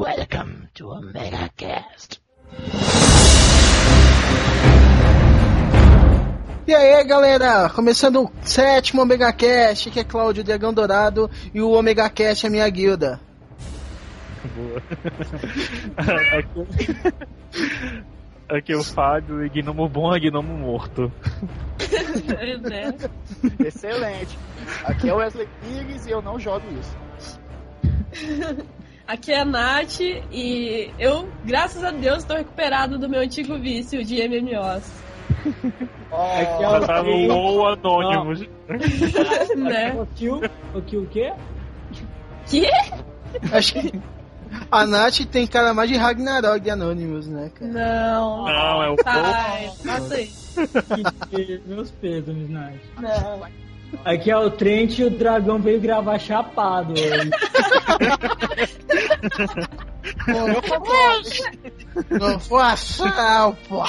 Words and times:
Welcome 0.00 0.70
to 0.72 0.92
Omega 0.92 1.50
Cast. 1.58 2.22
E 6.66 6.74
aí, 6.74 7.04
galera, 7.04 7.68
começando 7.68 8.24
o 8.24 8.32
sétimo 8.42 9.02
Omega 9.02 9.30
Cast, 9.30 9.90
que 9.90 10.00
é 10.00 10.04
Cláudio 10.04 10.42
Dragão 10.42 10.72
Dourado 10.72 11.30
e 11.52 11.60
o 11.60 11.72
Omega 11.72 12.08
Cast 12.08 12.46
é 12.46 12.48
minha 12.48 12.66
guilda. 12.70 13.20
Boa. 14.56 14.82
aqui, 16.38 16.64
aqui 18.48 18.72
é 18.72 18.76
o 18.76 18.82
Fábio 18.82 19.44
e 19.44 19.50
Gnomo 19.50 19.86
bom 19.86 20.16
é 20.16 20.18
Gnomo 20.18 20.56
morto. 20.56 21.12
Excelente. 23.62 24.38
Aqui 24.82 25.10
é 25.10 25.12
o 25.12 25.18
Wesley 25.18 25.46
Pires 25.60 26.06
e 26.06 26.10
eu 26.10 26.22
não 26.22 26.40
jogo 26.40 26.64
isso. 26.80 26.98
Aqui 29.10 29.32
é 29.32 29.40
a 29.40 29.44
Nath 29.44 29.98
e 30.30 30.88
eu, 30.96 31.28
graças 31.44 31.82
a 31.82 31.90
Deus, 31.90 32.18
estou 32.18 32.36
recuperado 32.36 32.96
do 32.96 33.08
meu 33.08 33.20
antigo 33.20 33.58
vício 33.58 34.04
de 34.04 34.16
MMOs. 34.28 34.84
Aqui 36.12 36.62
é 36.62 36.68
o 36.78 36.86
tá 36.86 37.02
no 37.02 37.34
WoW 37.34 37.66
Anonymous. 37.72 38.48
né? 39.56 39.96
O 40.00 40.06
Kill, 40.14 40.40
o 40.72 40.78
o 40.78 41.06
quê? 41.08 41.32
Que? 42.46 42.70
Acho 43.52 43.72
que 43.74 44.00
a 44.70 44.86
Nath 44.86 45.24
tem 45.28 45.44
cara 45.44 45.74
mais 45.74 45.90
de 45.90 45.96
Ragnarok 45.96 46.60
de 46.60 46.70
Anonymous, 46.70 47.26
né, 47.26 47.50
cara? 47.52 47.72
Não. 47.72 48.44
Não, 48.44 48.82
é 48.84 48.90
o 48.90 48.96
Sai, 49.02 49.70
faça 49.84 50.20
isso. 50.20 50.60
Que- 51.30 51.60
Meus 51.66 51.90
pesos, 51.90 52.48
Nath. 52.48 52.74
Não. 53.00 53.40
Aqui 54.04 54.30
é 54.30 54.38
o 54.38 54.50
Trent 54.50 54.98
e 54.98 55.04
o 55.04 55.10
dragão 55.10 55.58
veio 55.58 55.80
gravar 55.80 56.18
chapado 56.18 56.92
hoje. 56.92 57.30
Não 62.10 62.40
foi 62.40 62.62
assim, 62.62 63.04
não, 63.04 63.54
pô. 63.68 63.84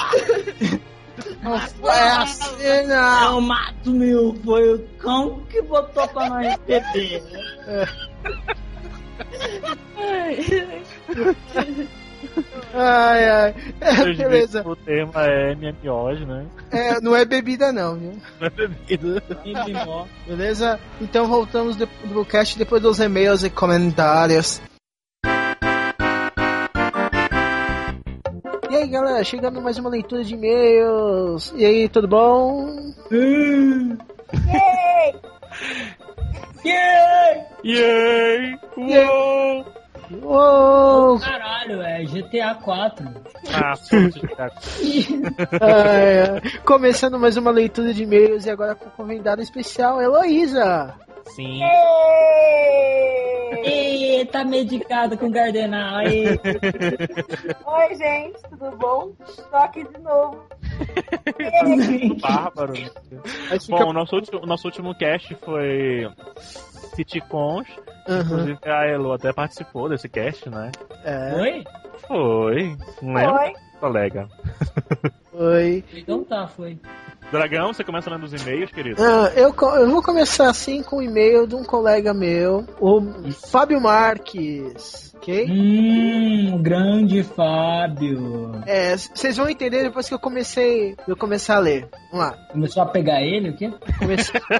Não 1.42 1.58
foi 1.58 1.90
assim, 1.90 2.86
não. 2.86 3.32
Não, 3.32 3.40
mato 3.40 3.90
meu, 3.90 4.34
foi 4.44 4.74
o 4.74 4.78
cão 4.98 5.42
que 5.48 5.62
botou 5.62 6.06
pra 6.08 6.28
nós 6.28 6.56
beber. 6.66 7.22
Ai, 12.74 13.28
ai. 13.28 13.54
É, 13.80 14.14
beleza. 14.14 14.62
O 14.66 14.74
tema 14.74 15.24
é 15.26 15.54
MMOs, 15.54 16.20
né? 16.26 16.46
É, 16.70 17.00
não 17.00 17.14
é 17.14 17.24
bebida, 17.24 17.70
não, 17.72 17.96
viu? 17.96 18.12
Não 18.40 18.46
é 18.46 18.50
bebida. 18.50 19.22
MMO. 19.44 20.08
Beleza? 20.26 20.80
Então 21.00 21.26
voltamos 21.26 21.76
do, 21.76 21.86
do 22.04 22.24
cast 22.24 22.58
depois 22.58 22.82
dos 22.82 22.98
e-mails 22.98 23.44
e 23.44 23.50
comentários. 23.50 24.60
E 28.70 28.76
aí 28.76 28.88
galera, 28.88 29.22
chegando 29.22 29.60
mais 29.60 29.76
uma 29.76 29.90
leitura 29.90 30.24
de 30.24 30.34
e-mails. 30.34 31.52
E 31.56 31.64
aí, 31.64 31.88
tudo 31.90 32.08
bom? 32.08 32.74
Hum. 33.12 33.98
Yeah! 36.64 37.46
Yay! 37.64 38.58
Uou! 38.76 39.71
Uou! 40.20 41.18
Caralho, 41.20 41.80
é 41.82 42.04
GTA 42.04 42.54
4. 42.56 43.08
Ah, 43.52 43.74
ai. 45.60 46.40
Começando 46.64 47.18
mais 47.18 47.36
uma 47.36 47.50
leitura 47.50 47.94
de 47.94 48.02
e-mails 48.02 48.44
e 48.44 48.50
agora 48.50 48.74
com 48.74 48.90
convidada 48.90 49.40
especial, 49.40 50.00
Heloísa. 50.00 50.94
Sim. 51.26 51.62
Ê, 53.64 54.24
tá 54.26 54.44
medicado 54.44 55.16
com 55.16 55.30
Gardenal. 55.30 56.00
Ê. 56.02 56.38
Oi, 57.66 57.94
gente, 57.94 58.38
tudo 58.50 58.76
bom? 58.76 59.12
Tô 59.50 59.56
aqui 59.56 59.84
de 59.86 59.98
novo. 59.98 60.42
Bárbaro. 62.20 62.72
Aí 63.50 63.60
fica- 63.60 63.76
Bom, 63.84 63.90
o 63.90 63.92
nosso 63.92 64.16
último, 64.16 64.40
o 64.42 64.46
nosso 64.46 64.66
último 64.66 64.94
cast 64.94 65.34
foi 65.36 66.08
Citicons. 66.94 67.68
Aham, 68.08 68.20
Inclusive 68.22 68.58
a 68.66 68.86
Elo 68.86 69.12
até 69.12 69.32
participou 69.32 69.88
desse 69.88 70.08
cast, 70.08 70.48
né? 70.50 70.72
é, 71.04 71.34
Oi? 71.36 71.64
Foi. 72.08 72.76
Não 73.00 73.14
lembra, 73.14 73.42
Oi. 73.42 73.52
Colega? 73.82 74.28
foi. 75.32 75.84
Então 75.92 76.22
tá, 76.22 76.46
foi. 76.46 76.78
Dragão, 77.32 77.72
você 77.72 77.82
começa 77.82 78.08
lendo 78.08 78.22
os 78.24 78.32
e-mails, 78.32 78.70
querido? 78.70 79.02
Ah, 79.02 79.32
eu, 79.34 79.52
eu 79.74 79.90
vou 79.90 80.02
começar 80.02 80.48
assim 80.48 80.82
com 80.82 80.98
o 80.98 81.02
e-mail 81.02 81.46
de 81.48 81.56
um 81.56 81.64
colega 81.64 82.14
meu, 82.14 82.64
o 82.78 83.00
Fábio 83.50 83.80
Marques. 83.80 85.12
Ok? 85.16 85.46
Hum, 85.50 86.62
grande 86.62 87.22
Fábio. 87.24 88.52
É, 88.66 88.96
vocês 88.96 89.36
vão 89.36 89.48
entender 89.48 89.82
depois 89.82 90.08
que 90.08 90.14
eu 90.14 90.18
comecei, 90.18 90.94
eu 91.08 91.16
começar 91.16 91.56
a 91.56 91.60
ler. 91.60 91.88
Vamos 92.12 92.26
lá. 92.26 92.32
Começou 92.52 92.82
a 92.82 92.86
pegar 92.86 93.22
ele, 93.22 93.50
o 93.50 93.56
quê? 93.56 93.72
Comecei... 93.98 94.40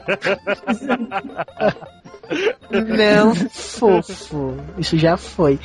Não, 2.70 3.34
fofo. 3.34 4.56
Isso 4.78 4.96
já 4.98 5.16
foi. 5.16 5.58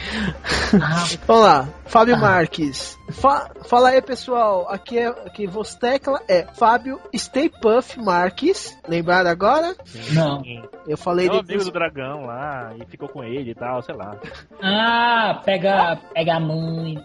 Vamos 1.25 1.43
lá. 1.43 1.69
Fábio 1.85 2.17
Marques. 2.19 2.97
Fa- 3.11 3.49
fala 3.65 3.89
aí, 3.89 4.01
pessoal. 4.01 4.67
Aqui 4.69 4.97
é 4.99 5.07
aqui 5.07 5.47
voz 5.47 5.75
tecla 5.75 6.21
é 6.27 6.45
Fábio 6.53 6.99
Stay 7.15 7.49
Puff 7.49 7.97
Marques. 7.99 8.77
Lembraram 8.87 9.29
agora? 9.29 9.75
Não. 10.11 10.41
Eu 10.87 10.97
falei 10.97 11.27
É 11.27 11.31
o 11.31 11.39
amigo 11.39 11.63
do 11.63 11.71
dragão 11.71 12.25
lá, 12.25 12.73
e 12.79 12.85
ficou 12.85 13.07
com 13.07 13.23
ele 13.23 13.51
e 13.51 13.55
tal, 13.55 13.81
sei 13.81 13.95
lá. 13.95 14.17
Ah, 14.61 15.41
pega, 15.45 15.97
pega 16.13 16.39
muito. 16.39 17.03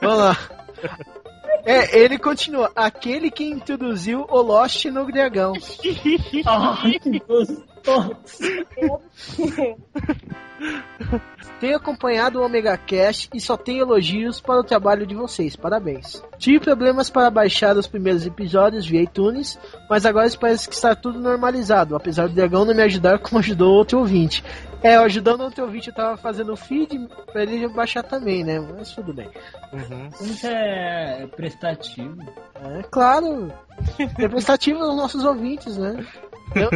Vamos 0.00 0.18
lá. 0.18 0.36
É, 1.64 1.98
ele 1.98 2.18
continua. 2.18 2.70
Aquele 2.74 3.30
que 3.30 3.44
introduziu 3.44 4.24
o 4.28 4.40
Lost 4.40 4.84
no 4.86 5.04
dragão. 5.12 5.52
Gostoso. 7.28 7.64
Tenho 11.58 11.76
acompanhado 11.76 12.38
o 12.38 12.44
Omega 12.44 12.76
Cash 12.76 13.28
e 13.34 13.40
só 13.40 13.56
tenho 13.56 13.82
elogios 13.82 14.40
para 14.40 14.60
o 14.60 14.64
trabalho 14.64 15.06
de 15.06 15.14
vocês. 15.14 15.56
Parabéns. 15.56 16.22
Tive 16.38 16.60
problemas 16.60 17.10
para 17.10 17.30
baixar 17.30 17.76
os 17.76 17.86
primeiros 17.86 18.26
episódios 18.26 18.86
via 18.86 19.02
iTunes, 19.02 19.58
mas 19.88 20.06
agora 20.06 20.28
parece 20.38 20.68
que 20.68 20.74
está 20.74 20.94
tudo 20.94 21.18
normalizado, 21.20 21.96
apesar 21.96 22.28
do 22.28 22.34
dragão 22.34 22.64
não 22.64 22.74
me 22.74 22.82
ajudar 22.82 23.18
como 23.18 23.38
ajudou 23.38 23.74
outro 23.74 23.98
ouvinte. 23.98 24.44
É, 24.82 24.96
ajudando 24.96 25.42
outro 25.42 25.64
ouvinte, 25.64 25.88
eu 25.88 25.94
tava 25.94 26.16
fazendo 26.16 26.52
o 26.52 26.56
feed 26.56 27.06
pra 27.30 27.42
ele 27.42 27.68
baixar 27.68 28.02
também, 28.02 28.42
né? 28.42 28.58
Mas 28.58 28.92
tudo 28.92 29.12
bem. 29.12 29.28
Uhum. 29.72 30.10
Você 30.10 30.48
é 30.48 31.26
prestativo? 31.36 32.16
É 32.54 32.82
claro. 32.84 33.52
É 34.18 34.28
prestativo 34.28 34.82
aos 34.82 34.96
nossos 34.96 35.24
ouvintes, 35.24 35.76
né? 35.76 36.06
Ah, 36.56 36.70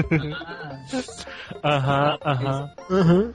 Aham, 1.65 2.19
aham. 2.25 2.71
Uhum. 2.91 3.33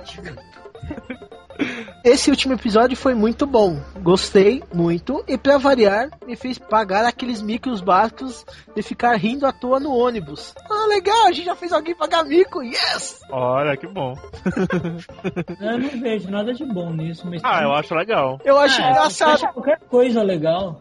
Esse 2.03 2.29
último 2.29 2.53
episódio 2.53 2.95
foi 2.95 3.13
muito 3.13 3.45
bom. 3.45 3.77
Gostei 4.01 4.63
muito. 4.73 5.23
E 5.27 5.37
pra 5.37 5.57
variar, 5.57 6.09
me 6.25 6.35
fez 6.35 6.57
pagar 6.57 7.05
aqueles 7.05 7.41
micos 7.41 7.81
básicos 7.81 8.45
de 8.75 8.81
ficar 8.81 9.15
rindo 9.17 9.45
à 9.45 9.51
toa 9.51 9.79
no 9.79 9.93
ônibus. 9.93 10.53
Ah, 10.69 10.87
legal, 10.87 11.27
a 11.27 11.31
gente 11.31 11.45
já 11.45 11.55
fez 11.55 11.73
alguém 11.73 11.93
pagar 11.95 12.23
mico. 12.23 12.63
Yes! 12.63 13.19
Olha, 13.29 13.75
que 13.75 13.87
bom. 13.87 14.15
eu 15.59 15.77
não 15.79 15.89
vejo 16.01 16.29
nada 16.31 16.53
de 16.53 16.65
bom 16.65 16.91
nisso, 16.93 17.27
mas. 17.29 17.41
Ah, 17.43 17.61
eu 17.63 17.73
acho 17.73 17.93
legal. 17.93 18.39
Eu 18.43 18.57
acho 18.57 18.81
Ah, 18.81 18.89
engraçado. 18.91 19.33
acha 19.33 19.47
qualquer 19.53 19.79
coisa 19.89 20.23
legal. 20.23 20.79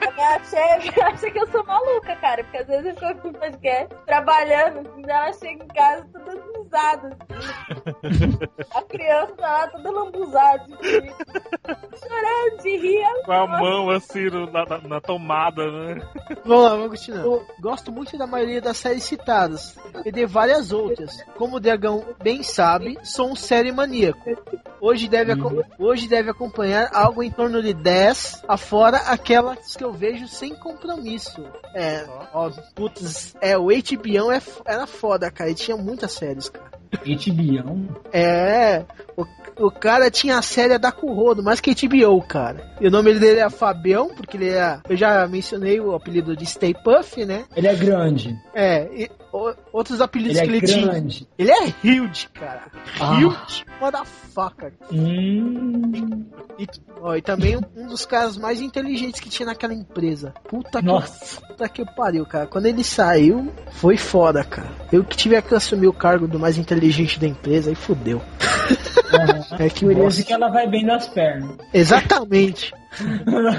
Eu 0.00 0.24
achei, 0.24 0.90
eu 0.96 1.06
achei 1.06 1.30
que 1.30 1.38
eu 1.40 1.46
sou 1.48 1.64
maluca, 1.64 2.16
cara, 2.16 2.42
porque 2.44 2.58
às 2.58 2.66
vezes 2.66 2.86
eu 2.86 2.94
fico 2.94 3.06
aqui 3.06 3.26
no 3.28 3.32
podcast 3.34 3.88
trabalhando, 4.06 4.90
e 4.98 5.10
ela 5.10 5.32
chega 5.32 5.64
em 5.64 5.68
casa 5.68 6.06
toda 6.12 6.55
risada. 6.66 7.16
Assim. 7.28 8.38
A 8.74 8.82
criança 8.82 9.32
tá 9.36 9.46
lá 9.50 9.68
toda 9.68 9.90
lambuzada, 9.90 10.64
rir. 10.82 11.14
chorando 11.98 12.62
de 12.62 12.76
rir. 12.76 13.24
Com 13.24 13.32
a 13.32 13.46
mão 13.46 13.90
assim 13.90 14.24
no- 14.26 14.50
na, 14.50 14.64
na- 14.82 15.00
tomada, 15.00 15.70
né? 15.70 16.02
Vamos 16.44 16.64
lá, 16.64 16.70
vamos 16.70 16.88
continuar. 16.90 17.24
Eu 17.24 17.46
gosto 17.60 17.92
muito 17.92 18.16
da 18.18 18.26
maioria 18.26 18.60
das 18.60 18.76
séries 18.76 19.04
citadas 19.04 19.76
e 20.04 20.10
de 20.10 20.26
várias 20.26 20.72
outras. 20.72 21.22
Como 21.36 21.56
o 21.56 21.60
Dragão 21.60 22.04
bem 22.22 22.42
sabe, 22.42 22.98
sou 23.02 23.30
um 23.30 23.36
série 23.36 23.72
maníaco. 23.72 24.20
Hoje 24.80 25.08
deve, 25.08 25.32
aco- 25.32 25.64
hoje 25.78 26.06
deve 26.08 26.30
acompanhar 26.30 26.90
algo 26.92 27.22
em 27.22 27.30
torno 27.30 27.62
de 27.62 27.72
10, 27.72 28.42
afora 28.46 28.98
aquelas 28.98 29.74
que 29.76 29.82
eu 29.84 29.92
vejo 29.92 30.28
sem 30.28 30.54
compromisso. 30.54 31.42
É, 31.74 32.04
ó, 32.32 32.50
putz, 32.74 33.34
é, 33.40 33.56
o 33.56 33.66
HBO 33.68 34.30
é, 34.32 34.40
era 34.64 34.86
foda, 34.86 35.30
cara, 35.30 35.50
e 35.50 35.54
tinha 35.54 35.76
muitas 35.76 36.12
séries, 36.12 36.48
HBO? 37.04 37.88
É, 38.12 38.84
o, 39.16 39.24
o 39.66 39.70
cara 39.70 40.10
tinha 40.10 40.38
a 40.38 40.42
série 40.42 40.78
da 40.78 40.90
Currodo, 40.92 41.42
mais 41.42 41.60
que 41.60 41.74
HBO, 41.74 42.22
cara. 42.22 42.74
E 42.80 42.86
o 42.86 42.90
nome 42.90 43.14
dele 43.18 43.40
é 43.40 43.50
Fabião, 43.50 44.08
porque 44.14 44.36
ele 44.36 44.50
é. 44.50 44.78
Eu 44.88 44.96
já 44.96 45.26
mencionei 45.26 45.80
o 45.80 45.94
apelido 45.94 46.36
de 46.36 46.46
Stay 46.46 46.74
Puff, 46.74 47.24
né? 47.24 47.44
Ele 47.56 47.66
é 47.66 47.74
grande. 47.74 48.36
É, 48.54 48.84
e 48.92 49.10
o- 49.32 49.54
outros 49.72 50.00
apelidos 50.00 50.38
Ele 50.38 50.46
que 50.48 50.52
é 50.54 50.56
ele 50.58 50.66
tinha. 50.66 50.86
grande. 50.86 51.28
Ele 51.38 51.50
é 51.50 51.64
huge, 51.84 52.28
cara. 52.30 52.62
Ah. 53.00 53.18
Huge, 53.18 53.64
motherfucker. 53.80 54.72
Hum. 54.92 56.24
E, 56.58 56.66
ó, 57.00 57.14
e 57.16 57.20
também 57.22 57.56
um, 57.56 57.86
dos 57.86 58.06
caras 58.06 58.36
mais 58.38 58.60
inteligentes 58.62 59.20
que 59.20 59.28
tinha 59.28 59.46
naquela 59.46 59.74
empresa. 59.74 60.32
Puta 60.48 60.80
que, 60.80 60.86
Nossa. 60.86 61.40
puta 61.42 61.68
que 61.68 61.84
pariu, 61.94 62.24
cara. 62.24 62.46
Quando 62.46 62.66
ele 62.66 62.82
saiu, 62.82 63.52
foi 63.72 63.96
foda, 63.98 64.42
cara. 64.42 64.70
Eu 64.90 65.04
que 65.04 65.16
tive 65.16 65.40
que 65.42 65.54
assumir 65.54 65.86
o 65.86 65.92
cargo 65.92 66.26
do 66.26 66.38
mais 66.46 66.58
inteligente 66.58 67.18
da 67.18 67.26
empresa, 67.26 67.70
aí 67.70 67.74
fudeu. 67.74 68.22
É 69.58 69.68
que 69.68 69.84
Por 69.84 69.90
isso 69.92 70.00
bosta. 70.00 70.22
que 70.22 70.32
ela 70.32 70.48
vai 70.48 70.68
bem 70.68 70.86
das 70.86 71.08
pernas. 71.08 71.56
Exatamente. 71.74 72.72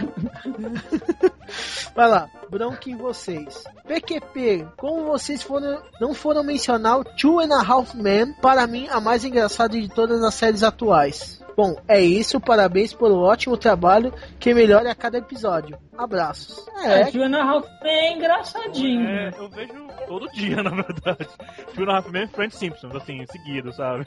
Vai 1.95 2.09
lá, 2.09 2.29
bronca 2.49 2.89
em 2.89 2.95
vocês. 2.95 3.63
PQP, 3.87 4.67
como 4.75 5.05
vocês 5.05 5.43
foram, 5.43 5.79
não 6.01 6.13
foram 6.13 6.43
mencionar 6.43 6.99
o 6.99 7.03
Two 7.03 7.39
and 7.39 7.53
a 7.53 7.61
Half 7.61 7.93
Men, 7.95 8.33
para 8.41 8.65
mim 8.67 8.87
a 8.89 8.99
mais 8.99 9.23
engraçada 9.23 9.79
de 9.79 9.87
todas 9.89 10.23
as 10.23 10.33
séries 10.33 10.63
atuais. 10.63 11.39
Bom, 11.57 11.75
é 11.87 11.99
isso, 11.99 12.39
parabéns 12.39 12.93
pelo 12.93 13.19
ótimo 13.19 13.57
trabalho 13.57 14.13
que 14.39 14.53
melhora 14.53 14.91
a 14.91 14.95
cada 14.95 15.17
episódio. 15.17 15.75
Abraços. 15.97 16.63
É, 16.83 17.01
É, 17.01 17.05
Two 17.05 17.23
and 17.23 17.35
a 17.35 17.41
Half 17.43 17.65
Men 17.81 17.91
é 17.97 18.13
engraçadinho. 18.13 19.09
É, 19.09 19.31
eu 19.35 19.49
vejo 19.49 19.73
todo 20.07 20.27
dia, 20.33 20.57
na 20.61 20.69
verdade. 20.69 21.27
Two 21.73 21.83
and 21.85 21.91
a 21.91 21.97
Half 21.97 22.11
Men 22.11 22.25
e 22.25 22.27
Friends 22.27 22.55
Simpsons, 22.59 22.95
assim, 22.95 23.25
seguido, 23.25 23.73
sabe? 23.73 24.05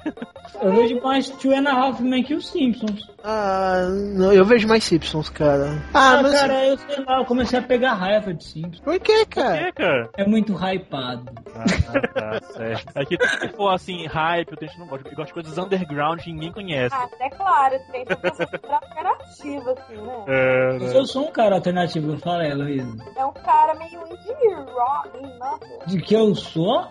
Eu 0.63 0.73
vejo 0.73 1.01
mais 1.03 1.29
Two 1.31 1.53
and 1.53 1.69
a 1.69 1.73
Half 1.73 1.99
Men 2.01 2.23
que 2.23 2.35
os 2.35 2.49
Simpsons. 2.49 3.11
ah, 3.25 3.85
não, 4.15 4.33
eu 4.33 4.45
vejo 4.45 4.69
mais 4.69 4.85
Simpsons, 4.85 5.29
cara. 5.29 5.83
Ah, 5.93 6.19
Ah, 6.19 6.23
mas 6.23 6.33
cara, 6.41 6.65
eu 6.67 6.79
sei 6.79 7.05
lá, 7.05 7.19
eu 7.19 7.25
comecei 7.25 7.59
a 7.59 7.63
pegar 7.63 7.95
raiva 7.95 8.33
de 8.33 8.45
Simpsons. 8.45 8.79
por 8.81 9.01
que, 9.01 9.25
Por 9.25 9.43
cara? 9.43 9.59
quê, 9.65 9.73
cara? 9.73 10.11
É 10.17 10.25
muito 10.25 10.53
hypado. 10.55 11.25
Ah, 11.57 12.01
tá, 12.15 12.41
certo. 12.53 12.97
Aqui, 12.97 13.17
se 13.41 13.49
for 13.49 13.71
assim, 13.75 14.07
hype, 14.07 14.53
eu 14.53 14.69
não 14.79 14.87
gosto. 14.87 15.07
Eu 15.09 15.17
gosto 15.17 15.27
de 15.27 15.35
coisas 15.35 15.59
underground 15.59 16.21
que 16.21 16.33
ninguém 16.33 16.53
conhece. 16.53 16.95
Ah, 16.95 17.09
é 17.21 17.31
claro, 17.41 17.81
tem 17.91 18.05
que 18.05 18.15
ser 18.35 18.61
alternativa, 18.69 19.73
assim, 19.73 19.97
né? 19.97 20.25
É, 20.29 20.79
né? 20.79 20.97
eu 20.97 21.07
sou 21.07 21.29
um 21.29 21.33
cara 21.33 21.55
alternativo, 21.55 22.13
eu 22.13 22.19
falei, 22.19 22.51
Heloísa. 22.51 22.97
É 23.17 23.25
um 23.25 23.33
cara 23.33 23.75
meio 23.75 24.01
indie 24.05 24.55
rock, 24.71 25.39
nossa. 25.39 25.87
De 25.87 26.01
que 26.01 26.15
eu 26.15 26.35
sou? 26.35 26.87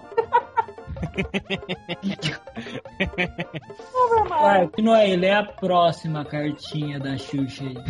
Vai, 4.28 4.68
que 4.68 4.82
não 4.82 4.96
é 4.96 5.10
ele, 5.10 5.26
é 5.26 5.36
a 5.36 5.44
próxima 5.44 6.26
cartinha 6.26 7.00
da 7.00 7.18
Xuxa 7.18 7.64
aí. 7.64 7.76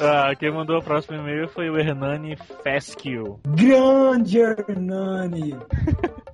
Ah, 0.00 0.34
quem 0.36 0.52
mandou 0.52 0.78
o 0.78 0.82
próximo 0.82 1.16
e-mail 1.16 1.48
foi 1.48 1.70
o 1.70 1.78
Hernani 1.78 2.36
Fesquio. 2.62 3.38
Grande 3.46 4.38
Hernani! 4.38 5.56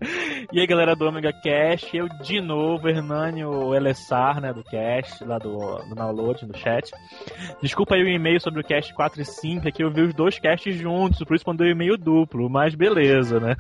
E 0.53 0.61
aí, 0.61 0.67
galera 0.67 0.95
do 0.95 1.07
Omega 1.07 1.33
Cash, 1.33 1.95
eu 1.95 2.09
de 2.23 2.41
novo, 2.41 2.89
Hernani, 2.89 3.45
o 3.45 3.73
né, 4.41 4.53
do 4.53 4.63
Cash, 4.65 5.21
lá 5.21 5.39
do, 5.39 5.77
do 5.89 5.95
download, 5.95 6.45
do 6.47 6.57
chat. 6.57 6.91
Desculpa 7.63 7.95
aí 7.95 8.03
o 8.03 8.09
e-mail 8.09 8.41
sobre 8.41 8.61
o 8.61 8.65
Cash 8.65 8.93
4 8.93 9.23
e 9.23 9.25
5, 9.25 9.69
é 9.69 9.71
que 9.71 9.83
eu 9.83 9.91
vi 9.91 10.03
os 10.03 10.15
dois 10.15 10.39
casts 10.39 10.75
juntos, 10.75 11.23
por 11.25 11.35
isso 11.35 11.45
mandei 11.47 11.69
o 11.69 11.73
e-mail 11.73 11.97
duplo, 11.97 12.51
mas 12.51 12.75
beleza, 12.75 13.41
né? 13.41 13.55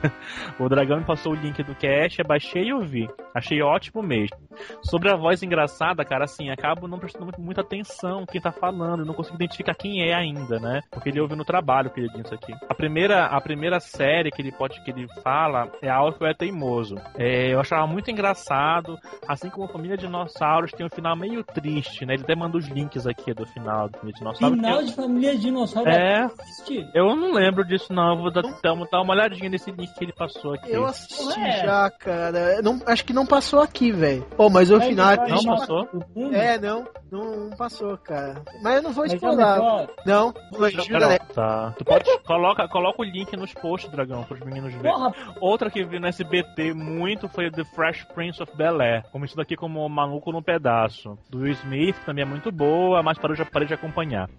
O 0.58 0.68
Dragão 0.68 0.98
me 0.98 1.04
passou 1.04 1.32
o 1.32 1.36
link 1.36 1.62
do 1.62 1.74
Cash, 1.74 2.18
eu 2.18 2.26
baixei 2.26 2.64
e 2.64 2.72
ouvi. 2.72 3.08
Achei 3.34 3.62
ótimo 3.62 4.02
mesmo. 4.02 4.36
Sobre 4.82 5.10
a 5.10 5.16
voz 5.16 5.42
engraçada, 5.42 6.04
cara, 6.04 6.24
assim, 6.24 6.50
acabo 6.50 6.86
não 6.86 6.98
prestando 6.98 7.32
muita 7.38 7.62
atenção 7.62 8.26
quem 8.26 8.40
tá 8.40 8.52
falando, 8.52 9.04
não 9.04 9.14
consigo 9.14 9.36
identificar 9.36 9.74
quem 9.74 10.08
é 10.08 10.14
ainda, 10.14 10.58
né? 10.58 10.80
Porque 10.90 11.08
ele 11.08 11.20
ouve 11.20 11.34
no 11.34 11.44
trabalho 11.44 11.90
que 11.90 12.00
ele 12.00 12.10
disse 12.10 12.34
aqui. 12.34 12.52
A 12.68 12.74
primeira, 12.74 13.26
a 13.26 13.40
primeira 13.40 13.80
série 13.80 14.30
que 14.30 14.42
ele 14.42 14.52
pode 14.52 14.82
que 14.82 14.90
ele 14.90 15.06
fala 15.22 15.70
é 15.80 15.88
a 15.88 15.96
Alfio 15.96 16.26
é 16.32 16.34
Teimoso. 16.34 16.96
É, 17.16 17.52
eu 17.54 17.60
achava 17.60 17.86
muito 17.86 18.10
engraçado, 18.10 18.98
assim 19.28 19.48
como 19.48 19.68
Família 19.68 19.96
Dinossauros 19.96 20.72
tem 20.72 20.84
um 20.86 20.90
final 20.90 21.16
meio 21.16 21.44
triste, 21.44 22.04
né? 22.04 22.14
Ele 22.14 22.22
até 22.24 22.34
manda 22.34 22.56
os 22.58 22.66
links 22.68 23.06
aqui 23.06 23.32
do 23.32 23.46
final 23.46 23.88
do 23.88 23.98
Família 23.98 24.18
Dinossauro. 24.18 24.54
que 24.54 24.60
Final 24.60 24.80
eu- 24.80 24.86
de 24.86 24.92
Família 24.94 25.38
Dinossauro 25.38 25.88
É, 25.90 26.22
assiste. 26.24 26.86
eu 26.94 27.14
não 27.16 27.32
lembro 27.32 27.64
disso 27.64 27.92
não, 27.92 28.16
vou 28.16 28.30
dar, 28.32 28.42
dar 28.62 28.72
uma- 28.72 29.12
olhadinha 29.12 29.48
nesse 29.50 29.70
link 29.70 29.92
que 29.94 30.04
ele 30.04 30.12
passou 30.12 30.54
aqui. 30.54 30.70
Eu 30.72 30.86
assisti 30.86 31.38
É. 31.40 31.64
já, 31.64 31.90
cara. 31.90 32.62
Não, 32.62 32.80
acho 32.86 33.04
que 33.04 33.12
não 33.12 33.26
passou 33.26 33.60
aqui, 33.60 33.92
velho. 33.92 34.22
Pô, 34.36 34.48
mas 34.48 34.70
o 34.70 34.78
Vai 34.78 34.88
final 34.88 35.10
é 35.12 35.16
Não 35.16 35.24
triste. 35.24 35.46
uma- 35.46 35.56
passou? 35.58 35.88
É, 36.32 36.58
não, 36.58 36.86
não, 37.10 37.36
não 37.48 37.56
passou, 37.56 37.96
cara. 37.98 38.42
Mas 38.62 38.76
eu 38.76 38.82
não 38.82 38.90
vou 38.92 39.04
é 39.04 39.08
explorar. 39.08 39.58
Não, 40.06 40.32
não 40.52 40.70
jura? 40.70 41.18
Tá. 41.34 41.74
Tu 41.78 41.84
pode. 41.84 42.18
coloca, 42.26 42.66
coloca 42.68 43.02
o 43.02 43.04
link 43.04 43.36
nos 43.36 43.52
posts, 43.54 43.90
Dragão, 43.90 44.24
pros 44.24 44.40
meninos 44.40 44.72
verem. 44.74 44.92
Outra 45.40 45.70
que 45.70 45.84
vi 45.84 45.98
no 45.98 46.06
SBT 46.22 46.72
muito 46.72 47.28
foi 47.28 47.50
The 47.50 47.64
Fresh 47.64 48.04
Prince 48.14 48.40
of 48.40 48.56
Bel 48.56 48.80
Air. 48.80 49.02
Conhecido 49.10 49.42
aqui 49.42 49.56
como 49.56 49.86
Maluco 49.88 50.30
no 50.30 50.40
Pedaço. 50.40 51.18
Do 51.28 51.40
Will 51.40 51.52
Smith, 51.52 51.98
que 51.98 52.06
também 52.06 52.22
é 52.22 52.24
muito 52.24 52.52
boa, 52.52 53.02
mas 53.02 53.18
parei 53.18 53.36
de, 53.36 53.44
parei 53.44 53.66
de 53.66 53.74
acompanhar. 53.74 54.30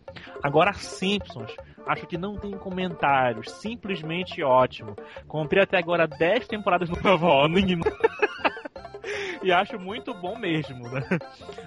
Agora, 0.42 0.72
Simpsons. 0.74 1.54
Acho 1.86 2.08
que 2.08 2.18
não 2.18 2.38
tem 2.38 2.52
comentários. 2.52 3.52
Simplesmente 3.52 4.42
ótimo. 4.42 4.96
Comprei 5.28 5.64
até 5.64 5.78
agora 5.78 6.08
10 6.08 6.48
temporadas 6.48 6.90
no 6.90 6.96
ninguém. 7.52 7.82
E 9.42 9.52
acho 9.52 9.78
muito 9.80 10.14
bom 10.14 10.38
mesmo, 10.38 10.90
né? 10.90 11.02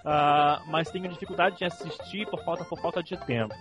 Ah, 0.05 0.63
mas 0.67 0.91
tenho 0.91 1.09
dificuldade 1.09 1.59
de 1.59 1.65
assistir 1.65 2.27
por 2.31 2.43
falta, 2.45 2.65
por 2.65 2.79
falta 2.81 3.03
de 3.03 3.17
tempo. 3.27 3.55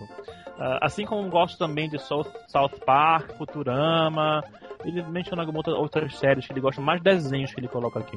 Ah, 0.58 0.78
assim 0.82 1.04
como 1.04 1.28
gosto 1.28 1.58
também 1.58 1.88
de 1.88 1.98
South, 1.98 2.30
South 2.48 2.80
Park, 2.84 3.36
Futurama. 3.36 4.42
Ele 4.84 5.02
menciona 5.02 5.42
algumas 5.42 5.66
outra- 5.66 5.74
outras 5.80 6.16
séries 6.16 6.46
que 6.46 6.52
ele 6.52 6.60
gosta, 6.60 6.80
mais 6.80 7.02
desenhos 7.02 7.52
que 7.52 7.58
ele 7.60 7.66
coloca 7.68 7.98
aqui. 7.98 8.16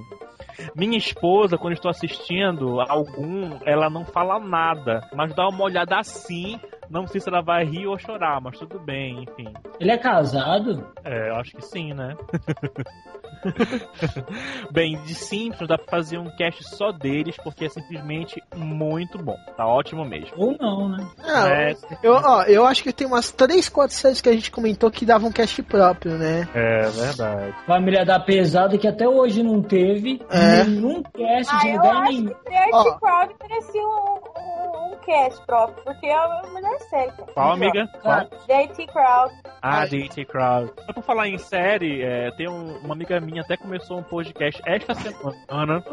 Minha 0.76 0.98
esposa, 0.98 1.58
quando 1.58 1.74
estou 1.74 1.90
assistindo 1.90 2.80
algum, 2.82 3.58
ela 3.66 3.90
não 3.90 4.06
fala 4.06 4.40
nada, 4.40 5.02
mas 5.16 5.34
dá 5.34 5.48
uma 5.48 5.64
olhada 5.64 5.98
assim. 5.98 6.60
Não 6.90 7.08
sei 7.08 7.22
se 7.22 7.30
ela 7.30 7.42
vai 7.42 7.64
rir 7.66 7.88
ou 7.88 7.98
chorar, 8.00 8.40
mas 8.42 8.58
tudo 8.58 8.80
bem, 8.80 9.24
enfim. 9.24 9.52
ele 9.80 9.92
é 9.92 9.98
casado? 9.98 10.86
É, 11.04 11.30
eu 11.30 11.36
acho 11.36 11.56
que 11.56 11.62
sim, 11.64 11.94
né? 11.94 12.16
Bem, 14.72 14.98
de 15.04 15.16
Simpsons 15.16 15.68
dá 15.68 15.78
pra 15.78 15.88
fazer 15.90 16.18
um 16.18 16.30
cast 16.36 16.64
só 16.76 16.92
deles, 16.92 17.36
porque 17.44 17.66
é 17.66 17.70
simplesmente 17.70 18.42
muito 18.56 19.18
bom. 19.18 19.38
Tá 19.56 19.66
ótimo 19.66 20.06
mesmo. 20.06 20.32
Ou 20.38 20.56
não, 20.60 20.90
né? 20.90 21.08
Ah, 21.24 21.48
É, 21.50 21.76
eu, 22.04 22.14
ó, 22.14 22.44
eu 22.44 22.66
acho 22.66 22.84
que 22.84 22.94
tem 22.94 23.08
umas 23.08 23.32
3, 23.32 23.70
4 23.70 23.96
séries 23.96 24.22
que 24.22 24.30
a 24.30 24.34
gente 24.34 24.52
comentou 24.52 24.92
que 24.92 25.06
davam 25.06 25.32
cast 25.32 25.62
próprio, 25.64 26.18
né? 26.18 26.48
é 26.54 26.82
verdade. 26.90 27.56
Família 27.66 28.06
da 28.06 28.20
Pesada, 28.20 28.78
que 28.78 28.88
até 28.88 29.08
hoje 29.08 29.42
não 29.44 29.62
teve 29.62 30.22
É. 30.30 30.64
nenhum 30.64 31.02
cast 31.04 31.54
Ah, 31.56 31.60
de 31.60 31.68
eu 31.70 31.76
lugar 31.78 31.96
acho 32.04 32.12
nenhum. 32.12 32.28
que 32.28 32.50
Dirty 32.50 32.70
Ó. 32.74 33.00
Crowd 33.00 33.36
merecia 33.42 33.82
um, 33.82 34.20
um, 34.38 34.94
um 34.94 34.98
cast 35.06 35.46
próprio, 35.46 35.84
porque 35.84 36.06
é 36.08 36.14
a 36.16 36.42
melhor 36.54 36.80
série. 36.90 37.12
Qual, 37.34 37.52
amiga? 37.54 37.88
Qual? 38.02 38.28
Dirty 38.48 38.88
Crowd. 38.88 39.34
Ah. 39.62 39.86
DT 39.86 40.26
Crowd. 40.26 40.72
Só 40.86 40.94
por 40.94 41.04
falar 41.04 41.28
em 41.28 41.38
série, 41.38 42.02
é, 42.02 42.32
tem 42.32 42.48
um- 42.50 42.78
uma 42.84 42.94
amiga 42.94 43.19
minha 43.20 43.42
até 43.42 43.58
começou 43.58 44.00
um 44.00 44.04
podcast 44.04 44.62
esta 44.66 44.94
semana. 44.96 45.84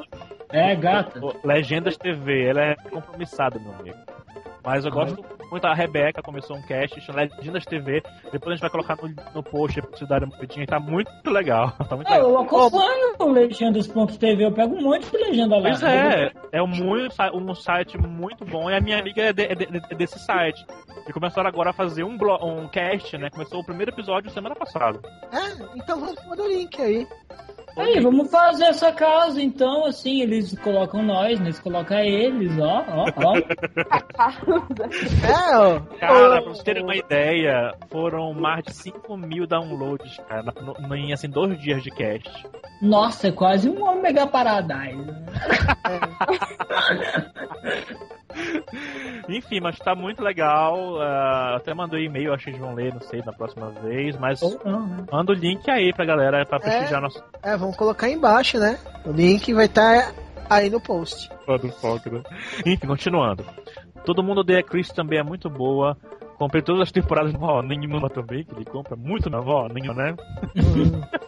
É, 0.51 0.75
gata. 0.75 1.21
Legendas 1.45 1.97
TV. 1.97 2.47
Ela 2.47 2.63
é 2.63 2.75
compromissada, 2.77 3.59
meu 3.59 3.73
amigo. 3.75 3.99
Mas 4.67 4.85
eu 4.85 4.91
gosto 4.91 5.25
muito. 5.49 5.65
A 5.65 5.73
Rebeca 5.73 6.21
começou 6.21 6.57
um 6.57 6.63
cast, 6.63 7.01
chama 7.01 7.21
Legendas 7.39 7.65
TV. 7.65 8.03
Depois 8.33 8.49
a 8.49 8.51
gente 8.57 8.61
vai 8.63 8.71
colocar 8.71 8.97
no, 8.97 9.09
no 9.33 9.41
post 9.43 9.81
pra 9.81 9.91
vocês 9.97 10.09
darem 10.11 10.29
uma 10.29 10.37
pedinha. 10.37 10.67
Tá 10.67 10.81
muito 10.81 11.09
legal. 11.31 11.73
Tá 11.89 11.95
muito 11.95 12.09
Ah, 12.13 12.17
legal. 12.17 12.31
eu 12.31 12.39
acompanho 12.41 13.15
o 13.21 13.31
Legendas.tv, 13.31 14.45
eu 14.45 14.51
pego 14.53 14.75
um 14.75 14.83
monte 14.83 15.09
de 15.09 15.17
legenda 15.17 15.57
lá. 15.57 15.63
Pois 15.63 15.83
é, 15.85 16.33
é 16.51 16.61
um, 16.61 16.67
muito, 16.67 17.15
um 17.33 17.55
site 17.55 17.97
muito 17.97 18.45
bom 18.45 18.69
e 18.69 18.75
a 18.75 18.81
minha 18.81 18.99
amiga 18.99 19.23
é, 19.23 19.33
de- 19.33 19.45
é 19.45 19.55
de- 19.55 19.69
é 19.89 19.95
desse 19.95 20.19
site. 20.19 20.67
E 21.09 21.13
começaram 21.13 21.49
agora 21.49 21.71
a 21.71 21.73
fazer 21.73 22.03
um, 22.03 22.17
blo- 22.19 22.45
um 22.45 22.67
cast, 22.67 23.17
né? 23.17 23.31
Começou 23.31 23.61
o 23.61 23.65
primeiro 23.65 23.93
episódio 23.93 24.29
semana 24.33 24.57
passada. 24.57 24.99
É, 25.33 25.79
então 25.79 26.01
vamos 26.01 26.21
pôr 26.25 26.41
o 26.41 26.49
link 26.49 26.83
aí. 26.83 27.07
Aí, 27.77 28.01
vamos 28.01 28.31
fazer 28.31 28.65
essa 28.65 28.91
casa, 28.91 29.41
então, 29.43 29.85
assim, 29.85 30.23
eles 30.23 30.59
colocam 30.61 31.03
nós, 31.03 31.39
nós 31.39 31.59
colocam 31.61 31.99
eles, 31.99 32.59
ó, 32.59 32.83
ó, 32.89 33.05
ó. 33.17 33.37
É, 35.27 35.57
ó. 35.59 35.81
Cara, 35.99 36.41
pra 36.43 36.51
vocês 36.53 36.63
terem 36.63 36.83
uma 36.83 36.97
ideia, 36.97 37.75
foram 37.91 38.33
mais 38.33 38.65
de 38.65 38.73
5 38.73 39.15
mil 39.19 39.47
downloads, 39.47 40.17
cara, 40.29 40.51
no, 40.63 40.73
no- 40.89 40.97
em 40.97 41.13
assim, 41.13 41.29
dois 41.29 41.61
dias 41.61 41.83
de 41.83 41.91
cast. 41.91 42.31
Nossa, 42.81 43.29
é 43.29 43.33
quase 43.33 43.69
um 43.69 43.85
Omega 43.87 44.27
Paradise. 44.27 45.05
Enfim, 49.29 49.61
mas 49.61 49.79
tá 49.79 49.95
muito 49.95 50.23
legal. 50.23 51.01
ah, 51.01 51.57
até 51.57 51.75
mandei 51.75 52.05
e-mail, 52.05 52.33
acho 52.33 52.45
que 52.45 52.51
eles 52.51 52.61
vão 52.61 52.75
ler, 52.75 52.93
não 52.93 53.01
sei, 53.01 53.23
na 53.25 53.33
próxima 53.33 53.71
vez. 53.71 54.17
Mas 54.17 54.43
Ou 54.43 54.61
não, 54.65 54.87
né? 54.87 55.05
manda 55.11 55.33
o 55.33 55.35
link 55.35 55.69
aí 55.71 55.93
pra 55.93 56.05
galera 56.05 56.45
pra 56.47 56.61
prestigiar 56.61 57.01
nosso 57.01 57.23
É, 57.43 57.57
vamos 57.57 57.77
colocar 57.77 58.07
aí 58.07 58.13
embaixo, 58.13 58.59
né? 58.59 58.79
O 59.05 59.11
link 59.11 59.53
vai 59.53 59.67
estar 59.67 60.13
aí 60.49 60.71
no 60.71 60.81
post. 60.81 61.29
né? 62.11 62.23
Enfim, 62.65 62.87
continuando. 62.87 63.45
Todo 64.05 64.23
mundo 64.23 64.41
odeia 64.43 64.63
Chris 64.63 64.89
também 64.89 65.19
é 65.19 65.23
muito 65.23 65.51
boa. 65.51 65.97
Comprei 66.39 66.63
todas 66.63 66.83
as 66.83 66.93
temporadas 66.93 67.33
no 67.33 67.39
Raw, 67.39 67.63
nenhuma 67.63 68.11
também, 68.11 68.45
que 68.45 68.55
ele 68.55 68.65
compra 68.65 68.95
muito 68.95 69.31
na 69.31 69.41
Raw, 69.41 69.69
nenhuma, 69.69 69.95
né? 69.95 70.17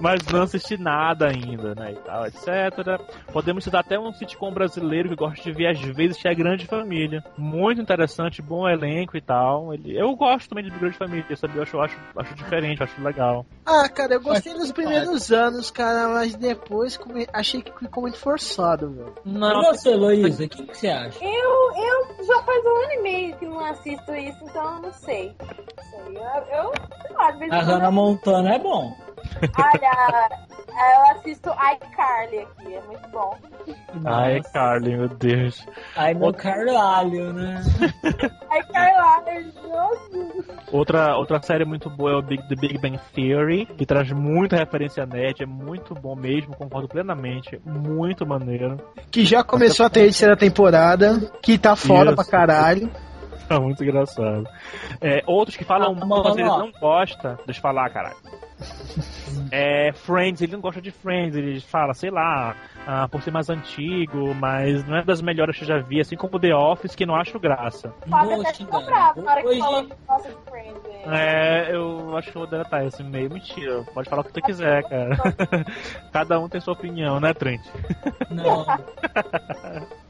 Mas 0.00 0.20
não 0.32 0.42
assisti 0.42 0.76
nada 0.76 1.28
ainda, 1.28 1.74
né, 1.74 1.92
e 1.92 1.96
tal, 1.96 2.26
etc. 2.26 3.00
Podemos 3.32 3.64
citar 3.64 3.80
até 3.80 3.98
um 3.98 4.12
sitcom 4.12 4.52
brasileiro 4.52 5.08
que 5.08 5.14
gosto 5.16 5.42
de 5.42 5.52
ver 5.52 5.68
às 5.68 5.80
vezes, 5.80 6.20
que 6.20 6.28
é 6.28 6.34
Grande 6.34 6.66
Família. 6.66 7.22
Muito 7.36 7.80
interessante, 7.80 8.42
bom 8.42 8.68
elenco 8.68 9.16
e 9.16 9.20
tal. 9.20 9.72
Ele, 9.72 9.96
eu 9.96 10.14
gosto 10.16 10.48
também 10.48 10.64
de 10.64 10.70
Grande 10.70 10.96
Família, 10.96 11.36
sabe? 11.36 11.56
Eu 11.56 11.62
acho, 11.62 11.78
acho, 11.80 11.96
acho 12.16 12.34
diferente, 12.34 12.82
acho 12.82 13.00
legal. 13.02 13.46
Ah, 13.64 13.88
cara, 13.88 14.14
eu 14.14 14.20
gostei 14.20 14.52
nos 14.54 14.72
primeiros 14.72 15.30
anos, 15.32 15.70
cara, 15.70 16.08
mas 16.08 16.34
depois 16.34 16.96
come- 16.96 17.26
achei 17.32 17.62
que 17.62 17.72
ficou 17.78 18.02
muito 18.02 18.18
forçado, 18.18 18.90
velho. 18.90 19.14
E 19.24 19.30
Não, 19.30 19.62
você, 19.64 19.90
Heloísa, 19.90 20.44
o 20.44 20.48
que, 20.48 20.62
que 20.64 20.76
você 20.76 20.88
acha? 20.88 21.18
Eu, 21.24 21.30
eu 21.30 22.24
já 22.24 22.42
faz 22.42 22.64
um 22.64 22.84
ano 22.84 22.92
e 22.92 23.02
meio 23.02 23.36
que 23.36 23.46
não 23.46 23.64
assisto 23.64 24.07
isso, 24.16 24.38
então 24.44 24.76
eu 24.76 24.82
não 24.82 24.92
sei. 24.92 25.36
Não 25.38 25.84
sei. 25.84 26.16
Eu, 26.16 26.64
eu 26.64 26.72
sei 27.06 27.16
lá, 27.16 27.30
de 27.30 27.38
vez 27.38 27.52
A 27.52 27.60
Hannah 27.60 27.90
Montana 27.90 28.54
é 28.54 28.58
bom. 28.58 28.94
Olha, 29.58 30.28
eu 30.94 31.16
assisto 31.16 31.50
iCarly 31.50 32.38
aqui, 32.38 32.74
é 32.74 32.80
muito 32.82 33.08
bom. 33.10 33.36
Ai. 34.04 34.40
Carly, 34.52 34.96
meu 34.96 35.08
Deus. 35.08 35.66
Ai, 35.96 36.14
meu 36.14 36.32
caralho, 36.32 37.32
né? 37.32 37.62
iCarly, 38.60 39.52
nossa. 39.66 40.58
Outra, 40.70 41.16
outra 41.16 41.42
série 41.42 41.64
muito 41.64 41.88
boa 41.90 42.12
é 42.12 42.14
o 42.14 42.22
Big, 42.22 42.46
The 42.48 42.54
Big 42.54 42.78
Bang 42.78 42.98
Theory, 43.14 43.66
que 43.66 43.86
traz 43.86 44.10
muita 44.12 44.56
referência 44.56 45.06
net, 45.06 45.42
é 45.42 45.46
muito 45.46 45.94
bom 45.94 46.14
mesmo, 46.14 46.54
concordo 46.56 46.88
plenamente, 46.88 47.60
muito 47.64 48.26
maneiro. 48.26 48.78
Que 49.10 49.24
já 49.24 49.42
começou 49.42 49.86
a 49.86 49.90
terceira 49.90 50.36
temporada, 50.36 51.18
que 51.42 51.58
tá 51.58 51.74
foda 51.74 52.12
Isso. 52.12 52.16
pra 52.16 52.24
caralho. 52.24 52.90
Tá 53.56 53.58
muito 53.60 53.82
engraçado. 53.82 54.44
É, 55.00 55.22
outros 55.26 55.56
que 55.56 55.64
falam 55.64 55.92
Ah, 55.92 56.04
muito, 56.04 56.22
mas 56.24 56.36
ele 56.36 56.48
não 56.48 56.70
gosta. 56.72 57.38
Deixa 57.46 57.58
eu 57.58 57.62
falar, 57.62 57.88
caralho. 57.90 58.16
É, 59.52 59.92
Friends, 59.92 60.42
ele 60.42 60.52
não 60.52 60.60
gosta 60.60 60.82
de 60.82 60.90
Friends, 60.90 61.36
ele 61.36 61.60
fala, 61.60 61.94
sei 61.94 62.10
lá, 62.10 62.56
ah, 62.86 63.06
por 63.08 63.22
ser 63.22 63.30
mais 63.30 63.48
antigo, 63.48 64.34
mas 64.34 64.84
não 64.86 64.96
é 64.96 65.04
das 65.04 65.22
melhores 65.22 65.56
que 65.56 65.62
eu 65.62 65.68
já 65.68 65.78
vi, 65.78 66.00
assim 66.00 66.16
como 66.16 66.40
The 66.40 66.54
Office, 66.54 66.94
que 66.96 67.06
não 67.06 67.14
acho 67.14 67.38
graça. 67.38 67.94
Até 68.02 68.10
na 68.10 68.18
hora 69.32 69.42
que 69.42 69.46
Hoje- 69.48 69.60
falou 69.60 69.84
que 69.84 69.94
gosta 70.06 70.28
de 70.28 70.36
Friends. 70.50 70.82
É, 71.06 71.74
eu 71.74 72.16
acho 72.16 72.30
que 72.32 72.36
eu 72.36 72.40
vou 72.42 72.50
deletar 72.50 72.84
esse 72.84 73.02
meio. 73.04 73.30
Mentira, 73.32 73.84
pode 73.94 74.10
falar 74.10 74.22
o 74.22 74.24
que 74.24 74.32
tu 74.32 74.42
quiser, 74.42 74.82
cara. 74.88 75.16
Cada 76.12 76.38
um 76.40 76.48
tem 76.48 76.60
sua 76.60 76.74
opinião, 76.74 77.20
né, 77.20 77.32
Trent? 77.32 77.62
Não. 78.30 78.66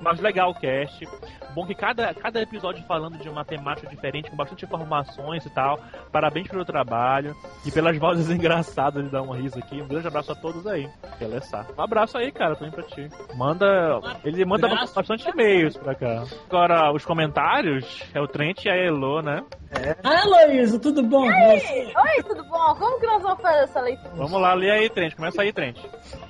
Mas 0.00 0.20
legal 0.20 0.50
o 0.50 0.54
cast. 0.54 1.06
Bom 1.54 1.64
que 1.66 1.74
cada, 1.74 2.12
cada 2.14 2.40
episódio 2.40 2.84
falando 2.84 3.16
de 3.18 3.28
uma 3.28 3.44
temática 3.44 3.88
diferente, 3.88 4.30
com 4.30 4.36
bastante 4.36 4.64
informações 4.64 5.46
e 5.46 5.50
tal. 5.50 5.78
Parabéns 6.10 6.48
pelo 6.48 6.64
trabalho 6.64 7.34
e 7.64 7.70
pelas 7.70 7.96
vozes 7.96 8.28
engraçadas 8.34 9.04
de 9.04 9.10
dar 9.10 9.22
uma 9.22 9.36
risa 9.36 9.58
aqui. 9.60 9.80
Um 9.80 9.86
grande 9.86 10.08
abraço 10.08 10.32
a 10.32 10.34
todos 10.34 10.66
aí. 10.66 10.88
Beleza. 11.18 11.66
Um 11.78 11.82
abraço 11.82 12.18
aí, 12.18 12.32
cara, 12.32 12.56
também 12.56 12.72
pra 12.72 12.82
ti. 12.82 13.08
Manda. 13.36 13.66
Ele 14.24 14.44
manda 14.44 14.66
abraço. 14.66 14.94
bastante 14.94 15.28
e-mails 15.28 15.76
pra 15.76 15.94
cá. 15.94 16.24
Agora, 16.48 16.92
os 16.92 17.04
comentários 17.04 18.02
é 18.12 18.20
o 18.20 18.26
Trent 18.26 18.64
e 18.64 18.70
a 18.70 18.76
Elo, 18.76 19.22
né? 19.22 19.44
Ah, 20.02 20.22
Heloísa, 20.22 20.78
tudo 20.78 21.02
bom? 21.02 21.24
Oi, 21.24 22.22
tudo 22.26 22.44
bom? 22.44 22.74
Como 22.76 23.00
que 23.00 23.06
nós 23.06 23.22
vamos 23.22 23.40
fazer 23.42 23.64
essa 23.64 23.80
leitura? 23.80 24.10
Vamos 24.14 24.40
lá, 24.40 24.54
lê 24.54 24.70
aí, 24.70 24.88
Trent. 24.90 25.14
Começa 25.14 25.42
aí, 25.42 25.52
Trent. 25.52 25.78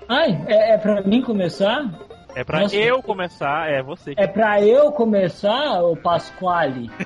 Ai, 0.09 0.45
é, 0.47 0.75
é 0.75 0.79
pra 0.79 1.03
mim 1.03 1.23
começar? 1.23 1.85
É 2.35 2.43
pra 2.45 2.61
Nossa. 2.61 2.75
eu 2.77 3.03
começar, 3.03 3.71
é 3.71 3.83
você. 3.83 4.13
É 4.17 4.27
pra 4.27 4.61
eu 4.61 4.91
começar, 4.93 5.83
ô 5.83 5.97
Pasquale? 5.97 6.91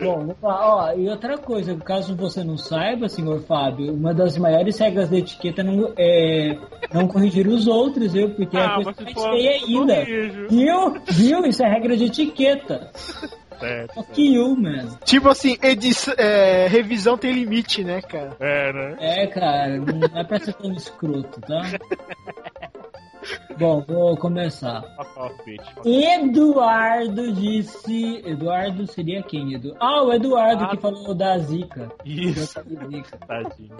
Bom. 0.00 0.34
Ó, 0.42 0.92
e 0.94 1.08
outra 1.10 1.36
coisa, 1.36 1.76
caso 1.76 2.16
você 2.16 2.42
não 2.42 2.56
saiba, 2.56 3.06
senhor 3.06 3.42
Fábio, 3.42 3.92
uma 3.92 4.14
das 4.14 4.38
maiores 4.38 4.78
regras 4.78 5.10
da 5.10 5.18
etiqueta 5.18 5.60
é 5.60 5.64
não, 5.64 5.92
é 5.98 6.58
não 6.90 7.06
corrigir 7.06 7.46
os 7.46 7.66
outros, 7.66 8.14
viu? 8.14 8.30
Porque 8.30 8.56
é 8.56 8.60
a 8.62 8.76
Ah, 8.76 8.82
coisa 8.82 8.94
mais 9.02 9.12
feia 9.22 9.58
eu 9.60 9.66
ainda. 9.80 9.96
corrijo. 9.96 10.46
Viu? 10.48 10.94
Viu? 11.10 11.44
Isso 11.46 11.62
é 11.62 11.68
regra 11.68 11.94
de 11.98 12.06
etiqueta. 12.06 12.90
Certo. 13.60 13.94
Fuck 13.94 14.20
you, 14.20 14.56
man. 14.56 14.98
Tipo 15.04 15.28
assim, 15.28 15.58
edição, 15.62 16.14
é, 16.16 16.66
revisão 16.66 17.16
tem 17.18 17.32
limite, 17.32 17.84
né, 17.84 18.00
cara? 18.00 18.36
É, 18.40 18.72
né? 18.72 18.96
É, 18.98 19.26
cara, 19.26 19.76
não 19.76 20.18
é 20.18 20.24
pra 20.24 20.38
ser 20.40 20.54
tão 20.54 20.72
escroto, 20.72 21.40
tá? 21.40 21.60
Bom, 23.58 23.84
vou 23.86 24.16
começar. 24.16 24.82
Bitch. 25.44 25.60
Eduardo 25.84 27.32
disse. 27.32 28.22
Eduardo 28.24 28.86
seria 28.86 29.22
quem, 29.22 29.54
Edu? 29.54 29.74
Ah, 29.78 30.02
o 30.02 30.12
Eduardo 30.12 30.64
Ah. 30.64 30.68
que 30.70 30.76
falou 30.78 31.14
da 31.14 31.36
Zika. 31.38 31.90
Isso, 32.04 32.54
Da 32.64 32.86
Zika. 32.88 33.18
tadinho. 33.26 33.76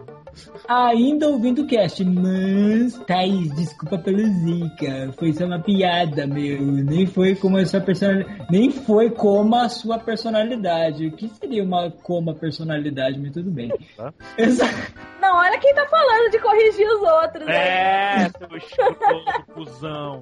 Ainda 0.68 1.28
ouvindo 1.28 1.62
o 1.62 1.66
cast, 1.66 2.04
mas, 2.04 2.94
Thaís, 3.06 3.54
desculpa 3.54 3.96
pelo 3.98 4.18
Zika. 4.26 5.12
Foi 5.18 5.32
só 5.32 5.46
uma 5.46 5.58
piada, 5.58 6.26
meu. 6.26 6.60
Nem 6.60 7.06
foi 7.06 7.34
como 7.34 7.56
a 7.56 7.64
sua 7.64 7.80
personalidade. 7.80 8.46
Nem 8.50 8.70
foi 8.70 9.10
como 9.10 9.54
a 9.54 9.68
sua 9.68 9.98
personalidade. 9.98 11.06
O 11.06 11.12
que 11.12 11.28
seria 11.28 11.64
uma 11.64 11.90
como 11.90 12.30
a 12.30 12.34
personalidade? 12.34 13.18
Mas 13.18 13.32
tudo 13.32 13.50
bem. 13.50 13.70
Tá. 13.96 14.12
Exato. 14.36 14.74
Não, 15.20 15.36
olha 15.36 15.58
quem 15.58 15.74
tá 15.74 15.86
falando 15.86 16.30
de 16.30 16.38
corrigir 16.38 16.88
os 16.88 17.02
outros. 17.02 17.46
né? 17.46 18.24
É, 18.24 18.30
seu 18.30 18.56
escroto, 18.56 19.44
cuzão. 19.54 20.20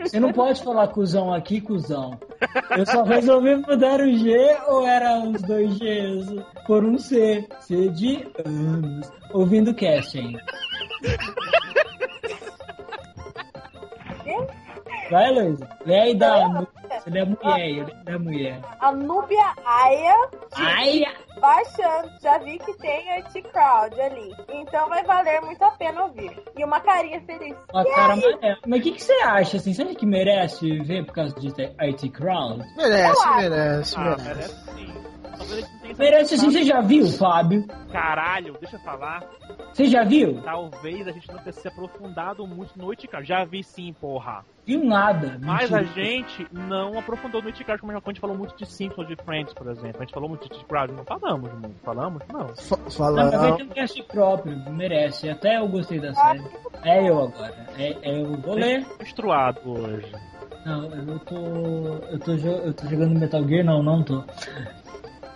Você 0.00 0.20
não 0.20 0.32
pode 0.32 0.62
falar 0.62 0.88
cuzão 0.88 1.32
aqui, 1.32 1.60
cuzão. 1.60 2.18
Eu 2.76 2.84
só 2.86 3.02
resolvi 3.02 3.56
mudar 3.56 4.00
o 4.00 4.12
G 4.12 4.56
ou 4.68 4.86
era 4.86 5.14
uns 5.14 5.40
dois 5.42 5.78
Gs 5.78 6.44
por 6.66 6.84
um 6.84 6.98
C. 6.98 7.48
C 7.60 7.88
de 7.88 8.26
anos. 8.44 9.10
Ouvindo 9.32 9.70
o 9.70 9.74
cast 9.74 10.18
Vai, 15.10 15.30
Luísa. 15.32 15.68
Lê 15.84 16.00
aí 16.00 16.14
da 16.14 16.34
Anu. 16.44 16.68
Ele 17.06 17.18
é 17.18 17.24
mulher, 17.24 17.60
ele 17.68 17.94
é 18.06 18.18
mulher. 18.18 18.60
A 18.80 18.92
Núbia 18.92 19.54
Aya 19.64 20.14
Ai, 20.54 21.02
baixando. 21.40 22.10
Já 22.22 22.38
vi 22.38 22.58
que 22.58 22.72
tem 22.78 23.18
anti-crowd 23.18 24.00
ali. 24.00 24.34
Então 24.52 24.88
vai 24.88 25.04
valer 25.04 25.40
muito 25.42 25.62
a 25.62 25.70
pena 25.72 26.04
ouvir. 26.04 26.36
E 26.56 26.64
uma 26.64 26.80
carinha 26.80 27.20
feliz. 27.22 27.56
uma 27.72 27.84
cara 27.84 28.14
amarela. 28.14 28.58
Mas 28.66 28.80
o 28.80 28.82
que, 28.82 28.92
que 28.92 29.02
você 29.02 29.12
acha, 29.22 29.56
assim? 29.56 29.72
Você 29.74 29.82
acha 29.82 29.94
que 29.94 30.06
merece 30.06 30.78
ver 30.84 31.04
por 31.06 31.12
causa 31.14 31.34
de 31.38 31.48
IT 31.48 32.08
Crowd? 32.10 32.64
Merece, 32.76 33.12
Eu 33.12 33.22
acho. 33.22 33.36
merece, 33.50 33.94
Ah, 33.98 34.02
merece. 34.02 34.24
merece 34.24 34.64
sim. 34.74 35.06
Merece 35.98 36.34
assim, 36.34 36.50
você 36.50 36.62
já 36.64 36.80
viu, 36.80 37.06
Fábio? 37.08 37.66
Caralho, 37.92 38.54
deixa 38.58 38.76
eu 38.76 38.80
falar. 38.80 39.22
Você 39.72 39.84
já 39.86 40.02
viu? 40.02 40.40
Talvez 40.42 41.06
a 41.06 41.12
gente 41.12 41.28
não 41.28 41.38
tenha 41.38 41.52
se 41.52 41.68
aprofundado 41.68 42.46
muito 42.46 42.76
no 42.78 42.92
Itikard. 42.92 43.26
Já 43.28 43.44
vi 43.44 43.62
sim, 43.62 43.92
porra. 44.00 44.44
Viu 44.66 44.84
nada. 44.84 45.38
Mas 45.40 45.72
a 45.72 45.82
gente 45.84 46.46
não 46.50 46.98
aprofundou 46.98 47.40
no 47.40 47.48
Itikard 47.48 47.80
como 47.80 47.92
a 47.92 48.00
gente 48.06 48.20
falou 48.20 48.36
muito 48.36 48.56
de 48.56 48.66
Simpsons, 48.66 49.06
de 49.06 49.14
Friends, 49.24 49.54
por 49.54 49.68
exemplo. 49.68 49.98
A 49.98 50.04
gente 50.04 50.12
falou 50.12 50.28
muito 50.28 50.48
de 50.48 50.54
Itikard. 50.56 50.92
Não 50.92 51.04
falamos 51.04 51.52
muito. 51.52 51.76
Falamos? 51.84 52.22
Não. 52.32 52.48
Fa- 52.56 52.76
Não, 52.76 52.84
mas 52.84 52.94
Fala. 52.96 53.48
ele 53.48 53.56
tem 53.58 53.66
um 53.66 53.68
cast 53.70 54.02
próprio, 54.02 54.56
merece. 54.72 55.30
Até 55.30 55.58
eu 55.58 55.68
gostei 55.68 56.00
da 56.00 56.12
série. 56.12 56.42
É 56.82 57.08
eu 57.08 57.22
agora. 57.22 57.54
É, 57.78 57.96
é 58.02 58.20
eu 58.20 58.36
vou 58.38 58.54
ler. 58.54 58.84
Menstruado 58.98 59.60
hoje. 59.70 60.12
Não, 60.64 60.84
eu 60.86 61.18
tô. 61.20 61.36
Eu 62.10 62.18
tô, 62.18 62.36
jo- 62.36 62.48
eu 62.48 62.74
tô 62.74 62.86
jogando 62.88 63.18
Metal 63.20 63.46
Gear? 63.46 63.64
Não, 63.64 63.82
não 63.84 64.02
tô. 64.02 64.24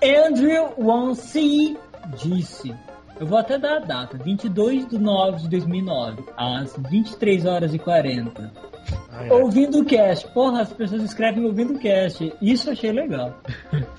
Andrew 0.03 0.75
Wansi 0.79 1.79
disse. 2.17 2.75
Eu 3.19 3.27
vou 3.27 3.37
até 3.39 3.59
dar 3.59 3.77
a 3.77 3.81
data, 3.81 4.17
22 4.17 4.89
de 4.89 4.99
9 4.99 5.43
de 5.43 5.49
2009, 5.51 6.25
às 6.37 6.75
23 6.89 7.45
horas 7.45 7.75
e 7.75 7.79
40. 7.79 8.51
Ai. 9.13 9.31
Ouvindo 9.31 9.81
o 9.81 9.85
cast. 9.85 10.27
Porra, 10.29 10.63
as 10.63 10.73
pessoas 10.73 11.03
escrevem 11.03 11.45
ouvindo 11.45 11.75
o 11.75 11.79
cast. 11.79 12.33
Isso 12.41 12.69
eu 12.69 12.73
achei 12.73 12.93
legal. 12.93 13.35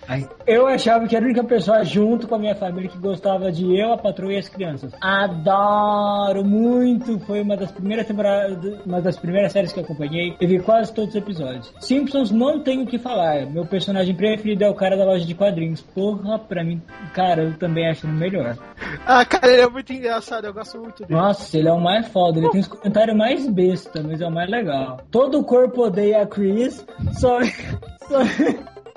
Ai, 0.07 0.27
Eu 0.47 0.67
achava 0.67 1.07
que 1.07 1.15
era 1.15 1.25
a 1.25 1.27
única 1.27 1.43
pessoa 1.43 1.83
junto 1.83 2.27
com 2.27 2.35
a 2.35 2.39
minha 2.39 2.55
família 2.55 2.89
que 2.89 2.97
gostava 2.97 3.51
de 3.51 3.79
eu, 3.79 3.93
a 3.93 3.97
patroa 3.97 4.33
e 4.33 4.37
as 4.37 4.49
crianças. 4.49 4.93
Adoro 5.01 6.43
muito. 6.43 7.19
Foi 7.19 7.41
uma 7.41 7.55
das 7.55 7.71
primeiras 7.71 8.07
temporadas, 8.07 8.79
uma 8.85 9.01
das 9.01 9.17
primeiras 9.17 9.51
séries 9.51 9.71
que 9.71 9.79
eu 9.79 9.83
acompanhei. 9.83 10.35
Eu 10.39 10.47
vi 10.47 10.59
quase 10.59 10.93
todos 10.93 11.11
os 11.11 11.15
episódios. 11.15 11.73
Simpsons 11.79 12.31
não 12.31 12.61
tenho 12.61 12.83
o 12.83 12.87
que 12.87 12.97
falar. 12.97 13.45
Meu 13.45 13.65
personagem 13.65 14.15
preferido 14.15 14.63
é 14.63 14.69
o 14.69 14.75
cara 14.75 14.97
da 14.97 15.05
loja 15.05 15.25
de 15.25 15.35
quadrinhos. 15.35 15.81
Porra, 15.81 16.39
pra 16.39 16.63
mim, 16.63 16.81
cara, 17.13 17.43
eu 17.43 17.57
também 17.57 17.87
acho 17.89 18.07
ele 18.07 18.13
melhor. 18.13 18.57
Ah, 19.05 19.25
cara, 19.25 19.51
ele 19.51 19.61
é 19.61 19.69
muito 19.69 19.93
engraçado, 19.93 20.45
eu 20.45 20.53
gosto 20.53 20.77
muito 20.79 21.05
dele. 21.05 21.19
Nossa, 21.19 21.57
ele 21.57 21.67
é 21.67 21.73
o 21.73 21.79
mais 21.79 22.07
foda. 22.07 22.39
Ele 22.39 22.49
tem 22.49 22.61
os 22.61 22.67
comentários 22.67 23.15
mais 23.15 23.47
besta, 23.47 24.01
mas 24.03 24.21
é 24.21 24.27
o 24.27 24.31
mais 24.31 24.49
legal. 24.49 24.70
Todo 25.09 25.39
o 25.39 25.43
corpo 25.43 25.83
odeia 25.83 26.21
a 26.21 26.27
Chris, 26.27 26.85
só. 27.19 27.39
só... 28.07 28.19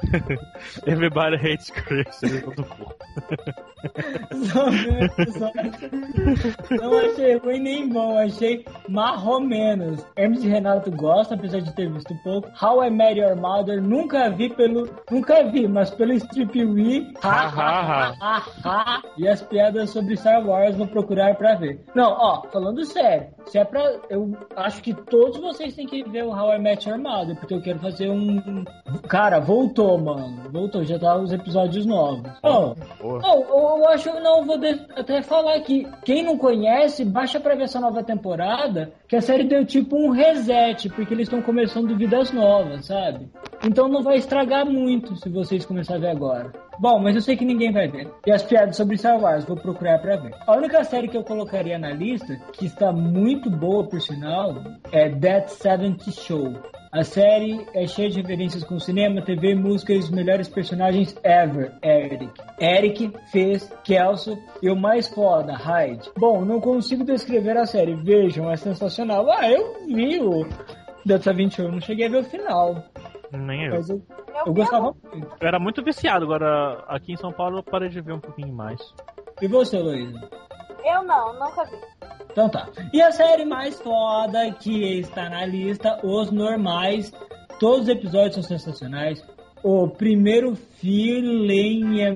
Everybody 0.87 1.37
hates 1.37 1.71
Chris. 1.71 2.23
Ele 2.23 2.39
é 2.39 2.41
todo. 2.41 2.67
Não 6.71 6.99
achei 6.99 7.37
ruim 7.37 7.61
nem 7.61 7.89
bom, 7.89 8.19
achei 8.19 8.65
marromenos. 8.89 10.05
Hermes 10.17 10.45
e 10.45 10.49
Renato 10.49 10.91
gosta, 10.91 11.35
apesar 11.35 11.61
de 11.61 11.75
ter 11.75 11.91
visto 11.91 12.15
pouco. 12.23 12.49
How 12.61 12.85
I 12.85 12.91
Met 12.91 13.19
Your 13.19 13.37
Mother, 13.37 13.83
nunca 13.83 14.31
vi 14.31 14.49
pelo. 14.49 14.89
Nunca 15.11 15.45
vi, 15.45 15.69
mas 15.69 15.91
pelo 15.91 16.13
Strip 16.15 16.55
Wii. 16.65 17.15
Ha, 17.23 17.49
ha, 17.49 17.81
ha, 17.81 18.15
ha, 18.21 18.43
ha. 18.65 19.03
E 19.17 19.29
as 19.29 19.43
piadas 19.43 19.91
sobre 19.91 20.17
Star 20.17 20.45
Wars 20.47 20.77
vou 20.77 20.87
procurar 20.87 21.35
pra 21.37 21.55
ver. 21.55 21.81
Não, 21.95 22.11
ó, 22.11 22.43
falando 22.51 22.85
sério, 22.85 23.29
se 23.47 23.59
é 23.59 23.65
pra. 23.65 23.83
Eu 24.09 24.37
acho 24.57 24.83
que 24.83 24.95
todos 24.95 25.39
vocês 25.39 25.75
têm 25.75 25.87
que 25.87 26.03
ver 26.05 26.25
o 26.25 26.31
How 26.31 26.55
I 26.55 26.59
Met 26.59 26.89
Your 26.89 26.99
Mother, 26.99 27.37
porque 27.37 27.55
eu 27.55 27.63
quero 27.63 27.79
fazer 27.79 28.09
um. 28.09 28.65
Cara, 29.09 29.41
voltou, 29.41 29.84
mano. 29.99 30.37
Voltou, 30.51 30.85
já 30.85 30.99
tá 30.99 31.17
os 31.17 31.33
episódios 31.33 31.85
novos. 31.87 32.31
Ó, 32.43 32.75
Boa. 33.01 33.21
Oh, 33.25 33.79
eu 33.79 33.89
acho, 33.89 34.09
não, 34.21 34.45
vou 34.45 34.59
de- 34.59 34.81
até 34.97 35.23
falar 35.23 35.59
que 35.61 35.87
quem 36.05 36.23
não 36.23 36.37
conhece, 36.39 37.05
baixa 37.05 37.39
pra 37.41 37.55
ver 37.55 37.65
essa 37.65 37.81
nova 37.81 38.03
temporada, 38.03 38.93
que 39.09 39.17
a 39.17 39.21
série 39.21 39.45
deu 39.45 39.65
tipo 39.65 39.97
um 39.97 40.11
reset, 40.11 40.89
porque 40.91 41.13
eles 41.15 41.27
estão 41.29 41.43
começando 41.43 41.97
vidas 41.97 42.33
novas, 42.33 42.87
sabe? 42.87 43.29
Então 43.65 43.89
não 43.89 44.03
vai 44.03 44.17
estragar 44.17 44.67
muito 44.67 45.17
se 45.17 45.29
vocês 45.29 45.65
começarem 45.65 46.03
a 46.03 46.07
ver 46.07 46.17
agora. 46.17 46.53
Bom, 46.79 46.99
mas 46.99 47.15
eu 47.15 47.21
sei 47.21 47.37
que 47.37 47.45
ninguém 47.45 47.73
vai 47.73 47.89
ver. 47.89 48.11
E 48.27 48.33
as 48.33 48.43
piadas 48.43 48.77
sobre 48.77 48.97
Star 48.97 49.21
Wars, 49.21 49.45
vou 49.45 49.57
procurar 49.57 49.99
pra 49.99 50.17
ver. 50.17 50.35
A 50.47 50.57
única 50.57 50.83
série 50.85 51.09
que 51.09 51.17
eu 51.17 51.25
colocaria 51.25 51.79
na 51.79 51.91
lista, 51.91 52.37
que 52.53 52.67
está 52.67 52.93
muito 52.93 53.51
boa 53.51 53.85
por 53.85 54.01
sinal, 54.01 54.55
é 54.93 55.09
That 55.11 55.53
70 55.53 56.11
Show. 56.11 56.55
A 56.95 57.03
série 57.03 57.67
é 57.75 57.89
cheia 57.89 58.09
de 58.09 58.21
referências 58.21 58.63
com 58.63 58.79
cinema, 58.79 59.21
TV, 59.21 59.55
música 59.57 59.93
e 59.93 59.99
os 59.99 60.11
melhores 60.11 60.49
personagens 60.49 61.17
ever, 61.25 61.73
Eric. 61.83 62.31
Eric 62.61 63.13
fez 63.33 63.69
Kelso 63.83 64.39
e 64.63 64.71
o 64.71 64.77
mais 64.77 65.09
foda, 65.09 65.55
Hyde. 65.55 66.09
Bom, 66.17 66.45
não 66.45 66.61
consigo 66.61 67.03
descrever 67.03 67.57
a 67.57 67.67
série. 67.67 67.97
Vejam, 67.97 68.49
é 68.49 68.57
sensacional. 68.57 69.29
Ah, 69.29 69.51
eu 69.51 69.87
vi 69.89 70.21
o 70.21 70.47
Delta 71.05 71.33
21, 71.33 71.71
não 71.71 71.81
cheguei 71.81 72.07
a 72.07 72.11
ver 72.11 72.19
o 72.19 72.25
final. 72.25 72.83
Nem 73.33 73.67
eu. 73.67 73.75
Mas 73.75 73.91
eu, 73.91 74.03
Eu, 74.29 74.47
eu 74.47 74.55
gostava 74.55 74.95
muito. 75.13 75.37
Eu 75.41 75.49
era 75.49 75.59
muito 75.59 75.83
viciado, 75.83 76.25
agora 76.25 76.85
aqui 76.89 77.13
em 77.13 77.17
São 77.17 77.33
Paulo 77.33 77.59
eu 77.59 77.63
parei 77.63 77.89
de 77.89 78.01
ver 78.01 78.13
um 78.13 78.21
pouquinho 78.21 78.55
mais. 78.55 78.81
E 79.43 79.49
você, 79.49 79.79
Luísa? 79.79 80.29
Eu 80.85 81.03
não, 81.03 81.33
nunca 81.35 81.65
vi. 81.65 81.77
Então 82.31 82.49
tá. 82.49 82.69
E 82.93 83.01
a 83.01 83.11
série 83.13 83.45
mais 83.45 83.81
foda 83.81 84.51
que 84.53 85.01
está 85.01 85.29
na 85.29 85.45
lista, 85.47 86.01
Os 86.03 86.31
Normais. 86.31 87.13
Todos 87.61 87.83
os 87.83 87.89
episódios 87.89 88.35
são 88.35 88.43
sensacionais. 88.43 89.25
O 89.65 89.89
primeiro 89.89 90.55
filme 90.85 92.03
é... 92.03 92.15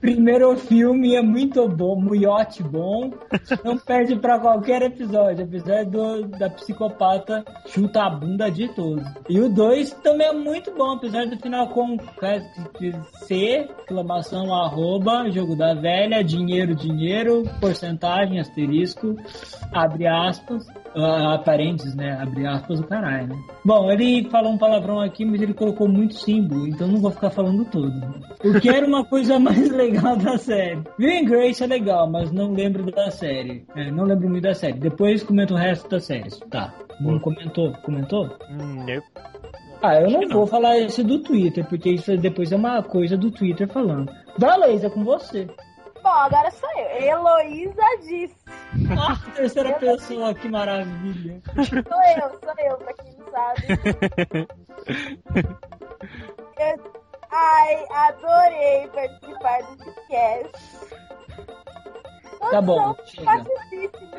primeiro 0.00 0.56
filme 0.56 1.16
é 1.16 1.22
muito 1.22 1.68
bom, 1.68 1.96
muito 1.96 2.62
bom. 2.62 3.10
Não 3.64 3.76
perde 3.76 4.14
pra 4.14 4.38
qualquer 4.38 4.82
episódio, 4.82 5.44
apesar 5.44 5.84
do, 5.84 6.28
da 6.28 6.48
psicopata 6.50 7.44
chuta 7.66 8.04
a 8.04 8.10
bunda 8.10 8.48
de 8.48 8.68
todos. 8.68 9.04
E 9.28 9.40
o 9.40 9.48
2 9.48 9.94
também 9.94 10.28
é 10.28 10.32
muito 10.32 10.72
bom, 10.76 10.92
apesar 10.92 11.26
do 11.26 11.36
final 11.38 11.66
com 11.70 11.96
C, 13.26 13.68
exclamação, 13.80 14.54
arroba, 14.54 15.28
jogo 15.32 15.56
da 15.56 15.74
velha, 15.74 16.22
dinheiro, 16.22 16.76
dinheiro, 16.76 17.42
porcentagem, 17.60 18.38
asterisco, 18.38 19.16
abre 19.72 20.06
aspas, 20.06 20.64
ah, 20.94 21.40
parênteses, 21.44 21.94
né? 21.94 22.16
Abre 22.20 22.46
aspas 22.46 22.78
o 22.78 22.84
caralho, 22.84 23.28
né? 23.28 23.36
Bom, 23.64 23.90
ele 23.90 24.28
falou 24.30 24.52
um 24.52 24.58
palavrão 24.58 24.99
aqui, 25.00 25.24
mas 25.24 25.40
ele 25.40 25.54
colocou 25.54 25.88
muito 25.88 26.14
símbolo, 26.14 26.66
então 26.66 26.86
não 26.86 27.00
vou 27.00 27.10
ficar 27.10 27.30
falando 27.30 27.64
todo. 27.64 27.92
O 28.44 28.60
que 28.60 28.68
era 28.68 28.86
uma 28.86 29.04
coisa 29.04 29.38
mais 29.38 29.68
legal 29.70 30.16
da 30.16 30.38
série. 30.38 30.82
Will 30.98 31.20
and 31.20 31.24
Grace 31.24 31.62
é 31.62 31.66
legal, 31.66 32.10
mas 32.10 32.30
não 32.30 32.52
lembro 32.52 32.90
da 32.90 33.10
série. 33.10 33.64
É, 33.76 33.90
não 33.90 34.04
lembro 34.04 34.28
muito 34.28 34.44
da 34.44 34.54
série. 34.54 34.78
Depois 34.78 35.22
comento 35.22 35.54
o 35.54 35.56
resto 35.56 35.88
das 35.88 36.04
séries. 36.04 36.38
Tá. 36.50 36.74
Não 37.00 37.18
comentou? 37.18 37.72
Comentou? 37.82 38.26
Hum, 38.50 38.88
eu... 38.88 39.02
Ah, 39.82 39.94
eu 39.98 40.10
não 40.10 40.20
não. 40.20 40.28
vou 40.28 40.46
falar 40.46 40.78
isso 40.78 41.02
do 41.02 41.20
Twitter, 41.20 41.66
porque 41.66 41.90
isso 41.90 42.14
depois 42.18 42.52
é 42.52 42.56
uma 42.56 42.82
coisa 42.82 43.16
do 43.16 43.30
Twitter 43.30 43.66
falando. 43.66 44.12
Laís, 44.38 44.84
é 44.84 44.90
com 44.90 45.02
você. 45.02 45.48
Bom, 46.10 46.16
agora 46.16 46.50
sou 46.50 46.68
eu. 46.76 47.02
Heloísa 47.04 47.80
disse. 48.00 48.34
Ah, 48.98 49.16
terceira 49.36 49.74
pessoa, 49.74 50.34
que 50.34 50.48
maravilha. 50.48 51.40
Sou 51.54 52.02
eu, 52.02 52.40
sou 52.40 52.52
eu, 52.66 52.76
pra 52.78 52.92
quem 52.94 53.14
não 53.16 53.30
sabe. 53.30 53.62
Eu- 56.58 57.00
Ai, 57.30 57.86
adorei 57.94 58.88
participar 58.88 59.62
do 59.62 59.76
podcast. 59.76 60.52
Todos 62.40 62.50
Tá 62.50 62.60
bom, 62.60 62.96
chega. 63.04 63.44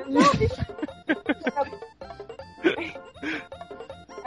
Não, 0.08 0.22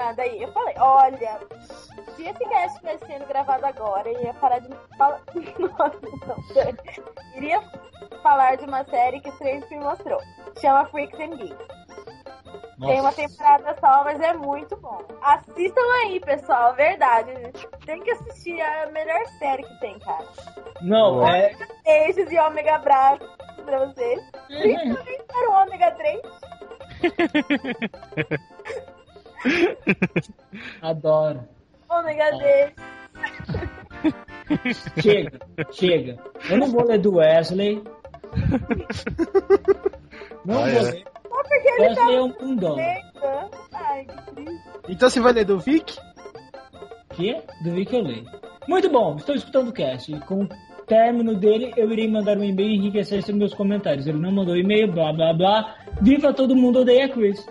Ah, 0.04 0.26
eu 0.26 0.52
falei, 0.52 0.74
olha, 0.78 1.40
se 2.14 2.24
esse 2.24 2.44
cast 2.44 2.74
estivesse 2.74 3.06
sendo 3.06 3.26
gravado 3.26 3.64
agora, 3.64 4.06
eu 4.06 4.20
ia 4.22 4.34
parar 4.34 4.58
de 4.58 4.68
falar. 4.98 5.22
Nossa, 5.58 5.98
não. 6.26 6.36
Iria 7.36 7.62
falar 8.22 8.58
de 8.58 8.66
uma 8.66 8.84
série 8.84 9.20
que 9.20 9.30
o 9.30 9.32
Stranger 9.32 9.70
me 9.70 9.78
mostrou. 9.78 10.20
Chama 10.60 10.84
Freaks 10.86 11.18
and 11.18 11.36
Geeks. 11.36 11.66
Tem 12.80 13.00
uma 13.00 13.12
temporada 13.12 13.74
só, 13.80 14.04
mas 14.04 14.20
é 14.20 14.34
muito 14.34 14.76
bom. 14.76 15.00
Assistam 15.22 15.80
aí, 16.02 16.20
pessoal, 16.20 16.74
verdade. 16.74 17.32
Tem 17.86 18.02
que 18.02 18.10
assistir 18.10 18.60
é 18.60 18.84
a 18.84 18.90
melhor 18.90 19.26
série 19.38 19.62
que 19.62 19.80
tem, 19.80 19.98
cara. 20.00 20.26
Não, 20.82 21.26
é. 21.26 21.56
Beijos 21.82 22.30
e 22.30 22.38
ômega 22.38 22.74
abraços 22.74 23.26
pra 23.64 23.86
vocês. 23.86 24.22
Principalmente 24.48 25.22
para 25.22 25.50
o 25.50 25.62
ômega 25.62 25.90
3. 25.92 26.20
Adoro. 30.82 31.40
Ômega 31.88 32.30
10. 32.38 32.72
Chega, 35.00 35.38
chega. 35.72 36.18
Eu 36.50 36.58
não 36.58 36.66
vou 36.68 36.84
ler 36.86 36.98
do 36.98 37.16
Wesley. 37.16 37.82
Não 40.44 40.58
Ah, 40.58 40.68
vou 40.68 40.68
é. 40.68 40.82
ler. 40.82 41.04
Só 41.28 41.42
porque 41.42 41.68
ele 41.68 41.94
tá 41.94 42.00
Wesley 42.02 42.16
é 42.16 42.22
um 42.22 42.32
pundão. 42.32 42.74
lendo. 42.76 43.50
Ai, 43.72 44.04
que 44.04 44.34
triste. 44.34 44.62
Então 44.88 45.10
você 45.10 45.20
vai 45.20 45.32
ler 45.32 45.44
do 45.44 45.58
Vic? 45.58 45.96
Que? 47.14 47.34
Do 47.62 47.84
que 47.86 47.96
eu 47.96 48.02
leio. 48.02 48.26
Muito 48.68 48.90
bom, 48.90 49.16
estou 49.16 49.34
escutando 49.34 49.68
o 49.68 49.72
cast. 49.72 50.12
E 50.12 50.18
Com 50.20 50.44
o 50.44 50.48
término 50.86 51.34
dele, 51.34 51.72
eu 51.76 51.90
irei 51.92 52.08
mandar 52.10 52.36
um 52.36 52.44
e-mail 52.44 52.70
e 52.70 52.76
enriquecer 52.76 53.22
seus 53.22 53.36
meus 53.38 53.54
comentários. 53.54 54.06
Ele 54.06 54.18
não 54.18 54.32
mandou 54.32 54.56
e-mail, 54.56 54.90
blá 54.90 55.12
blá 55.12 55.32
blá. 55.32 55.74
Viva 56.02 56.32
todo 56.34 56.56
mundo 56.56 56.80
odeia 56.80 57.08
Chris. 57.08 57.46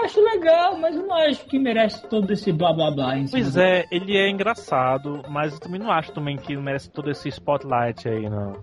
Eu 0.00 0.04
acho 0.04 0.20
legal, 0.22 0.78
mas 0.78 0.96
eu 0.96 1.06
não 1.06 1.14
acho 1.14 1.44
que 1.44 1.58
merece 1.58 2.02
todo 2.08 2.32
esse 2.32 2.50
blá 2.52 2.72
blá 2.72 2.90
blá. 2.90 3.18
Em 3.18 3.26
cima 3.26 3.42
Pois 3.42 3.56
é, 3.56 3.84
ele 3.90 4.16
é 4.16 4.30
engraçado, 4.30 5.22
mas 5.28 5.52
eu 5.52 5.60
também 5.60 5.78
não 5.78 5.90
acho 5.90 6.10
também 6.12 6.38
que 6.38 6.56
merece 6.56 6.90
todo 6.90 7.10
esse 7.10 7.28
spotlight 7.28 8.08
aí, 8.08 8.28
não. 8.28 8.54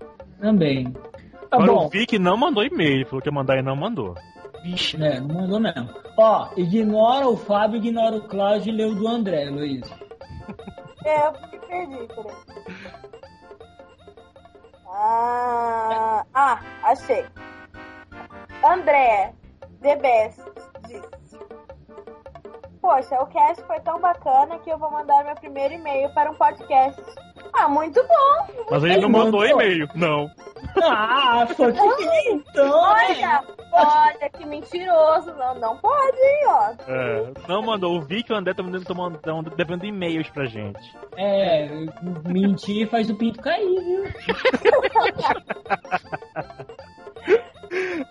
Também. 0.42 0.92
Tá 0.92 1.58
Agora 1.58 1.74
bom. 1.74 1.86
o 1.86 1.90
Vic 1.90 2.18
não 2.18 2.36
mandou 2.36 2.64
e-mail, 2.64 3.06
falou 3.06 3.22
que 3.22 3.30
ia 3.30 3.34
mandar 3.34 3.58
e 3.60 3.62
não 3.62 3.76
mandou. 3.76 4.16
Vixe. 4.64 4.98
É, 5.02 5.20
não 5.20 5.36
mandou 5.36 5.60
mesmo. 5.60 5.90
Ó, 6.18 6.50
ignora 6.58 7.28
o 7.28 7.38
Fábio, 7.38 7.78
ignora 7.78 8.16
o 8.16 8.28
Cláudio 8.28 8.74
e 8.74 8.86
o 8.86 8.96
do 8.96 9.08
André, 9.08 9.46
Luiz. 9.52 9.88
É, 11.06 11.28
eu 11.28 11.32
me 11.34 11.60
perdi, 11.68 12.08
peraí. 12.16 12.36
Ah, 14.90 16.26
ah, 16.34 16.60
achei. 16.84 17.26
André, 18.68 19.34
The 19.82 19.96
Best. 19.98 20.67
Poxa, 22.88 23.22
o 23.22 23.28
cast 23.28 23.62
foi 23.64 23.82
tão 23.82 24.00
bacana 24.00 24.58
que 24.60 24.70
eu 24.70 24.78
vou 24.78 24.90
mandar 24.90 25.22
meu 25.26 25.36
primeiro 25.36 25.74
e-mail 25.74 26.10
para 26.12 26.32
um 26.32 26.36
podcast. 26.36 27.04
Ah, 27.52 27.68
muito 27.68 28.02
bom! 28.02 28.66
Mas 28.72 28.82
ele 28.82 29.02
não 29.02 29.10
mandou 29.10 29.46
e-mail, 29.46 29.90
não. 29.94 30.32
Ah, 30.82 31.46
foi 31.54 31.74
que 31.74 32.30
então. 32.30 32.72
Olha, 32.72 33.44
olha 33.74 34.30
que 34.30 34.46
mentiroso. 34.46 35.34
Não, 35.34 35.56
não 35.56 35.76
pode, 35.76 36.18
hein, 36.18 36.46
ó. 36.48 36.74
É, 36.88 37.34
não 37.50 37.62
mandou. 37.62 37.98
O 37.98 38.02
Vic 38.02 38.32
e 38.32 38.34
o 38.34 38.38
André 38.38 38.54
estão 38.54 38.96
mandando, 38.96 39.50
devendo 39.50 39.86
e-mails 39.86 40.30
pra 40.30 40.46
gente. 40.46 40.80
É, 41.18 41.68
mentir 42.26 42.88
faz 42.88 43.10
o 43.10 43.16
pinto 43.16 43.42
cair, 43.42 43.84
viu? 43.84 44.06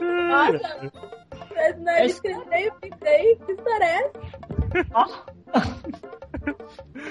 Nossa, 0.28 0.92
não 1.78 1.92
o 2.68 2.74
pintei, 2.80 3.36
que? 3.36 4.10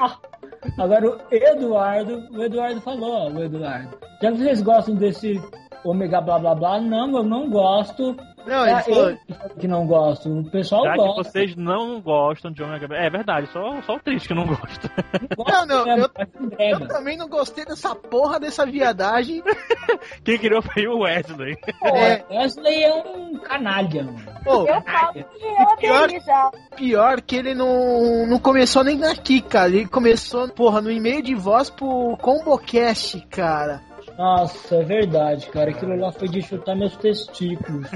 Ah. 0.02 0.18
Agora 0.78 1.08
o 1.08 1.20
Eduardo, 1.32 2.28
o 2.32 2.44
Eduardo 2.44 2.82
falou, 2.82 3.12
ó, 3.12 3.30
o 3.30 3.44
Eduardo. 3.44 3.98
Já 4.22 4.32
que 4.32 4.38
vocês 4.38 4.62
gostam 4.62 4.96
desse 4.96 5.42
ômega 5.84 6.22
blá 6.22 6.40
blá 6.40 6.56
blá. 6.56 6.82
Não, 6.82 7.18
eu 7.18 7.24
não 7.24 7.50
gosto. 7.50 8.16
Não, 8.46 8.66
É, 8.66 8.72
ele 8.74 8.82
falou. 8.84 9.10
eu 9.10 9.18
que 9.60 9.68
não 9.68 9.86
gosto. 9.88 10.30
O 10.30 10.50
pessoal 10.52 10.84
Já 10.86 10.92
que 10.92 10.98
gosta. 10.98 11.24
vocês 11.24 11.56
não 11.56 12.00
gostam 12.02 12.52
de 12.52 12.62
Omega 12.64 12.88
É 12.96 13.10
verdade, 13.10 13.48
só, 13.52 13.82
só 13.82 13.96
o 13.96 14.00
triste 14.00 14.28
que 14.28 14.34
não 14.34 14.46
gosta. 14.46 14.92
Não, 15.38 15.66
não, 15.66 15.88
É, 15.88 16.72
eu- 16.72 16.80
Eu 16.80 16.88
também 16.88 17.18
não 17.18 17.28
gostei 17.28 17.66
dessa 17.66 17.96
porra 17.96 18.40
dessa 18.40 18.66
viadagem. 18.66 19.42
Quem 20.24 20.38
criou 20.38 20.62
foi 20.62 20.88
o 20.88 21.00
Wesley. 21.00 21.58
É, 21.84 22.24
Wesley 22.30 22.84
é 22.84 22.94
um 22.96 23.38
canalha, 23.40 24.04
mano. 24.04 24.20
pô, 24.44 24.66
Eu 24.68 24.82
falo 24.82 25.14
que 25.14 25.20
eu 25.20 25.78
Pior- 25.78 26.04
aderi 26.04 26.20
já. 26.20 26.52
pior 26.76 27.22
que 27.22 27.36
ele 27.36 27.54
não, 27.56 28.28
não 28.28 28.40
começou 28.40 28.84
nem 28.84 29.04
aqui, 29.06 29.42
cara. 29.42 29.70
Ele 29.70 29.88
começou, 29.88 30.48
porra, 30.50 30.82
no 30.82 30.92
e-mail 30.92 31.22
de 31.22 31.34
voz 31.36 31.70
pro 31.70 32.18
Combocast, 32.22 33.20
cara. 33.30 33.82
Nossa, 34.18 34.76
é 34.78 34.84
verdade, 34.84 35.50
cara. 35.50 35.72
Aquilo 35.72 35.96
lá 35.98 36.12
foi 36.12 36.28
de 36.28 36.42
chutar 36.42 36.76
meus 36.76 36.96
testículos. 36.98 37.90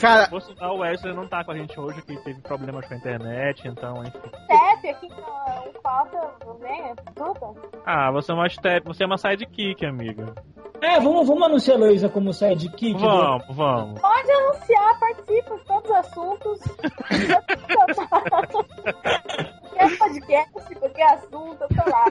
Cara, 0.00 0.28
Por 0.28 0.40
sinal, 0.42 0.76
o 0.76 0.80
Wesley 0.80 1.14
não 1.14 1.26
tá 1.26 1.44
com 1.44 1.50
a 1.52 1.56
gente 1.56 1.78
hoje, 1.78 2.00
que 2.02 2.16
teve 2.22 2.40
problemas 2.40 2.86
com 2.86 2.94
a 2.94 2.96
internet, 2.96 3.66
então, 3.66 4.02
enfim. 4.04 4.18
Step 4.18 4.88
aqui 4.88 5.08
no 5.08 5.80
falta, 5.82 6.34
não 6.46 6.54
vem? 6.54 6.94
Tudo? 7.14 7.56
Ah, 7.84 8.10
você 8.12 8.30
é 8.30 8.34
uma 8.34 8.48
step, 8.48 8.86
você 8.86 9.02
é 9.02 9.06
uma 9.06 9.18
sidekick, 9.18 9.84
amiga. 9.84 10.34
É, 10.80 10.98
vamos, 11.00 11.26
vamos 11.26 11.44
anunciar 11.44 11.76
a 11.76 11.80
Heloísa 11.80 12.08
como 12.08 12.32
sidekick. 12.32 13.00
Vamos, 13.00 13.44
vamos. 13.50 14.00
Pode 14.00 14.30
anunciar, 14.30 14.98
participa 14.98 15.56
de 15.56 15.64
todos 15.64 15.90
os 15.90 15.96
assuntos. 15.96 16.60
Qualquer 19.82 19.98
podcast, 19.98 20.74
qualquer 20.78 21.14
assunto, 21.14 21.62
eu 21.62 21.68
tô 21.68 21.90
lá. 21.90 22.04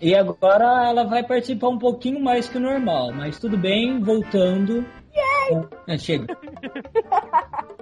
E 0.00 0.14
agora 0.14 0.88
ela 0.88 1.04
vai 1.04 1.24
participar 1.24 1.68
um 1.68 1.78
pouquinho 1.78 2.20
mais 2.20 2.48
que 2.48 2.56
o 2.56 2.60
normal, 2.60 3.12
mas 3.12 3.38
tudo 3.38 3.58
bem, 3.58 4.00
voltando. 4.00 4.84
É, 5.88 5.98
chega. 5.98 6.26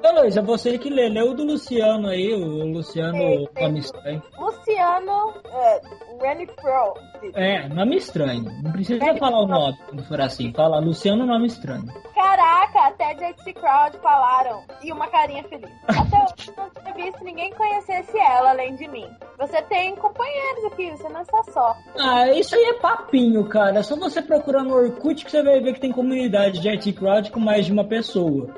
Heloísa, 0.02 0.40
você 0.40 0.78
que 0.78 0.88
lê, 0.88 1.08
leu 1.08 1.34
do 1.34 1.44
Luciano 1.44 2.08
aí, 2.08 2.32
o 2.32 2.64
Luciano 2.72 3.18
Sim. 3.18 4.22
Luciano 4.38 5.34
é, 5.44 5.80
Renifro. 6.20 6.94
É, 7.34 7.68
nome 7.68 7.96
estranho. 7.96 8.44
Não 8.62 8.72
precisa 8.72 9.14
falar 9.16 9.42
o 9.42 9.46
nome 9.46 9.78
quando 9.88 10.04
for 10.04 10.20
assim. 10.20 10.52
Fala 10.52 10.78
Luciano, 10.78 11.26
nome 11.26 11.46
estranho. 11.46 11.86
Caraca, 12.14 12.88
até 12.88 13.14
JC 13.14 13.52
Crowd 13.52 13.98
falaram. 13.98 14.62
E 14.82 14.92
uma 14.92 15.08
carinha 15.08 15.44
feliz. 15.44 15.70
Até 15.88 16.16
hoje 16.24 16.52
não 16.56 16.70
tinha 16.70 16.94
visto 16.94 17.24
ninguém 17.24 17.52
conhecesse 17.52 18.16
ela 18.18 18.50
além 18.50 18.74
de 18.76 18.88
mim. 18.88 19.06
Você 19.38 19.62
tem 19.62 19.94
companheiros 19.96 20.64
aqui, 20.64 20.90
você 20.90 21.08
não 21.08 21.22
está 21.22 21.42
só. 21.44 21.76
Ah, 21.98 22.28
isso 22.32 22.54
aí 22.54 22.64
é 22.64 22.74
papinho, 22.74 23.44
cara. 23.48 23.78
É 23.78 23.82
só 23.82 23.96
você 23.96 24.22
procurar 24.22 24.62
no 24.62 24.74
Orkut 24.74 25.24
que 25.24 25.30
você 25.30 25.42
vai 25.42 25.60
ver 25.60 25.74
que 25.74 25.80
tem 25.80 25.92
comunidade 25.92 26.60
de 26.60 26.68
IT 26.68 26.92
Crowd 26.94 27.30
com 27.30 27.40
mais 27.40 27.66
de 27.66 27.72
uma 27.72 27.84
pessoa. 27.84 28.48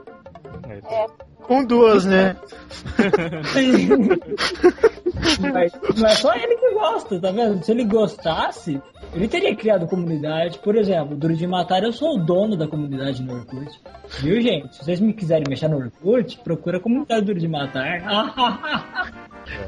Com 1.42 1.64
duas, 1.64 2.04
né? 2.04 2.37
Mas 5.52 5.72
não 5.96 6.08
é 6.08 6.14
só 6.14 6.34
ele 6.34 6.56
que 6.56 6.74
gosta, 6.74 7.20
tá 7.20 7.30
vendo? 7.30 7.64
Se 7.64 7.72
ele 7.72 7.84
gostasse, 7.84 8.80
ele 9.14 9.28
teria 9.28 9.54
criado 9.56 9.87
comunidade. 9.87 10.58
Por 10.58 10.76
exemplo, 10.76 11.16
Duro 11.16 11.34
de 11.34 11.46
Matar, 11.46 11.82
eu 11.82 11.92
sou 11.92 12.16
o 12.16 12.24
dono 12.24 12.56
da 12.56 12.68
comunidade 12.68 13.22
no 13.22 13.34
Orkut. 13.34 13.80
Viu, 14.20 14.40
gente? 14.40 14.76
Se 14.76 14.84
vocês 14.84 15.00
me 15.00 15.12
quiserem 15.12 15.44
mexer 15.48 15.68
no 15.68 15.78
Orkut, 15.78 16.38
procura 16.40 16.78
a 16.78 16.80
comunidade 16.80 17.26
Duro 17.26 17.38
de 17.38 17.48
Matar. 17.48 18.02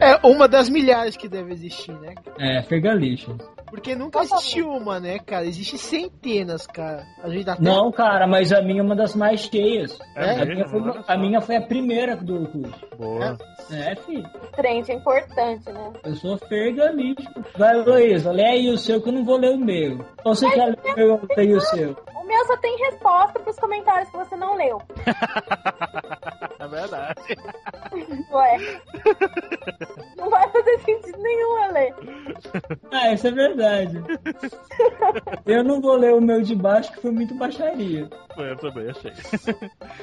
É 0.00 0.26
uma 0.26 0.48
das 0.48 0.68
milhares 0.68 1.16
que 1.16 1.28
deve 1.28 1.52
existir, 1.52 1.92
né? 1.92 2.14
é, 2.38 2.62
Fergalicious. 2.62 3.38
Porque 3.70 3.94
nunca 3.94 4.20
existiu 4.22 4.68
uma, 4.68 4.98
né, 4.98 5.20
cara? 5.20 5.46
Existem 5.46 5.78
centenas, 5.78 6.66
cara. 6.66 7.06
A 7.22 7.28
gente 7.28 7.48
até... 7.48 7.62
Não, 7.62 7.92
cara, 7.92 8.26
mas 8.26 8.52
a 8.52 8.60
minha 8.60 8.80
é 8.80 8.82
uma 8.82 8.96
das 8.96 9.14
mais 9.14 9.42
cheias. 9.42 9.96
É 10.16 10.42
a, 10.42 10.44
minha 10.44 10.66
foi, 10.66 10.80
a 11.06 11.16
minha 11.16 11.40
foi 11.40 11.56
a 11.56 11.62
primeira 11.62 12.16
do 12.16 12.42
Orkut. 12.42 12.74
Boa. 12.98 13.38
É, 13.70 13.94
filho. 13.94 14.28
Trend 14.56 14.90
é 14.90 14.94
importante, 14.94 15.70
né? 15.70 15.92
Eu 16.04 16.14
sou 16.16 16.36
fergalístico. 16.36 17.44
Vai, 17.56 17.76
Luísa, 17.76 18.32
lê 18.32 18.44
aí 18.44 18.68
o 18.70 18.76
seu 18.76 19.00
que 19.00 19.08
eu 19.08 19.12
não 19.12 19.24
vou 19.24 19.38
ler 19.38 19.50
o 19.50 19.58
meu. 19.58 20.04
Ou 20.24 20.34
você 20.34 20.50
quer 20.50 20.66
ler 20.66 20.78
o 20.84 20.96
meu 20.96 21.08
eu 21.08 21.28
leio 21.36 21.56
o 21.56 21.60
seu? 21.60 21.96
O 22.16 22.26
meu 22.26 22.44
só 22.46 22.56
tem 22.56 22.76
resposta 22.76 23.38
pros 23.38 23.56
comentários 23.56 24.10
que 24.10 24.16
você 24.16 24.34
não 24.34 24.56
leu. 24.56 24.82
É 26.70 26.80
verdade. 26.80 27.20
Ué. 28.30 28.58
Não 30.16 30.30
vai 30.30 30.48
fazer 30.50 30.78
sentido 30.80 31.18
nenhum 31.18 31.50
ler. 31.72 31.94
Ah, 32.92 33.12
isso 33.12 33.26
é 33.26 33.30
verdade. 33.30 34.02
Eu 35.46 35.64
não 35.64 35.80
vou 35.80 35.96
ler 35.96 36.14
o 36.14 36.20
meu 36.20 36.42
de 36.42 36.54
baixo, 36.54 36.92
que 36.92 37.00
foi 37.00 37.10
muito 37.10 37.34
baixaria. 37.34 38.08
Foi, 38.34 38.50
eu 38.50 38.56
também 38.56 38.90
achei. 38.90 39.12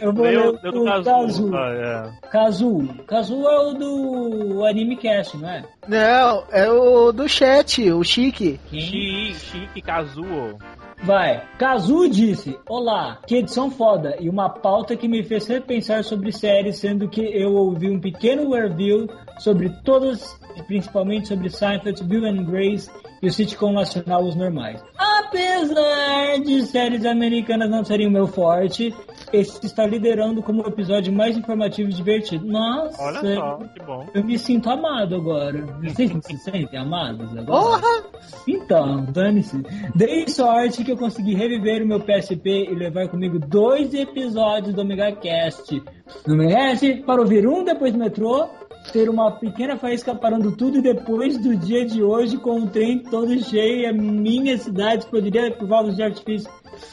Eu 0.02 0.14
vou 0.14 0.26
ler 0.26 0.60
Deu, 0.62 0.82
o 0.82 0.86
Kazu. 0.86 1.04
Kazu. 1.04 1.56
Ah, 1.56 1.74
é. 1.74 2.30
Kazu. 2.30 2.88
Kazu 3.08 3.48
é 3.48 3.60
o 3.60 3.74
do 3.74 4.66
Anime 4.66 4.98
Cast, 4.98 5.38
não 5.38 5.50
é? 5.50 5.64
Não, 5.88 6.44
é 6.52 6.70
o 6.70 7.12
do 7.12 7.28
chat, 7.28 7.90
o 7.92 8.04
Chique. 8.04 8.60
Chi, 8.70 9.34
Chique 9.34 9.82
Kazuo. 9.82 10.58
Vai. 11.04 11.42
Kazu 11.58 12.10
disse: 12.10 12.58
Olá, 12.68 13.20
que 13.26 13.36
edição 13.36 13.70
foda. 13.70 14.16
E 14.20 14.30
uma 14.30 14.50
pauta 14.50 14.96
que 14.96 15.08
me 15.08 15.24
fez 15.24 15.48
repensar 15.48 16.04
sobre 16.04 16.32
séries, 16.32 16.80
sendo 16.80 17.08
que 17.08 17.22
eu 17.22 17.54
ouvi 17.54 17.90
um 17.90 18.00
pequeno 18.00 18.54
review 18.54 19.08
sobre 19.40 19.70
todas, 19.84 20.38
principalmente 20.66 21.28
sobre 21.28 21.50
Seinfeld, 21.50 22.04
Bill 22.04 22.26
and 22.26 22.44
Grace 22.44 22.90
e 23.22 23.28
o 23.28 23.32
sitcom 23.32 23.74
nacional 23.74 24.24
Os 24.24 24.36
Normais. 24.36 24.84
Apesar 24.98 26.40
de 26.44 26.66
séries 26.66 27.06
americanas 27.06 27.70
não 27.70 27.84
serem 27.84 28.08
o 28.08 28.12
meu 28.12 28.28
forte, 28.28 28.94
esse 29.34 29.66
está 29.66 29.86
liderando 29.86 30.42
como 30.42 30.64
o 30.64 30.68
episódio 30.68 31.12
mais 31.12 31.38
informativo 31.38 31.90
e 31.90 31.94
divertido. 31.94 32.46
Nossa, 32.46 33.02
Olha 33.02 33.36
só, 33.36 33.58
que 33.58 33.84
bom. 33.84 34.06
eu 34.14 34.24
me 34.24 34.38
sinto 34.38 34.70
amado 34.70 35.16
agora. 35.16 35.66
Vocês 35.84 36.12
não 36.12 36.22
se 36.22 36.38
sentem 36.38 36.80
amados 36.80 37.30
agora? 37.38 37.46
Porra! 37.46 38.04
Então, 38.48 39.06
dane-se. 39.12 39.62
Dei 39.96 40.28
sorte 40.28 40.84
que 40.84 40.92
eu 40.92 40.98
consegui 40.98 41.34
reviver 41.36 41.84
o 41.84 41.88
meu 41.88 42.00
PSP 42.00 42.68
e 42.70 42.76
levar 42.76 43.08
comigo 43.10 43.40
dois 43.40 43.94
episódios 43.94 44.74
do 44.74 44.82
Omega 44.82 45.12
Cast. 45.14 45.82
No 46.26 46.36
merece 46.36 46.96
para 47.06 47.22
ouvir 47.22 47.48
um 47.48 47.64
depois 47.64 47.92
do 47.94 48.00
metrô, 48.00 48.48
ter 48.92 49.10
uma 49.10 49.32
pequena 49.32 49.78
faísca 49.78 50.16
parando 50.16 50.56
tudo 50.56 50.78
e 50.78 50.82
depois 50.82 51.38
do 51.38 51.56
dia 51.56 51.86
de 51.86 52.02
hoje 52.02 52.38
com 52.38 52.62
o 52.62 52.70
trem 52.70 53.00
todo 53.00 53.38
cheio 53.44 53.82
e 53.82 53.86
a 53.86 53.94
minha 53.94 54.58
cidade 54.58 55.06
poderia 55.08 55.52
por 55.52 55.68
fogos 55.68 55.96
de 55.96 56.04
artifício. 56.04 56.50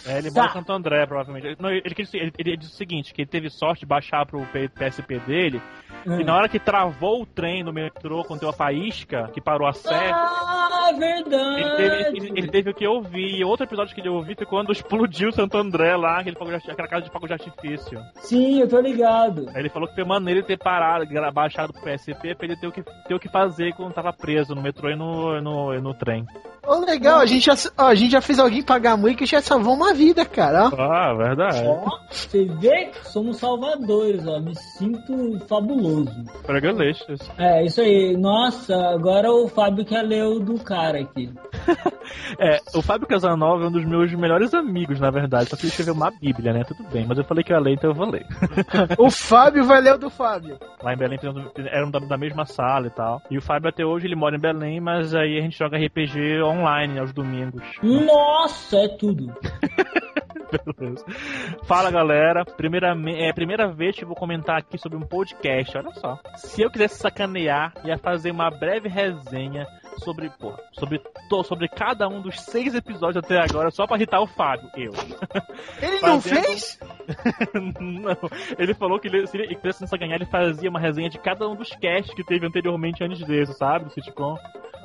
É, 0.07 0.19
ele 0.19 0.31
mora 0.31 0.49
em 0.49 0.53
Santo 0.53 0.73
André, 0.73 1.07
provavelmente. 1.07 1.47
Ele- 1.47 1.57
Não, 1.59 1.71
ele, 1.71 1.83
ele, 2.15 2.33
ele, 2.39 2.57
disse 2.57 2.73
o 2.73 2.77
seguinte, 2.77 3.13
que 3.15 3.23
ele 3.23 3.29
teve 3.31 3.49
sorte 3.51 3.81
de 3.81 3.87
baixar 3.87 4.25
pro 4.27 4.45
PSP 4.79 5.19
dele, 5.21 5.61
Hum. 6.07 6.21
e 6.21 6.25
na 6.25 6.37
hora 6.37 6.49
que 6.49 6.59
travou 6.59 7.23
o 7.23 7.27
trem 7.27 7.63
no 7.63 7.73
metrô, 7.73 8.23
quando 8.25 8.41
deu 8.41 8.51
a 8.51 8.53
faísca, 8.53 9.31
que 9.33 9.41
parou 9.41 9.67
a 9.67 9.73
sé, 9.73 10.11
Ah, 10.13 10.91
verdade. 10.99 11.61
ele 11.63 11.77
teve, 11.77 12.17
ele, 12.29 12.39
ele 12.41 12.49
teve 12.49 12.71
o 12.71 12.75
que 12.75 12.87
ouvir. 12.87 13.37
E 13.39 13.45
outro 13.45 13.65
episódio 13.65 13.95
que 13.95 14.01
ele 14.01 14.09
ouviu 14.11 14.37
foi 14.37 14.45
quando 14.47 14.71
explodiu 14.73 15.33
Santo 15.33 15.57
André 15.57 15.97
lá, 15.97 16.19
aquele 16.21 16.37
fogo 16.37 16.51
de 16.51 16.57
aquela 16.71 16.89
casa 16.89 17.05
de 17.07 17.11
fogo 17.11 17.27
de 17.27 17.33
artifício. 17.33 17.99
Sim, 18.17 18.61
eu 18.61 18.69
tô 18.69 18.79
ligado. 18.81 19.49
Aí 19.55 19.61
ele 19.61 19.71
falou 19.71 19.89
que 19.89 19.95
foi 19.95 20.05
maneiro 20.05 20.41
ele 20.41 20.47
ter 20.47 20.59
parado, 20.59 21.07
baixado 21.33 21.73
pro 21.73 21.83
PSP 21.83 22.35
pra 22.35 22.47
ele 22.47 22.57
ter 22.57 22.67
o 22.67 22.73
que, 22.73 22.83
ter 22.83 23.15
o 23.15 23.19
que 23.19 23.29
fazer 23.29 23.73
quando 23.75 23.95
tava 23.95 24.13
preso 24.13 24.55
no 24.55 24.61
metrô 24.63 24.91
e 24.91 24.97
no, 24.97 25.41
no, 25.41 25.81
no 25.81 25.95
trem. 25.95 26.27
Ô, 26.67 26.85
legal, 26.85 27.21
a 27.21 27.27
gente, 27.27 27.47
já, 27.47 27.55
ó, 27.79 27.87
a 27.87 27.95
gente 27.95 28.13
já 28.13 28.21
fez 28.21 28.39
alguém 28.39 28.63
pagar 28.63 28.97
muito 28.97 29.19
que 29.19 29.27
já 29.27 29.41
salvou 29.41 29.75
uma 29.75 29.93
vida, 29.95 30.25
cara. 30.25 30.71
ó. 30.73 30.81
Ah, 30.81 31.15
verdade. 31.15 31.63
Ó, 31.67 31.89
você 32.11 32.45
vê 32.45 32.87
que 32.87 33.09
somos 33.09 33.37
salvadores, 33.39 34.27
ó. 34.27 34.41
Me 34.41 34.55
sinto 34.55 35.39
fabuloso. 35.47 36.13
Pregaleixas. 36.47 37.21
É, 37.39 37.65
isso 37.65 37.81
aí. 37.81 38.17
Nossa, 38.17 38.75
agora 38.89 39.31
o 39.31 39.49
Fábio 39.49 39.85
quer 39.85 40.03
ler 40.03 40.25
o 40.25 40.41
do 40.41 40.59
cara 40.63 41.01
aqui. 41.01 41.33
É, 42.39 42.59
o 42.75 42.83
Fábio 42.83 43.07
Casanova 43.07 43.65
é 43.65 43.69
um 43.69 43.73
dos 43.73 43.85
meus 43.85 44.13
melhores 44.15 44.53
amigos, 44.55 45.01
na 45.01 45.11
verdade. 45.11 45.49
Só 45.49 45.57
que 45.57 45.63
ele 45.63 45.69
escreveu 45.69 45.95
uma 45.95 46.11
bíblia, 46.11 46.53
né? 46.53 46.65
Tudo 46.65 46.85
bem, 46.91 47.07
mas 47.07 47.17
eu 47.19 47.25
falei 47.25 47.43
que 47.43 47.53
eu 47.53 47.57
ia 47.57 47.63
ler, 47.63 47.73
então 47.75 47.91
eu 47.91 47.95
vou 47.95 48.11
ler. 48.11 48.27
O 48.99 49.11
Fábio 49.11 49.65
vai 49.65 49.81
ler 49.81 49.95
o 49.95 49.99
do 49.99 50.11
Fábio. 50.11 50.59
Lá 50.83 50.93
em 50.93 50.97
Belém 50.97 51.19
eram 51.71 51.91
da, 51.91 51.99
da 51.99 52.17
mesma 52.19 52.45
sala 52.45 52.87
e 52.87 52.91
tal. 52.91 53.23
E 53.31 53.39
o 53.39 53.43
Fábio 53.43 53.69
até 53.69 53.85
hoje 53.85 54.07
ele 54.07 54.15
mora 54.15 54.37
em 54.37 54.41
Belém, 54.41 54.81
mas 54.81 55.15
aí 55.15 55.39
a 55.39 55.43
gente 55.43 55.59
joga 55.59 55.79
RPG 55.79 56.41
online 56.55 56.99
aos 56.99 57.13
domingos. 57.13 57.63
Nossa, 57.83 58.79
é 58.79 58.89
tudo. 58.89 59.35
Beleza. 60.79 61.05
Fala 61.65 61.91
galera, 61.91 62.45
primeira, 62.45 62.95
é 63.17 63.31
a 63.31 63.35
primeira 63.35 63.73
vez 63.73 63.97
que 63.97 64.05
vou 64.05 64.15
comentar 64.15 64.59
aqui 64.59 64.79
sobre 64.79 64.97
um 64.97 65.03
podcast. 65.03 65.77
Olha 65.77 65.93
só. 65.95 66.19
Se 66.37 66.63
eu 66.63 66.71
quisesse 66.71 66.97
sacanear, 66.97 67.73
ia 67.85 67.99
fazer 67.99 68.31
uma 68.31 68.51
breve 68.51 68.89
resenha 68.89 69.67
sobre, 69.99 70.31
porra, 70.31 70.59
sobre, 70.73 71.01
to, 71.29 71.43
sobre 71.45 71.69
cada 71.69 72.09
um 72.09 72.21
dos 72.21 72.41
seis 72.41 72.75
episódios 72.75 73.23
até 73.25 73.39
agora, 73.39 73.71
só 73.71 73.87
pra 73.87 73.97
irritar 73.97 74.21
o 74.21 74.27
Fábio, 74.27 74.69
eu. 74.77 74.93
Ele 75.81 76.01
não 76.01 76.21
fez? 76.21 76.79
não, 77.55 78.17
ele 78.59 78.75
falou 78.75 78.99
que 78.99 79.09
ele, 79.09 79.27
se 79.27 79.37
ele 79.37 79.57
precisasse 79.57 79.97
ganhar, 79.99 80.17
ele 80.17 80.27
fazia 80.27 80.69
uma 80.71 80.81
resenha 80.81 81.09
de 81.11 81.19
cada 81.19 81.49
um 81.49 81.55
dos 81.57 81.71
casts 81.71 82.15
que 82.15 82.25
teve 82.25 82.47
anteriormente 82.47 83.03
antes 83.05 83.23
desse, 83.25 83.55
sabe? 83.55 83.87
Do 83.87 83.91
sitcom. 83.93 84.37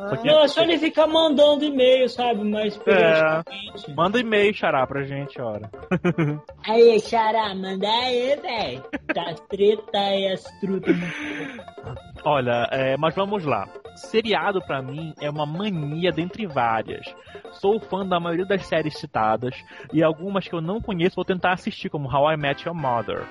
Só 0.10 0.16
que- 0.16 0.28
Não, 0.28 0.44
é 0.44 0.48
só 0.48 0.62
ele 0.62 0.78
ficar 0.78 1.08
mandando 1.08 1.66
e-mail, 1.66 2.08
sabe? 2.08 2.42
Mas 2.44 2.78
periodicamente. 2.78 3.92
Manda 3.94 4.20
e-mail, 4.20 4.54
xará, 4.54 4.88
pra 4.88 5.04
gente, 5.04 5.42
ora. 5.42 5.70
Aí, 6.66 7.00
Xará, 7.00 7.54
manda 7.56 7.88
aí, 7.88 8.36
velho. 8.36 8.84
Tá 9.14 9.34
treta 9.50 9.98
aí 9.98 10.28
as 10.32 10.44
trutas. 10.62 10.96
Olha, 12.24 12.68
é, 12.72 12.98
mas 12.98 13.16
vamos 13.16 13.46
lá. 13.46 13.68
Seriado 13.96 14.62
pra 14.62 14.82
mim 14.82 15.14
é 15.22 15.30
uma 15.30 15.46
mania 15.46 16.12
dentre 16.12 16.46
várias. 16.46 17.06
Sou 17.54 17.80
fã 17.80 18.06
da 18.06 18.20
maioria 18.20 18.46
das 18.46 18.66
séries 18.66 18.98
citadas 18.98 19.56
e 19.94 20.04
algumas 20.04 20.48
que 20.48 20.54
eu 20.54 20.62
não 20.62 20.82
conheço 20.82 21.16
vou 21.16 21.26
tentar 21.26 21.54
assistir, 21.54 21.90
como 21.90 22.14
How 22.14 22.34
I 22.34 22.38
Met 22.38 22.68
Your 22.68 22.76
Mother. 22.76 23.26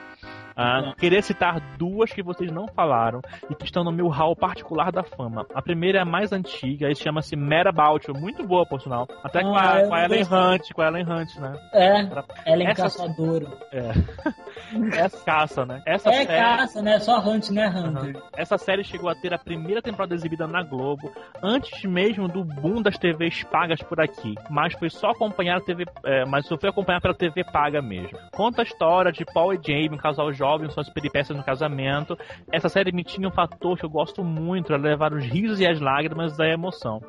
Ah, 0.59 0.92
queria 0.99 1.23
citar 1.23 1.61
duas 1.79 2.12
que 2.12 2.23
vocês 2.23 2.51
não 2.51 2.66
falaram 2.68 3.21
e 3.49 3.55
que 3.55 3.64
estão 3.64 3.85
no 3.85 3.92
meu 3.92 4.09
hall 4.09 4.35
particular 4.35 4.90
da 4.90 5.03
fama. 5.05 5.47
A 5.55 5.62
primeira 5.62 5.99
é 5.99 6.03
a 6.03 6.05
mais 6.05 6.33
antiga 6.33 6.90
e 6.90 6.94
chama-se 6.97 7.37
About 7.66 8.07
You, 8.11 8.16
muito 8.21 8.44
boa, 8.47 8.66
por 8.66 8.81
sinal. 8.81 9.07
Até 9.23 9.40
com, 9.42 9.55
Ah, 9.55 9.75
a, 9.75 9.81
eu 9.83 9.88
com 9.88 9.94
a 9.94 10.05
Ellen. 10.05 10.23
Hunt, 10.25 10.73
com 10.75 10.83
a 10.83 10.87
Ellen 10.88 11.05
Hunt, 11.09 11.37
né? 11.37 11.53
É, 11.73 12.01
ela 12.44 12.62
é 12.62 12.66
Essa- 12.71 12.83
caçadora. 12.83 13.47
É 13.73 15.09
caça, 15.25 15.64
né? 15.64 15.83
Essa 15.87 16.11
É 16.11 16.12
série- 16.25 16.27
caça, 16.38 16.83
né? 16.83 16.99
Só 16.99 17.18
Hunt, 17.21 17.51
né, 17.51 17.68
Hunter? 17.68 18.21
Essa 18.37 18.59
série 18.59 18.85
chegou 18.85 19.09
a 19.09 19.14
ter 19.14 19.33
a 19.33 19.38
primeira 19.38 19.81
temporada 19.81 20.14
exibida 20.14 20.47
na 20.47 20.62
Globo, 20.62 21.11
antes 21.42 21.83
mesmo 21.85 22.29
do 22.29 22.44
boom 22.44 22.83
das 22.83 22.99
TVs 22.99 23.44
pagas 23.44 23.81
por 23.83 24.01
aqui. 24.01 24.35
Mas 24.51 24.75
foi 24.75 24.90
só 24.90 25.11
acompanhar 25.11 25.59
a 25.59 25.61
TV, 25.61 25.85
é, 26.05 26.25
mas 26.27 26.47
só 26.47 26.57
foi 26.59 26.68
acompanhar 26.71 27.01
pela 27.01 27.14
TV 27.14 27.44
paga 27.44 27.81
mesmo. 27.81 28.18
Conta 28.33 28.62
a 28.62 28.64
história 28.64 29.12
de 29.12 29.25
Paul 29.25 29.55
e 29.55 29.61
Jamie, 29.64 29.90
um 29.90 29.97
casal 29.97 30.33
jovem, 30.33 30.47
suas 30.70 30.88
peripécias 30.90 31.37
no 31.37 31.44
casamento. 31.44 32.16
Essa 32.52 32.68
série 32.68 32.92
me 32.92 33.04
tinha 33.04 33.28
um 33.28 33.32
fator 33.32 33.76
que 33.78 33.84
eu 33.84 33.90
gosto 33.90 34.22
muito, 34.24 34.72
é 34.72 34.76
levar 34.78 35.12
os 35.12 35.24
risos 35.24 35.61
e 35.61 35.66
as 35.66 35.80
lágrimas 35.80 36.37
da 36.37 36.46
emoção. 36.48 37.00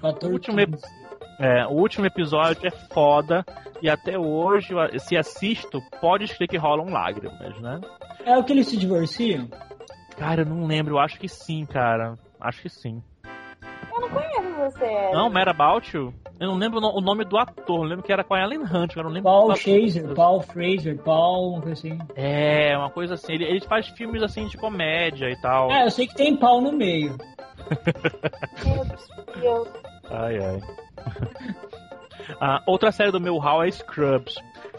Fator 0.00 0.30
O 0.30 0.32
último, 0.34 0.56
15. 0.56 0.62
ep- 0.72 0.80
é, 1.40 1.66
o 1.66 1.72
último 1.72 2.06
episódio 2.06 2.66
é 2.66 2.70
foda 2.92 3.44
e 3.80 3.88
até 3.88 4.18
hoje, 4.18 4.68
se 4.98 5.16
assisto, 5.16 5.80
pode 6.00 6.24
escrever 6.24 6.48
que 6.48 6.56
rolam 6.56 6.90
lágrimas, 6.92 7.60
né? 7.60 7.80
É 8.24 8.36
o 8.36 8.42
que 8.42 8.52
eles 8.52 8.66
se 8.68 8.76
divorciam? 8.76 9.48
Cara, 10.16 10.42
eu 10.42 10.46
não 10.46 10.66
lembro, 10.66 10.94
eu 10.96 10.98
acho 10.98 11.18
que 11.18 11.28
sim, 11.28 11.64
cara. 11.64 12.18
Acho 12.40 12.62
que 12.62 12.68
sim. 12.68 13.00
Eu 13.94 14.00
não 14.00 14.08
conheço 14.10 14.47
você. 14.70 15.10
Não, 15.12 15.28
Mad 15.30 15.48
About 15.48 15.96
You? 15.96 16.12
Eu 16.40 16.48
não 16.48 16.56
lembro 16.56 16.78
o 16.78 16.80
no- 16.80 16.96
o 16.96 17.00
nome 17.00 17.24
do 17.24 17.36
ator, 17.36 17.78
eu 17.80 17.88
lembro 17.88 18.04
que 18.04 18.12
era 18.12 18.22
com 18.22 18.34
a 18.34 18.40
Ellen 18.42 18.60
Hunt, 18.62 18.94
eu 18.96 19.02
não 19.02 19.10
lembro 19.10 19.30
Paul. 19.30 19.56
Shazer, 19.56 20.14
Paul 20.14 20.40
Fraser, 20.42 20.96
Paul, 20.98 21.54
uma 21.54 21.62
coisa 21.62 21.72
assim. 21.72 21.98
É, 22.14 22.76
uma 22.78 22.90
coisa 22.90 23.14
assim, 23.14 23.32
ele, 23.34 23.44
ele 23.44 23.60
faz 23.62 23.88
filmes 23.88 24.22
assim 24.22 24.46
de 24.46 24.56
comédia 24.56 25.28
e 25.30 25.36
tal. 25.40 25.70
É, 25.72 25.84
eu 25.84 25.90
sei 25.90 26.06
que 26.06 26.14
tem 26.14 26.36
pau 26.36 26.60
no 26.60 26.72
meio. 26.72 27.16
Meu 28.64 28.84
Deus. 29.40 29.68
Ai, 30.10 30.38
ai. 30.38 30.60
Ah, 32.40 32.62
outra 32.66 32.92
série 32.92 33.10
do 33.10 33.18
meu 33.20 33.38
hall 33.38 33.64
é 33.64 33.70
Scrubs. 33.70 34.34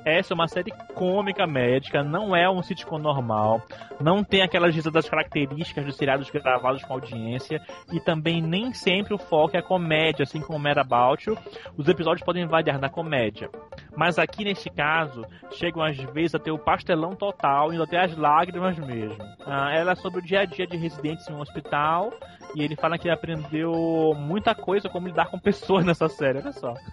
Essa 0.06 0.34
é 0.34 0.36
uma 0.36 0.48
série 0.48 0.72
cômica 0.94 1.46
médica, 1.46 2.04
não 2.04 2.36
é 2.36 2.50
um 2.50 2.62
sitcom 2.62 2.98
normal, 2.98 3.62
não 4.00 4.24
tem 4.24 4.42
aquelas 4.42 4.74
risadas 4.74 5.08
características 5.08 5.86
dos 5.86 5.96
seriados 5.96 6.30
gravados 6.30 6.84
com 6.84 6.94
audiência 6.94 7.62
e 7.92 8.00
também 8.00 8.42
nem 8.42 8.74
sempre 8.74 9.14
o 9.14 9.18
foco 9.18 9.56
é 9.56 9.60
a 9.60 9.64
comédia, 9.64 10.24
assim 10.24 10.42
como 10.42 10.60
Mad 10.60 10.78
About. 10.78 11.34
Os 11.78 11.88
episódios 11.88 12.26
podem 12.26 12.46
variar 12.46 12.80
na 12.80 12.90
comédia. 12.90 13.50
Mas 13.96 14.18
aqui 14.18 14.44
neste 14.44 14.70
caso, 14.70 15.26
chegam 15.52 15.84
às 15.84 15.98
vezes 15.98 16.36
a 16.36 16.40
ter 16.40 16.52
o 16.52 16.60
pastelão 16.60 17.16
total, 17.16 17.74
indo 17.74 17.84
até 17.84 17.98
as 17.98 18.16
lágrimas 18.16 18.78
mesmo. 18.78 19.18
Ah, 19.46 19.72
ela 19.74 19.92
é 19.92 19.96
sobre 19.96 20.20
o 20.20 20.24
dia 20.24 20.42
a 20.42 20.46
dia 20.46 20.66
de 20.66 20.78
residentes 20.78 21.28
em 21.30 21.34
um 21.34 21.42
hospital 21.42 22.12
e 22.56 22.64
ele 22.64 22.76
fala 22.76 22.98
que 22.98 23.10
aprendeu 23.10 23.74
muita 24.18 24.56
coisa 24.56 24.90
como 24.90 25.08
lidar 25.08 25.30
com 25.30 25.40
pessoas 25.40 25.84
nessa 25.86 26.08
série, 26.08 26.40
olha 26.40 26.52
só. 26.52 26.74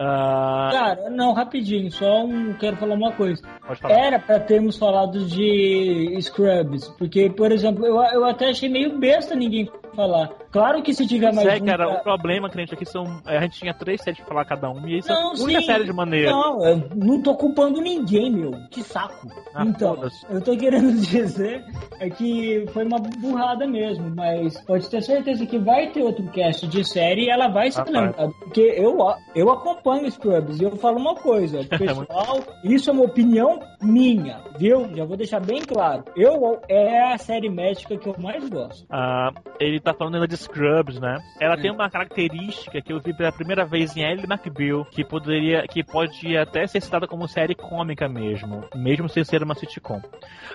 Ah, 0.00 0.68
Cara, 0.70 1.10
não, 1.10 1.32
rapidinho, 1.32 1.67
só 1.90 2.24
um, 2.24 2.54
quero 2.54 2.76
falar 2.76 2.94
uma 2.94 3.12
coisa. 3.12 3.42
Era 3.88 4.18
pra 4.18 4.40
termos 4.40 4.76
falado 4.76 5.24
de 5.26 6.16
Scrubs, 6.20 6.88
porque, 6.98 7.30
por 7.30 7.52
exemplo, 7.52 7.86
eu, 7.86 7.96
eu 7.96 8.24
até 8.24 8.50
achei 8.50 8.68
meio 8.68 8.98
besta 8.98 9.34
ninguém 9.34 9.70
falar. 9.98 10.28
Claro 10.52 10.80
que 10.82 10.94
se 10.94 11.04
tiver 11.06 11.32
mais 11.34 11.46
é, 11.48 11.56
um 11.56 11.64
cara, 11.64 11.86
pra- 11.88 11.98
o 11.98 12.02
problema, 12.04 12.48
cliente, 12.48 12.72
aqui 12.72 12.84
são. 12.86 13.20
A 13.26 13.40
gente 13.40 13.58
tinha 13.58 13.74
três 13.74 14.00
séries 14.00 14.18
pra 14.20 14.28
falar 14.28 14.44
cada 14.44 14.70
um, 14.70 14.86
e 14.86 14.98
isso 14.98 15.08
Não, 15.12 15.32
é 15.32 15.36
sim. 15.36 15.60
série 15.62 15.84
de 15.84 15.92
maneira. 15.92 16.30
Não, 16.30 16.64
eu 16.64 16.82
não 16.94 17.20
tô 17.20 17.34
culpando 17.34 17.80
ninguém, 17.80 18.30
meu. 18.30 18.52
Que 18.70 18.82
saco. 18.82 19.26
Ah, 19.54 19.64
então, 19.64 19.96
foda-se. 19.96 20.24
eu 20.30 20.40
tô 20.40 20.56
querendo 20.56 20.92
dizer 21.00 21.64
é 22.00 22.08
que 22.08 22.64
foi 22.72 22.84
uma 22.84 22.98
burrada 22.98 23.66
mesmo, 23.66 24.08
mas 24.14 24.60
pode 24.64 24.88
ter 24.88 25.02
certeza 25.02 25.44
que 25.44 25.58
vai 25.58 25.88
ter 25.90 26.02
outro 26.02 26.24
cast 26.30 26.66
de 26.68 26.84
série 26.84 27.24
e 27.26 27.30
ela 27.30 27.48
vai 27.48 27.70
ser 27.72 27.80
Ah, 27.80 27.84
lembrada. 27.86 28.32
Porque 28.38 28.60
eu, 28.76 28.96
eu 29.34 29.50
acompanho 29.50 30.08
Scrubs 30.10 30.60
e 30.60 30.64
eu 30.64 30.76
falo 30.76 30.98
uma 30.98 31.14
coisa, 31.16 31.64
pessoal, 31.76 32.38
isso 32.62 32.88
é 32.88 32.92
uma 32.92 33.04
opinião 33.04 33.58
minha, 33.82 34.40
viu? 34.58 34.88
Já 34.94 35.04
vou 35.04 35.16
deixar 35.16 35.40
bem 35.40 35.60
claro. 35.62 36.04
Eu 36.16 36.60
é 36.68 37.12
a 37.12 37.18
série 37.18 37.48
médica 37.50 37.96
que 37.96 38.08
eu 38.08 38.14
mais 38.18 38.48
gosto. 38.48 38.86
Ah, 38.90 39.30
ele 39.58 39.80
tá 39.80 39.87
falando 39.94 40.14
ainda 40.14 40.28
de 40.28 40.36
Scrubs, 40.36 41.00
né? 41.00 41.18
Ela 41.40 41.56
tem 41.56 41.70
uma 41.70 41.90
característica 41.90 42.80
que 42.80 42.92
eu 42.92 43.00
vi 43.00 43.16
pela 43.16 43.32
primeira 43.32 43.64
vez 43.64 43.96
em 43.96 44.02
Ellie 44.02 44.26
McBeal, 44.28 44.84
que 44.84 45.04
poderia, 45.04 45.66
que 45.66 45.84
pode 45.84 46.36
até 46.36 46.66
ser 46.66 46.80
citada 46.80 47.06
como 47.06 47.28
série 47.28 47.54
cômica 47.54 48.08
mesmo, 48.08 48.64
mesmo 48.74 49.08
sem 49.08 49.24
ser 49.24 49.42
uma 49.42 49.54
sitcom. 49.54 50.00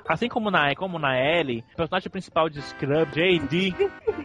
Assim 0.08 0.28
como 0.28 0.52
na, 0.52 0.74
como 0.76 1.00
na 1.00 1.18
Ellie, 1.18 1.64
o 1.74 1.78
personagem 1.78 2.10
principal 2.10 2.50
de 2.50 2.62
Scrubs, 2.62 3.14
J.D., 3.14 3.74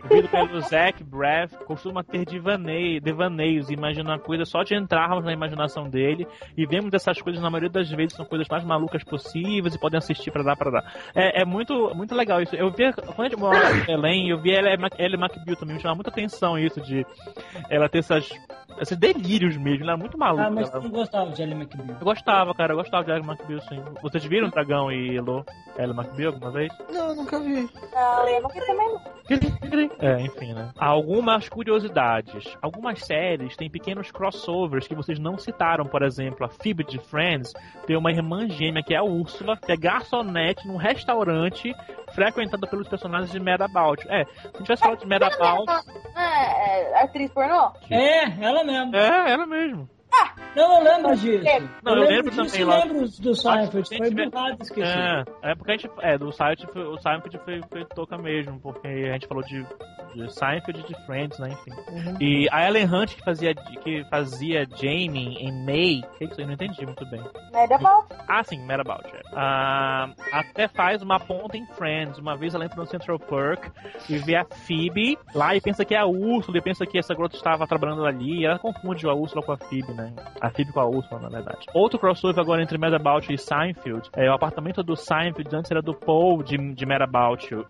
vivido 0.08 0.28
pelo 0.28 0.60
Zach 0.60 1.02
Braff, 1.04 1.56
costuma 1.64 2.02
ter 2.02 2.24
devaneio, 2.24 3.00
devaneios, 3.00 3.70
imagina 3.70 4.18
coisa 4.18 4.44
só 4.44 4.62
de 4.62 4.74
entrarmos 4.74 5.24
na 5.24 5.32
imaginação 5.32 5.88
dele 5.88 6.26
e 6.56 6.66
vemos 6.66 6.92
essas 6.92 7.20
coisas 7.20 7.40
na 7.40 7.50
maioria 7.50 7.70
das 7.70 7.90
vezes 7.90 8.14
são 8.14 8.24
coisas 8.24 8.48
mais 8.48 8.64
malucas 8.64 9.04
possíveis 9.04 9.74
e 9.74 9.78
podem 9.78 9.98
assistir 9.98 10.30
pra 10.30 10.42
dar 10.42 10.56
pra 10.56 10.70
dar. 10.70 10.92
É, 11.14 11.42
é 11.42 11.44
muito, 11.44 11.94
muito 11.94 12.14
legal 12.14 12.40
isso. 12.42 12.54
Eu 12.56 12.70
vi 12.70 12.92
quando 12.92 13.20
a 13.20 13.28
gente 13.28 13.38
morava 13.38 13.76
em 13.76 13.84
Belém, 13.84 14.30
eu 14.30 14.40
vi 14.40 14.52
ela 14.52 14.68
Ellie 14.98 15.16
McBeal 15.16 15.56
também, 15.56 15.76
me 15.76 15.82
chamava 15.82 15.96
muita 15.96 16.10
atenção 16.10 16.58
isso 16.58 16.80
de 16.80 17.06
ela 17.68 17.88
ter 17.88 17.98
essas 17.98 18.28
esses 18.80 18.96
delírios 18.96 19.56
mesmo, 19.56 19.82
ela 19.84 19.92
era 19.92 19.98
muito 19.98 20.16
maluca. 20.18 20.44
Ah, 20.46 20.50
mas 20.50 20.70
ela- 20.70 20.80
tu 20.80 20.84
não 20.88 20.90
gostava 20.98 21.30
de 21.30 21.42
Ellie 21.42 21.54
McBeal. 21.54 21.98
Eu 22.00 22.04
gostava, 22.04 22.54
cara, 22.54 22.72
eu 22.72 22.76
gostava 22.76 23.04
de 23.04 23.10
Ellie 23.10 23.26
McBeal, 23.28 23.60
sim. 23.62 23.82
Vocês 24.02 24.24
viram 24.24 24.48
Dragão 24.50 24.90
e 24.90 25.16
Elo? 25.16 25.44
Ellie 25.78 25.96
McBeal 25.96 26.32
alguma 26.32 26.50
vez? 26.50 26.72
Não, 26.92 27.14
nunca 27.14 27.38
vi. 27.40 27.68
Não, 27.92 28.28
eu 28.28 28.48
vi 28.48 28.60
também 28.66 28.88
não. 28.88 29.18
É, 30.00 30.20
enfim, 30.22 30.54
né? 30.54 30.70
Algumas 30.78 31.48
curiosidades. 31.48 32.56
Algumas 32.62 33.00
séries 33.04 33.56
têm 33.56 33.68
pequenos 33.70 34.10
crossovers 34.10 34.88
que 34.88 34.94
vocês 34.94 35.18
não 35.18 35.36
citaram, 35.36 35.84
por 35.84 36.02
exemplo, 36.02 36.46
a 36.46 36.48
Phoebe 36.48 36.82
de 36.84 36.98
Friends 36.98 37.52
tem 37.86 37.96
uma 37.96 38.10
irmã 38.10 38.48
gêmea 38.48 38.82
que 38.82 38.94
é 38.94 38.96
a 38.96 39.02
Úrsula, 39.02 39.56
que 39.56 39.70
é 39.70 39.76
garçonete 39.76 40.66
num 40.66 40.76
restaurante 40.76 41.74
frequentado 42.14 42.66
pelos 42.68 42.88
personagens 42.88 43.30
de 43.30 43.38
Mad 43.38 43.60
About. 43.60 44.02
É, 44.08 44.24
se 44.24 44.30
a 44.40 44.48
gente 44.48 44.62
tivesse 44.62 44.82
falado 44.82 44.98
de 45.00 45.06
Mad 45.06 45.22
About... 45.22 45.70
É, 46.16 46.80
é, 46.98 47.02
atriz 47.02 47.30
pornô? 47.32 47.70
É, 47.90 48.24
ela 48.44 48.64
É, 48.70 49.30
ela 49.30 49.46
mesmo. 49.46 49.88
Não, 50.56 50.78
eu 50.78 50.82
lembro 50.84 51.16
disso. 51.16 51.44
Não, 51.84 51.94
eu 51.94 52.08
lembro 52.08 52.30
disso 52.30 52.44
também 52.52 52.64
lá. 52.64 52.84
lembro 52.84 53.08
do 53.08 53.34
Seinfeld. 53.34 53.88
se 53.88 53.96
Foi 53.96 54.10
burrado 54.10 54.56
esquecer. 54.62 55.26
É, 55.42 55.50
é 55.52 55.54
porque 55.54 55.72
a 55.72 55.76
gente. 55.76 55.90
É, 56.00 56.18
do 56.18 56.32
Seinfeld, 56.32 56.72
foi- 56.72 56.86
o 56.86 56.98
Seinfeld 56.98 57.38
foi, 57.44 57.60
foi 57.70 57.84
toca 57.94 58.18
mesmo, 58.18 58.58
porque 58.60 58.88
a 58.88 59.12
gente 59.12 59.26
falou 59.28 59.44
de, 59.44 59.64
de 60.14 60.32
Seinfeld 60.34 60.80
e 60.80 60.82
de 60.94 61.06
Friends, 61.06 61.38
né? 61.38 61.50
Enfim. 61.50 62.16
E 62.20 62.48
a 62.50 62.66
Ellen 62.66 62.86
Hunt 62.92 63.14
que 63.14 63.22
fazia, 63.24 63.54
que 63.54 64.04
fazia 64.10 64.66
Jamie 64.74 65.36
em 65.38 65.52
May, 65.64 66.02
que 66.18 66.24
isso 66.24 66.34
aí 66.38 66.42
eu 66.42 66.46
não 66.46 66.54
entendi 66.54 66.84
muito 66.84 67.04
bem. 67.08 67.20
Mad 67.52 67.70
About. 67.70 68.06
Ah, 68.26 68.42
sim, 68.42 68.58
Mad 68.66 68.80
About 68.80 69.06
It. 69.06 69.28
Ah, 69.34 70.08
até 70.32 70.66
faz 70.66 71.02
uma 71.02 71.20
ponta 71.20 71.56
em 71.56 71.66
Friends. 71.74 72.18
Uma 72.18 72.36
vez 72.36 72.54
ela 72.54 72.64
entra 72.64 72.80
no 72.80 72.86
Central 72.86 73.18
Park 73.18 73.66
e 74.08 74.16
vê 74.18 74.34
a 74.34 74.44
Phoebe 74.44 75.16
lá 75.34 75.54
e 75.54 75.60
pensa 75.60 75.84
que 75.84 75.94
é 75.94 75.98
a 75.98 76.06
Úrsula 76.06 76.58
e 76.58 76.62
pensa 76.62 76.84
que 76.86 76.98
essa 76.98 77.14
garota 77.14 77.36
estava 77.36 77.66
trabalhando 77.66 78.04
ali. 78.04 78.40
E 78.40 78.46
ela 78.46 78.58
confunde 78.58 79.06
a 79.06 79.12
Úrsula 79.14 79.42
com 79.44 79.52
a 79.52 79.56
Phoebe, 79.56 79.92
né? 79.98 80.12
A 80.40 80.50
Phoebe 80.50 80.72
com 80.72 80.80
a 80.80 80.86
Úrsula, 80.86 81.20
na 81.20 81.28
verdade. 81.28 81.66
Outro 81.74 81.98
crossover 81.98 82.38
agora 82.40 82.62
entre 82.62 82.78
Mad 82.78 82.94
About 82.94 83.26
You 83.28 83.34
e 83.34 83.38
Seinfeld. 83.38 84.08
É, 84.14 84.30
o 84.30 84.34
apartamento 84.34 84.82
do 84.82 84.96
Seinfeld 84.96 85.54
antes 85.54 85.70
era 85.70 85.82
do 85.82 85.92
Paul 85.94 86.42
de, 86.42 86.56
de 86.74 86.86
Mad 86.86 87.02
About 87.02 87.52
You. 87.52 87.66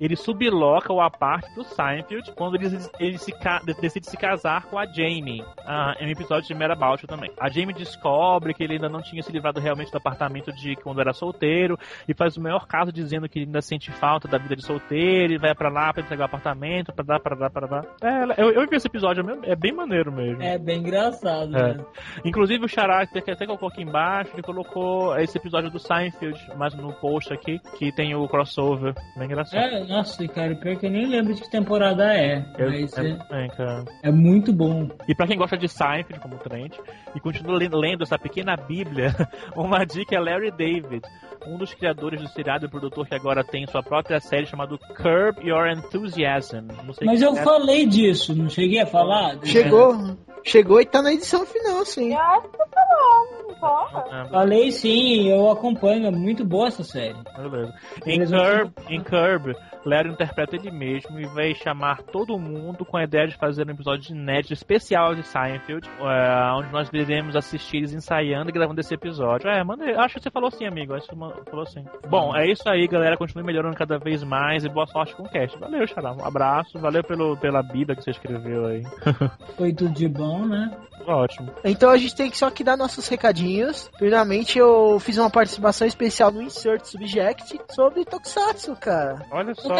Ele 0.00 0.16
subloca 0.16 0.92
o 0.92 1.00
aparte 1.00 1.52
do 1.54 1.64
Seinfeld, 1.64 2.32
quando 2.32 2.56
ele, 2.56 2.78
ele 2.98 3.18
se 3.18 3.32
decide 3.80 4.06
se 4.06 4.16
casar 4.16 4.64
com 4.66 4.78
a 4.78 4.86
Jamie. 4.86 5.44
Ah, 5.66 5.94
é 5.98 6.04
um 6.04 6.10
episódio 6.10 6.46
de 6.46 6.54
Mera 6.54 6.74
About 6.74 7.06
também. 7.06 7.30
A 7.40 7.48
Jamie 7.48 7.74
descobre 7.74 8.52
que 8.54 8.62
ele 8.62 8.74
ainda 8.74 8.88
não 8.88 9.00
tinha 9.00 9.22
se 9.22 9.32
livrado 9.32 9.60
realmente 9.60 9.90
do 9.90 9.98
apartamento 9.98 10.52
de 10.52 10.76
quando 10.76 11.00
era 11.00 11.12
solteiro 11.12 11.78
e 12.08 12.14
faz 12.14 12.36
o 12.36 12.40
maior 12.40 12.66
caso 12.66 12.92
dizendo 12.92 13.28
que 13.28 13.38
ele 13.38 13.46
ainda 13.46 13.62
sente 13.62 13.90
falta 13.90 14.28
da 14.28 14.38
vida 14.38 14.56
de 14.56 14.64
solteiro 14.64 15.32
e 15.32 15.38
vai 15.38 15.54
pra 15.54 15.70
lá 15.70 15.92
pra 15.92 16.02
entregar 16.02 16.24
o 16.24 16.26
apartamento, 16.26 16.92
pra 16.92 17.04
dar, 17.04 17.20
pra 17.20 17.36
dar, 17.36 17.50
pra 17.50 17.66
dar. 17.66 17.84
É, 18.02 18.42
eu, 18.42 18.50
eu 18.50 18.68
vi 18.68 18.76
esse 18.76 18.86
episódio, 18.86 19.24
é 19.44 19.52
é 19.52 19.56
bem 19.56 19.72
maneiro 19.72 20.12
mesmo. 20.12 20.42
É 20.42 20.58
bem 20.58 20.80
engraçado, 20.80 21.56
É. 21.56 21.69
né? 21.74 21.84
Inclusive 22.24 22.64
o 22.64 22.68
Xará, 22.68 23.06
que 23.06 23.18
até 23.30 23.46
colocou 23.46 23.68
aqui 23.68 23.82
embaixo, 23.82 24.30
ele 24.34 24.42
colocou 24.42 25.16
esse 25.18 25.36
episódio 25.38 25.70
do 25.70 25.78
Seinfeld, 25.78 26.38
mais 26.56 26.74
no 26.74 26.92
post 26.94 27.32
aqui, 27.32 27.58
que 27.78 27.92
tem 27.92 28.14
o 28.14 28.26
crossover. 28.28 28.94
Bem 29.16 29.26
engraçado. 29.26 29.60
É, 29.62 29.84
nossa, 29.86 30.26
cara, 30.28 30.54
pior 30.56 30.76
que 30.76 30.86
eu 30.86 30.90
nem 30.90 31.06
lembro 31.06 31.34
de 31.34 31.40
que 31.42 31.50
temporada 31.50 32.04
é. 32.14 32.44
Eu- 32.58 32.70
Mas 32.70 32.96
é, 32.98 33.10
é, 33.30 33.44
é, 33.44 33.48
cara. 33.48 33.84
é 34.02 34.10
muito 34.10 34.52
bom. 34.52 34.88
E 35.08 35.14
pra 35.14 35.26
quem 35.26 35.36
gosta 35.38 35.56
de 35.56 35.68
Seinfeld, 35.68 36.20
como 36.20 36.36
o 36.36 36.38
Trent, 36.38 36.76
e 37.14 37.20
continua 37.20 37.56
le- 37.58 37.68
lendo 37.68 38.02
essa 38.02 38.18
pequena 38.18 38.56
bíblia, 38.56 39.14
uma 39.56 39.84
dica 39.84 40.14
é 40.16 40.20
Larry 40.20 40.50
David, 40.50 41.00
um 41.46 41.56
dos 41.56 41.72
criadores 41.74 42.20
do 42.20 42.28
seriado 42.28 42.66
e 42.66 42.68
produtor 42.68 43.06
que 43.06 43.14
agora 43.14 43.42
tem 43.44 43.66
sua 43.66 43.82
própria 43.82 44.20
série 44.20 44.46
chamada 44.46 44.76
Curb 44.78 45.46
Your 45.46 45.66
Enthusiasm. 45.68 46.68
Não 46.84 46.92
sei 46.92 47.06
Mas 47.06 47.22
eu 47.22 47.36
é- 47.36 47.42
falei 47.42 47.86
disso, 47.86 48.34
não 48.34 48.48
cheguei 48.48 48.80
a 48.80 48.86
falar? 48.86 49.38
Chegou, 49.44 50.16
chegou 50.44 50.80
e 50.80 50.86
tá 50.86 51.02
na 51.02 51.12
edição 51.12 51.44
final, 51.46 51.84
sim. 51.84 52.12
Eu 52.12 52.20
acho 52.20 52.48
que 52.48 52.56
você 52.56 52.70
falou, 52.70 53.54
porra. 53.60 54.04
É, 54.10 54.28
Falei 54.30 54.72
sim, 54.72 55.28
eu 55.28 55.50
acompanho, 55.50 56.06
é 56.06 56.10
muito 56.10 56.44
boa 56.44 56.68
essa 56.68 56.82
série. 56.82 57.16
Beleza. 57.36 57.74
Em 58.06 58.26
Curb, 58.26 58.72
em 58.88 59.02
Curb, 59.02 59.54
Larry 59.84 60.10
interpreta 60.10 60.56
ele 60.56 60.70
mesmo 60.70 61.18
e 61.20 61.26
vai 61.26 61.54
chamar 61.54 62.02
todo 62.02 62.38
mundo 62.38 62.84
com 62.84 62.96
a 62.96 63.04
ideia 63.04 63.26
de 63.26 63.36
fazer 63.36 63.66
um 63.66 63.70
episódio 63.70 64.14
inédito 64.14 64.52
especial 64.52 65.14
de 65.14 65.22
Seinfeld, 65.26 65.88
é, 65.88 66.52
onde 66.54 66.72
nós 66.72 66.90
iremos 66.92 67.36
assistir 67.36 67.78
eles 67.78 67.92
ensaiando 67.92 68.50
e 68.50 68.52
gravando 68.52 68.80
esse 68.80 68.94
episódio. 68.94 69.48
É, 69.48 69.62
mano, 69.62 69.82
acho 70.00 70.14
que 70.14 70.22
você 70.22 70.30
falou 70.30 70.50
sim, 70.50 70.66
amigo. 70.66 70.94
Acho 70.94 71.08
que 71.08 71.14
falou 71.48 71.66
sim. 71.66 71.84
Bom, 72.08 72.36
é 72.36 72.50
isso 72.50 72.68
aí, 72.68 72.86
galera. 72.86 73.16
Continue 73.16 73.44
melhorando 73.44 73.76
cada 73.76 73.98
vez 73.98 74.22
mais 74.22 74.64
e 74.64 74.68
boa 74.68 74.86
sorte 74.86 75.14
com 75.14 75.22
o 75.22 75.28
cast. 75.28 75.58
Valeu, 75.58 75.86
Xará. 75.86 76.12
Um 76.12 76.24
abraço. 76.24 76.78
Valeu 76.78 77.02
pelo, 77.02 77.36
pela 77.36 77.62
bíblia 77.62 77.96
que 77.96 78.02
você 78.02 78.10
escreveu 78.10 78.66
aí. 78.66 78.82
Foi 79.56 79.72
tudo 79.72 79.92
de 79.92 80.08
bom, 80.08 80.46
né? 80.46 80.70
Ótimo. 81.06 81.50
Então 81.64 81.90
a 81.90 81.96
gente 81.96 82.14
tem 82.14 82.30
que 82.30 82.36
só 82.36 82.50
que 82.50 82.62
dar 82.62 82.76
nossos 82.76 83.08
recadinhos. 83.08 83.90
Primeiramente, 83.96 84.58
eu 84.58 84.98
fiz 85.00 85.16
uma 85.18 85.30
participação 85.30 85.86
especial 85.86 86.30
no 86.30 86.42
Insert 86.42 86.84
Subject 86.84 87.58
sobre 87.70 88.04
Tokusatsu, 88.04 88.76
cara. 88.76 89.24
Olha 89.30 89.54
só. 89.54 89.74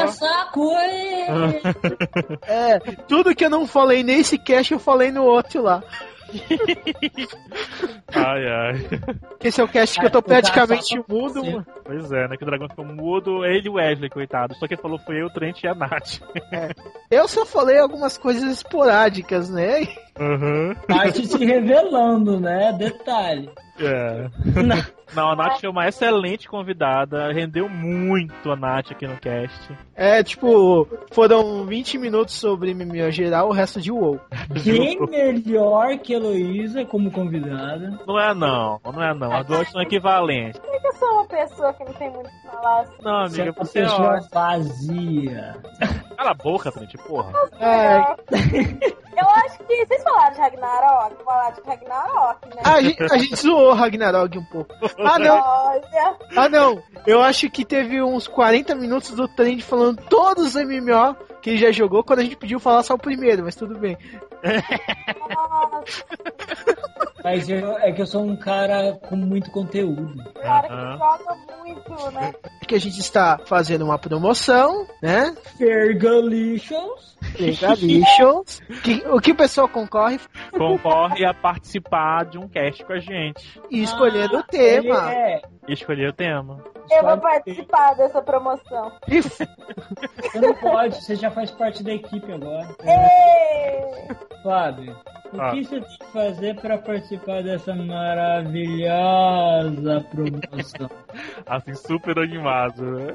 Ê! 0.83 1.61
É, 2.47 2.79
tudo 3.07 3.35
que 3.35 3.45
eu 3.45 3.51
não 3.51 3.67
falei 3.67 4.03
nesse 4.03 4.39
cast 4.39 4.73
eu 4.73 4.79
falei 4.79 5.11
no 5.11 5.25
outro 5.25 5.63
lá. 5.63 5.83
Ai, 8.15 8.47
ai. 8.47 8.75
Esse 9.43 9.61
é 9.61 9.65
o 9.65 9.69
cast 9.69 9.99
que 9.99 10.07
eu 10.07 10.11
tô 10.11 10.23
praticamente 10.23 11.01
mudo. 11.09 11.45
mano. 11.45 11.67
Pois 11.85 12.11
é, 12.13 12.29
né? 12.29 12.37
Que 12.37 12.43
o 12.43 12.47
dragão 12.47 12.69
ficou 12.69 12.85
mudo. 12.85 13.45
Ele 13.45 13.67
e 13.67 13.71
o 13.71 13.75
Wesley, 13.75 14.11
coitado. 14.11 14.55
Só 14.57 14.67
quem 14.67 14.77
falou 14.77 14.99
foi 14.99 15.21
eu, 15.21 15.27
o 15.27 15.31
Trent 15.31 15.63
e 15.63 15.69
a 15.69 15.75
Nath. 15.75 16.21
Eu 17.11 17.27
só 17.29 17.45
falei 17.47 17.79
algumas 17.79 18.19
coisas 18.19 18.51
esporádicas, 18.51 19.49
né? 19.51 19.81
Uhum. 20.19 20.75
Parte 20.87 21.27
se 21.27 21.45
revelando, 21.45 22.41
né? 22.41 22.73
Detalhe. 22.73 23.51
É. 23.81 24.31
Não. 24.63 24.77
Não, 25.13 25.29
a 25.33 25.35
Nath 25.35 25.61
foi 25.61 25.69
uma 25.69 25.89
excelente 25.89 26.49
convidada. 26.49 27.33
Rendeu 27.33 27.69
muito 27.69 28.49
a 28.49 28.55
Nath 28.55 28.93
aqui 28.93 29.09
no 29.09 29.17
cast. 29.19 29.77
É, 29.97 30.23
tipo, 30.23 30.87
foram 31.11 31.67
20 31.67 31.99
minutos 31.99 32.35
sobre 32.37 32.73
MMO 32.73 33.11
geral, 33.11 33.49
o 33.49 33.53
resto 33.53 33.81
de 33.81 33.91
WoW. 33.91 34.21
Quem 34.63 35.01
melhor 35.09 35.99
que 35.99 36.13
Heloísa 36.13 36.85
como 36.85 37.11
convidada? 37.11 37.99
Não 38.07 38.21
é 38.21 38.33
não, 38.33 38.81
não 38.85 39.03
é 39.03 39.13
não. 39.13 39.33
As 39.33 39.45
duas 39.47 39.69
são 39.69 39.83
equivalentes. 39.83 40.61
Por 40.61 40.81
que 40.81 40.87
eu 40.87 40.93
sou 40.93 41.09
uma 41.13 41.27
pessoa 41.27 41.73
que 41.73 41.85
não 41.85 41.93
tem 41.95 42.11
muito 42.11 42.29
o 42.29 42.31
que 42.31 42.47
falar 42.47 42.81
assim? 42.83 42.93
Não, 43.03 43.23
Você 43.29 43.41
é 43.41 43.43
amiga, 43.43 43.59
uma 43.59 43.65
você 43.67 43.79
é 43.79 43.83
pessoa 43.83 44.09
ótima. 44.15 44.29
vazia. 44.33 45.57
Cala 46.17 46.31
a 46.31 46.35
boca, 46.35 46.71
Trent, 46.71 46.95
porra. 47.09 47.33
É, 47.59 47.99
Eu 49.21 49.29
acho 49.29 49.59
que 49.59 49.87
vocês 49.87 50.03
falaram 50.03 50.33
de 50.35 50.41
Ragnarok, 50.41 51.25
falaram 51.25 51.55
de 51.55 51.61
Ragnarok, 51.69 52.49
né? 52.49 52.63
a, 52.65 52.81
gente, 52.81 53.03
a 53.03 53.19
gente 53.19 53.37
zoou 53.37 53.70
Ragnarok 53.75 54.39
um 54.39 54.45
pouco. 54.45 54.75
Ah, 54.99 55.19
não, 55.19 55.39
ah, 56.37 56.49
não. 56.49 56.83
Eu 57.07 57.23
acho 57.23 57.51
que 57.51 57.65
teve 57.65 58.03
uns 58.03 58.29
40 58.29 58.75
minutos 58.75 59.13
do 59.13 59.27
trend 59.27 59.63
falando 59.63 60.03
todos 60.09 60.55
os 60.55 60.55
MMO 60.55 61.17
que 61.41 61.51
ele 61.51 61.59
já 61.59 61.73
jogou 61.73 62.05
quando 62.05 62.21
a 62.21 62.23
gente 62.23 62.37
pediu 62.37 62.61
falar 62.61 62.83
só 62.83 62.95
o 62.95 62.99
primeiro, 62.99 63.45
mas 63.45 63.57
tudo 63.57 63.79
bem. 63.79 63.97
Mas 67.23 67.49
eu- 67.51 67.77
é 67.79 67.93
que 67.93 68.01
eu 68.01 68.07
sou 68.07 68.25
um 68.25 68.35
cara 68.37 68.95
com 69.09 69.15
muito 69.15 69.51
conteúdo. 69.51 70.25
cara 70.35 70.69
que 70.69 70.99
joga 70.99 71.37
muito, 71.59 72.11
né? 72.13 72.33
Que 72.67 72.75
a 72.75 72.81
gente 72.81 72.99
está 72.99 73.39
fazendo 73.45 73.85
uma 73.85 73.99
promoção, 73.99 74.87
né? 75.03 75.35
Fergalicious. 75.59 77.19
Legalitions. 77.39 78.61
que, 78.83 79.05
o 79.09 79.21
que 79.21 79.33
o 79.33 79.37
pessoal 79.37 79.69
concorre 79.69 80.19
Concorre 80.57 81.25
a 81.27 81.35
participar 81.35 82.25
de 82.25 82.39
um 82.39 82.49
cast 82.49 82.83
com 82.85 82.95
a 82.95 82.99
gente. 82.99 83.61
e 83.71 83.83
escolhendo 83.83 84.39
o 84.39 84.45
Ele 84.53 84.83
tema. 84.83 85.13
é. 85.13 85.43
Escolher 85.69 86.09
o 86.09 86.13
tema. 86.15 86.65
Eu 86.91 87.03
vou 87.05 87.19
participar 87.19 87.95
dessa 87.95 88.23
promoção. 88.23 88.91
E 89.07 89.21
Você 89.21 89.47
não 90.41 90.55
pode, 90.55 90.97
você 91.05 91.15
já 91.15 91.31
faz 91.31 91.51
parte 91.51 91.83
da 91.85 91.93
equipe 91.93 92.33
agora. 92.33 92.67
Ê! 92.83 94.09
Fábio, 94.43 94.97
o 95.33 95.41
Ah. 95.41 95.51
que 95.51 95.65
você 95.65 95.81
tem 95.81 95.99
que 95.99 96.07
fazer 96.13 96.55
para 96.61 96.79
participar 96.79 97.43
dessa 97.43 97.75
maravilhosa 97.75 100.05
promoção? 100.11 100.91
Assim, 101.47 101.75
super 101.75 102.19
animado, 102.19 102.83
né? 102.83 103.15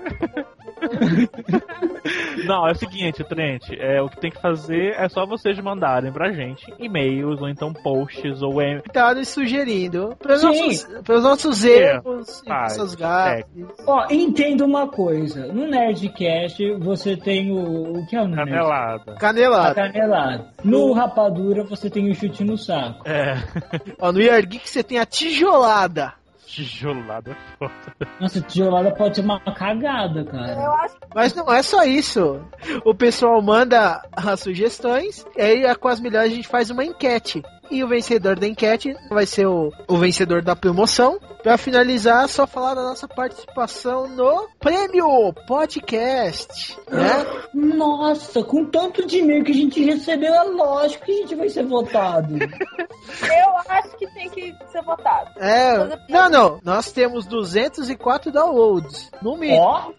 Não, 2.45 2.67
é 2.67 2.71
o 2.73 2.75
seguinte, 2.75 3.23
Trent, 3.23 3.63
é, 3.79 3.99
o 4.01 4.07
que 4.09 4.19
tem 4.19 4.29
que 4.29 4.39
fazer 4.39 4.93
é 4.97 5.07
só 5.09 5.25
vocês 5.25 5.57
mandarem 5.59 6.11
pra 6.11 6.31
gente 6.31 6.71
e-mails, 6.77 7.41
ou 7.41 7.49
então 7.49 7.73
posts, 7.73 8.43
ou 8.43 8.61
em... 8.61 8.77
comentários 8.81 9.29
sugerindo 9.29 10.15
para 10.19 10.35
os 10.35 10.41
Sim. 10.41 10.47
nossos, 10.47 10.83
pros 11.03 11.23
nossos 11.23 11.65
erros 11.65 12.41
e 12.41 12.45
faz, 12.47 12.77
nossas 12.77 12.93
gafes. 12.95 13.45
Ó, 13.87 14.05
entenda 14.11 14.63
uma 14.65 14.87
coisa. 14.87 15.47
No 15.47 15.65
Nerdcast 15.67 16.73
você 16.75 17.17
tem 17.17 17.51
o. 17.51 17.97
O 17.97 18.05
que 18.05 18.15
é 18.15 18.21
o 18.21 18.29
canelada. 18.31 19.15
Canelada. 19.15 19.73
canelada. 19.73 20.45
No 20.63 20.93
Rapadura 21.05 21.63
você 21.63 21.89
tem 21.89 22.09
o 22.09 22.15
chute 22.15 22.43
no 22.43 22.57
saco. 22.57 23.07
É, 23.07 23.35
Ó, 23.99 24.11
no 24.11 24.19
Year 24.19 24.45
Geek 24.45 24.69
você 24.69 24.83
tem 24.83 24.97
a 24.97 25.05
tijolada. 25.05 26.13
tijolada 26.45 27.31
é 27.31 27.35
foda. 27.57 28.11
Nossa, 28.19 28.41
tijolada 28.41 28.91
pode 28.91 29.15
ser 29.15 29.21
uma 29.21 29.39
cagada, 29.39 30.23
cara. 30.25 30.53
Eu 30.53 30.71
acho 30.73 30.95
que 30.95 31.07
Mas 31.13 31.33
não 31.35 31.51
é 31.51 31.61
só 31.61 31.83
isso. 31.83 32.41
O 32.83 32.93
pessoal 32.95 33.41
manda 33.41 34.01
as 34.11 34.39
sugestões, 34.39 35.25
e 35.35 35.41
aí 35.41 35.75
com 35.75 35.87
as 35.87 35.99
melhores 35.99 36.31
a 36.31 36.35
gente 36.35 36.47
faz 36.47 36.69
uma 36.69 36.83
enquete. 36.83 37.43
E 37.71 37.83
o 37.83 37.87
vencedor 37.87 38.37
da 38.39 38.47
enquete 38.47 38.95
vai 39.09 39.25
ser 39.25 39.45
o, 39.47 39.71
o 39.87 39.97
vencedor 39.97 40.41
da 40.41 40.55
promoção. 40.55 41.19
Pra 41.43 41.57
finalizar, 41.59 42.27
só 42.27 42.47
falar 42.47 42.73
da 42.73 42.81
nossa 42.81 43.07
participação 43.07 44.07
no 44.07 44.47
Prêmio 44.59 45.31
Podcast. 45.47 46.75
Né? 46.89 47.25
Nossa, 47.53 48.43
com 48.43 48.65
tanto 48.65 49.05
de 49.05 49.19
e-mail 49.19 49.43
que 49.43 49.51
a 49.51 49.55
gente 49.55 49.83
recebeu, 49.83 50.33
é 50.33 50.43
lógico 50.43 51.05
que 51.05 51.11
a 51.11 51.15
gente 51.17 51.35
vai 51.35 51.47
ser 51.49 51.63
votado. 51.65 52.33
eu 52.39 53.57
acho 53.69 53.95
que 53.97 54.07
tem 54.13 54.29
que 54.31 54.55
ser 54.71 54.81
votado. 54.83 55.29
É. 55.39 55.97
Não, 56.09 56.29
não. 56.29 56.59
Nós 56.63 56.91
temos 56.91 57.27
204 57.27 58.31
downloads. 58.31 59.11
No 59.21 59.37
mínimo. 59.37 59.61
Ó, 59.61 59.91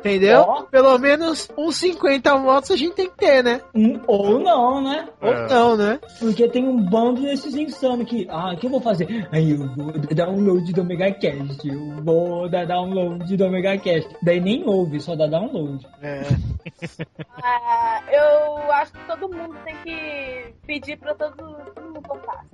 Entendeu? 0.00 0.40
ó. 0.48 0.62
Pelo 0.62 0.98
menos 0.98 1.48
uns 1.56 1.76
50 1.76 2.34
votos 2.38 2.70
a 2.72 2.76
gente 2.76 2.94
tem 2.94 3.08
que 3.08 3.16
ter, 3.16 3.42
né? 3.44 3.60
um- 3.74 4.00
ou 4.06 4.40
não, 4.40 4.82
né? 4.82 5.08
Ou 5.22 5.28
É. 5.32 5.48
não, 5.48 5.76
né? 5.76 6.00
Porque 6.18 6.48
tem 6.48 6.66
um 6.66 6.76
bando 6.76 7.07
desses 7.14 7.54
insanos 7.54 8.08
que, 8.08 8.26
ah, 8.30 8.52
o 8.52 8.56
que 8.56 8.66
eu 8.66 8.70
vou 8.70 8.80
fazer? 8.80 9.28
Aí 9.32 9.50
eu 9.50 9.68
vou 9.74 9.92
dar 9.92 10.26
download 10.26 10.72
do 10.72 10.80
Omega 10.80 11.12
Cast, 11.12 11.68
eu 11.68 12.02
vou 12.02 12.48
dar 12.48 12.66
download 12.66 13.36
do 13.36 13.44
Omega 13.44 13.78
Cast. 13.78 14.08
Daí 14.22 14.40
nem 14.40 14.66
ouve, 14.66 15.00
só 15.00 15.14
dá 15.14 15.26
download. 15.26 15.86
É. 16.02 16.22
ah, 17.42 18.02
eu 18.10 18.72
acho 18.72 18.92
que 18.92 19.06
todo 19.06 19.28
mundo 19.28 19.56
tem 19.64 19.76
que 19.84 20.54
pedir 20.66 20.98
pra 20.98 21.14
todo, 21.14 21.36
todo 21.36 21.86
mundo 21.86 22.00
votar. 22.06 22.44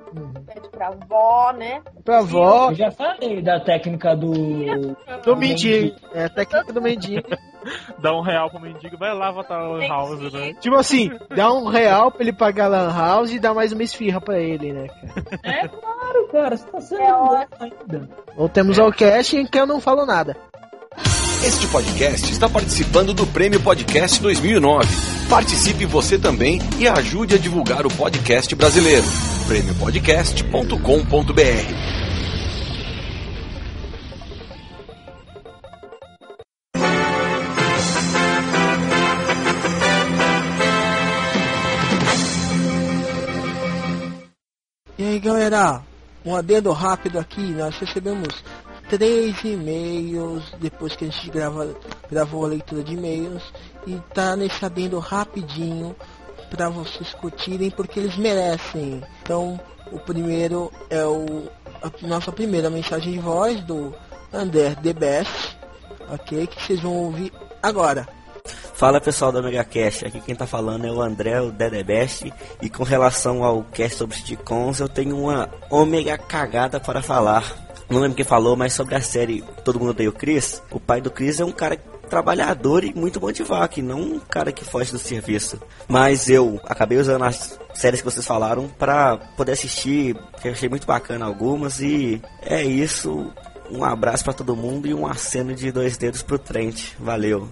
Pede 0.46 0.68
pra 0.70 0.88
avó, 0.88 1.52
né? 1.52 1.82
Pra 2.04 2.18
avó, 2.18 2.70
Eu 2.70 2.74
já 2.74 2.90
falei 2.90 3.42
da 3.42 3.60
técnica 3.60 4.14
do. 4.14 4.32
do 5.24 5.36
mendigo. 5.36 5.96
É 6.12 6.24
a 6.24 6.28
técnica 6.28 6.72
do 6.72 6.80
mendigo. 6.80 7.26
Dá 7.98 8.14
um 8.14 8.20
real 8.20 8.50
pro 8.50 8.60
mendigo, 8.60 8.96
vai 8.96 9.14
lá 9.14 9.30
votar 9.30 9.68
o 9.68 9.78
Tem 9.78 9.88
house, 9.88 10.32
né? 10.32 10.54
Tipo 10.60 10.76
assim, 10.76 11.10
dá 11.34 11.52
um 11.52 11.68
real 11.68 12.10
pra 12.10 12.22
ele 12.22 12.32
pagar 12.32 12.68
lan 12.68 12.92
house 12.92 13.32
e 13.32 13.38
dá 13.38 13.54
mais 13.54 13.72
uma 13.72 13.82
esfirra 13.82 14.20
pra 14.20 14.38
ele, 14.38 14.72
né? 14.72 14.88
cara? 14.88 15.40
É 15.42 15.68
claro, 15.68 16.28
cara, 16.30 16.56
você 16.56 16.66
tá 16.66 16.80
sendo 16.80 17.02
É 17.02 17.46
ainda. 17.60 18.08
Ou 18.36 18.48
temos 18.48 18.78
o 18.78 18.92
cast 18.92 19.36
em 19.36 19.46
que 19.46 19.58
eu 19.58 19.66
não 19.66 19.80
falo 19.80 20.06
nada. 20.06 20.36
Este 21.44 21.66
podcast 21.68 22.32
está 22.32 22.48
participando 22.48 23.12
do 23.12 23.26
Prêmio 23.26 23.60
Podcast 23.60 24.22
2009. 24.22 24.88
Participe 25.28 25.84
você 25.84 26.18
também 26.18 26.58
e 26.78 26.88
ajude 26.88 27.34
a 27.34 27.38
divulgar 27.38 27.86
o 27.86 27.94
podcast 27.94 28.54
brasileiro. 28.54 29.04
prêmiopodcast.com.br 29.46 32.03
galera, 45.24 45.80
um 46.22 46.36
adendo 46.36 46.70
rápido 46.70 47.18
aqui, 47.18 47.40
nós 47.40 47.74
recebemos 47.78 48.44
três 48.90 49.34
e-mails 49.42 50.44
depois 50.60 50.94
que 50.94 51.06
a 51.06 51.08
gente 51.08 51.30
grava, 51.30 51.74
gravou 52.10 52.44
a 52.44 52.48
leitura 52.48 52.82
de 52.82 52.92
e-mails 52.92 53.42
e 53.86 53.98
tá 54.12 54.36
nesse 54.36 54.62
adendo 54.62 54.98
rapidinho 54.98 55.96
para 56.50 56.68
vocês 56.68 57.14
curtirem 57.14 57.70
porque 57.70 58.00
eles 58.00 58.18
merecem. 58.18 59.02
Então 59.22 59.58
o 59.90 59.98
primeiro 59.98 60.70
é 60.90 61.02
o 61.06 61.48
a 61.82 62.06
nossa 62.06 62.30
primeira 62.30 62.68
mensagem 62.68 63.12
de 63.14 63.18
voz 63.18 63.62
do 63.62 63.94
André 64.30 64.74
The 64.74 64.92
Best, 64.92 65.56
ok? 66.10 66.46
Que 66.46 66.62
vocês 66.62 66.80
vão 66.80 66.92
ouvir 66.92 67.32
agora. 67.62 68.06
Fala 68.74 69.00
pessoal 69.00 69.30
do 69.30 69.38
Omega 69.38 69.62
Cast, 69.62 70.04
aqui 70.04 70.20
quem 70.20 70.34
tá 70.34 70.48
falando 70.48 70.84
é 70.84 70.90
o 70.90 71.00
André, 71.00 71.40
o 71.40 71.52
Dedebest, 71.52 72.32
e 72.60 72.68
com 72.68 72.82
relação 72.82 73.44
ao 73.44 73.62
cast 73.62 73.96
sobre 73.96 74.16
sitcoms, 74.16 74.80
eu 74.80 74.88
tenho 74.88 75.16
uma 75.16 75.48
Omega 75.70 76.18
cagada 76.18 76.80
para 76.80 77.00
falar. 77.00 77.44
Não 77.88 78.00
lembro 78.00 78.16
quem 78.16 78.24
falou, 78.24 78.56
mas 78.56 78.72
sobre 78.72 78.96
a 78.96 79.00
série 79.00 79.44
Todo 79.64 79.78
Mundo 79.78 79.90
Odeia 79.90 80.08
o 80.08 80.12
Chris, 80.12 80.60
o 80.72 80.80
pai 80.80 81.00
do 81.00 81.08
Chris 81.08 81.38
é 81.38 81.44
um 81.44 81.52
cara 81.52 81.76
trabalhador 82.10 82.82
e 82.82 82.92
muito 82.92 83.20
bom 83.20 83.30
de 83.30 83.44
vaca, 83.44 83.78
e 83.78 83.82
não 83.82 84.00
um 84.00 84.18
cara 84.18 84.50
que 84.50 84.64
foge 84.64 84.90
do 84.90 84.98
serviço. 84.98 85.60
Mas 85.86 86.28
eu 86.28 86.60
acabei 86.64 86.98
usando 86.98 87.22
as 87.22 87.58
séries 87.74 88.00
que 88.00 88.10
vocês 88.10 88.26
falaram 88.26 88.68
para 88.68 89.16
poder 89.36 89.52
assistir, 89.52 90.16
que 90.42 90.48
eu 90.48 90.52
achei 90.52 90.68
muito 90.68 90.86
bacana 90.86 91.24
algumas, 91.24 91.80
e 91.80 92.20
é 92.42 92.64
isso. 92.64 93.30
Um 93.70 93.84
abraço 93.84 94.24
para 94.24 94.34
todo 94.34 94.56
mundo 94.56 94.88
e 94.88 94.92
um 94.92 95.06
aceno 95.06 95.54
de 95.54 95.70
dois 95.70 95.96
dedos 95.96 96.22
pro 96.22 96.38
Trent. 96.38 96.92
Valeu. 96.98 97.48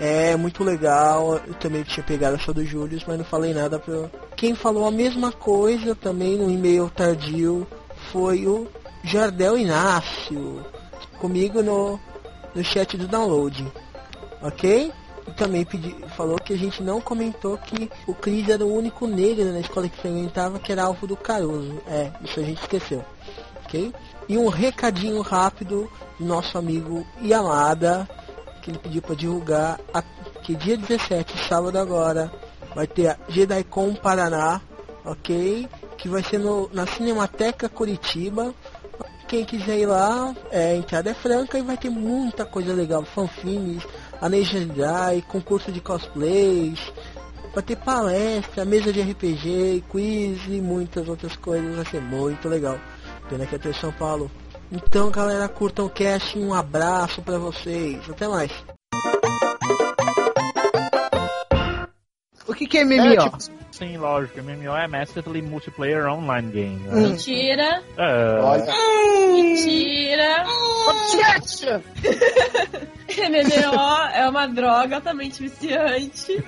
É 0.00 0.34
muito 0.34 0.64
legal. 0.64 1.38
Eu 1.46 1.54
também 1.54 1.82
tinha 1.82 2.02
pegado 2.02 2.36
essa 2.36 2.54
do 2.54 2.64
Júlio, 2.64 2.98
mas 3.06 3.18
não 3.18 3.24
falei 3.24 3.52
nada 3.52 3.78
pra. 3.78 4.08
Quem 4.34 4.54
falou 4.54 4.86
a 4.86 4.90
mesma 4.90 5.30
coisa 5.30 5.94
também 5.94 6.38
no 6.38 6.50
e-mail 6.50 6.88
tardio 6.88 7.66
foi 8.10 8.46
o 8.46 8.66
Jardel 9.04 9.58
Inácio. 9.58 10.64
Comigo 11.18 11.62
no, 11.62 12.00
no 12.54 12.64
chat 12.64 12.96
do 12.96 13.06
download. 13.06 13.70
Ok? 14.40 14.90
E 15.28 15.30
também 15.32 15.66
pedi, 15.66 15.94
falou 16.16 16.38
que 16.38 16.54
a 16.54 16.56
gente 16.56 16.82
não 16.82 16.98
comentou 16.98 17.58
que 17.58 17.90
o 18.06 18.14
Cris 18.14 18.48
era 18.48 18.64
o 18.64 18.74
único 18.74 19.06
negro 19.06 19.52
na 19.52 19.60
escola 19.60 19.86
que 19.86 20.00
frequentava 20.00 20.58
que 20.58 20.72
era 20.72 20.84
alvo 20.84 21.06
do 21.06 21.14
Caruso. 21.14 21.78
É, 21.86 22.10
isso 22.24 22.40
a 22.40 22.42
gente 22.42 22.62
esqueceu. 22.62 23.04
Ok? 23.66 23.92
E 24.26 24.38
um 24.38 24.48
recadinho 24.48 25.20
rápido 25.20 25.90
do 26.18 26.24
nosso 26.24 26.56
amigo 26.56 27.06
Yamada 27.22 28.08
ele 28.70 28.78
pediu 28.78 29.02
para 29.02 29.14
divulgar 29.14 29.80
a, 29.92 30.02
que 30.42 30.54
dia 30.54 30.76
17, 30.76 31.46
sábado 31.48 31.78
agora, 31.78 32.32
vai 32.74 32.86
ter 32.86 33.08
a 33.08 33.18
JediCon 33.28 33.94
Paraná, 33.94 34.60
ok? 35.04 35.68
Que 35.98 36.08
vai 36.08 36.22
ser 36.22 36.38
no, 36.38 36.70
na 36.72 36.86
Cinemateca 36.86 37.68
Curitiba. 37.68 38.54
Quem 39.28 39.44
quiser 39.44 39.78
ir 39.78 39.86
lá, 39.86 40.34
é, 40.50 40.72
a 40.72 40.76
entrada 40.76 41.10
é 41.10 41.14
franca 41.14 41.58
e 41.58 41.62
vai 41.62 41.76
ter 41.76 41.90
muita 41.90 42.44
coisa 42.44 42.72
legal, 42.72 43.04
fanfilmes, 43.04 43.82
Jedi, 44.42 45.22
concurso 45.28 45.70
de 45.70 45.80
cosplays, 45.80 46.80
vai 47.54 47.62
ter 47.62 47.76
palestra, 47.76 48.64
mesa 48.64 48.92
de 48.92 49.00
RPG, 49.00 49.84
quiz 49.88 50.40
e 50.48 50.60
muitas 50.60 51.08
outras 51.08 51.36
coisas, 51.36 51.76
vai 51.76 51.84
ser 51.84 52.00
muito 52.00 52.48
legal. 52.48 52.78
Pena 53.28 53.46
que 53.46 53.54
é 53.54 53.58
até 53.58 53.72
São 53.72 53.92
Paulo. 53.92 54.30
Então, 54.72 55.10
galera, 55.10 55.48
curtam 55.48 55.86
o 55.86 55.90
cast. 55.90 56.38
Um 56.38 56.54
abraço 56.54 57.22
pra 57.22 57.38
vocês. 57.38 58.08
Até 58.08 58.28
mais. 58.28 58.52
O 62.46 62.54
que, 62.54 62.66
que 62.66 62.78
é 62.78 62.84
MMO? 62.84 63.00
É, 63.12 63.16
tipo, 63.16 63.38
Sim, 63.72 63.96
lógico. 63.96 64.40
MMO 64.42 64.76
é 64.76 64.86
Massively 64.86 65.40
Multiplayer 65.42 66.06
Online 66.06 66.50
Game. 66.52 66.76
Né? 66.80 67.00
Mentira, 67.08 67.82
É, 67.96 68.40
olha. 68.40 68.66
mentira. 69.32 70.44
Objection! 70.88 71.80
MMO 73.30 74.06
é 74.14 74.28
uma 74.28 74.46
droga 74.46 74.96
altamente 74.96 75.42
viciante. 75.42 76.42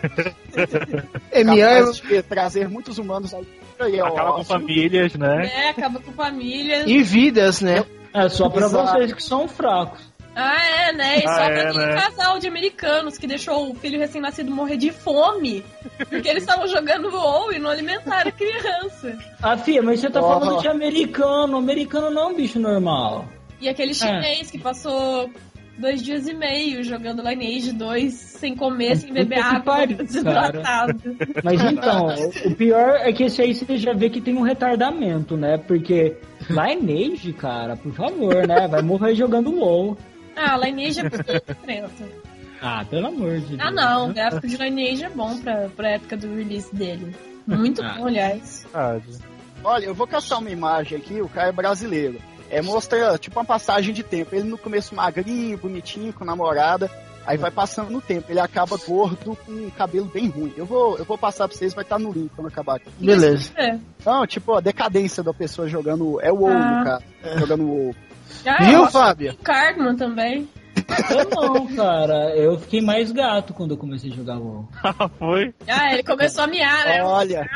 MMO 1.44 1.58
é... 1.58 1.82
de 1.90 2.22
trazer 2.22 2.68
muitos 2.68 2.98
humanos 2.98 3.32
aí. 3.34 3.46
é 3.80 4.00
Acaba 4.00 4.32
com 4.32 4.40
ótimo. 4.40 4.44
famílias, 4.44 5.14
né? 5.14 5.36
né? 5.38 5.68
Acaba 5.70 6.00
com 6.00 6.12
família. 6.12 6.84
e 6.88 7.02
vidas, 7.02 7.60
né? 7.60 7.84
É 8.14 8.28
só 8.28 8.48
pra 8.48 8.66
Exato. 8.66 8.92
vocês 8.92 9.12
que 9.12 9.22
são 9.22 9.48
fracos. 9.48 10.00
Ah, 10.34 10.56
é, 10.88 10.92
né? 10.94 11.18
E 11.18 11.26
Ah, 11.26 11.34
só 11.34 11.40
é, 11.42 11.50
pra 11.50 11.70
aquele 11.70 11.86
né? 11.86 12.00
casal 12.00 12.38
de 12.38 12.48
americanos 12.48 13.18
que 13.18 13.26
deixou 13.26 13.70
o 13.70 13.74
filho 13.74 13.98
recém-nascido 13.98 14.50
morrer 14.50 14.78
de 14.78 14.90
fome. 14.90 15.62
Porque 16.08 16.26
eles 16.28 16.42
estavam 16.42 16.66
jogando 16.66 17.10
WoW 17.14 17.52
e 17.52 17.58
não 17.58 17.68
alimentaram 17.70 18.28
a 18.30 18.32
criança. 18.32 19.18
Ah, 19.42 19.56
filha, 19.58 19.82
mas 19.82 20.00
você 20.00 20.08
tá 20.08 20.22
Ó. 20.22 20.40
falando 20.40 20.60
de 20.62 20.68
americano. 20.68 21.58
Americano 21.58 22.10
não 22.10 22.22
é 22.22 22.26
um 22.28 22.34
bicho 22.34 22.58
normal. 22.58 23.26
E 23.60 23.68
aquele 23.68 23.92
chinês 23.94 24.50
que 24.50 24.58
passou 24.58 25.30
dois 25.82 26.02
dias 26.02 26.26
e 26.26 26.32
meio 26.32 26.82
jogando 26.82 27.20
Lineage 27.22 27.72
2 27.72 28.12
sem 28.14 28.56
comer, 28.56 28.96
sem 28.96 29.12
beber 29.12 29.38
água, 29.40 29.60
pariu, 29.60 29.96
desidratado. 30.02 30.98
Mas 31.44 31.60
então, 31.62 32.06
o- 32.06 32.48
o 32.48 32.54
pior 32.56 32.96
é 33.00 33.12
que 33.12 33.24
esse 33.24 33.42
aí 33.42 33.54
você 33.54 33.76
já 33.76 33.92
vê 33.92 34.08
que 34.08 34.20
tem 34.20 34.34
um 34.36 34.42
retardamento, 34.42 35.36
né? 35.36 35.58
Porque 35.58 36.16
Lineage, 36.48 37.32
cara, 37.34 37.76
por 37.76 37.92
favor, 37.92 38.46
né? 38.46 38.66
Vai 38.68 38.80
morrer 38.82 39.14
jogando 39.14 39.50
WoW. 39.54 39.98
Ah, 40.34 40.56
Lineage 40.56 41.00
é 41.00 41.02
muito 41.02 41.24
diferença. 41.46 42.04
Ah, 42.62 42.84
pelo 42.88 43.08
amor 43.08 43.40
de 43.40 43.56
Deus. 43.56 43.60
Ah, 43.60 43.70
não. 43.70 44.04
O 44.04 44.08
né? 44.08 44.14
gráfico 44.14 44.46
de 44.46 44.56
Lineage 44.56 45.04
é 45.04 45.10
bom 45.10 45.36
pra, 45.38 45.68
pra 45.76 45.90
época 45.90 46.16
do 46.16 46.34
release 46.34 46.74
dele. 46.74 47.14
Muito 47.46 47.82
Ah. 47.82 47.94
bom, 47.98 48.06
aliás. 48.06 48.64
Olha, 49.64 49.84
eu 49.86 49.94
vou 49.94 50.06
caçar 50.06 50.38
uma 50.38 50.50
imagem 50.50 50.98
aqui, 50.98 51.20
o 51.20 51.28
cara 51.28 51.48
é 51.48 51.52
brasileiro. 51.52 52.18
É, 52.52 52.60
mostra 52.62 53.16
tipo 53.18 53.38
uma 53.38 53.44
passagem 53.44 53.94
de 53.94 54.02
tempo. 54.02 54.34
Ele 54.34 54.44
no 54.48 54.58
começo 54.58 54.94
magrinho, 54.94 55.56
bonitinho, 55.58 56.12
com 56.12 56.24
namorada. 56.24 56.90
Aí 57.26 57.36
vai 57.38 57.50
passando 57.52 57.88
no 57.90 58.00
tempo, 58.00 58.30
ele 58.32 58.40
acaba 58.40 58.76
gordo 58.76 59.36
com 59.46 59.52
um 59.52 59.70
cabelo 59.70 60.06
bem 60.06 60.28
ruim. 60.28 60.52
Eu 60.56 60.66
vou, 60.66 60.98
eu 60.98 61.04
vou 61.04 61.16
passar 61.16 61.46
pra 61.46 61.56
vocês, 61.56 61.72
vai 61.72 61.84
estar 61.84 61.96
no 61.98 62.10
link 62.12 62.30
quando 62.34 62.48
acabar 62.48 62.76
aqui. 62.76 62.90
Beleza. 62.98 63.50
É. 63.56 63.78
Não, 64.04 64.26
tipo, 64.26 64.54
a 64.54 64.60
decadência 64.60 65.22
da 65.22 65.32
pessoa 65.32 65.68
jogando. 65.68 66.20
É 66.20 66.32
o 66.32 66.36
WoW, 66.36 66.50
Ah. 66.50 66.78
no 66.78 66.84
caso. 66.84 67.04
Jogando 67.38 67.64
WoW. 67.64 67.94
Ah, 68.44 68.64
Viu, 68.64 68.72
eu 68.72 68.78
gosto 68.80 68.92
Fábio? 68.92 69.32
do 69.32 69.38
Cartman 69.38 69.94
também. 69.96 70.48
Eu 71.10 71.30
não, 71.30 71.66
cara. 71.76 72.34
Eu 72.36 72.58
fiquei 72.58 72.80
mais 72.80 73.10
gato 73.12 73.52
quando 73.54 73.72
eu 73.72 73.76
comecei 73.76 74.10
a 74.10 74.14
jogar 74.14 74.38
WoW. 74.38 74.68
Ah, 74.82 75.08
foi? 75.08 75.54
Ah, 75.68 75.92
ele 75.92 76.02
começou 76.02 76.44
a 76.44 76.46
miar, 76.46 76.84
né? 76.84 77.02
Olha, 77.02 77.48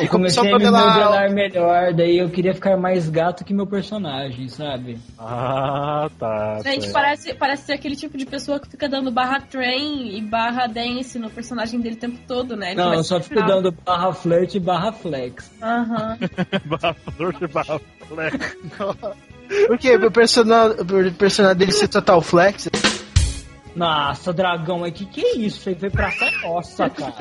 Eu 0.00 0.08
comecei 0.08 0.40
a 0.40 0.44
me 0.44 0.52
modelar- 0.52 1.30
melhor, 1.32 1.92
daí 1.92 2.18
eu 2.18 2.28
queria 2.30 2.54
ficar 2.54 2.76
mais 2.76 3.08
gato 3.08 3.44
que 3.44 3.52
meu 3.54 3.66
personagem, 3.66 4.48
sabe? 4.48 4.98
Ah, 5.18 6.08
tá. 6.18 6.54
A 6.58 6.62
gente 6.70 6.82
certo. 6.82 6.92
parece, 6.92 7.34
parece 7.34 7.64
ser 7.64 7.72
aquele 7.74 7.96
tipo 7.96 8.16
de 8.16 8.26
pessoa 8.26 8.58
que 8.60 8.68
fica 8.68 8.88
dando 8.88 9.10
barra 9.10 9.40
train 9.40 10.16
e 10.16 10.20
barra 10.20 10.66
dance 10.66 11.18
no 11.18 11.30
personagem 11.30 11.80
dele 11.80 11.96
o 11.96 11.98
tempo 11.98 12.18
todo, 12.26 12.56
né? 12.56 12.72
Ele 12.72 12.80
Não, 12.80 12.94
eu 12.94 13.04
só 13.04 13.20
fico 13.20 13.34
ficar- 13.34 13.46
dando 13.46 13.72
barra 13.72 14.12
flirt 14.12 14.54
e 14.54 14.60
barra 14.60 14.92
flex. 14.92 15.50
Aham. 15.62 16.18
Bafador 16.66 17.32
de 17.38 17.46
baflex. 17.46 18.56
Por 18.78 19.31
quê? 19.78 19.96
O 19.96 20.10
personagem, 20.10 20.76
o 20.80 21.12
personagem 21.14 21.58
dele 21.58 21.72
ser 21.72 21.88
total 21.88 22.20
flex. 22.20 22.68
Nossa, 23.74 24.32
dragão, 24.32 24.84
aí 24.84 24.92
que 24.92 25.06
que 25.06 25.20
é 25.24 25.36
isso? 25.36 25.58
Isso 25.60 25.68
aí 25.70 25.74
foi 25.74 25.90
praça 25.90 26.30
nossa, 26.42 26.90
cara. 26.90 27.14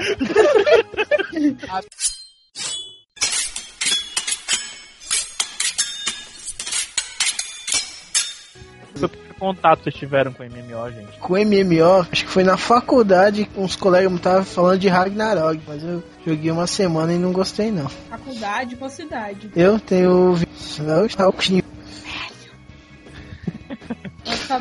Que 8.93 9.33
contato 9.39 9.83
vocês 9.83 9.95
tiveram 9.95 10.31
com 10.33 10.43
MMO, 10.43 10.91
gente? 10.91 11.17
Com 11.19 11.33
MMO, 11.37 12.01
acho 12.11 12.25
que 12.25 12.29
foi 12.31 12.43
na 12.43 12.57
faculdade 12.57 13.45
que 13.45 13.59
uns 13.59 13.75
colegas 13.75 14.11
me 14.11 14.17
estavam 14.17 14.43
falando 14.43 14.79
de 14.79 14.87
Ragnarok, 14.87 15.59
mas 15.67 15.83
eu 15.83 16.03
joguei 16.25 16.51
uma 16.51 16.67
semana 16.67 17.11
e 17.13 17.17
não 17.17 17.31
gostei 17.31 17.71
não. 17.71 17.87
Faculdade 17.87 18.75
com 18.75 18.87
cidade. 18.89 19.49
Eu 19.55 19.79
tenho. 19.79 20.33
vi- 20.35 20.47
Eu 20.77 21.33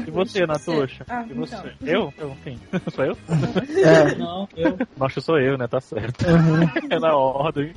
E 0.06 0.10
você, 0.10 0.46
Natuxa? 0.46 1.04
Ah, 1.08 1.24
E 1.28 1.34
você? 1.34 1.56
então. 1.56 1.70
Eu? 1.82 2.14
Eu, 2.18 2.36
sim. 2.44 2.58
Sou 2.90 3.04
eu? 3.04 3.16
É. 3.84 4.14
Não, 4.16 4.48
eu. 4.56 4.78
Nossa, 4.96 5.20
sou 5.20 5.38
eu, 5.38 5.58
né? 5.58 5.66
Tá 5.66 5.80
certo. 5.80 6.24
É 6.90 6.98
na 6.98 7.14
ordem. 7.14 7.72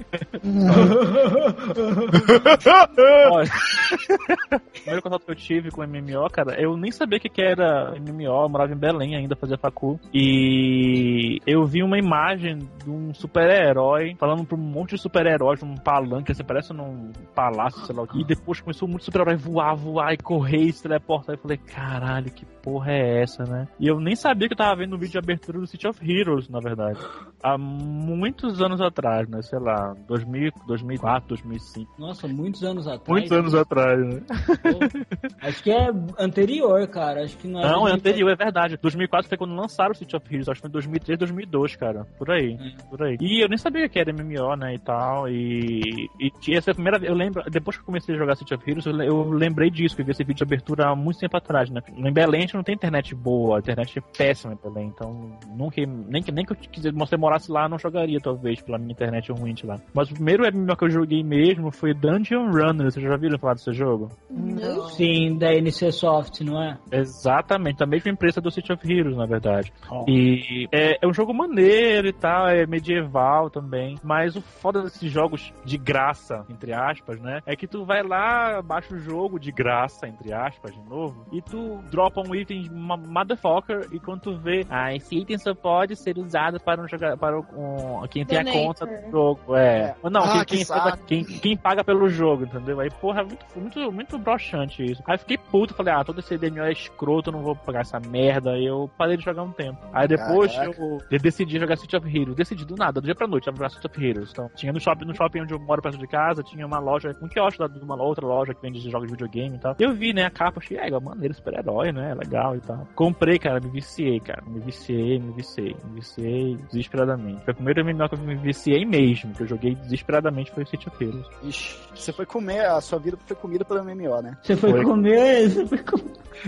Olha, 3.32 3.50
o 4.54 4.72
primeiro 4.72 5.02
contato 5.02 5.26
que 5.26 5.32
eu 5.32 5.36
tive 5.36 5.72
com 5.72 5.84
MMO, 5.86 6.28
cara, 6.32 6.60
eu 6.62 6.76
nem 6.78 6.92
sabia 6.92 7.18
o 7.18 7.22
que, 7.22 7.30
que 7.30 7.42
era 7.42 7.94
MMO, 8.00 8.44
eu 8.44 8.50
morava 8.50 8.74
em 8.74 8.78
Belém 8.78 9.16
ainda, 9.16 9.36
fazia 9.36 9.58
facu. 9.58 10.00
E 10.14 11.40
eu 11.46 11.66
vi 11.66 11.84
uma 11.84 11.98
imagem 11.98 12.60
de 12.84 12.90
um 12.90 13.14
super-herói 13.14 14.16
falando 14.20 14.46
pra 14.46 14.58
um 14.58 14.62
monte 14.62 14.96
de 14.96 15.02
super-heróis 15.02 15.62
num 15.62 15.76
palanque, 15.76 16.32
assim, 16.32 16.44
parece 16.44 16.74
num 16.74 17.12
palácio, 17.36 17.86
sei 17.86 17.96
lá 17.96 18.04
o 18.04 18.08
quê. 18.08 18.20
E 18.20 18.26
depois 18.26 18.60
começou 18.62 18.88
muito 18.88 19.04
super-herói 19.06 19.36
voar, 19.36 19.76
voar 19.76 20.14
e 20.14 20.18
correr 20.18 20.64
e 20.64 20.74
se 20.74 20.84
teleportar. 20.84 21.36
Eu 21.36 21.40
falei, 21.42 21.58
caralho, 21.74 22.32
que 22.32 22.46
porra 22.62 22.92
é 22.92 23.22
essa, 23.22 23.44
né? 23.44 23.68
E 23.80 23.88
eu 23.88 24.00
nem 24.00 24.16
sabia 24.16 24.48
que 24.48 24.54
eu 24.54 24.58
tava 24.58 24.76
vendo 24.78 24.94
o 24.94 24.98
vídeo 24.98 25.14
de 25.14 25.18
abertura 25.18 25.60
do 25.60 25.68
City 25.68 25.88
of 25.88 26.00
Heroes, 26.02 26.48
na 26.48 26.60
verdade. 26.60 27.00
Há 27.42 27.58
muitos 27.58 28.62
anos 28.62 28.80
atrás, 28.80 29.28
né? 29.28 29.42
Sei 29.42 29.60
lá, 29.60 29.94
2000, 30.08 30.52
2004, 30.68 31.30
2005. 31.30 31.94
Nossa, 32.00 32.28
muitos 32.28 32.64
anos 32.64 32.88
atrás. 32.88 33.08
Muitos 33.10 33.32
anos 33.32 33.56
atrás, 33.56 34.00
né? 34.00 34.22
Pô, 34.62 35.48
Acho 35.48 35.64
que 35.64 35.72
é 35.72 35.90
anterior, 36.18 36.88
cara. 36.88 37.24
Acho 37.24 37.38
que 37.38 37.48
não 37.48 37.60
é. 37.60 37.64
Não, 37.64 37.88
é 37.88 37.92
2000. 37.92 37.96
anterior, 37.96 38.30
é 38.32 38.36
verdade. 38.36 38.80
2004 38.82 39.28
foi 39.28 39.38
quando 39.38 39.56
lançaram 39.56 39.92
o 39.92 39.96
City 39.96 40.16
of 40.16 40.26
Heroes, 40.30 40.48
acho 40.48 40.62
que 40.62 40.68
foi 40.68 40.70
em 40.70 40.74
2003, 40.74 41.20
2002, 41.20 41.76
cara. 41.76 42.06
Por 42.18 42.32
aí, 42.32 42.58
por 42.90 43.04
aí. 43.04 43.18
E 43.20 43.44
eu 43.44 43.50
nem 43.50 43.58
sabia 43.58 43.90
que 43.90 44.00
era 44.00 44.14
MMO, 44.14 44.56
né, 44.56 44.76
e 44.76 44.80
tal. 44.80 45.28
E, 45.28 46.08
e 46.20 46.30
tinha 46.40 46.60
essa 46.60 46.74
primeira 46.74 47.00
vez, 47.00 47.12
eu 47.12 47.18
lembro, 47.18 47.44
depois 47.50 47.76
que 47.76 47.82
eu 47.82 47.86
comecei 47.86 48.16
a 48.16 48.18
jogar 48.18 48.36
City 48.36 48.54
of 48.54 48.64
Heroes, 48.70 48.86
eu 48.86 49.30
lembrei 49.32 49.70
disso, 49.70 49.96
que 49.96 50.02
eu 50.02 50.06
vi 50.06 50.12
esse 50.12 50.24
vídeo 50.24 50.38
de 50.38 50.44
abertura 50.44 50.90
há 50.90 50.96
muito 50.96 51.20
tempo 51.20 51.36
atrás, 51.36 51.63
né. 51.70 51.82
Em 51.96 52.12
Belém 52.12 52.40
a 52.40 52.42
gente 52.42 52.56
não 52.56 52.64
tem 52.64 52.76
internet 52.76 53.14
boa, 53.16 53.58
a 53.58 53.60
internet 53.60 53.98
é 54.00 54.02
péssima 54.18 54.54
em 54.54 54.58
Belém, 54.70 54.88
então 54.88 55.38
nunca, 55.56 55.82
nem, 55.86 56.22
que- 56.22 56.32
nem 56.32 56.46
que 56.46 56.54
eu 56.54 56.58
quisesse, 56.58 56.96
se 57.06 57.16
eu 57.16 57.20
morasse 57.20 57.52
lá, 57.52 57.64
eu 57.66 57.70
não 57.70 57.78
jogaria, 57.80 58.20
talvez, 58.20 58.62
pela 58.62 58.78
minha 58.78 58.92
internet 58.92 59.32
ruim 59.32 59.54
de 59.54 59.66
lá. 59.66 59.78
Mas 59.94 60.10
o 60.10 60.14
primeiro 60.14 60.44
MMO 60.46 60.76
que 60.76 60.86
eu 60.86 60.90
joguei 60.90 61.24
mesmo 61.24 61.72
foi 61.72 61.94
Dungeon 61.94 62.52
Runner, 62.52 62.92
vocês 62.92 63.06
já 63.06 63.18
viram 63.18 63.38
falar 63.38 63.54
desse 63.56 63.74
jogo? 63.74 64.10
Não. 64.30 64.88
Sim, 64.90 65.38
da 65.38 65.54
NC 65.54 65.92
Soft, 65.92 66.42
não 66.42 66.62
é? 66.62 66.78
Exatamente, 66.92 67.78
da 67.78 67.86
mesma 67.86 68.12
empresa 68.12 68.42
do 68.42 68.52
City 68.52 68.72
of 68.74 68.92
Heroes, 68.92 69.16
na 69.18 69.26
verdade. 69.26 69.72
E 70.08 70.68
é, 70.72 70.98
é 71.02 71.08
um 71.08 71.14
jogo 71.14 71.34
maneiro 71.34 72.08
e 72.08 72.14
tal, 72.14 72.48
é 72.48 72.66
medieval 72.66 73.50
também. 73.50 73.96
Mas 74.04 74.36
o 74.36 74.42
foda 74.42 74.82
desses 74.84 75.12
jogos 75.12 75.54
de 75.66 75.78
graça, 75.78 76.46
entre 76.50 76.74
aspas, 76.74 77.20
né? 77.20 77.42
É 77.46 77.56
que 77.56 77.68
tu 77.68 77.86
vai 77.86 78.04
lá, 78.04 78.62
baixa 78.62 78.94
o 78.96 79.00
jogo 79.00 79.40
de 79.40 79.52
graça, 79.52 80.08
entre 80.08 80.34
aspas, 80.34 80.74
de 80.74 80.82
novo, 80.90 81.26
e 81.32 81.42
tu 81.54 81.84
dropa 81.92 82.20
um 82.20 82.34
item 82.34 82.68
motherfucker, 82.72 83.88
e 83.92 84.00
quando 84.00 84.22
tu 84.22 84.36
vê, 84.36 84.66
ah, 84.72 84.94
esse 84.96 85.16
item 85.16 85.38
só 85.38 85.54
pode 85.54 85.96
ser 85.96 86.18
usado 86.18 86.60
para 86.60 86.82
um 86.82 86.88
jogar 86.88 87.16
para 87.16 87.40
um, 87.40 88.02
quem 88.10 88.26
tem 88.26 88.40
a 88.40 88.52
conta 88.52 88.88
do 88.88 89.12
jogo. 89.12 89.56
É. 89.56 89.96
Não, 90.10 90.24
Ah, 90.24 90.44
quem, 90.44 90.66
que 90.66 90.74
quem, 91.06 91.24
quem, 91.24 91.40
quem 91.40 91.58
paga 91.58 91.84
pelo 91.84 92.10
jogo, 92.10 92.46
entendeu? 92.46 92.80
Aí, 92.80 92.90
porra, 92.90 93.22
é 93.22 93.24
muito, 93.24 93.46
muito, 93.56 93.92
muito 93.92 94.18
broxante 94.18 94.84
isso. 94.84 95.04
Aí 95.06 95.16
fiquei 95.20 95.38
puto, 95.38 95.76
falei, 95.76 95.94
ah, 95.94 96.04
todo 96.04 96.20
esse 96.20 96.36
DMO 96.40 96.64
é 96.64 96.72
escroto, 96.72 97.30
eu 97.30 97.34
não 97.34 97.42
vou 97.42 97.56
pagar 97.56 97.82
essa 97.82 98.00
merda. 98.00 98.54
Aí 98.54 98.66
eu 98.66 98.90
parei 98.98 99.16
de 99.16 99.24
jogar 99.24 99.44
um 99.44 99.52
tempo. 99.52 99.78
Aí 99.94 100.08
depois 100.08 100.56
Caraca. 100.56 100.82
eu, 100.82 101.20
decidi 101.20 101.60
jogar 101.60 101.78
City 101.78 101.96
of 101.96 102.08
Heroes. 102.08 102.36
Decidi 102.36 102.66
do 102.66 102.76
nada, 102.76 103.00
do 103.00 103.06
dia 103.06 103.14
pra 103.14 103.28
noite, 103.28 103.46
jogar 103.46 103.70
City 103.70 103.86
of 103.86 104.04
Heroes. 104.04 104.32
Então, 104.32 104.50
tinha 104.56 104.74
no 104.74 104.80
shopping, 104.80 105.06
no 105.06 105.16
shopping 105.16 105.42
onde 105.42 105.54
eu 105.54 105.60
moro 105.60 105.84
perto 105.84 106.00
de 106.00 106.08
casa, 106.08 106.42
tinha 106.42 106.66
uma 106.66 106.80
loja, 106.80 107.16
um 107.22 107.28
quiosque 107.28 107.62
lá 107.62 107.68
de 107.68 107.78
uma 107.80 108.02
outra 108.02 108.26
loja 108.26 108.56
que 108.56 108.62
vende 108.62 108.80
jogos 108.90 109.08
de 109.08 109.14
videogame 109.14 109.56
e 109.56 109.60
tal. 109.60 109.76
Eu 109.78 109.94
vi, 109.94 110.14
né, 110.14 110.26
a 110.26 110.32
capa, 110.32 110.60
achei, 110.60 110.78
é, 110.78 110.90
maneiro, 111.00 111.34
super-herói, 111.44 111.92
né, 111.92 112.14
legal 112.16 112.56
e 112.56 112.62
tal. 112.62 112.88
Comprei, 112.96 113.38
cara, 113.38 113.60
me 113.60 113.70
viciei, 113.70 114.20
cara. 114.20 114.42
Me 114.48 114.60
viciei, 114.60 115.20
me 115.20 115.32
viciei, 115.34 115.76
me 115.84 115.96
viciei 116.00 116.58
desesperadamente. 116.72 117.44
Foi 117.44 117.54
o 117.54 117.56
primeiro 117.56 117.84
MMO 117.86 118.10
que 118.10 118.16
eu 118.16 118.20
me 118.20 118.36
viciei 118.36 118.86
mesmo, 118.86 119.34
que 119.34 119.44
eu 119.44 119.48
joguei 119.48 119.76
desesperadamente 119.76 120.52
foi 120.52 120.64
o 120.64 120.68
City 120.68 120.88
of 120.88 121.04
Heroes. 121.04 121.28
Ixi, 121.44 121.76
você 121.94 122.14
foi 122.14 122.26
comer, 122.26 122.66
a 122.66 122.80
sua 122.82 123.00
vida 123.00 123.18
foi 123.26 123.36
comida 123.36 123.66
pelo 123.66 123.84
MMO, 123.84 124.22
né? 124.22 124.38
Você 124.42 124.56
foi, 124.56 124.72
Foi. 124.72 124.84
comer. 124.84 125.50
Você 125.50 125.66
foi, 125.68 125.78
com- 125.80 125.98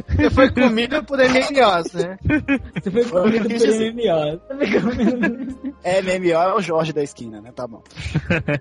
Você 0.09 0.29
foi 0.29 0.51
comida 0.53 1.03
por 1.03 1.19
MMOs, 1.19 1.93
né? 1.93 2.17
você 2.81 2.91
foi 2.91 3.01
quis 3.03 3.11
por 3.11 3.29
dizer. 3.47 3.93
MMO. 3.93 4.39
Você 4.47 4.67
foi 4.67 4.81
comido 4.81 5.75
É, 5.83 6.01
MMO 6.01 6.31
é 6.31 6.55
o 6.55 6.61
Jorge 6.61 6.91
da 6.93 7.03
esquina, 7.03 7.41
né? 7.41 7.51
Tá 7.55 7.67
bom. 7.67 7.81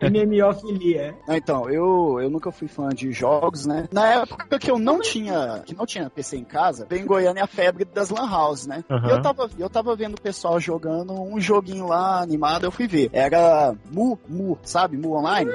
MMO 0.02 0.52
filia. 0.54 1.14
Então, 1.28 1.68
eu, 1.70 2.18
eu 2.20 2.28
nunca 2.30 2.50
fui 2.50 2.68
fã 2.68 2.88
de 2.88 3.10
jogos, 3.12 3.66
né? 3.66 3.88
Na 3.92 4.06
época 4.22 4.58
que 4.58 4.70
eu 4.70 4.78
não 4.78 5.00
tinha, 5.00 5.62
que 5.64 5.74
não 5.74 5.86
tinha 5.86 6.10
PC 6.10 6.23
em 6.32 6.44
casa, 6.44 6.86
veio 6.88 7.02
em 7.02 7.06
Goiânia 7.06 7.44
a 7.44 7.46
febre 7.46 7.84
das 7.84 8.10
lan 8.10 8.30
houses, 8.30 8.66
né? 8.66 8.84
Aham. 8.90 9.08
E 9.08 9.10
eu 9.10 9.22
tava, 9.22 9.50
eu 9.58 9.70
tava 9.70 9.96
vendo 9.96 10.14
o 10.14 10.20
pessoal 10.20 10.58
jogando 10.58 11.12
um 11.12 11.40
joguinho 11.40 11.86
lá 11.86 12.20
animado, 12.20 12.64
eu 12.64 12.70
fui 12.70 12.86
ver. 12.86 13.10
Era 13.12 13.74
Mu, 13.90 14.18
Mu, 14.28 14.58
sabe? 14.62 14.96
Mu 14.96 15.16
Online. 15.16 15.50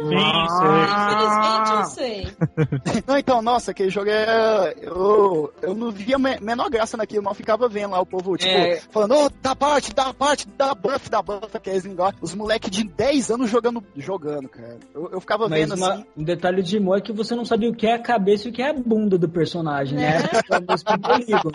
Sim, 0.00 0.14
sei. 0.48 0.84
Infelizmente 0.84 1.72
eu 1.72 1.84
sei. 1.84 2.34
Não, 3.06 3.18
então, 3.18 3.42
nossa, 3.42 3.70
aquele 3.70 3.90
jogo 3.90 4.08
é. 4.10 4.74
Eu, 4.82 5.52
eu 5.62 5.74
não 5.74 5.90
via 5.90 6.18
me- 6.18 6.38
menor 6.40 6.68
graça 6.70 6.96
naquilo, 6.96 7.22
mas 7.22 7.32
eu 7.32 7.36
ficava 7.36 7.68
vendo 7.68 7.92
lá 7.92 8.00
o 8.00 8.06
povo, 8.06 8.36
tipo, 8.36 8.50
É. 8.52 8.76
falando, 8.90 9.14
ô, 9.14 9.30
dá 9.42 9.54
parte, 9.54 9.94
dá 9.94 10.12
parte, 10.14 10.48
dá 10.56 10.74
buff, 10.74 11.08
dá 11.10 11.22
buff, 11.22 11.48
aqueles 11.56 11.84
negócios. 11.84 12.20
Os 12.22 12.34
moleques 12.34 12.70
de 12.70 12.84
10 12.84 13.30
anos 13.30 13.50
jogando, 13.50 13.82
jogando, 13.96 14.48
cara. 14.48 14.78
Eu, 14.94 15.10
eu 15.12 15.20
ficava 15.20 15.48
Mas 15.48 15.60
vendo 15.60 15.74
uma- 15.76 15.92
assim. 15.94 16.04
um 16.16 16.24
detalhe 16.24 16.62
de 16.62 16.78
Mo 16.80 16.94
é 16.94 17.00
que 17.00 17.12
você 17.12 17.34
não 17.34 17.44
sabia 17.44 17.68
o 17.70 17.74
que 17.74 17.86
é 17.86 17.94
a 17.94 17.98
cabeça 18.02 18.48
e 18.48 18.50
o 18.50 18.54
que 18.54 18.62
é 18.62 18.70
a 18.70 18.74
bunda 18.74 19.16
do 19.18 19.28
personagem, 19.28 19.98
né? 19.98 20.18
Polígono. 21.02 21.52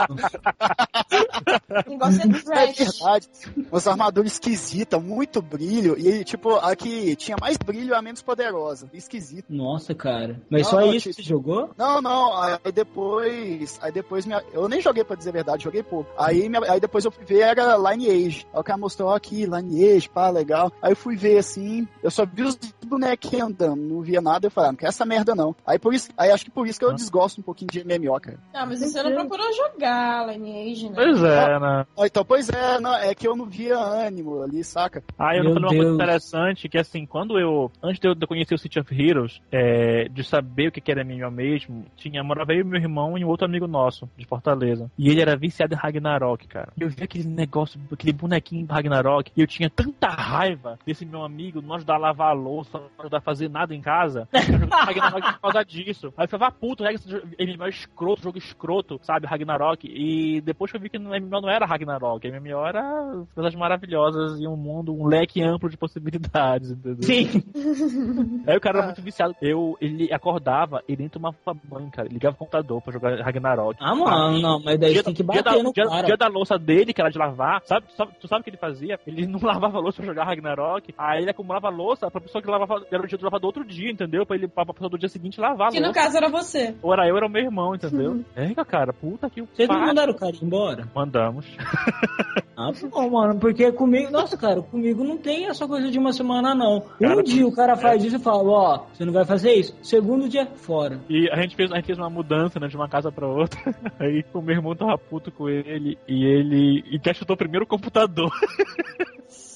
O 1.86 1.90
negócio 1.90 2.22
é 2.54 2.64
É 2.70 2.72
verdade. 2.74 3.28
Umas 3.72 3.88
armaduras 3.88 4.34
esquisitas, 4.34 5.02
muito 5.02 5.42
brilho. 5.42 5.98
E, 5.98 6.24
tipo, 6.24 6.56
a 6.56 6.76
que 6.76 7.16
tinha 7.16 7.38
mais 7.40 7.58
brilho 7.58 7.94
é 7.94 7.98
a 7.98 8.02
menos 8.02 8.22
poderosa. 8.30 8.88
Esquisito. 8.94 9.46
Nossa, 9.50 9.96
cara. 9.96 10.40
Mas 10.52 10.64
Não, 10.64 10.70
só 10.70 10.80
não, 10.82 10.94
isso 10.94 11.10
que 11.10 11.16
você 11.16 11.24
jogou? 11.24 11.72
Não, 11.78 12.00
não, 12.02 12.34
aí 12.42 12.72
depois. 12.72 13.80
Aí 13.82 13.92
depois 13.92 14.26
minha, 14.26 14.44
eu 14.54 14.68
nem 14.70 14.80
joguei 14.82 15.04
pra 15.04 15.16
dizer 15.16 15.30
a 15.30 15.34
verdade, 15.34 15.64
joguei 15.64 15.82
pouco. 15.82 16.10
Aí, 16.18 16.48
minha- 16.48 16.72
aí 16.72 16.80
depois 16.80 17.06
eu 17.06 17.12
fui 17.12 17.26
ver, 17.26 17.40
era 17.42 17.76
Lineage. 17.78 18.46
Aí 18.54 18.60
o 18.60 18.64
cara 18.64 18.78
mostrou 18.78 19.10
ó, 19.10 19.16
aqui, 19.16 19.46
Lineage, 19.46 20.10
pá, 20.10 20.30
legal. 20.30 20.72
Aí 20.82 20.92
eu 20.92 20.96
fui 20.96 21.16
ver 21.16 21.38
assim, 21.40 21.88
eu 22.04 22.12
só 22.12 22.26
vi 22.26 22.44
os 22.44 22.56
bonequinhos 22.86 23.50
andando, 23.50 23.82
não 23.82 24.02
via 24.02 24.22
nada, 24.22 24.48
eu 24.48 24.52
falei, 24.52 24.70
ah, 24.70 24.72
não 24.74 24.78
quero 24.78 24.90
essa 24.90 25.06
merda 25.06 25.34
não. 25.36 25.56
Aí 25.66 25.80
por 25.80 25.94
isso, 25.94 26.10
aí 26.18 26.30
acho 26.32 26.46
que 26.46 26.52
por 26.52 26.68
isso 26.68 26.80
que 26.80 26.86
eu 26.86 26.94
desgosto 26.94 27.40
um 27.42 27.44
pouquinho 27.44 27.70
de 27.72 27.84
MMO, 27.84 28.20
cara. 28.20 28.38
Ah, 28.54 28.66
mas 28.66 28.80
você 28.80 29.02
não 29.04 29.14
procurou 29.16 29.48
jogar 29.54 30.28
Lineage, 30.28 30.90
né? 30.90 30.96
Pois 30.96 31.24
é, 31.24 31.60
né? 31.60 31.86
Ah, 31.98 32.06
Então, 32.06 32.24
pois 32.26 32.50
é, 32.50 32.80
não, 32.80 32.94
é 32.96 33.14
que 33.16 33.28
eu 33.28 33.36
não 33.36 33.46
via 33.46 33.78
ânimo 33.78 34.42
ali, 34.44 34.64
saca? 34.64 35.04
Ah, 35.18 35.36
eu 35.36 35.44
Meu 35.44 35.54
não 35.56 35.62
falei 35.62 35.70
uma 35.80 35.84
coisa 35.84 35.96
interessante, 35.96 36.70
que 36.70 36.78
assim, 36.78 37.06
quando 37.06 37.40
eu, 37.40 37.72
antes 37.82 38.00
de 38.00 38.08
eu 38.08 38.16
de 38.20 38.24
eu 38.26 38.28
conhecer 38.28 38.54
o 38.54 38.58
City 38.58 38.80
of 38.80 38.94
Heroes, 38.94 39.42
é, 39.52 40.08
de 40.10 40.24
saber 40.24 40.68
o 40.68 40.72
que 40.72 40.92
era 40.92 41.04
MMO 41.04 41.32
mesmo, 41.32 41.86
tinha, 41.96 42.24
morava 42.24 42.54
eu 42.54 42.62
e 42.62 42.64
meu 42.64 42.80
irmão 42.80 43.18
e 43.18 43.24
um 43.24 43.28
outro 43.28 43.46
amigo 43.46 43.68
nosso, 43.68 44.10
de 44.18 44.26
Fortaleza. 44.26 44.90
E 44.98 45.10
ele 45.10 45.22
era 45.22 45.36
viciado 45.38 45.74
em 45.74 45.78
Ragnarok, 45.78 46.48
cara. 46.48 46.72
Eu 46.80 46.90
vi 46.90 47.04
aquele 47.04 47.28
negócio, 47.28 47.80
aquele 47.92 48.14
bonequinho 48.14 48.66
do 48.68 48.74
Ragnarok, 48.74 49.32
e 49.36 49.42
eu 49.42 49.48
tinha 49.48 49.70
tanta 49.70 50.08
raiva 50.10 50.78
desse 50.86 51.06
meu 51.06 51.24
amigo 51.24 51.62
não 51.62 51.76
ajudar 51.76 51.96
a 51.96 52.00
lavar 52.00 52.30
a 52.30 52.34
louça, 52.34 52.78
não 52.78 52.90
ajudar 53.00 53.18
a 53.18 53.22
fazer 53.22 53.50
nada 53.50 53.74
em 53.74 53.82
casa, 53.82 54.28
eu 54.34 54.42
jogava 54.60 54.86
Ragnarok 54.86 55.34
por 55.34 55.42
causa 55.42 55.64
disso. 55.64 56.14
Aí 56.18 56.26
eu 56.26 56.30
falava, 56.30 56.48
ah, 56.48 56.52
puto, 56.60 56.84
jogo- 57.08 57.28
MMO 57.40 57.66
é 57.66 57.70
escroto, 57.70 58.24
jogo 58.24 58.38
escroto, 58.38 59.00
sabe, 59.04 59.28
Ragnarok. 59.28 59.88
E 59.88 60.42
depois 60.42 60.72
que 60.72 60.78
eu 60.78 60.82
vi 60.82 60.90
que 60.90 60.98
MMO 61.00 61.42
não 61.42 61.50
era 61.50 61.66
Ragnarok, 61.66 62.28
MMO 62.30 62.66
era 62.66 63.24
coisas 63.34 63.56
maravilhosas 63.56 64.40
e 64.40 64.48
um 64.48 64.56
mundo, 64.58 64.94
um 64.94 65.08
leque 65.08 65.42
amplo 65.42 65.70
de 65.70 65.78
possibilidades, 65.78 66.72
entendeu? 66.72 67.04
Sim. 67.04 67.44
Aí 68.48 68.58
o 68.58 68.62
cara 68.62 68.78
era 68.80 68.86
muito 68.88 69.02
viciado. 69.02 69.36
Eu, 69.42 69.78
ele 69.82 70.12
acordava, 70.14 70.82
ele 70.88 71.00
nem 71.00 71.10
tomava 71.10 71.36
banho, 71.64 71.90
cara. 71.92 72.08
Ele 72.08 72.16
ligava 72.16 72.36
o 72.36 72.40
computador 72.40 72.82
pra 72.82 72.94
jogar 72.94 73.20
Ragnarok. 73.22 73.78
Ah, 73.80 73.96
mano, 73.96 74.40
não, 74.40 74.60
mas 74.64 74.80
daí 74.80 74.94
Dia, 74.94 75.04
tem 75.04 75.14
que 75.14 75.24
dia 75.24 75.42
bater 75.42 75.44
da, 75.58 75.64
no 75.64 75.74
dia- 75.74 75.86
cara. 75.88 76.06
dia 76.08 76.18
da 76.18 76.28
louça 76.28 76.58
dele, 76.58 76.94
que 76.94 77.02
era 77.02 77.10
de 77.10 77.18
lavar, 77.18 77.62
sabe, 77.66 77.88
tu 77.88 77.96
sabe? 77.96 78.12
Tu 78.20 78.28
sabe 78.28 78.42
o 78.42 78.44
que 78.44 78.50
ele 78.50 78.58
fazia? 78.58 79.00
Ele 79.06 79.28
não 79.28 79.40
lavava 79.44 79.78
a 79.78 79.82
louça 79.82 79.98
pra 79.98 80.06
jogar 80.06 80.24
Ragnarok, 80.26 80.94
aí 80.98 81.22
ele 81.22 81.32
acumulava 81.32 81.68
a 81.68 81.72
louça 81.72 82.10
pra 82.10 82.22
pessoa 82.22 82.42
que 82.42 82.50
lavava, 82.50 82.86
era 82.92 83.04
o 83.04 83.08
dia 83.08 83.18
do 83.18 83.24
lavador 83.24 83.48
outro 83.48 83.66
dia, 83.66 83.92
entendeu? 83.92 84.26
Pra 84.26 84.36
ele, 84.36 84.48
pra 84.48 84.66
pessoa 84.66 84.90
do 84.90 84.98
dia 84.98 85.10
seguinte 85.10 85.40
lavar 85.40 85.72
Que 85.72 85.80
no 85.80 85.92
caso 85.94 86.18
era 86.18 86.30
você. 86.30 86.76
Ou 86.82 86.94
era 86.94 87.08
eu, 87.08 87.16
era 87.18 87.26
o 87.26 87.30
meu 87.30 87.44
irmão, 87.44 87.76
entendeu? 87.76 88.24
É, 88.36 88.54
cara, 88.66 88.94
puta 88.94 89.30
que 89.30 89.42
o 89.42 89.48
Vocês 89.54 89.68
não 89.68 89.80
mandaram 89.80 90.14
o 90.14 90.18
cara 90.18 90.34
embora? 90.42 90.88
Mandamos. 90.96 91.46
Ah, 92.62 92.72
bom, 92.92 93.10
mano, 93.10 93.40
porque 93.40 93.72
comigo, 93.72 94.12
nossa, 94.12 94.36
cara, 94.36 94.62
comigo 94.62 95.02
não 95.02 95.18
tem 95.18 95.46
essa 95.48 95.66
coisa 95.66 95.90
de 95.90 95.98
uma 95.98 96.12
semana, 96.12 96.54
não. 96.54 96.82
Cara, 97.00 97.20
um 97.20 97.24
dia 97.24 97.48
o 97.48 97.56
cara 97.56 97.78
faz 97.78 97.99
isso 98.08 98.18
e 98.18 98.20
fala, 98.20 98.44
ó, 98.44 98.86
você 98.94 99.06
não 99.06 99.14
vai 99.14 99.26
fazer 99.26 99.54
isso. 99.54 99.76
Segundo 99.82 100.28
dia, 100.28 100.46
fora. 100.56 101.00
E 101.10 101.30
a 101.32 101.42
gente 101.42 101.56
fez, 101.56 101.72
a 101.72 101.76
gente 101.76 101.86
fez 101.86 101.98
uma 101.98 102.10
mudança, 102.10 102.60
né, 102.60 102.68
de 102.68 102.76
uma 102.76 102.90
casa 102.90 103.12
pra 103.12 103.28
outra. 103.28 103.60
Aí 104.00 104.24
o 104.34 104.42
meu 104.42 104.56
irmão 104.56 104.76
tava 104.76 104.98
puto 104.98 105.32
com 105.32 105.50
ele 105.50 105.98
e 106.08 106.26
ele 106.26 106.84
e 106.92 107.00
que 107.00 107.14
chutou 107.14 107.38
primeiro 107.38 107.66
o 107.66 107.68
computador. 107.68 108.32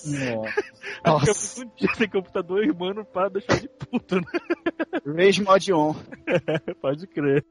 Nossa. 0.05 0.63
Acho 1.03 1.23
que 1.23 1.59
eu 1.59 1.65
um 1.65 1.71
dia 1.75 1.95
sem 1.95 2.09
computador, 2.09 2.63
irmão, 2.63 3.05
para 3.05 3.29
de 3.29 3.33
deixar 3.39 3.59
de 3.59 3.69
puto, 3.69 4.15
né? 4.15 4.23
Rage 5.05 5.43
Mod 5.43 5.73
On. 5.73 5.95
Pode 6.81 7.07
crer. 7.07 7.45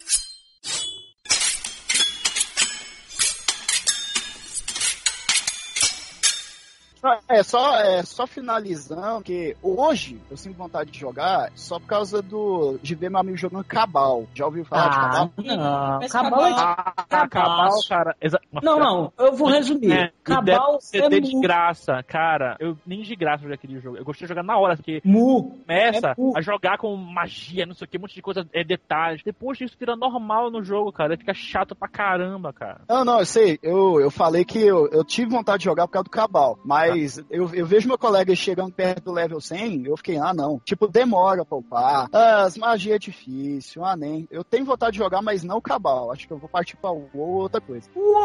É 7.28 7.42
só, 7.42 7.76
é 7.80 8.02
só 8.04 8.26
finalizando 8.26 9.22
que 9.22 9.56
hoje 9.62 10.20
eu 10.30 10.36
sinto 10.36 10.56
vontade 10.56 10.90
de 10.90 10.98
jogar 10.98 11.50
só 11.54 11.78
por 11.78 11.86
causa 11.86 12.22
do 12.22 12.78
de 12.82 12.94
ver 12.94 13.10
meu 13.10 13.20
amigo 13.20 13.36
jogando 13.36 13.64
Cabal. 13.64 14.24
Já 14.34 14.46
ouviu 14.46 14.64
falar 14.64 14.88
de 14.88 14.96
Ah, 14.96 15.00
Cabal? 15.00 15.30
não. 15.38 15.98
Mas 16.00 16.12
Cabal 16.12 16.46
é 16.46 16.52
Ah, 16.52 17.28
Cabal, 17.28 17.70
cara. 17.88 18.16
exa- 18.20 18.40
Não, 18.62 18.78
não, 18.78 19.12
eu 19.18 19.32
vou 19.34 19.48
resumir. 19.48 19.92
É, 19.92 20.12
Cabal 20.22 20.78
é 20.94 21.08
de 21.20 21.40
graça, 21.40 22.02
cara. 22.06 22.56
Eu 22.60 22.76
nem 22.86 23.02
de 23.02 23.14
graça 23.16 23.42
joguei 23.42 23.54
aquele 23.54 23.80
jogo. 23.80 23.96
Eu 23.96 24.04
gostei 24.04 24.26
de 24.26 24.28
jogar 24.28 24.42
na 24.44 24.56
hora, 24.58 24.76
porque 24.76 25.00
mu. 25.04 25.58
começa 25.66 26.08
É 26.08 26.14
mu. 26.16 26.32
a 26.36 26.40
jogar 26.40 26.78
com 26.78 26.94
magia, 26.96 27.66
não 27.66 27.74
sei 27.74 27.86
o 27.86 27.88
que, 27.88 27.98
um 27.98 28.02
monte 28.02 28.14
de 28.14 28.22
coisa, 28.22 28.46
é, 28.52 28.62
detalhes. 28.64 29.22
Depois 29.24 29.58
disso 29.58 29.76
vira 29.78 29.96
normal 29.96 30.50
no 30.50 30.62
jogo, 30.62 30.92
cara. 30.92 31.16
Fica 31.16 31.34
chato 31.34 31.74
pra 31.74 31.88
caramba, 31.88 32.52
cara. 32.52 32.80
Não, 32.88 33.04
não, 33.04 33.18
eu 33.18 33.26
sei. 33.26 33.58
Eu, 33.62 34.00
eu 34.00 34.10
falei 34.10 34.44
que 34.44 34.60
eu, 34.60 34.88
eu 34.88 35.04
tive 35.04 35.30
vontade 35.30 35.58
de 35.58 35.64
jogar 35.64 35.86
por 35.86 35.92
causa 35.94 36.04
do 36.04 36.10
Cabal. 36.10 36.58
Mas 36.64 36.91
eu, 37.30 37.50
eu 37.54 37.66
vejo 37.66 37.88
meu 37.88 37.98
colega 37.98 38.34
chegando 38.34 38.72
perto 38.72 39.04
do 39.04 39.12
level 39.12 39.40
100, 39.40 39.84
eu 39.86 39.96
fiquei, 39.96 40.18
ah, 40.18 40.32
não. 40.34 40.60
Tipo, 40.64 40.86
demora 40.88 41.44
pra 41.44 41.58
upar. 41.58 42.08
Ah, 42.12 42.42
as 42.42 42.56
magias 42.56 42.96
é 42.96 42.98
difícil. 42.98 43.84
Ah, 43.84 43.96
nem. 43.96 44.26
Eu 44.30 44.44
tenho 44.44 44.64
vontade 44.64 44.92
de 44.92 44.98
jogar, 44.98 45.22
mas 45.22 45.42
não 45.42 45.58
o 45.58 45.62
Cabal. 45.62 46.12
Acho 46.12 46.26
que 46.26 46.32
eu 46.32 46.38
vou 46.38 46.48
partir 46.48 46.76
pra 46.76 46.90
WoW 46.90 47.08
ou 47.14 47.28
outra 47.42 47.60
coisa. 47.60 47.88
Uou! 47.94 48.22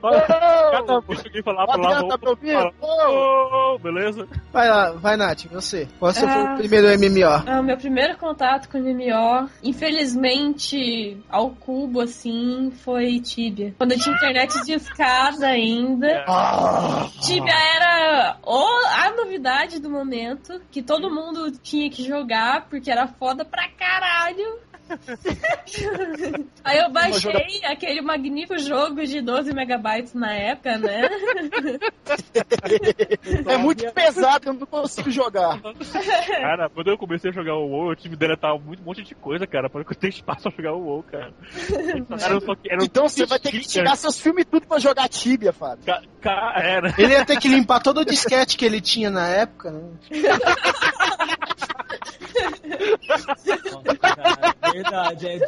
Cada 0.00 1.00
vez 1.00 1.22
que 1.22 1.28
alguém 1.28 1.42
falar 1.42 1.66
pra 1.66 1.76
lá, 1.76 2.18
tá 2.18 2.30
ouvindo? 2.30 2.72
oh, 2.80 3.78
beleza? 3.78 4.26
Vai 4.52 4.68
lá, 4.68 4.90
vai, 4.92 5.16
Nath, 5.16 5.44
você. 5.50 5.88
Qual 5.98 6.12
foi 6.12 6.28
Ah. 6.28 6.54
o 6.54 6.58
primeiro 6.58 6.86
MMO? 6.98 7.42
Ah, 7.46 7.62
meu 7.62 7.76
primeiro 7.76 8.16
contato 8.18 8.68
com 8.68 8.78
MMO, 8.78 9.48
infelizmente, 9.62 11.18
ao 11.28 11.50
cubo, 11.50 12.00
assim, 12.00 12.70
foi 12.84 13.20
Tibia. 13.20 13.74
Quando 13.78 13.92
eu 13.92 13.98
tinha 13.98 14.14
internet 14.14 14.64
de 14.64 14.72
escada 14.74 15.46
ainda. 15.48 16.07
Tibia 17.20 17.52
era 17.54 18.36
o- 18.44 18.86
a 18.86 19.10
novidade 19.16 19.78
do 19.80 19.90
momento, 19.90 20.60
que 20.70 20.82
todo 20.82 21.10
mundo 21.10 21.50
tinha 21.62 21.90
que 21.90 22.04
jogar, 22.06 22.66
porque 22.68 22.90
era 22.90 23.06
foda 23.06 23.44
pra 23.44 23.68
caralho. 23.70 24.58
Aí 26.64 26.78
eu 26.78 26.90
baixei 26.90 27.60
aquele 27.64 28.00
magnífico 28.00 28.58
jogo 28.58 29.04
de 29.06 29.20
12 29.20 29.52
megabytes 29.52 30.14
na 30.14 30.32
época, 30.32 30.78
né? 30.78 31.02
É 33.46 33.56
muito 33.56 33.90
pesado, 33.92 34.48
eu 34.48 34.54
não 34.54 34.66
consigo 34.66 35.10
jogar. 35.10 35.60
Cara, 35.60 36.68
quando 36.70 36.88
eu 36.90 36.98
comecei 36.98 37.30
a 37.30 37.34
jogar 37.34 37.54
o 37.56 37.66
WoW, 37.68 37.90
eu 37.90 37.96
tive 37.96 38.10
que 38.14 38.20
deletar 38.20 38.58
muito, 38.58 38.80
um 38.80 38.84
monte 38.86 39.02
de 39.02 39.14
coisa, 39.14 39.46
cara, 39.46 39.68
porque 39.68 39.92
eu 39.92 39.96
tenho 39.96 40.10
espaço 40.10 40.42
pra 40.50 40.52
jogar 40.56 40.72
o 40.74 40.80
WoW, 40.84 41.02
cara. 41.04 41.32
Era 42.20 42.40
só 42.40 42.54
era 42.66 42.84
Então 42.84 43.08
você 43.08 43.26
vai 43.26 43.38
ter 43.38 43.50
que 43.50 43.60
tirar 43.60 43.96
seus 43.96 44.18
filmes 44.18 44.46
tudo 44.50 44.66
pra 44.66 44.78
jogar 44.78 45.08
Tibia, 45.08 45.52
Fábio. 45.52 45.84
Ca- 45.84 46.02
ca- 46.20 46.54
Era. 46.56 46.94
Ele 46.98 47.12
ia 47.12 47.24
ter 47.24 47.38
que 47.38 47.48
limpar 47.48 47.80
todo 47.80 48.00
o 48.00 48.04
disquete 48.04 48.56
que 48.56 48.64
ele 48.64 48.80
tinha 48.80 49.10
na 49.10 49.26
época, 49.26 49.70
né? 49.70 49.82
Nossa, 53.08 53.96
cara, 53.96 54.54
verdade, 54.82 55.26
é 55.26 55.38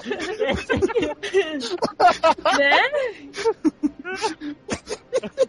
né? 2.58 2.80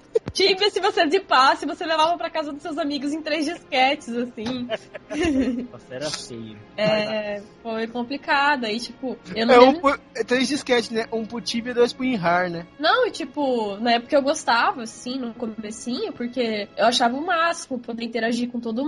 Tibia, 0.33 0.69
se 0.69 0.79
você 0.79 1.09
zipasse, 1.09 1.65
você 1.65 1.85
levava 1.85 2.17
pra 2.17 2.29
casa 2.29 2.51
dos 2.51 2.61
seus 2.61 2.77
amigos 2.77 3.13
em 3.13 3.21
três 3.21 3.45
disquetes, 3.45 4.09
assim. 4.09 4.67
Nossa, 5.71 5.95
era 5.95 6.09
feio. 6.09 6.57
É, 6.77 7.41
foi 7.61 7.87
complicado. 7.87 8.65
Aí, 8.65 8.79
tipo, 8.79 9.17
eu 9.35 9.45
não 9.45 9.53
É, 9.53 9.59
um 9.59 9.79
por, 9.79 9.99
é 10.15 10.23
três 10.23 10.47
disquetes, 10.47 10.89
né? 10.89 11.05
Um 11.11 11.25
pro 11.25 11.41
Tibia 11.41 11.71
e 11.71 11.75
dois 11.75 11.93
pro 11.93 12.05
Inhar, 12.05 12.49
né? 12.49 12.65
Não, 12.79 13.07
e 13.07 13.11
tipo, 13.11 13.75
na 13.77 13.93
época 13.93 14.15
eu 14.15 14.21
gostava, 14.21 14.83
assim, 14.83 15.17
no 15.17 15.33
comecinho, 15.33 16.13
porque 16.13 16.67
eu 16.77 16.85
achava 16.85 17.17
o 17.17 17.25
máximo 17.25 17.79
poder 17.79 18.03
interagir 18.03 18.49
com 18.49 18.59
todo 18.59 18.85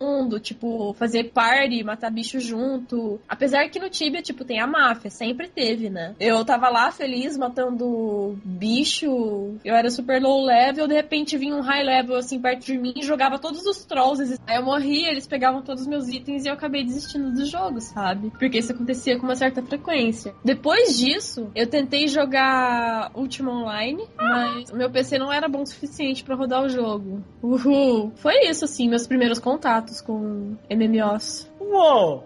mundo, 0.00 0.38
tipo, 0.38 0.94
fazer 0.94 1.30
party, 1.32 1.82
matar 1.82 2.10
bicho 2.10 2.38
junto. 2.38 3.20
Apesar 3.28 3.68
que 3.68 3.78
no 3.78 3.88
Tibia, 3.88 4.22
tipo, 4.22 4.44
tem 4.44 4.60
a 4.60 4.66
máfia, 4.66 5.10
sempre 5.10 5.48
teve, 5.48 5.88
né? 5.88 6.14
Eu 6.20 6.44
tava 6.44 6.68
lá 6.68 6.90
feliz 6.92 7.36
matando 7.36 8.38
bicho, 8.44 9.56
eu 9.64 9.74
era 9.74 9.90
super 9.90 10.20
low 10.20 10.44
level, 10.44 10.65
de 10.72 10.94
repente 10.94 11.36
vinha 11.36 11.54
um 11.54 11.60
high 11.60 11.82
level 11.82 12.16
assim 12.16 12.40
perto 12.40 12.64
de 12.64 12.78
mim 12.78 12.94
e 12.96 13.02
jogava 13.02 13.38
todos 13.38 13.64
os 13.66 13.84
trolls. 13.84 14.38
Aí 14.46 14.56
eu 14.56 14.62
morria, 14.64 15.10
eles 15.10 15.26
pegavam 15.26 15.62
todos 15.62 15.82
os 15.82 15.88
meus 15.88 16.08
itens 16.08 16.44
e 16.44 16.48
eu 16.48 16.54
acabei 16.54 16.84
desistindo 16.84 17.32
do 17.32 17.44
jogo, 17.46 17.80
sabe? 17.80 18.30
Porque 18.38 18.58
isso 18.58 18.72
acontecia 18.72 19.18
com 19.18 19.24
uma 19.24 19.36
certa 19.36 19.62
frequência. 19.62 20.34
Depois 20.44 20.98
disso, 20.98 21.50
eu 21.54 21.66
tentei 21.66 22.08
jogar 22.08 23.10
Ultima 23.14 23.52
Online, 23.52 24.06
mas 24.16 24.70
o 24.70 24.76
meu 24.76 24.90
PC 24.90 25.18
não 25.18 25.32
era 25.32 25.48
bom 25.48 25.62
o 25.62 25.66
suficiente 25.66 26.24
pra 26.24 26.36
rodar 26.36 26.62
o 26.62 26.68
jogo. 26.68 27.22
Uhul. 27.42 28.12
Foi 28.16 28.48
isso, 28.48 28.64
assim, 28.64 28.88
meus 28.88 29.06
primeiros 29.06 29.38
contatos 29.38 30.00
com 30.00 30.56
MMOs. 30.70 31.50
Uou! 31.60 32.24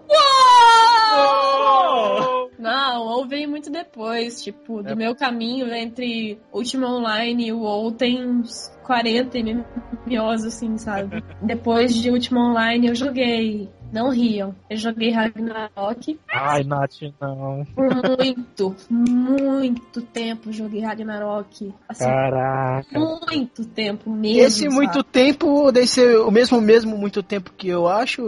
Não, 2.61 3.01
o 3.01 3.05
WoW 3.07 3.27
veio 3.27 3.49
muito 3.49 3.71
depois, 3.71 4.43
tipo, 4.43 4.83
do 4.83 4.95
meu 4.95 5.15
caminho 5.15 5.73
entre 5.73 6.39
Ultima 6.53 6.87
Online 6.87 7.47
e 7.47 7.51
o 7.51 7.61
WoW 7.61 7.91
tem 7.91 8.23
uns 8.23 8.71
40 8.83 9.37
MMOs, 9.39 10.45
assim, 10.45 10.77
sabe? 10.77 11.23
Depois 11.41 11.95
de 11.95 12.11
Ultima 12.11 12.51
Online 12.51 12.87
eu 12.87 12.93
joguei, 12.93 13.67
não 13.91 14.11
riam, 14.11 14.53
eu 14.69 14.77
joguei 14.77 15.09
Ragnarok 15.09 16.19
Ai, 16.31 16.63
Nath, 16.63 17.01
não. 17.19 17.65
por 17.73 17.89
muito, 18.17 18.75
muito 18.89 20.01
tempo 20.01 20.49
eu 20.49 20.53
joguei 20.53 20.81
Ragnarok. 20.81 21.73
Assim, 21.89 22.05
Caraca. 22.05 22.99
muito 22.99 23.65
tempo 23.65 24.09
mesmo. 24.11 24.39
Esse 24.39 24.69
muito 24.69 24.93
sabe? 24.93 25.09
tempo 25.11 25.71
deve 25.71 25.87
ser 25.87 26.17
o 26.17 26.29
mesmo 26.29 26.61
mesmo 26.61 26.95
muito 26.95 27.23
tempo 27.23 27.51
que 27.57 27.67
eu 27.67 27.87
acho. 27.87 28.21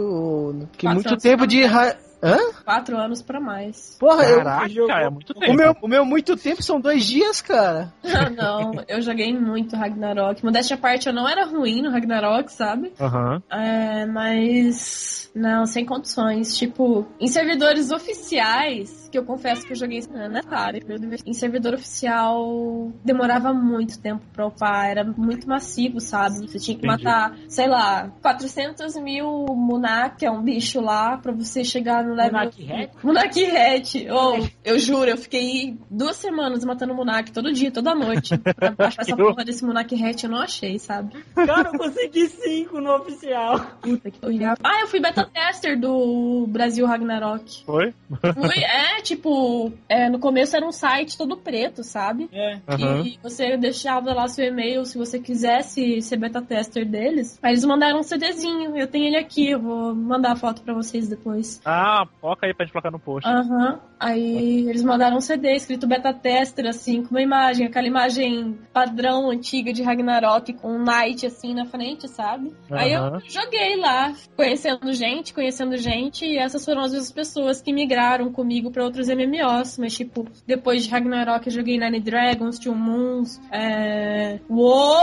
Que 0.76 0.86
Quatro 0.86 0.94
muito 0.94 1.16
tempo 1.18 1.46
de. 1.46 1.62
Ra... 1.64 1.96
Hã? 2.24 2.38
Quatro 2.64 2.96
anos 2.96 3.20
pra 3.20 3.38
mais. 3.38 3.96
Porra, 4.00 4.24
eu, 4.24 4.38
Caraca, 4.38 5.00
é 5.00 5.10
muito 5.10 5.30
o, 5.30 5.34
tempo. 5.34 5.52
meu, 5.52 5.76
o 5.82 5.88
meu 5.88 6.04
muito 6.04 6.36
tempo 6.36 6.62
são 6.62 6.80
dois 6.80 7.04
dias, 7.04 7.42
cara. 7.42 7.92
não, 8.34 8.72
eu 8.88 9.02
joguei 9.02 9.32
muito 9.38 9.76
Ragnarok. 9.76 10.42
Modéstia 10.42 10.76
à 10.76 10.78
parte, 10.78 11.06
eu 11.06 11.12
não 11.12 11.28
era 11.28 11.44
ruim 11.44 11.82
no 11.82 11.90
Ragnarok, 11.90 12.50
sabe? 12.50 12.92
Aham. 13.00 13.42
É, 13.50 14.06
mas. 14.06 15.30
Não, 15.34 15.66
sem 15.66 15.84
condições. 15.84 16.56
Tipo, 16.56 17.06
em 17.20 17.26
servidores 17.26 17.90
oficiais, 17.90 19.03
que 19.14 19.18
eu 19.18 19.24
confesso 19.24 19.64
que 19.64 19.72
eu 19.72 19.76
joguei 19.76 20.02
na 20.10 20.42
área, 20.58 20.82
em 21.24 21.32
servidor 21.32 21.74
oficial 21.74 22.90
demorava 23.04 23.52
muito 23.52 24.00
tempo 24.00 24.24
pra 24.32 24.44
upar, 24.44 24.90
era 24.90 25.04
muito 25.04 25.48
massivo, 25.48 26.00
sabe? 26.00 26.48
Você 26.48 26.58
tinha 26.58 26.76
que 26.76 26.84
Entendi. 26.84 27.04
matar, 27.04 27.38
sei 27.48 27.68
lá, 27.68 28.10
400 28.20 28.96
mil 28.96 29.46
Munak, 29.50 30.16
que 30.16 30.26
é 30.26 30.30
um 30.32 30.42
bicho 30.42 30.80
lá, 30.80 31.16
pra 31.16 31.30
você 31.30 31.62
chegar 31.62 32.02
no 32.02 32.12
level. 32.12 32.32
Munak 32.32 32.72
Hat? 32.72 32.90
Munak 33.04 33.44
Hat. 33.46 34.08
Oh, 34.10 34.48
eu 34.64 34.80
juro, 34.80 35.08
eu 35.08 35.16
fiquei 35.16 35.78
duas 35.88 36.16
semanas 36.16 36.64
matando 36.64 36.92
Munak 36.92 37.30
todo 37.30 37.52
dia, 37.52 37.70
toda 37.70 37.94
noite. 37.94 38.36
Pra 38.76 38.88
achar 38.88 39.02
essa 39.02 39.16
porra 39.16 39.44
desse 39.44 39.64
Munak 39.64 39.94
Hat, 39.94 40.24
eu 40.24 40.30
não 40.30 40.40
achei, 40.40 40.76
sabe? 40.80 41.16
Cara, 41.36 41.70
eu 41.72 41.78
consegui 41.78 42.26
cinco 42.30 42.80
no 42.80 42.96
oficial. 42.96 43.60
Puta 43.80 44.10
que 44.10 44.18
pariu. 44.18 44.54
Ah, 44.64 44.80
eu 44.80 44.88
fui 44.88 44.98
beta 44.98 45.24
tester 45.32 45.78
do 45.78 46.48
Brasil 46.48 46.84
Ragnarok. 46.84 47.64
Foi? 47.64 47.94
Fui, 48.34 48.64
é, 48.64 49.03
tipo, 49.04 49.72
é, 49.88 50.08
no 50.08 50.18
começo 50.18 50.56
era 50.56 50.66
um 50.66 50.72
site 50.72 51.16
todo 51.16 51.36
preto, 51.36 51.84
sabe? 51.84 52.28
É. 52.32 52.58
Aham. 52.66 53.02
E 53.04 53.18
você 53.22 53.56
deixava 53.56 54.12
lá 54.12 54.26
seu 54.26 54.46
e-mail 54.46 54.84
se 54.84 54.98
você 54.98 55.20
quisesse 55.20 56.00
ser 56.02 56.16
beta 56.16 56.42
tester 56.42 56.88
deles. 56.88 57.38
Aí 57.42 57.52
eles 57.52 57.64
mandaram 57.64 58.00
um 58.00 58.02
CDzinho. 58.02 58.76
Eu 58.76 58.88
tenho 58.88 59.06
ele 59.06 59.16
aqui, 59.16 59.50
eu 59.50 59.60
vou 59.60 59.94
mandar 59.94 60.32
a 60.32 60.36
foto 60.36 60.62
pra 60.62 60.74
vocês 60.74 61.08
depois. 61.08 61.60
Ah, 61.64 62.06
foca 62.20 62.46
aí 62.46 62.54
pra 62.54 62.64
gente 62.64 62.72
colocar 62.72 62.90
no 62.90 62.98
post. 62.98 63.28
Aham. 63.28 63.78
Aí 64.00 64.68
eles 64.68 64.82
mandaram 64.82 65.16
um 65.16 65.20
CD 65.20 65.54
escrito 65.54 65.86
beta 65.86 66.12
tester, 66.12 66.66
assim, 66.66 67.02
com 67.02 67.10
uma 67.10 67.22
imagem, 67.22 67.66
aquela 67.66 67.86
imagem 67.86 68.58
padrão 68.72 69.30
antiga 69.30 69.72
de 69.72 69.82
Ragnarok 69.82 70.52
com 70.54 70.76
um 70.76 70.84
Knight 70.84 71.26
assim 71.26 71.54
na 71.54 71.64
frente, 71.64 72.08
sabe? 72.08 72.52
Aí 72.70 72.92
eu 72.92 73.20
joguei 73.20 73.76
lá, 73.76 74.12
conhecendo 74.36 74.92
gente, 74.92 75.32
conhecendo 75.32 75.76
gente, 75.76 76.26
e 76.26 76.36
essas 76.36 76.64
foram 76.64 76.82
as 76.82 76.92
duas 76.92 77.12
pessoas 77.12 77.62
que 77.62 77.72
migraram 77.72 78.32
comigo 78.32 78.70
pra 78.70 78.84
outros 78.94 79.08
MMOs. 79.08 79.78
Mas, 79.78 79.94
tipo, 79.94 80.26
depois 80.46 80.84
de 80.84 80.90
Ragnarok 80.90 81.46
eu 81.46 81.52
joguei 81.52 81.78
Nine 81.78 82.00
Dragons, 82.00 82.58
Two 82.58 82.74
Moons, 82.74 83.40
é. 83.50 84.38
Uou! 84.48 84.94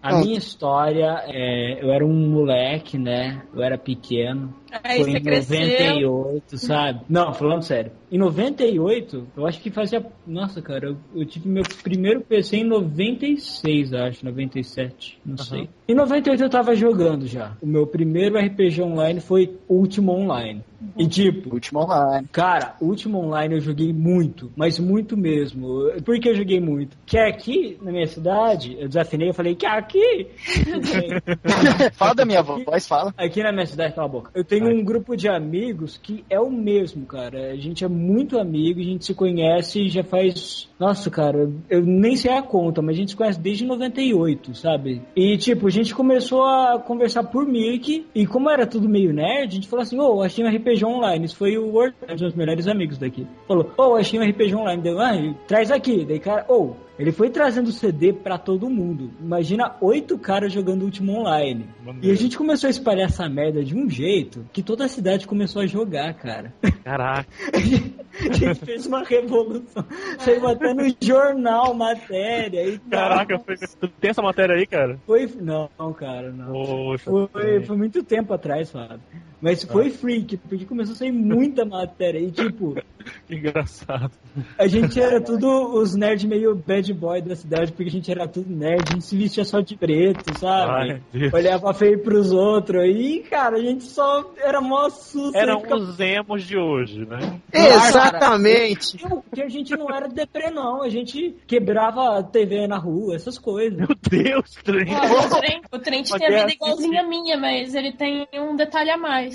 A 0.00 0.20
minha 0.20 0.38
história 0.38 1.22
é. 1.26 1.84
Eu 1.84 1.92
era 1.92 2.06
um 2.06 2.30
moleque, 2.30 2.96
né? 2.96 3.42
Eu 3.52 3.62
era 3.62 3.76
pequeno. 3.76 4.54
Aí 4.82 5.02
Foi 5.02 5.12
em 5.12 5.22
cresceu. 5.22 5.60
98, 5.60 6.58
sabe? 6.58 7.00
Não, 7.08 7.32
falando 7.32 7.62
sério. 7.62 7.92
Em 8.10 8.18
98, 8.18 9.26
eu 9.36 9.46
acho 9.46 9.60
que 9.60 9.70
fazia. 9.70 10.04
Nossa, 10.26 10.62
cara, 10.62 10.88
eu, 10.88 10.96
eu 11.14 11.26
tive 11.26 11.48
meu 11.48 11.64
primeiro 11.82 12.20
PC 12.20 12.58
em 12.58 12.64
96, 12.64 13.92
acho, 13.94 14.24
97, 14.24 15.18
não 15.24 15.36
sei. 15.36 15.68
Em 15.86 15.94
98 15.94 16.42
eu 16.42 16.50
tava 16.50 16.74
jogando 16.74 17.26
já. 17.26 17.56
O 17.60 17.66
meu 17.66 17.86
primeiro 17.86 18.38
RPG 18.38 18.82
online 18.82 19.20
foi 19.20 19.58
Ultima 19.68 20.12
Online. 20.12 20.62
E 20.96 21.06
tipo, 21.08 21.54
Último 21.54 21.80
online. 21.80 22.28
Cara, 22.30 22.76
Ultima 22.80 23.18
Online 23.18 23.54
eu 23.56 23.60
joguei 23.60 23.92
muito, 23.92 24.52
mas 24.54 24.78
muito 24.78 25.16
mesmo. 25.16 25.90
Por 26.04 26.18
que 26.20 26.28
eu 26.28 26.36
joguei 26.36 26.60
muito? 26.60 26.96
Que 27.04 27.18
aqui 27.18 27.76
na 27.82 27.90
minha 27.90 28.06
cidade, 28.06 28.76
eu 28.78 28.86
desafinei, 28.86 29.28
eu 29.28 29.34
falei 29.34 29.56
que 29.56 29.66
aqui. 29.66 30.28
Fala 31.94 32.14
da 32.14 32.24
minha 32.24 32.42
voz, 32.42 32.86
fala. 32.86 33.12
Aqui 33.16 33.42
na 33.42 33.52
minha 33.52 33.66
cidade, 33.66 33.94
cala 33.94 34.06
a 34.06 34.10
boca. 34.10 34.30
Eu 34.34 34.44
tenho 34.44 34.57
um 34.62 34.84
grupo 34.84 35.16
de 35.16 35.28
amigos 35.28 35.98
que 35.98 36.24
é 36.28 36.40
o 36.40 36.50
mesmo, 36.50 37.06
cara. 37.06 37.52
A 37.52 37.56
gente 37.56 37.84
é 37.84 37.88
muito 37.88 38.38
amigo, 38.38 38.80
a 38.80 38.84
gente 38.84 39.04
se 39.04 39.14
conhece 39.14 39.88
já 39.88 40.02
faz. 40.02 40.68
Nossa, 40.78 41.10
cara, 41.10 41.50
eu 41.68 41.82
nem 41.82 42.16
sei 42.16 42.32
a 42.32 42.42
conta, 42.42 42.80
mas 42.80 42.96
a 42.96 42.98
gente 42.98 43.10
se 43.10 43.16
conhece 43.16 43.40
desde 43.40 43.64
98, 43.64 44.54
sabe? 44.54 45.02
E 45.16 45.36
tipo, 45.36 45.66
a 45.66 45.70
gente 45.70 45.94
começou 45.94 46.44
a 46.44 46.78
conversar 46.78 47.24
por 47.24 47.46
Mirk, 47.46 48.06
e 48.14 48.26
como 48.26 48.50
era 48.50 48.66
tudo 48.66 48.88
meio 48.88 49.12
nerd, 49.12 49.48
a 49.48 49.54
gente 49.54 49.68
falou 49.68 49.82
assim: 49.82 49.98
ô, 49.98 50.22
achei 50.22 50.44
um 50.44 50.48
RPG 50.48 50.84
online. 50.84 51.24
Isso 51.24 51.36
foi 51.36 51.58
o 51.58 51.72
Word, 51.72 51.94
um 52.02 52.12
dos 52.12 52.20
meus 52.20 52.34
melhores 52.34 52.66
amigos 52.66 52.98
daqui. 52.98 53.26
Falou: 53.46 53.70
ô, 53.76 53.94
achei 53.94 54.18
um 54.18 54.24
RPG 54.24 54.54
online. 54.54 54.82
Deu, 54.82 54.98
ah, 55.00 55.12
traz 55.46 55.70
aqui. 55.70 56.04
Daí, 56.04 56.18
cara, 56.18 56.44
ô. 56.48 56.87
Ele 56.98 57.12
foi 57.12 57.30
trazendo 57.30 57.70
CD 57.70 58.12
pra 58.12 58.36
todo 58.36 58.68
mundo. 58.68 59.10
Imagina 59.20 59.76
oito 59.80 60.18
caras 60.18 60.52
jogando 60.52 60.82
Ultima 60.82 61.12
Online. 61.12 61.66
E 62.02 62.10
a 62.10 62.14
gente 62.14 62.36
começou 62.36 62.66
a 62.66 62.70
espalhar 62.70 63.06
essa 63.06 63.28
merda 63.28 63.64
de 63.64 63.76
um 63.76 63.88
jeito 63.88 64.44
que 64.52 64.62
toda 64.62 64.84
a 64.84 64.88
cidade 64.88 65.26
começou 65.26 65.62
a 65.62 65.66
jogar, 65.66 66.12
cara. 66.14 66.52
Caraca. 66.82 67.28
A 68.18 68.32
gente 68.32 68.64
fez 68.64 68.84
uma 68.84 69.04
revolução. 69.04 69.84
Saiu 70.18 70.48
até 70.48 70.74
no 70.74 70.82
jornal 71.00 71.72
matéria 71.72 72.66
e. 72.66 72.78
Caraca, 72.78 73.38
foi... 73.38 73.56
tu 73.56 73.86
tem 73.86 74.10
essa 74.10 74.22
matéria 74.22 74.56
aí, 74.56 74.66
cara? 74.66 74.98
Foi. 75.06 75.30
Não, 75.40 75.68
cara, 75.92 76.32
não. 76.32 76.52
Poxa. 76.52 77.10
Foi, 77.30 77.62
foi 77.64 77.76
muito 77.76 78.02
tempo 78.02 78.32
atrás, 78.32 78.72
Fábio. 78.72 79.00
Mas 79.40 79.62
foi 79.64 79.90
freak, 79.90 80.36
porque 80.36 80.64
começou 80.64 80.94
a 80.94 80.96
sair 80.96 81.12
muita 81.12 81.64
matéria. 81.64 82.18
E 82.18 82.30
tipo, 82.30 82.74
Que 83.26 83.36
engraçado. 83.36 84.10
a 84.58 84.66
gente 84.66 85.00
era 85.00 85.20
tudo 85.20 85.48
os 85.78 85.94
nerds 85.94 86.24
meio 86.24 86.54
bad 86.54 86.92
boy 86.92 87.22
da 87.22 87.34
cidade, 87.36 87.72
porque 87.72 87.88
a 87.88 87.92
gente 87.92 88.10
era 88.10 88.26
tudo 88.28 88.50
nerd, 88.54 88.82
a 88.88 88.92
gente 88.94 89.04
se 89.04 89.16
vestia 89.16 89.44
só 89.44 89.60
de 89.60 89.76
preto, 89.76 90.38
sabe? 90.38 91.00
Ai. 91.14 91.30
Olhava 91.32 91.72
feio 91.72 92.00
pros 92.02 92.32
outros. 92.32 92.84
E, 92.84 93.20
cara, 93.30 93.56
a 93.56 93.60
gente 93.60 93.84
só 93.84 94.30
era 94.36 94.60
mó 94.60 94.88
susto. 94.90 95.36
Eram 95.36 95.60
ficava- 95.60 95.80
os 95.82 96.00
emos 96.00 96.44
de 96.44 96.56
hoje, 96.58 97.06
né? 97.06 97.40
Exatamente. 97.52 99.02
Não, 99.02 99.20
Porque 99.22 99.42
a 99.42 99.48
gente 99.48 99.76
não 99.76 99.88
era 99.90 100.08
deprê, 100.08 100.50
não. 100.50 100.82
A 100.82 100.88
gente 100.88 101.34
quebrava 101.46 102.18
a 102.18 102.22
TV 102.22 102.66
na 102.66 102.78
rua, 102.78 103.14
essas 103.14 103.38
coisas. 103.38 103.78
Meu 103.78 103.88
Deus, 104.10 104.50
trem. 104.64 104.86
Ó, 104.94 105.26
o 105.26 105.30
Trent, 105.40 105.62
o 105.72 105.78
Trent 105.78 106.08
tem 106.10 106.26
a 106.26 106.28
vida 106.30 106.40
Matheus, 106.42 106.52
igualzinha 106.54 107.02
a 107.02 107.06
minha, 107.06 107.36
mas 107.36 107.74
ele 107.74 107.92
tem 107.92 108.26
um 108.34 108.56
detalhe 108.56 108.90
a 108.90 108.96
mais. 108.96 109.27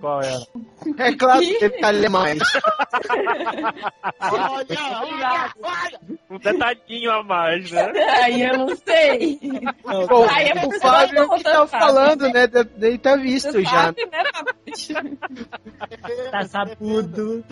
Qual 0.00 0.22
era? 0.22 0.38
É 0.98 1.12
claro 1.14 1.40
que 1.40 1.64
ele 1.64 1.80
tá 1.80 1.88
ali 1.88 2.08
mais. 2.08 2.38
Um 6.30 6.38
detalhinho 6.38 7.10
a 7.10 7.22
mais, 7.22 7.70
né? 7.70 7.92
Aí 8.22 8.42
eu 8.42 8.58
não 8.58 8.76
sei. 8.76 9.38
Não, 9.84 10.06
Bom, 10.06 10.26
Aí 10.30 10.48
é 10.48 10.66
o 10.66 10.80
Fábio 10.80 11.22
isso 11.24 11.36
que 11.36 11.44
tá 11.44 11.66
falando, 11.66 12.28
né? 12.30 12.46
Dele 12.46 12.98
tá 12.98 13.16
visto 13.16 13.52
Você 13.52 13.62
já. 13.62 13.70
sabe, 13.70 14.06
né, 14.06 14.24
tá 16.30 16.44
sapudo. 16.44 17.44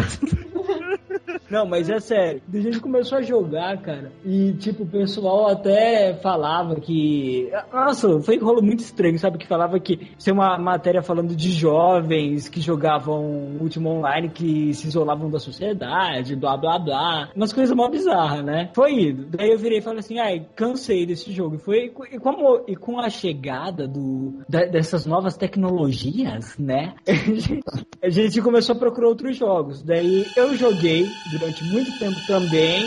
Não, 1.49 1.67
mas 1.67 1.91
é 1.91 2.01
sério. 2.01 2.43
A 2.53 2.59
gente 2.59 2.81
começou 2.81 3.19
a 3.19 3.23
jogar, 3.23 3.77
cara. 3.83 4.11
E, 4.25 4.53
tipo, 4.55 4.85
o 4.85 4.87
pessoal 4.89 5.49
até 5.49 6.15
falava 6.15 6.77
que. 6.77 7.51
Nossa, 7.73 8.21
foi 8.21 8.39
um 8.39 8.45
rolo 8.45 8.63
muito 8.63 8.81
estranho, 8.81 9.19
sabe? 9.19 9.39
Que 9.39 9.47
falava 9.47 9.79
que 9.79 10.13
é 10.27 10.33
uma 10.33 10.59
matéria 10.59 11.03
falando 11.03 11.37
de 11.37 11.51
jovens 11.53 12.49
que 12.49 12.61
jogavam 12.61 13.22
último 13.61 13.91
online, 13.91 14.29
que 14.31 14.73
se 14.75 14.89
isolavam 14.89 15.31
da 15.31 15.39
sociedade, 15.39 16.37
blá 16.37 16.57
blá 16.57 16.79
blá. 16.79 17.31
Umas 17.35 17.53
coisas 17.53 17.75
mó 17.77 17.89
bizarras, 17.89 18.45
né? 18.45 18.71
Foi 18.75 18.93
indo. 18.93 19.27
Daí 19.27 19.51
eu 19.51 19.59
virei 19.59 19.79
e 19.79 19.83
falei 19.83 20.01
assim: 20.01 20.19
ai, 20.19 20.47
cansei 20.55 21.07
desse 21.07 21.33
jogo. 21.33 21.57
E 21.57 21.59
foi. 21.59 21.93
E, 22.13 22.19
como, 22.19 22.65
e 22.69 22.77
com 22.77 22.99
a 22.99 23.09
chegada 23.11 23.87
do, 23.87 24.43
da- 24.49 24.67
dessas 24.67 25.07
novas 25.07 25.37
tecnologias, 25.37 26.57
né? 26.59 26.95
a 28.03 28.09
gente 28.11 28.41
começou 28.43 28.75
a 28.75 28.79
procurar 28.79 29.09
outros 29.09 29.37
jogos. 29.37 29.83
Daí 29.83 30.27
eu 30.37 30.55
joguei 30.57 31.07
durante 31.31 31.65
muito 31.65 31.99
tempo 31.99 32.17
também. 32.27 32.85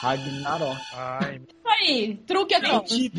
Ragnarok. 0.00 0.80
Ai, 0.94 1.40
Aí, 1.66 2.16
truque 2.26 2.54
Em 2.54 2.58
aqui. 2.76 3.10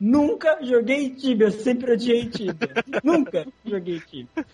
Nunca 0.00 0.58
joguei 0.62 1.10
Tibia, 1.10 1.50
sempre 1.50 1.92
odiei 1.92 2.28
Tibia. 2.28 2.74
Nunca 3.02 3.46
joguei 3.64 4.00
Tibia. 4.00 4.44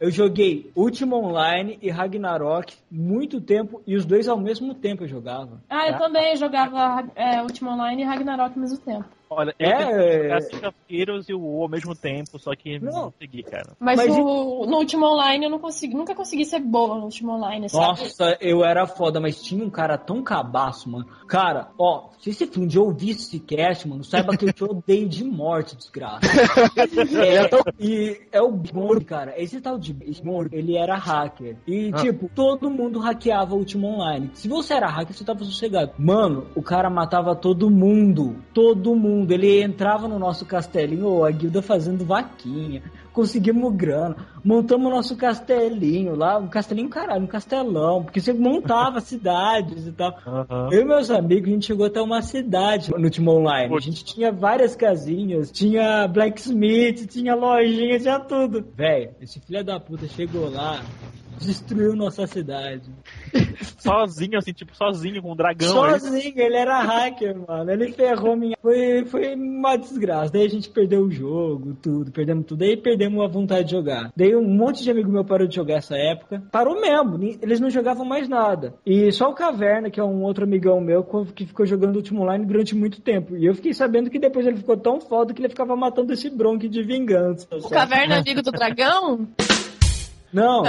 Eu 0.00 0.12
joguei 0.12 0.70
Ultima 0.76 1.16
Online 1.16 1.76
e 1.82 1.90
Ragnarok 1.90 2.76
muito 2.88 3.40
tempo 3.40 3.82
e 3.84 3.96
os 3.96 4.04
dois 4.04 4.28
ao 4.28 4.38
mesmo 4.38 4.72
tempo 4.72 5.02
eu 5.02 5.08
jogava. 5.08 5.60
Ah, 5.68 5.88
eu 5.88 5.98
também 5.98 6.36
jogava 6.36 7.10
é, 7.16 7.42
Ultima 7.42 7.72
Online 7.72 8.02
e 8.02 8.04
Ragnarok 8.04 8.54
ao 8.54 8.60
mesmo 8.60 8.78
tempo. 8.78 9.17
Olha, 9.30 9.54
eu 9.58 9.68
É, 9.68 9.76
tentei 10.40 10.56
jogar 10.58 10.74
Heroes 10.90 11.28
e 11.28 11.34
o 11.34 11.40
WoW 11.40 11.62
ao 11.62 11.68
mesmo 11.68 11.94
tempo, 11.94 12.38
só 12.38 12.54
que 12.54 12.78
não, 12.78 12.92
Não. 12.92 13.10
consegui, 13.10 13.42
cara. 13.42 13.76
Mas, 13.78 13.96
Mas 13.96 14.16
o- 14.16 14.66
no 14.66 14.76
Ultima 14.78 15.10
Online 15.10 15.44
eu 15.44 15.50
não 15.50 15.58
consegui, 15.58 15.94
nunca 15.94 16.14
consegui 16.14 16.44
ser 16.44 16.60
boa 16.60 16.96
no 16.96 17.04
Ultima 17.04 17.34
Online, 17.36 17.68
sabe? 17.68 18.00
Nossa, 18.00 18.36
eu 18.40 18.64
era 18.64 18.86
foda, 18.86 19.20
mas 19.20 19.42
tinha 19.42 19.64
um 19.64 19.70
cara 19.70 19.96
tão 19.98 20.22
cabaço, 20.22 20.90
mano. 20.90 21.06
Cara, 21.26 21.68
ó, 21.78 22.08
se 22.20 22.32
você 22.32 22.48
um 22.58 22.66
dia 22.66 22.80
ouvir 22.82 23.10
esse 23.10 23.38
cast, 23.38 23.86
mano, 23.86 24.02
saiba 24.02 24.36
que 24.36 24.46
eu 24.46 24.52
te 24.52 24.64
odeio 24.64 25.08
de 25.08 25.22
morte, 25.24 25.76
desgraça. 25.76 26.20
é, 27.22 27.48
e 27.78 28.20
é 28.32 28.40
o 28.40 28.50
Bjorn, 28.50 29.04
cara. 29.04 29.34
Esse 29.40 29.60
tal 29.60 29.78
de 29.78 29.92
Bjorn, 29.92 30.48
ele 30.52 30.76
era 30.76 30.96
hacker. 30.96 31.56
E, 31.66 31.92
tipo, 31.92 32.28
todo 32.34 32.70
mundo 32.70 32.98
hackeava 32.98 33.54
o 33.54 33.58
Ultima 33.58 33.86
Online. 33.88 34.30
Se 34.34 34.48
você 34.48 34.74
era 34.74 34.88
hacker, 34.88 35.14
você 35.14 35.24
tava 35.24 35.44
sossegado. 35.44 35.92
Mano, 35.98 36.46
o 36.54 36.62
cara 36.62 36.88
matava 36.90 37.34
todo 37.36 37.70
mundo. 37.70 38.36
Todo 38.52 38.94
mundo. 38.96 39.17
Ele 39.28 39.62
entrava 39.62 40.06
no 40.06 40.18
nosso 40.18 40.44
castelinho, 40.44 41.24
a 41.24 41.30
guilda 41.30 41.62
fazendo 41.62 42.04
vaquinha. 42.04 42.82
Conseguimos 43.12 43.74
grana. 43.74 44.16
Montamos 44.44 44.92
nosso 44.92 45.16
castelinho 45.16 46.14
lá. 46.14 46.38
Um 46.38 46.46
castelinho, 46.46 46.88
caralho, 46.88 47.24
um 47.24 47.26
castelão. 47.26 48.04
Porque 48.04 48.20
você 48.20 48.32
montava 48.32 49.00
cidades 49.02 49.86
e 49.86 49.92
tal. 49.92 50.16
Aham. 50.26 50.68
Eu 50.70 50.82
e 50.82 50.84
meus 50.84 51.10
amigos, 51.10 51.48
a 51.48 51.52
gente 51.52 51.66
chegou 51.66 51.86
até 51.86 52.00
uma 52.00 52.22
cidade 52.22 52.90
no 52.90 53.04
Ultima 53.04 53.32
Online. 53.32 53.74
A 53.74 53.80
gente 53.80 54.04
tinha 54.04 54.30
várias 54.30 54.76
casinhas, 54.76 55.50
tinha 55.50 56.06
blacksmith, 56.06 57.06
tinha 57.08 57.34
lojinha, 57.34 57.98
tinha 57.98 58.20
tudo. 58.20 58.64
Véi, 58.76 59.10
esse 59.20 59.40
filho 59.40 59.64
da 59.64 59.80
puta 59.80 60.06
chegou 60.06 60.48
lá, 60.48 60.80
destruiu 61.38 61.94
nossa 61.94 62.26
cidade. 62.26 62.90
Sozinho, 63.78 64.38
assim, 64.38 64.52
tipo, 64.52 64.74
sozinho, 64.74 65.22
com 65.22 65.32
um 65.32 65.36
dragão 65.36 65.84
aí. 65.84 66.00
Sozinho, 66.00 66.34
ele 66.36 66.56
era 66.56 66.80
hacker, 66.82 67.36
mano. 67.46 67.70
Ele 67.70 67.92
ferrou 67.92 68.36
minha. 68.36 68.56
Foi, 68.60 69.04
foi 69.06 69.34
uma 69.34 69.76
desgraça. 69.76 70.32
Daí 70.32 70.44
a 70.44 70.48
gente 70.48 70.68
perdeu 70.68 71.02
o 71.02 71.10
jogo, 71.10 71.76
tudo, 71.80 72.10
perdemos 72.10 72.44
tudo. 72.46 72.58
Daí 72.58 72.76
perdemos 72.76 73.24
a 73.24 73.28
vontade 73.28 73.64
de 73.64 73.70
jogar. 73.72 74.12
Daí 74.16 74.34
um 74.34 74.46
monte 74.48 74.82
de 74.82 74.90
amigo 74.90 75.10
meu 75.10 75.24
parou 75.24 75.46
de 75.46 75.54
jogar 75.54 75.76
essa 75.76 75.96
época. 75.96 76.42
Parou 76.50 76.80
mesmo, 76.80 77.18
eles 77.40 77.60
não 77.60 77.70
jogavam 77.70 78.04
mais 78.04 78.28
nada. 78.28 78.74
E 78.84 79.10
só 79.12 79.30
o 79.30 79.34
Caverna, 79.34 79.90
que 79.90 80.00
é 80.00 80.04
um 80.04 80.22
outro 80.22 80.44
amigão 80.44 80.80
meu, 80.80 81.04
que 81.34 81.46
ficou 81.46 81.64
jogando 81.64 81.96
Ultima 81.96 82.22
Online 82.22 82.44
durante 82.44 82.74
muito 82.74 83.00
tempo. 83.00 83.36
E 83.36 83.46
eu 83.46 83.54
fiquei 83.54 83.72
sabendo 83.72 84.10
que 84.10 84.18
depois 84.18 84.46
ele 84.46 84.56
ficou 84.56 84.76
tão 84.76 85.00
foda 85.00 85.32
que 85.32 85.40
ele 85.40 85.48
ficava 85.48 85.76
matando 85.76 86.12
esse 86.12 86.28
bronque 86.30 86.68
de 86.68 86.82
vingança. 86.82 87.46
O 87.52 87.60
sabe? 87.60 87.74
Caverna 87.74 88.16
é 88.16 88.18
amigo 88.20 88.42
do 88.42 88.50
dragão? 88.50 89.28
Não, 90.32 90.62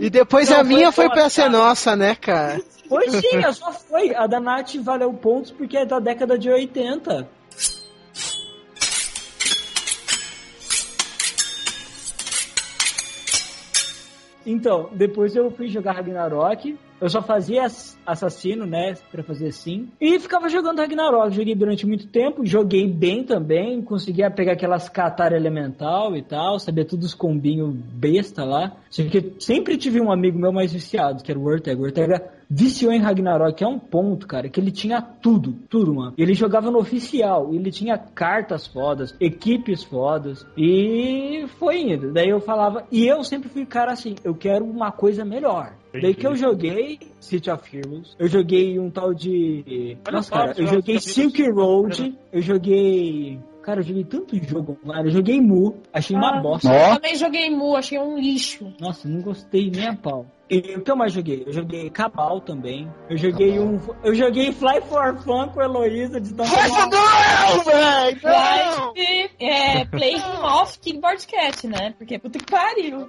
E 0.00 0.10
depois 0.10 0.50
Não, 0.50 0.60
a 0.60 0.64
minha 0.64 0.90
foi 0.92 1.06
foi 1.06 1.14
pra 1.14 1.28
ser 1.30 1.48
nossa, 1.48 1.94
né, 1.94 2.14
cara? 2.14 2.60
foi 2.88 3.08
sim, 3.10 3.44
a 3.44 3.52
sua 3.52 3.72
foi. 3.72 4.14
A 4.14 4.26
da 4.26 4.40
Nath 4.40 4.76
valeu 4.76 5.12
pontos 5.12 5.50
porque 5.50 5.76
é 5.76 5.84
da 5.84 6.00
década 6.00 6.38
de 6.38 6.50
80. 6.50 7.28
Então, 14.50 14.88
depois 14.94 15.36
eu 15.36 15.50
fui 15.50 15.68
jogar 15.68 15.92
Ragnarok. 15.92 16.76
Eu 17.00 17.08
só 17.08 17.22
fazia 17.22 17.64
ass- 17.64 17.96
assassino, 18.04 18.66
né? 18.66 18.94
Pra 19.12 19.22
fazer 19.22 19.52
sim. 19.52 19.88
E 20.00 20.18
ficava 20.18 20.48
jogando 20.48 20.78
Ragnarok. 20.78 21.30
Joguei 21.32 21.54
durante 21.54 21.86
muito 21.86 22.08
tempo. 22.08 22.44
Joguei 22.44 22.88
bem 22.88 23.22
também. 23.22 23.80
Conseguia 23.82 24.28
pegar 24.30 24.52
aquelas 24.54 24.88
Qatar 24.88 25.32
elemental 25.32 26.16
e 26.16 26.22
tal. 26.22 26.58
Sabia 26.58 26.84
todos 26.84 27.06
os 27.06 27.14
combinhos 27.14 27.72
besta 27.72 28.44
lá. 28.44 28.72
Só 28.90 29.04
que 29.04 29.34
sempre 29.38 29.76
tive 29.76 30.00
um 30.00 30.10
amigo 30.10 30.38
meu 30.38 30.52
mais 30.52 30.72
viciado, 30.72 31.22
que 31.22 31.30
era 31.30 31.38
o 31.38 31.44
Ortega. 31.44 31.80
O 31.80 31.84
Ortega 31.84 32.32
viciou 32.48 32.92
em 32.92 33.00
Ragnarok, 33.00 33.62
é 33.62 33.66
um 33.66 33.78
ponto, 33.78 34.26
cara, 34.26 34.48
que 34.48 34.58
ele 34.60 34.70
tinha 34.70 35.00
tudo, 35.02 35.52
tudo, 35.68 35.94
mano. 35.94 36.14
Ele 36.16 36.34
jogava 36.34 36.70
no 36.70 36.78
oficial, 36.78 37.52
ele 37.54 37.70
tinha 37.70 37.98
cartas 37.98 38.66
fodas, 38.66 39.14
equipes 39.20 39.82
fodas, 39.84 40.46
e 40.56 41.44
foi 41.58 41.80
indo. 41.82 42.12
Daí 42.12 42.28
eu 42.28 42.40
falava, 42.40 42.86
e 42.90 43.06
eu 43.06 43.22
sempre 43.22 43.48
fui 43.48 43.66
cara 43.66 43.92
assim, 43.92 44.14
eu 44.24 44.34
quero 44.34 44.64
uma 44.64 44.90
coisa 44.90 45.24
melhor. 45.24 45.74
Daí 45.92 46.14
que 46.14 46.26
eu 46.26 46.36
joguei 46.36 46.98
City 47.18 47.50
of 47.50 47.76
Heroes, 47.76 48.14
eu 48.18 48.28
joguei 48.28 48.78
um 48.78 48.90
tal 48.90 49.14
de. 49.14 49.96
Olha 50.06 50.16
Nossa, 50.16 50.30
cara, 50.30 50.54
eu 50.56 50.66
joguei 50.66 51.00
Silk 51.00 51.50
Road, 51.50 52.16
eu 52.32 52.40
joguei. 52.42 53.40
Cara, 53.62 53.80
eu 53.80 53.84
joguei 53.84 54.04
tanto 54.04 54.36
jogo 54.44 54.78
online, 54.84 55.08
eu 55.08 55.12
joguei 55.12 55.40
Mu, 55.40 55.76
achei 55.92 56.16
uma 56.16 56.38
Ah, 56.38 56.40
bosta. 56.40 56.72
Eu 56.72 56.94
também 56.94 57.16
joguei 57.16 57.50
Mu, 57.50 57.76
achei 57.76 57.98
um 57.98 58.18
lixo. 58.18 58.72
Nossa, 58.80 59.08
não 59.08 59.20
gostei 59.20 59.70
nem 59.70 59.88
a 59.88 59.96
pau. 59.96 60.26
E 60.50 60.76
o 60.76 60.80
que 60.80 60.90
eu 60.90 60.96
mais 60.96 61.12
joguei? 61.12 61.44
Eu 61.46 61.52
joguei 61.52 61.90
Cabal 61.90 62.40
também. 62.40 62.90
Eu 63.10 63.18
joguei 63.18 63.58
um. 63.58 63.78
Eu 64.02 64.14
joguei 64.14 64.50
Fly 64.50 64.80
for 64.82 65.14
Fun 65.18 65.48
com 65.48 65.60
a 65.60 65.64
Heloísa 65.64 66.18
de 66.18 66.32
tanto. 66.32 66.48
Não, 66.50 67.64
velho! 67.64 68.18
Não! 68.22 68.94
Flight, 68.94 69.30
é, 69.38 69.84
Playing 69.84 70.22
Off 70.42 70.78
Keyboard 70.78 71.26
Cat, 71.26 71.66
né? 71.66 71.94
Porque 71.98 72.18
puta 72.18 72.38
que 72.38 72.46
pariu. 72.46 73.06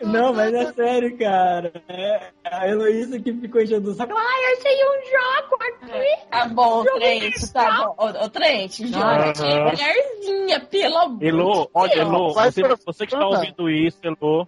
Não, 0.00 0.32
mas 0.32 0.54
é 0.54 0.72
sério, 0.72 1.18
cara. 1.18 1.72
É 1.88 2.30
a 2.44 2.68
Heloísa 2.68 3.18
que 3.18 3.32
ficou 3.32 3.60
enchendo 3.60 3.90
o 3.90 3.94
saco. 3.94 4.14
Ai, 4.16 4.44
eu 4.44 4.58
achei 4.58 4.84
um 4.84 5.02
jogo 5.10 5.58
aqui. 5.62 6.26
Tá 6.30 6.48
bom, 6.48 6.84
Trent, 6.84 7.52
tá 7.52 7.84
bom. 7.84 7.94
Ô, 7.98 8.28
Trent, 8.28 8.78
joga 8.86 9.32
de 9.32 9.42
mulherzinha, 9.42 10.60
pelo 10.60 10.98
amor 10.98 11.22
Elo, 11.24 11.62
de 11.64 11.70
olha, 11.74 11.94
Deus. 11.94 12.08
Elo, 12.08 12.32
Vai 12.34 12.52
você, 12.52 12.62
você 12.62 13.06
que 13.06 13.14
está 13.14 13.26
Anda. 13.26 13.38
ouvindo 13.38 13.70
isso, 13.70 13.98
Elo, 14.02 14.46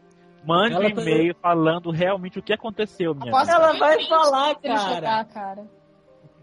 mande 0.48 0.74
um 0.74 0.82
Ela 0.82 0.94
tá- 0.94 1.02
e-mail 1.02 1.34
falando 1.40 1.90
realmente 1.90 2.38
o 2.38 2.42
que 2.42 2.52
aconteceu, 2.54 3.14
minha 3.14 3.30
Aposto. 3.30 3.50
Ela 3.54 3.78
vai 3.78 4.04
falar, 4.08 4.54
cara. 4.56 4.94
jogar, 4.94 5.24
cara. 5.26 5.66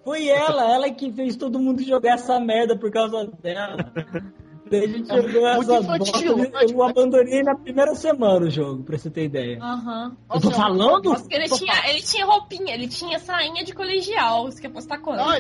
Foi 0.04 0.28
ela, 0.28 0.72
ela 0.72 0.90
que 0.92 1.12
fez 1.12 1.36
todo 1.36 1.58
mundo 1.60 1.82
jogar 1.82 2.14
essa 2.14 2.40
merda 2.40 2.78
por 2.78 2.92
causa 2.92 3.26
dela. 3.42 3.78
Daí 4.70 4.84
a 4.84 4.88
gente 4.88 5.08
jogou 5.08 5.22
muito 5.56 5.72
essa 5.72 5.80
infantil, 5.84 6.38
bosta. 6.38 6.52
mas- 6.54 6.72
Eu 6.72 6.84
abandonei 6.84 7.44
na 7.44 7.56
primeira 7.56 7.96
semana 7.96 8.46
o 8.46 8.50
jogo, 8.50 8.84
pra 8.84 8.98
você 8.98 9.10
ter 9.10 9.26
ideia. 9.26 9.60
Aham. 9.62 10.16
Eu 10.34 10.42
tô 10.42 10.52
falando? 10.52 11.10
Nossa, 11.10 11.28
ele 11.30 11.48
tinha, 11.50 11.90
ele 11.90 12.02
tinha 12.02 12.26
roupinha, 12.26 12.74
ele 12.74 12.88
tinha 12.88 13.20
sainha 13.20 13.64
de 13.64 13.74
colegial. 13.74 14.46
Você 14.46 14.62
quer 14.62 14.70
postar 14.70 14.98
quando? 15.00 15.18
Não, 15.20 15.34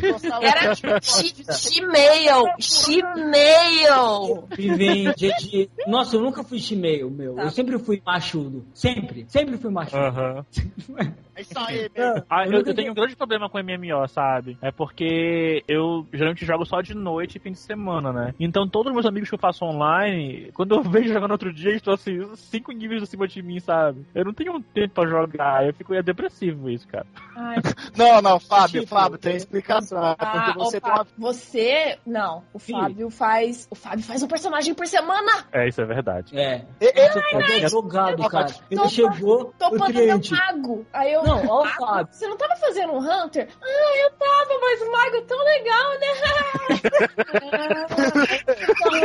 Era 0.43 0.73
Gmail, 0.75 2.45
Gmail. 3.15 4.47
Vivem 4.55 5.11
de... 5.13 5.69
Nossa, 5.87 6.15
eu 6.15 6.21
nunca 6.21 6.43
fui 6.43 6.59
chimeio, 6.59 7.09
meu. 7.09 7.35
Tá. 7.35 7.43
Eu 7.43 7.49
sempre 7.49 7.77
fui 7.79 8.01
machudo. 8.05 8.65
Sempre. 8.73 9.25
Sempre 9.27 9.57
fui 9.57 9.71
machudo. 9.71 9.97
Aham. 10.03 10.45
É 11.37 11.41
isso 11.41 11.51
aí, 11.59 11.89
meu. 11.93 12.23
Ah, 12.29 12.45
eu, 12.45 12.61
eu 12.61 12.73
tenho 12.73 12.93
um 12.93 12.95
grande 12.95 13.13
problema 13.13 13.49
com 13.49 13.59
MMO, 13.59 14.07
sabe? 14.07 14.57
É 14.61 14.71
porque 14.71 15.61
eu 15.67 16.07
geralmente 16.13 16.45
jogo 16.45 16.63
só 16.65 16.79
de 16.79 16.93
noite 16.95 17.35
e 17.35 17.39
fim 17.41 17.51
de 17.51 17.57
semana, 17.59 18.13
né? 18.13 18.33
Então 18.39 18.65
todos 18.69 18.87
os 18.89 18.93
meus 18.93 19.05
amigos 19.15 19.29
que 19.29 19.35
eu 19.35 19.39
faço 19.39 19.63
online, 19.65 20.51
quando 20.53 20.75
eu 20.75 20.83
vejo 20.83 21.13
jogando 21.13 21.31
outro 21.31 21.53
dia, 21.53 21.71
estão 21.71 21.93
assim, 21.93 22.19
cinco 22.35 22.71
níveis 22.71 23.01
acima 23.01 23.27
de 23.27 23.41
mim, 23.41 23.59
sabe? 23.59 24.05
Eu 24.13 24.25
não 24.25 24.33
tenho 24.33 24.53
um 24.53 24.61
tempo 24.61 24.93
pra 24.95 25.07
jogar, 25.09 25.65
eu 25.65 25.73
fico 25.73 25.93
é 25.93 26.03
depressivo 26.03 26.69
isso, 26.69 26.87
cara. 26.87 27.05
Ai, 27.35 27.55
Não, 27.95 28.21
não, 28.21 28.39
Fábio, 28.39 28.81
Tipo, 28.81 28.87
Fábio, 28.95 29.17
tem 29.17 29.35
explicação. 29.37 30.03
É 30.03 30.15
Ah, 30.19 30.41
porque 30.43 30.59
você 30.59 30.81
tem 30.81 30.89
uma. 30.91 30.97
Fábio, 30.97 31.13
você. 31.17 31.97
Não, 32.05 32.43
o 32.53 32.59
Fábio 32.59 33.09
faz. 33.09 33.67
O 33.71 33.75
Fábio 33.75 34.03
faz 34.03 34.21
um 34.21 34.27
personagem 34.27 34.73
por 34.73 34.85
semana. 34.87 35.45
É, 35.53 35.67
isso 35.67 35.81
é 35.81 35.85
verdade. 35.85 36.37
É. 36.37 36.65
É, 36.81 36.99
é, 37.05 37.09
Você 37.09 37.21
pode 37.31 37.69
jogado, 37.69 38.27
cara. 38.29 38.47
Ele 38.69 38.81
Tô- 38.81 38.89
chegou, 38.89 39.53
Tô 39.57 39.67
o 39.67 39.77
podendo 39.77 40.19
Trent. 40.21 40.31
mago. 40.31 40.85
Aí 40.91 41.13
eu. 41.13 41.23
Não, 41.23 41.45
ó 41.47 41.63
o 41.63 41.65
Fábio. 41.67 42.07
Você 42.13 42.27
não 42.27 42.37
tava 42.37 42.55
fazendo 42.57 42.93
um 42.93 42.99
Hunter? 42.99 43.47
Ah, 43.61 43.97
eu 44.03 44.11
tava, 44.11 44.59
mas 44.61 44.81
o 44.81 44.91
mago 44.91 45.15
é 45.15 45.21
tão 45.21 45.43
legal, 45.43 45.99
né? 45.99 46.07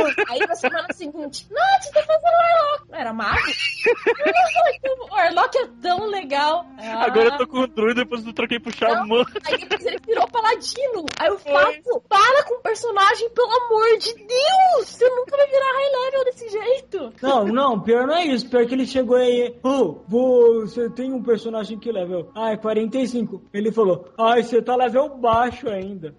Ah, 0.07 0.31
Aí 0.33 0.39
na 0.39 0.55
semana 0.55 0.87
seguinte, 0.93 1.47
Nath, 1.51 1.91
tá 1.93 2.01
fazendo 2.03 2.33
Warlock. 2.33 2.83
Era 2.91 3.13
mago? 3.13 3.37
o 5.11 5.13
Warlock 5.13 5.57
é 5.57 5.67
tão 5.81 6.05
legal. 6.07 6.65
Ah, 6.77 7.05
Agora 7.05 7.25
eu 7.25 7.37
tô 7.37 7.47
com 7.47 7.59
o 7.59 7.67
druid, 7.67 7.95
depois 7.95 8.25
eu 8.25 8.33
troquei 8.33 8.59
pro 8.59 8.71
xamã. 8.75 9.23
Aí 9.45 9.57
depois 9.57 9.85
ele 9.85 9.99
virou 10.05 10.27
paladino. 10.27 11.05
Aí 11.19 11.29
o 11.29 11.37
Fábio, 11.37 12.01
para 12.07 12.43
com 12.45 12.55
o 12.55 12.61
personagem, 12.61 13.29
pelo 13.31 13.51
amor 13.51 13.97
de 13.97 14.13
Deus! 14.15 14.87
Você 14.87 15.09
nunca 15.09 15.37
vai 15.37 15.47
virar 15.47 15.73
high 15.73 16.05
level 16.05 16.25
desse 16.25 16.49
jeito. 16.49 17.13
Não, 17.21 17.45
não, 17.45 17.79
pior 17.79 18.07
não 18.07 18.15
é 18.15 18.25
isso. 18.25 18.49
Pior 18.49 18.65
que 18.65 18.73
ele 18.73 18.85
chegou 18.85 19.15
aí. 19.17 19.55
Ô, 19.63 20.01
você 20.07 20.89
tem 20.89 21.11
um 21.13 21.23
personagem 21.23 21.79
que 21.79 21.91
level? 21.91 22.31
Ah, 22.35 22.51
é 22.51 22.57
45. 22.57 23.41
Ele 23.53 23.71
falou, 23.71 24.11
ai, 24.17 24.43
você 24.43 24.61
tá 24.61 24.75
level 24.75 25.09
baixo 25.17 25.69
ainda. 25.69 26.15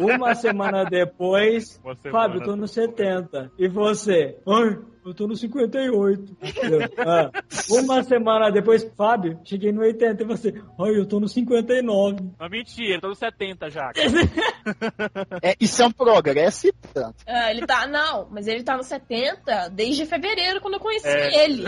Uma 0.00 0.34
semana 0.34 0.84
depois, 0.84 1.80
Uma 1.84 1.94
semana 1.96 2.18
Fábio, 2.18 2.40
eu 2.40 2.44
tô 2.44 2.56
no 2.56 2.68
70. 2.68 3.52
E 3.58 3.68
você? 3.68 4.38
Ai, 4.46 4.78
eu 5.04 5.14
tô 5.14 5.26
no 5.26 5.36
58. 5.36 6.36
Eu, 6.62 6.80
ah, 7.06 7.30
uma 7.70 8.02
semana 8.02 8.50
depois, 8.50 8.84
Fábio, 8.96 9.40
cheguei 9.44 9.72
no 9.72 9.80
80 9.80 10.22
e 10.22 10.26
você, 10.26 10.54
ai, 10.78 10.96
eu 10.96 11.06
tô 11.06 11.18
no 11.18 11.28
59. 11.28 12.16
Não, 12.38 12.48
mentira, 12.48 12.96
eu 12.96 13.00
tô 13.00 13.08
no 13.08 13.14
70 13.14 13.70
já. 13.70 13.90
é, 15.42 15.56
isso 15.60 15.82
é 15.82 15.86
um 15.86 15.92
progresso 15.92 16.68
e 16.68 16.72
tanto. 16.92 17.16
Ah, 17.26 17.50
ele 17.50 17.66
tá. 17.66 17.86
Não, 17.86 18.28
mas 18.30 18.46
ele 18.46 18.62
tá 18.62 18.76
no 18.76 18.82
70 18.82 19.68
desde 19.70 20.06
fevereiro, 20.06 20.60
quando 20.60 20.74
eu 20.74 20.80
conheci 20.80 21.08
É. 21.08 21.44
ele. 21.44 21.64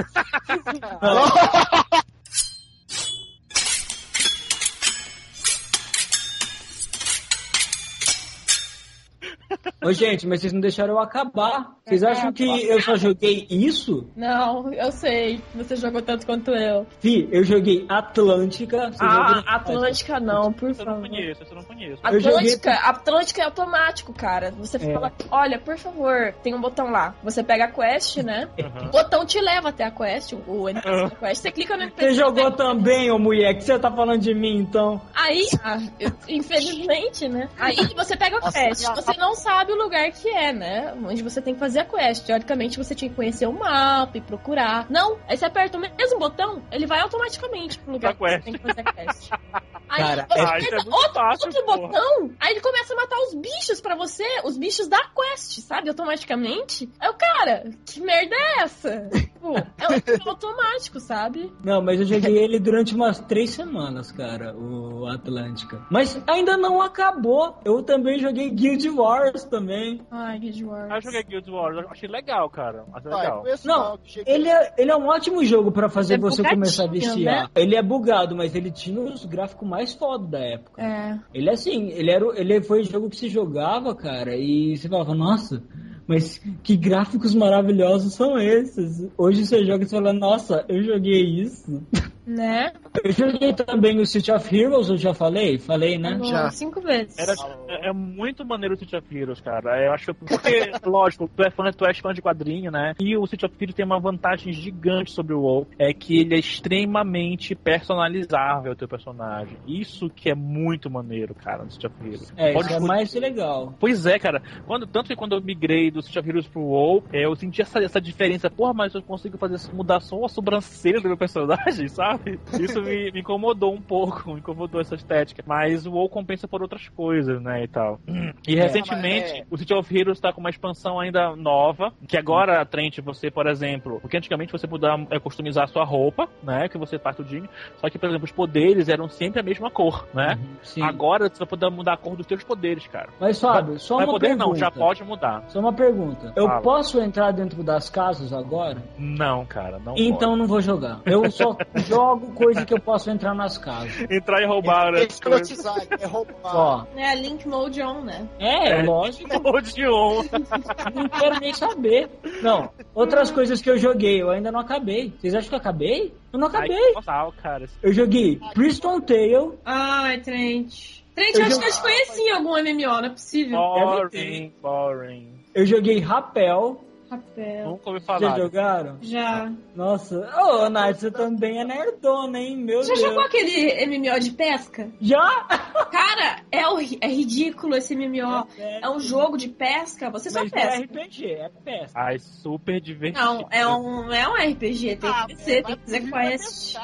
Ô, 9.84 9.92
gente, 9.92 10.26
mas 10.26 10.40
vocês 10.40 10.53
não 10.53 10.61
deixaram 10.61 10.94
eu 10.94 10.98
acabar. 11.00 11.72
Vocês 11.84 12.03
acham 12.05 12.32
que 12.32 12.44
eu 12.44 12.80
só 12.80 12.94
joguei 12.96 13.46
isso? 13.50 14.07
Não, 14.16 14.72
eu 14.72 14.92
sei. 14.92 15.40
Você 15.55 15.74
jogou 15.76 16.00
tanto 16.03 16.24
quanto 16.24 16.53
eu. 16.53 16.86
Fi, 17.00 17.28
eu 17.32 17.42
joguei 17.44 17.84
Atlântica. 17.88 18.78
vocês 18.90 19.00
Ah? 19.00 19.42
Atlântica 19.46 20.20
não, 20.20 20.53
por 20.53 20.70
Essa 20.70 20.82
eu 20.82 20.86
não 20.86 20.94
favor. 20.94 21.09
conheço, 21.09 21.42
eu 21.42 21.55
não 21.57 21.64
conheço. 21.64 22.03
Eu 22.05 22.20
joguei- 22.20 22.38
Atlântica, 22.38 22.72
Atlântica 22.74 23.42
é 23.42 23.44
automático, 23.44 24.12
cara. 24.12 24.50
Você 24.53 24.76
É. 24.76 24.92
fala, 24.94 25.12
olha, 25.30 25.59
por 25.59 25.76
favor, 25.76 26.32
tem 26.42 26.55
um 26.55 26.61
botão 26.61 26.90
lá. 26.90 27.14
Você 27.24 27.42
pega 27.42 27.64
a 27.64 27.68
quest, 27.70 28.18
né? 28.18 28.48
Aham. 28.61 28.86
O 28.86 28.90
botão 28.90 29.26
te 29.26 29.40
leva 29.40 29.70
até 29.70 29.84
a 29.84 29.90
quest, 29.90 30.34
o 30.46 30.68
NPC 30.68 31.03
da 31.09 31.16
quest. 31.16 31.42
Você 31.42 31.50
clica 31.50 31.76
no 31.76 31.82
NPC. 31.82 32.09
Você 32.11 32.14
jogou 32.14 32.50
também, 32.53 33.11
ô 33.11 33.18
mulher, 33.18 33.55
que 33.55 33.64
você 33.64 33.78
tá 33.78 33.90
falando 33.90 34.20
de 34.20 34.32
mim, 34.34 34.57
então. 34.59 35.00
Aí, 35.14 35.46
ah, 35.64 35.78
eu- 35.98 36.12
infelizmente, 36.28 37.28
né? 37.28 37.48
Aí 37.59 37.76
você 37.96 38.16
pega 38.16 38.38
a 38.38 38.53
quest. 38.53 38.86
Você 38.94 39.16
não 39.18 39.34
sabe 39.43 39.72
o 39.72 39.76
lugar 39.76 40.11
que 40.12 40.28
é, 40.28 40.53
né? 40.53 40.95
Onde 41.05 41.22
você 41.22 41.40
tem 41.43 41.55
que 41.55 41.61
fazer 41.61 41.80
a 41.80 41.84
quest. 41.84 42.24
Teoricamente, 42.24 42.78
você 42.78 42.95
tinha 42.95 43.09
que 43.11 43.16
conhecer 43.16 43.47
o 43.47 43.53
mapa 43.53 44.16
e 44.16 44.20
procurar. 44.20 44.86
Não, 44.90 45.18
aí 45.28 45.36
você 45.36 45.45
aperta 45.45 45.76
o 45.76 45.80
mesmo 45.80 46.18
botão, 46.18 46.62
ele 46.70 46.86
vai 46.86 47.01
automaticamente 47.01 47.78
pro 47.78 47.93
lugar 47.93 48.14
que 48.14 48.20
você 48.20 48.30
quest. 48.38 48.45
tem 48.45 48.53
que 48.55 48.59
fazer 48.61 48.80
a 48.80 48.93
quest. 48.93 49.30
Aí 49.88 50.03
Cara, 50.03 50.26
você 50.26 50.38
é- 50.38 50.43
Ah, 50.43 50.49
aperta 50.49 50.66
é 50.74 50.78
muito 50.78 50.95
outro, 50.95 51.12
fácil, 51.12 51.47
outro 51.49 51.66
botão, 51.66 52.30
aí 52.40 52.53
ele 52.53 52.61
começa 52.62 52.95
a 52.95 52.97
matar 52.97 53.16
os 53.18 53.34
bichos 53.34 53.78
pra 53.78 53.95
você, 53.95 54.24
os 54.43 54.57
bichos 54.57 54.88
da 54.88 54.99
quest, 55.14 55.61
sabe? 55.61 55.90
Automaticamente. 55.90 56.88
Aí 56.99 57.11
o 57.11 57.14
cara, 57.14 57.64
que 57.84 58.01
merda 58.01 58.34
é 58.34 58.62
essa? 58.62 59.11
Tipo, 59.43 59.57
é 59.57 60.24
um 60.24 60.30
automático, 60.30 61.01
sabe? 61.01 61.53
Não, 61.64 61.82
mas 61.82 61.99
eu 61.99 62.07
joguei 62.07 62.38
ele 62.38 62.61
durante 62.61 62.95
umas 62.95 63.18
três 63.18 63.51
semanas, 63.51 64.12
cara, 64.12 64.57
o 64.57 65.07
Atlântica. 65.07 65.80
Mas 65.90 66.22
ainda 66.28 66.57
não 66.57 66.80
acabou. 66.80 67.59
Eu 67.64 67.82
também 67.82 68.20
joguei 68.20 68.49
Guild 68.51 68.88
Wars 68.90 69.45
também. 69.45 70.01
Ai, 70.11 70.38
Guild 70.38 70.64
Wars. 70.64 70.90
Eu 70.95 71.01
joguei 71.03 71.22
Guild 71.24 71.51
Wars, 71.51 71.76
eu 71.76 71.90
achei 71.90 72.09
legal, 72.09 72.49
cara. 72.49 72.84
Achei 72.95 73.11
legal. 73.12 73.45
Não, 73.64 73.99
Ele 74.24 74.49
é, 74.49 74.74
ele 74.78 74.90
é 74.93 74.97
um 74.97 75.09
ótimo 75.09 75.45
jogo 75.45 75.72
pra 75.72 75.88
fazer 75.88 76.14
É 76.14 76.18
você 76.18 76.43
começar 76.43 76.84
a 76.84 76.86
bugadinho, 76.86 77.14
viciar. 77.14 77.43
né? 77.45 77.49
Ele 77.57 77.74
é 77.74 77.82
bugado, 77.82 78.36
mas 78.36 78.55
ele 78.55 78.70
tinha 78.70 79.01
os 79.01 79.24
gráficos 79.24 79.68
mais 79.68 79.93
foda 79.93 80.24
da 80.24 80.38
época. 80.38 80.80
É. 80.80 81.18
Ele 81.34 81.49
é 81.51 81.53
assim, 81.53 81.88
ele 81.88 82.11
era, 82.12 82.24
ele 82.38 82.62
foi 82.62 82.82
o 82.82 82.84
jogo 82.84 83.11
que 83.11 83.16
se 83.16 83.28
jogava, 83.28 83.95
cara, 83.95 84.36
e 84.36 84.76
você 84.76 84.88
falava, 84.88 85.14
nossa, 85.14 85.62
mas 86.07 86.40
que 86.62 86.76
gráficos 86.76 87.34
maravilhosos 87.34 88.14
são 88.14 88.38
esses? 88.38 89.07
Hoje 89.16 89.46
você 89.46 89.64
joga 89.64 89.84
e 89.84 89.88
você 89.88 89.96
fala, 89.96 90.12
nossa, 90.12 90.64
eu 90.68 90.82
joguei 90.82 91.22
isso. 91.42 91.82
Né? 92.27 92.73
Eu 93.03 93.12
joguei 93.12 93.53
também 93.53 93.99
o 93.99 94.07
City 94.07 94.31
of 94.31 94.57
Heroes, 94.57 94.89
eu 94.89 94.97
já 94.97 95.12
falei? 95.12 95.59
Falei, 95.59 95.99
né? 95.99 96.18
Já. 96.23 96.51
Cinco 96.51 96.81
vezes. 96.81 97.18
Era, 97.18 97.35
é, 97.68 97.89
é 97.89 97.93
muito 97.93 98.45
maneiro 98.45 98.75
o 98.75 98.79
City 98.79 98.97
of 98.97 99.16
Heroes, 99.16 99.41
cara. 99.41 99.85
Eu 99.85 99.93
acho 99.93 100.14
porque, 100.14 100.70
lógico, 100.87 101.29
tu 101.35 101.43
é 101.43 101.51
fã, 101.51 101.70
tu 101.73 101.85
és 101.85 101.99
fã 101.99 102.12
de 102.12 102.23
quadrinho, 102.23 102.70
né? 102.70 102.95
E 103.01 103.16
o 103.16 103.27
City 103.27 103.45
of 103.45 103.55
Heroes 103.59 103.75
tem 103.75 103.85
uma 103.85 103.99
vantagem 103.99 104.53
gigante 104.53 105.11
sobre 105.11 105.35
o 105.35 105.41
WoW, 105.41 105.66
é 105.79 105.93
que 105.93 106.20
ele 106.20 106.35
é 106.35 106.39
extremamente 106.39 107.55
personalizável, 107.55 108.73
o 108.73 108.77
teu 108.77 108.87
personagem. 108.87 109.57
Isso 109.66 110.09
que 110.09 110.31
é 110.31 110.35
muito 110.35 110.89
maneiro, 110.89 111.35
cara, 111.35 111.64
no 111.64 111.70
City 111.70 111.87
of 111.87 111.97
Heroes. 112.01 112.33
É, 112.37 112.53
Pode 112.53 112.66
isso 112.66 112.77
é 112.77 112.81
mais 112.81 113.14
legal. 113.14 113.75
Pois 113.81 114.07
é, 114.07 114.18
cara. 114.18 114.41
Quando, 114.66 114.87
tanto 114.87 115.09
que 115.09 115.16
quando 115.16 115.35
eu 115.35 115.43
migrei 115.43 115.91
do 115.91 116.03
City 116.03 116.18
of 116.18 116.29
Heroes 116.29 116.47
pro 116.47 116.62
WoW, 116.62 117.05
é, 117.12 117.25
eu 117.25 117.35
senti 117.35 117.62
essa, 117.62 117.81
essa 117.81 118.01
diferença. 118.01 118.49
Porra, 118.49 118.73
mas 118.73 118.95
eu 118.95 119.03
consigo 119.03 119.37
fazer 119.39 119.59
mudar 119.73 120.01
só 120.01 120.25
a 120.25 120.29
sobrancelha 120.29 121.01
do 121.01 121.09
meu 121.09 121.16
personagem, 121.16 121.89
sabe? 121.91 122.12
Isso 122.61 122.83
me, 122.83 123.11
me 123.13 123.21
incomodou 123.21 123.73
um 123.73 123.81
pouco, 123.81 124.31
me 124.33 124.41
incomodou 124.41 124.81
essa 124.81 124.95
estética. 124.95 125.43
Mas 125.47 125.87
o 125.87 125.93
WoW 125.93 126.09
compensa 126.09 126.47
por 126.49 126.63
outras 126.63 126.89
coisas, 126.89 127.41
né, 127.43 127.65
e 127.65 127.69
tal. 127.69 128.01
E 128.47 128.57
recentemente, 128.57 129.31
mas 129.31 129.41
é- 129.41 129.45
o 129.51 129.57
City 129.57 129.73
of 129.75 129.97
Heroes 129.97 130.19
tá 130.19 130.33
com 130.33 130.41
uma 130.41 130.51
expansão 130.51 130.99
ainda 130.99 131.37
nova, 131.37 131.93
que 132.09 132.17
agora, 132.17 132.65
Trent, 132.67 132.99
você, 133.01 133.31
por 133.31 133.47
exemplo, 133.47 134.01
porque 134.01 134.17
antigamente 134.17 134.51
você 134.51 134.67
podia 134.67 134.89
é, 135.11 135.19
customizar 135.21 135.65
a 135.65 135.67
sua 135.69 135.85
roupa, 135.85 136.29
né, 136.43 136.69
que 136.69 136.77
você 136.77 136.99
faz 136.99 137.15
tudinho, 137.15 137.49
só 137.77 137.89
que, 137.89 137.99
por 137.99 138.09
exemplo, 138.09 138.25
os 138.25 138.33
poderes 138.33 138.89
eram 138.89 139.09
sempre 139.09 139.39
a 139.41 139.43
mesma 139.45 139.71
cor, 139.71 140.09
né? 140.13 140.39
Sim. 140.63 140.83
Agora 140.83 141.29
você 141.29 141.39
vai 141.39 141.47
poder 141.49 141.71
mudar 141.71 141.93
a 141.93 141.97
cor 141.97 142.17
dos 142.17 142.27
seus 142.27 142.43
poderes, 142.43 142.87
cara. 142.89 143.11
Mas, 143.21 143.41
Fábio, 143.41 143.79
só 143.79 143.97
Vai 143.97 144.07
uma 144.07 144.13
poder 144.15 144.27
pergunta. 144.29 144.47
não, 144.47 144.55
já 144.57 144.71
pode 144.71 145.05
mudar. 145.05 145.45
Só 145.49 145.61
uma 145.61 145.73
pergunta. 145.73 146.33
Eu 146.35 146.47
Fala. 146.47 146.61
posso 146.63 147.01
entrar 147.01 147.31
dentro 147.33 147.63
das 147.63 147.89
casas 147.89 148.33
agora? 148.33 148.83
Não, 148.99 149.45
cara, 149.47 149.79
não 149.79 149.95
então 149.97 150.35
não 150.37 150.47
vou 150.47 150.61
jogar. 150.61 151.01
Eu 151.05 151.31
só 151.31 151.57
jogo 151.77 152.01
coisa 152.34 152.64
que 152.64 152.74
eu 152.74 152.80
posso 152.80 153.11
entrar 153.11 153.34
nas 153.34 153.57
casas. 153.59 153.92
Entrar 154.11 154.42
e 154.42 154.46
roubar, 154.46 154.92
né? 154.92 155.05
Escrotizar, 155.05 155.76
é 155.90 156.07
roubar. 156.07 156.57
Ó, 156.57 156.84
É 156.96 157.14
Link 157.14 157.46
Mode 157.48 157.82
On, 157.82 158.00
né? 158.03 158.28
é, 158.38 158.80
É. 158.80 158.82
lógico. 158.82 159.28
Odeon. 159.48 160.22
Não 160.94 161.09
quero 161.09 161.40
nem 161.40 161.53
saber. 161.55 162.11
Não, 162.42 162.70
outras 162.94 163.30
coisas 163.30 163.61
que 163.62 163.70
eu 163.70 163.78
joguei, 163.78 164.20
eu 164.20 164.30
ainda 164.30 164.50
não 164.53 164.61
acabei. 164.61 165.12
Vocês 165.18 165.34
acham 165.34 165.48
que 165.48 165.55
eu 165.55 165.59
acabei? 165.59 166.12
Eu 166.32 166.38
não 166.38 166.48
acabei. 166.48 166.92
Total, 166.94 167.32
cara. 167.42 167.66
Eu 167.82 167.92
joguei 167.92 168.40
Priston 168.55 169.00
Tale, 169.00 169.53
Ai, 169.64 170.18
Trent. 170.20 171.03
Trent, 171.14 171.34
Eu 171.34 171.44
acho 171.44 171.61
que 171.61 171.66
eu 171.66 171.72
te 171.72 171.82
conheci 171.82 172.22
em 172.22 172.30
algum 172.32 172.50
MMO, 172.57 172.80
não 173.00 173.05
é 173.05 173.11
possível. 173.11 173.59
Boring, 173.59 174.53
boring. 174.62 175.28
eu 175.55 175.66
joguei 175.66 176.00
Rapel. 176.00 176.80
Papel. 177.17 177.69
Nunca 177.69 177.91
ouvi 177.91 178.01
Já 178.01 178.07
falar. 178.07 178.37
jogaram? 178.39 178.99
Já. 179.03 179.53
Nossa. 179.77 180.31
Ô, 180.41 180.71
Nath, 180.71 180.97
você 181.01 181.11
também 181.11 181.61
é 181.61 181.65
nerdona, 181.65 182.39
hein? 182.39 182.57
Meu 182.57 182.83
Já 182.83 182.89
Deus. 182.95 183.01
jogou 183.01 183.21
aquele 183.23 183.87
MMO 183.87 184.19
de 184.19 184.31
pesca? 184.31 184.89
Já? 184.99 185.45
Cara, 185.91 186.41
é, 186.51 186.67
o- 186.67 186.81
é 186.81 187.09
ridículo 187.09 187.77
esse 187.77 187.95
MMO. 187.95 188.47
É 188.59 188.89
um 188.89 188.99
jogo 188.99 189.37
de 189.37 189.49
pesca, 189.49 190.09
você 190.11 190.31
só 190.31 190.41
Mas 190.43 190.53
não 190.53 190.59
é 190.59 190.67
pesca. 190.79 190.85
RPG, 190.85 191.27
é 191.33 191.51
pesca. 191.63 191.93
Ai, 192.01 192.19
super 192.19 192.81
divertido. 192.81 193.23
Não, 193.23 193.47
é 193.51 193.67
um, 193.67 194.11
é 194.11 194.27
um 194.29 194.35
RPG, 194.35 194.97
tem 194.97 195.11
Ah, 195.11 195.27
que 195.29 195.37
ser, 195.37 195.63
tem 195.65 195.77
que 195.77 195.83
fazer 195.83 196.11
quest. 196.11 196.77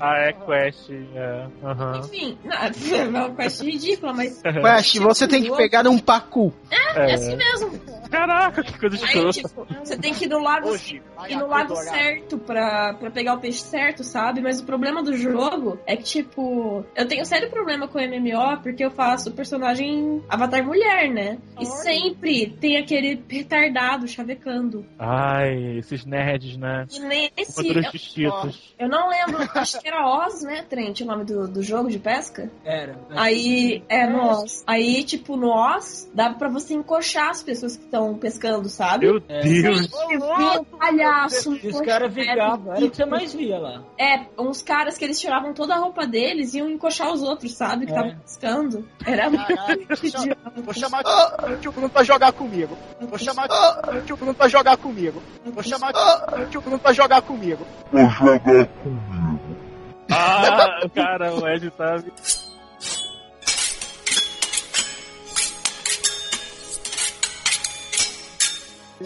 Ah, 0.00 0.16
é 0.18 0.32
Quest, 0.32 0.90
é. 0.90 1.46
Aham. 1.64 1.98
Enfim, 2.04 2.38
não, 2.44 2.54
é 2.96 3.26
uma 3.26 3.34
quest 3.34 3.60
ridícula, 3.62 4.12
mas 4.12 4.40
Quest, 4.42 4.98
você 4.98 5.26
tem 5.26 5.42
que 5.42 5.50
pegar 5.56 5.86
um 5.88 5.98
pacu. 5.98 6.52
é 6.94 7.14
assim 7.14 7.34
mesmo. 7.36 7.72
Caraca, 8.10 8.62
que 8.62 8.78
coisa 8.78 8.96
Aí, 8.96 9.02
escrota. 9.26 9.32
tipo, 9.48 9.66
você 9.80 9.96
tem 9.96 10.14
que 10.14 10.24
ir 10.24 10.28
no 10.28 10.38
lago, 10.38 10.68
Hoje, 10.68 11.02
ir 11.28 11.36
no 11.36 11.46
lago 11.46 11.74
certo 11.76 12.38
pra, 12.38 12.94
pra 12.94 13.10
pegar 13.10 13.34
o 13.34 13.40
peixe 13.40 13.60
certo, 13.60 14.04
sabe? 14.04 14.40
Mas 14.40 14.60
o 14.60 14.64
problema 14.64 15.02
do 15.02 15.16
jogo 15.16 15.78
é 15.86 15.96
que, 15.96 16.04
tipo, 16.04 16.84
eu 16.94 17.06
tenho 17.06 17.24
sério 17.24 17.50
problema 17.50 17.88
com 17.88 17.98
MMO 17.98 18.60
porque 18.62 18.84
eu 18.84 18.90
faço 18.90 19.32
personagem 19.32 20.22
avatar 20.28 20.64
mulher, 20.64 21.08
né? 21.10 21.38
E 21.60 21.66
sempre 21.66 22.46
tem 22.60 22.76
aquele 22.76 23.22
retardado 23.28 24.06
chavecando. 24.06 24.84
Ai, 24.98 25.78
esses 25.78 26.04
nerds, 26.04 26.56
né? 26.56 26.86
E 26.90 27.00
nesse. 27.00 27.68
Eu, 27.68 27.82
distintos. 27.90 28.74
eu 28.78 28.88
não 28.88 29.08
lembro, 29.08 29.48
acho 29.54 29.80
que 29.80 29.88
era 29.88 30.06
Oz, 30.06 30.42
né, 30.42 30.62
Trent, 30.68 31.00
o 31.00 31.04
nome 31.04 31.24
do, 31.24 31.48
do 31.48 31.62
jogo 31.62 31.88
de 31.88 31.98
pesca? 31.98 32.50
Era. 32.64 32.96
Aí, 33.10 33.82
é, 33.88 34.06
no 34.06 34.42
Oz. 34.42 34.62
Aí, 34.66 35.04
tipo, 35.04 35.36
no 35.36 35.48
Oz, 35.48 36.10
dava 36.14 36.34
pra 36.34 36.48
você 36.48 36.74
encoxar 36.74 37.30
as 37.30 37.42
pessoas 37.42 37.76
que 37.76 37.84
estão 37.84 38.14
pescando, 38.18 38.68
sabe? 38.68 39.06
Meu 39.06 39.22
É. 39.28 39.40
Deus. 39.62 39.90
Um 39.92 40.64
palhaço. 40.64 41.54
E 41.62 41.68
os 41.68 41.80
caras 41.80 42.12
ficavam, 42.12 42.74
era 42.74 42.84
o 42.84 42.90
que 42.90 42.96
você 42.96 43.04
mais 43.04 43.32
via 43.34 43.58
lá. 43.58 43.82
É, 43.98 44.26
uns 44.38 44.62
caras 44.62 44.96
que 44.98 45.04
eles 45.04 45.20
tiravam 45.20 45.52
toda 45.54 45.74
a 45.74 45.78
roupa 45.78 46.06
deles 46.06 46.54
e 46.54 46.58
iam 46.58 46.68
encoxar 46.70 47.12
os 47.12 47.22
outros, 47.22 47.52
sabe? 47.54 47.86
Que 47.86 47.92
É. 47.92 47.94
estavam 47.96 48.18
pescando. 48.20 48.88
Era 49.06 49.30
muito 49.30 49.46
Caralho, 49.46 49.86
vou 49.88 49.96
chamar- 49.96 50.22
idiota. 50.24 50.52
Vou 50.62 50.74
chamar 50.74 51.02
o 51.52 51.56
tio 51.56 51.72
Bruno 51.72 51.88
pra 51.90 52.02
jogar 52.04 52.32
comigo. 52.32 52.78
Vou 53.00 53.18
chamar 53.18 53.48
o 53.50 54.00
tio 54.02 54.16
Bruno 54.16 54.34
pra 54.34 54.48
jogar 54.48 54.76
comigo. 54.76 55.22
Vou 55.44 55.62
chamar 55.62 55.92
o 55.94 56.46
tio 56.46 56.60
Bruno 56.60 56.78
pra 56.78 56.92
jogar 56.92 57.22
comigo. 57.22 57.66
Ah, 60.10 60.80
cara, 60.94 61.34
o 61.34 61.48
Ed 61.48 61.70
tá. 61.70 61.96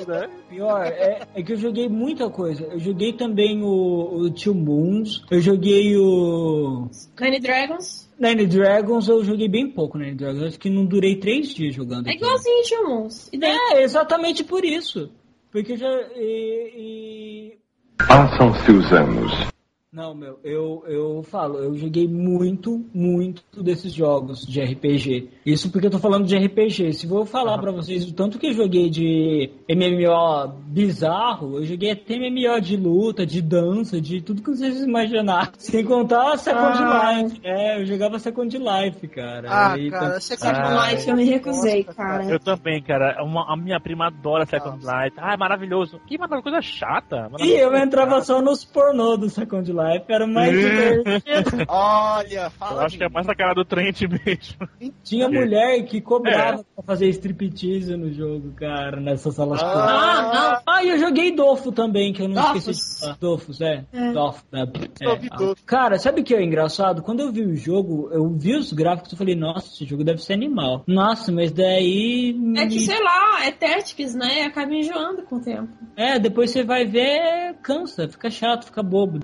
Né? 0.05 0.29
Pior, 0.49 0.85
é, 0.87 1.21
é 1.35 1.43
que 1.43 1.53
eu 1.53 1.57
joguei 1.57 1.89
muita 1.89 2.29
coisa. 2.29 2.65
Eu 2.65 2.79
joguei 2.79 3.13
também 3.13 3.63
o, 3.63 3.69
o 3.69 4.31
Two 4.31 4.55
Moons, 4.55 5.25
eu 5.31 5.41
joguei 5.41 5.97
o 5.97 6.89
Nine 7.21 7.41
Dragons. 7.41 8.11
Nine 8.19 8.47
Dragons, 8.47 9.09
eu 9.09 9.23
joguei 9.25 9.49
bem 9.49 9.71
pouco 9.71 9.99
Nine 9.99 10.15
Dragons. 10.15 10.43
Acho 10.43 10.59
que 10.59 10.71
não 10.71 10.85
durei 10.85 11.17
três 11.17 11.55
dias 11.55 11.75
jogando. 11.75 12.09
É 12.09 12.13
igualzinho 12.13 12.63
de 12.65 12.77
Moons. 12.83 13.29
E 13.33 13.39
daí, 13.39 13.57
É, 13.73 13.83
exatamente 13.83 14.45
por 14.45 14.65
isso. 14.65 15.11
Porque 15.51 15.73
eu 15.73 15.77
já. 15.77 15.89
E, 16.17 17.53
e- 17.53 17.59
Passam-se 18.07 18.71
os 18.73 18.93
anos. 18.93 19.56
Não, 19.93 20.15
meu, 20.15 20.39
eu, 20.45 20.85
eu 20.89 21.23
falo, 21.23 21.59
eu 21.59 21.75
joguei 21.75 22.07
muito, 22.07 22.85
muito 22.93 23.43
desses 23.63 23.93
jogos 23.95 24.45
de 24.45 24.61
RPG. 24.61 25.31
Isso 25.47 25.71
porque 25.73 25.87
eu 25.87 25.91
tô 25.91 25.99
falando 25.99 26.27
de 26.27 26.37
RPG. 26.37 26.93
Se 26.93 27.07
vou 27.07 27.25
falar 27.25 27.57
pra 27.59 27.71
vocês 27.73 28.07
o 28.07 28.13
tanto 28.13 28.39
que 28.39 28.49
eu 28.49 28.53
joguei 28.53 28.91
de 28.91 29.49
MMO 29.71 30.53
bizarro, 30.67 31.57
eu 31.59 31.65
joguei 31.65 31.93
até 31.93 32.17
MMO 32.19 32.61
de 32.61 32.77
luta, 32.77 33.25
de 33.25 33.41
dança, 33.41 33.99
de 33.99 34.21
tudo 34.21 34.43
que 34.43 34.51
vocês 34.51 34.83
imaginaram. 34.83 35.53
Sem 35.57 35.83
contar 35.85 36.37
Second 36.37 36.77
Ah. 36.79 37.13
Life. 37.23 37.41
É, 37.45 37.81
eu 37.81 37.87
jogava 37.87 38.19
Second 38.19 38.59
Life, 38.59 39.09
cara. 39.09 39.49
Ah, 39.49 39.79
E 39.79 39.89
cara, 39.89 40.21
Second 40.21 40.53
Ah, 40.53 40.91
Life 40.91 41.09
eu 41.09 41.17
me 41.17 41.25
recusei, 41.25 41.85
cara. 41.85 42.25
Eu 42.25 42.41
também, 42.41 42.83
cara. 42.83 43.23
Uma, 43.25 43.51
a 43.51 43.57
minha 43.57 43.81
prima 43.81 44.09
adora 44.09 44.45
Second 44.45 44.79
Life. 44.85 45.17
Ah, 45.17 45.33
é 45.33 45.37
maravilhoso. 45.39 45.99
Que 46.07 46.19
maravilhosa 46.19 46.43
coisa 46.43 46.61
chata. 46.61 47.17
E 47.17 47.53
eu 47.53 47.71
maravilhoso. 47.71 47.77
entrava 47.77 48.21
só 48.21 48.43
nos 48.43 48.63
pornô 48.65 49.17
do 49.17 49.31
Second 49.31 49.73
Life, 49.73 49.86
era 50.09 50.27
mais 50.27 50.51
divertido. 50.53 51.65
Olha, 51.69 52.45
Eu 52.45 52.51
fala 52.51 52.85
acho 52.85 52.97
que 52.99 53.05
é 53.05 53.09
mais 53.09 53.27
na 53.27 53.35
cara 53.35 53.55
do 53.55 53.65
Trent 53.65 54.03
mesmo. 54.03 54.93
Tinha 55.03 55.29
mulher 55.29 55.83
que 55.85 56.01
cobrava 56.01 56.65
pra 56.75 56.85
fazer 56.85 57.09
striptease 57.09 57.97
no 57.97 58.13
jogo, 58.13 58.53
cara, 58.53 59.01
nessa 59.01 59.31
sala 59.31 59.57
de 59.57 59.63
pornô. 59.63 59.79
Ah, 59.79 60.63
Ah, 60.67 60.85
e 60.85 60.89
eu 60.91 60.99
joguei 60.99 61.35
Dofo 61.35 61.73
também, 61.73 62.13
que 62.13 62.23
eu 62.23 62.29
não 62.29 62.35
Dofus. 62.43 62.67
esqueci 62.69 62.95
de 62.95 63.01
falar. 63.01 63.17
Dofus, 63.21 63.61
é. 63.61 63.85
É. 63.93 64.13
Dofo, 64.13 64.45
é. 64.53 64.63
Eu 64.63 65.17
vi 65.19 65.27
É. 65.33 65.37
Dofus. 65.37 65.63
Cara, 65.65 65.99
sabe 65.99 66.21
o 66.21 66.25
que 66.25 66.35
é 66.35 66.43
engraçado? 66.43 67.03
Quando 67.03 67.21
eu 67.21 67.33
vi 67.33 67.43
o 67.43 67.57
jogo, 67.57 68.09
eu 68.13 68.29
vi 68.31 68.55
os 68.57 68.73
gráficos 68.73 69.13
e 69.13 69.17
falei, 69.17 69.35
nossa, 69.35 69.67
esse 69.73 69.85
jogo 69.85 70.05
deve 70.05 70.23
ser 70.23 70.33
animal. 70.35 70.83
Nossa, 70.87 71.31
mas 71.33 71.51
daí. 71.53 72.37
É 72.57 72.67
que, 72.67 72.81
sei 72.81 73.03
lá, 73.03 73.45
é 73.45 73.51
Tactics, 73.53 74.15
né? 74.15 74.43
Acaba 74.43 74.73
enjoando 74.75 75.23
com 75.23 75.37
o 75.37 75.41
tempo. 75.41 75.69
É, 75.97 76.19
depois 76.19 76.51
você 76.51 76.63
vai 76.63 76.85
ver, 76.85 77.55
cansa, 77.63 78.09
fica 78.09 78.31
chato, 78.31 78.67
fica 78.67 78.83
bobo. 78.83 79.21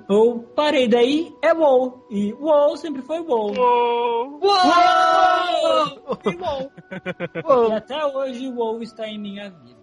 Parei, 0.54 0.88
daí 0.88 1.34
é 1.42 1.52
WoW. 1.52 2.06
E 2.10 2.32
WoW 2.34 2.76
sempre 2.76 3.02
foi 3.02 3.20
WoW. 3.20 3.52
E 7.68 7.72
até 7.72 8.04
hoje 8.04 8.48
WoW 8.48 8.82
está 8.82 9.08
em 9.08 9.18
minha 9.18 9.50
vida. 9.50 9.82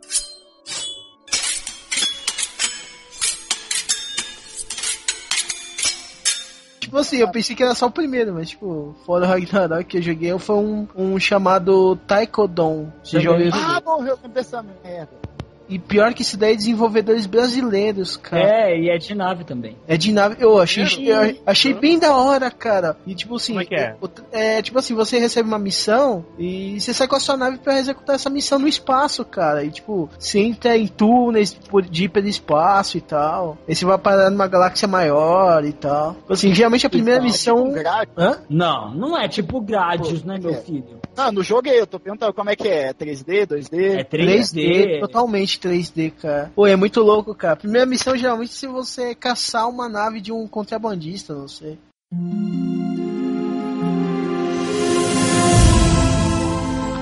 Tipo 6.89 6.97
assim, 6.97 7.17
eu 7.17 7.29
pensei 7.29 7.55
que 7.55 7.61
era 7.61 7.75
só 7.75 7.85
o 7.85 7.91
primeiro, 7.91 8.33
mas 8.33 8.49
tipo, 8.49 8.95
fora 9.05 9.23
o 9.23 9.27
Ragnarok 9.27 9.83
que 9.85 9.97
eu 9.97 10.01
joguei, 10.01 10.39
foi 10.39 10.55
um, 10.55 10.87
um 10.95 11.19
chamado 11.19 11.95
Taikodon. 12.07 12.91
Você 13.03 13.21
já 13.21 13.29
ouviu? 13.29 13.51
Ah, 13.53 13.79
morreu 13.85 14.17
com 14.17 14.27
essa 14.33 14.63
merda. 14.63 15.28
E 15.69 15.77
pior 15.77 16.13
que 16.13 16.23
isso 16.23 16.35
daí, 16.37 16.55
desenvolvedores 16.55 17.25
brasileiros, 17.25 18.17
cara. 18.17 18.43
É, 18.71 18.79
e 18.79 18.89
é 18.89 18.97
de 18.97 19.13
nave 19.13 19.43
também. 19.43 19.77
É 19.87 19.95
de 19.95 20.11
nave. 20.11 20.37
Eu 20.39 20.57
achei, 20.59 20.83
eu 21.11 21.37
achei 21.45 21.73
bem 21.73 21.99
da 21.99 22.15
hora, 22.15 22.49
cara. 22.49 22.97
E 23.05 23.13
tipo 23.13 23.35
assim. 23.35 23.53
Como 23.53 23.61
é 23.61 23.65
que 23.65 23.75
é? 23.75 23.95
É, 24.31 24.61
tipo 24.61 24.79
assim, 24.79 24.95
você 24.95 25.19
recebe 25.19 25.47
uma 25.47 25.59
missão 25.59 26.25
e 26.37 26.79
você 26.79 26.93
sai 26.93 27.07
com 27.07 27.15
a 27.15 27.19
sua 27.19 27.37
nave 27.37 27.59
pra 27.59 27.77
executar 27.77 28.15
essa 28.15 28.29
missão 28.29 28.57
no 28.59 28.67
espaço, 28.67 29.23
cara. 29.23 29.63
E 29.63 29.69
tipo, 29.71 30.09
você 30.17 30.39
entra 30.39 30.75
em 30.77 30.87
túneis 30.87 31.53
por- 31.53 31.83
de 31.83 32.05
hiperespaço 32.05 32.97
e 32.97 33.01
tal. 33.01 33.57
Aí 33.67 33.75
você 33.75 33.85
vai 33.85 33.97
parar 33.97 34.29
numa 34.29 34.47
galáxia 34.47 34.87
maior 34.87 35.63
e 35.63 35.73
tal. 35.73 36.15
Assim, 36.27 36.53
geralmente 36.53 36.87
a 36.87 36.89
primeira 36.89 37.21
missão. 37.21 37.73
Hã? 38.17 38.39
Não, 38.49 38.93
não 38.93 39.17
é 39.17 39.27
tipo 39.27 39.61
Gradius, 39.61 40.23
né, 40.23 40.37
meu 40.39 40.51
é. 40.51 40.55
filho? 40.61 40.99
Não, 41.15 41.31
no 41.31 41.43
jogo 41.43 41.67
eu 41.67 41.85
tô 41.85 41.99
perguntando 41.99 42.33
como 42.33 42.49
é 42.49 42.55
que 42.55 42.67
é. 42.67 42.93
3D, 42.93 43.45
2D? 43.45 43.99
É 43.99 44.03
3D, 44.03 44.99
totalmente 45.01 45.58
3D, 45.59 46.11
cara. 46.21 46.51
Pô, 46.55 46.65
é 46.67 46.75
muito 46.75 47.01
louco, 47.01 47.33
cara. 47.35 47.55
Primeira 47.55 47.85
missão, 47.85 48.15
geralmente, 48.17 48.53
se 48.53 48.67
você 48.67 49.13
caçar 49.13 49.67
uma 49.69 49.87
nave 49.89 50.21
de 50.21 50.31
um 50.31 50.47
contrabandista, 50.47 51.33
não 51.33 51.47
sei. 51.47 51.77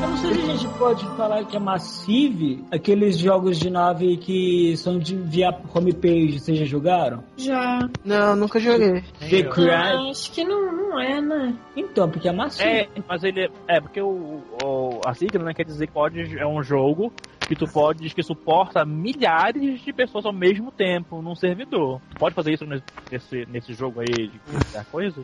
Eu 0.01 0.07
não 0.09 0.17
sei 0.17 0.33
se 0.33 0.41
a 0.51 0.55
gente 0.55 0.67
pode 0.77 1.05
falar 1.15 1.45
que 1.45 1.55
é 1.57 1.59
Massive, 1.59 2.63
aqueles 2.71 3.17
jogos 3.17 3.57
de 3.57 3.69
nave 3.69 4.17
que 4.17 4.75
são 4.77 4.99
de 4.99 5.15
via 5.15 5.49
homepage, 5.73 6.39
vocês 6.39 6.57
já 6.59 6.65
jogaram? 6.65 7.23
Já. 7.35 7.79
Não, 8.05 8.35
nunca 8.35 8.59
joguei. 8.59 9.01
The 9.19 9.43
Cry. 9.43 9.69
Ah, 9.71 10.09
acho 10.09 10.31
que 10.31 10.43
não, 10.43 10.71
não 10.71 10.99
é, 10.99 11.19
né? 11.21 11.53
Então, 11.75 12.09
porque 12.09 12.27
é 12.27 12.31
Massive. 12.31 12.69
É, 12.69 12.87
mas 13.07 13.23
ele. 13.23 13.49
É, 13.67 13.79
porque 13.81 14.01
o, 14.01 14.41
o- 14.63 14.99
a 15.05 15.13
sigla 15.13 15.43
né, 15.43 15.53
quer 15.53 15.65
dizer 15.65 15.87
que 15.87 15.93
pode, 15.93 16.37
é 16.37 16.45
um 16.45 16.61
jogo 16.61 17.11
que 17.47 17.55
tu 17.55 17.65
pode, 17.65 18.13
que 18.13 18.21
suporta 18.21 18.85
milhares 18.85 19.81
de 19.81 19.93
pessoas 19.93 20.25
ao 20.25 20.33
mesmo 20.33 20.71
tempo 20.71 21.21
num 21.21 21.35
servidor. 21.35 22.01
Tu 22.11 22.17
pode 22.17 22.35
fazer 22.35 22.51
isso 22.51 22.65
nesse, 22.65 23.45
nesse, 23.47 23.73
jogo 23.73 24.01
aí 24.01 24.27
de 24.27 24.39
qualquer 24.39 24.85
coisa? 24.91 25.23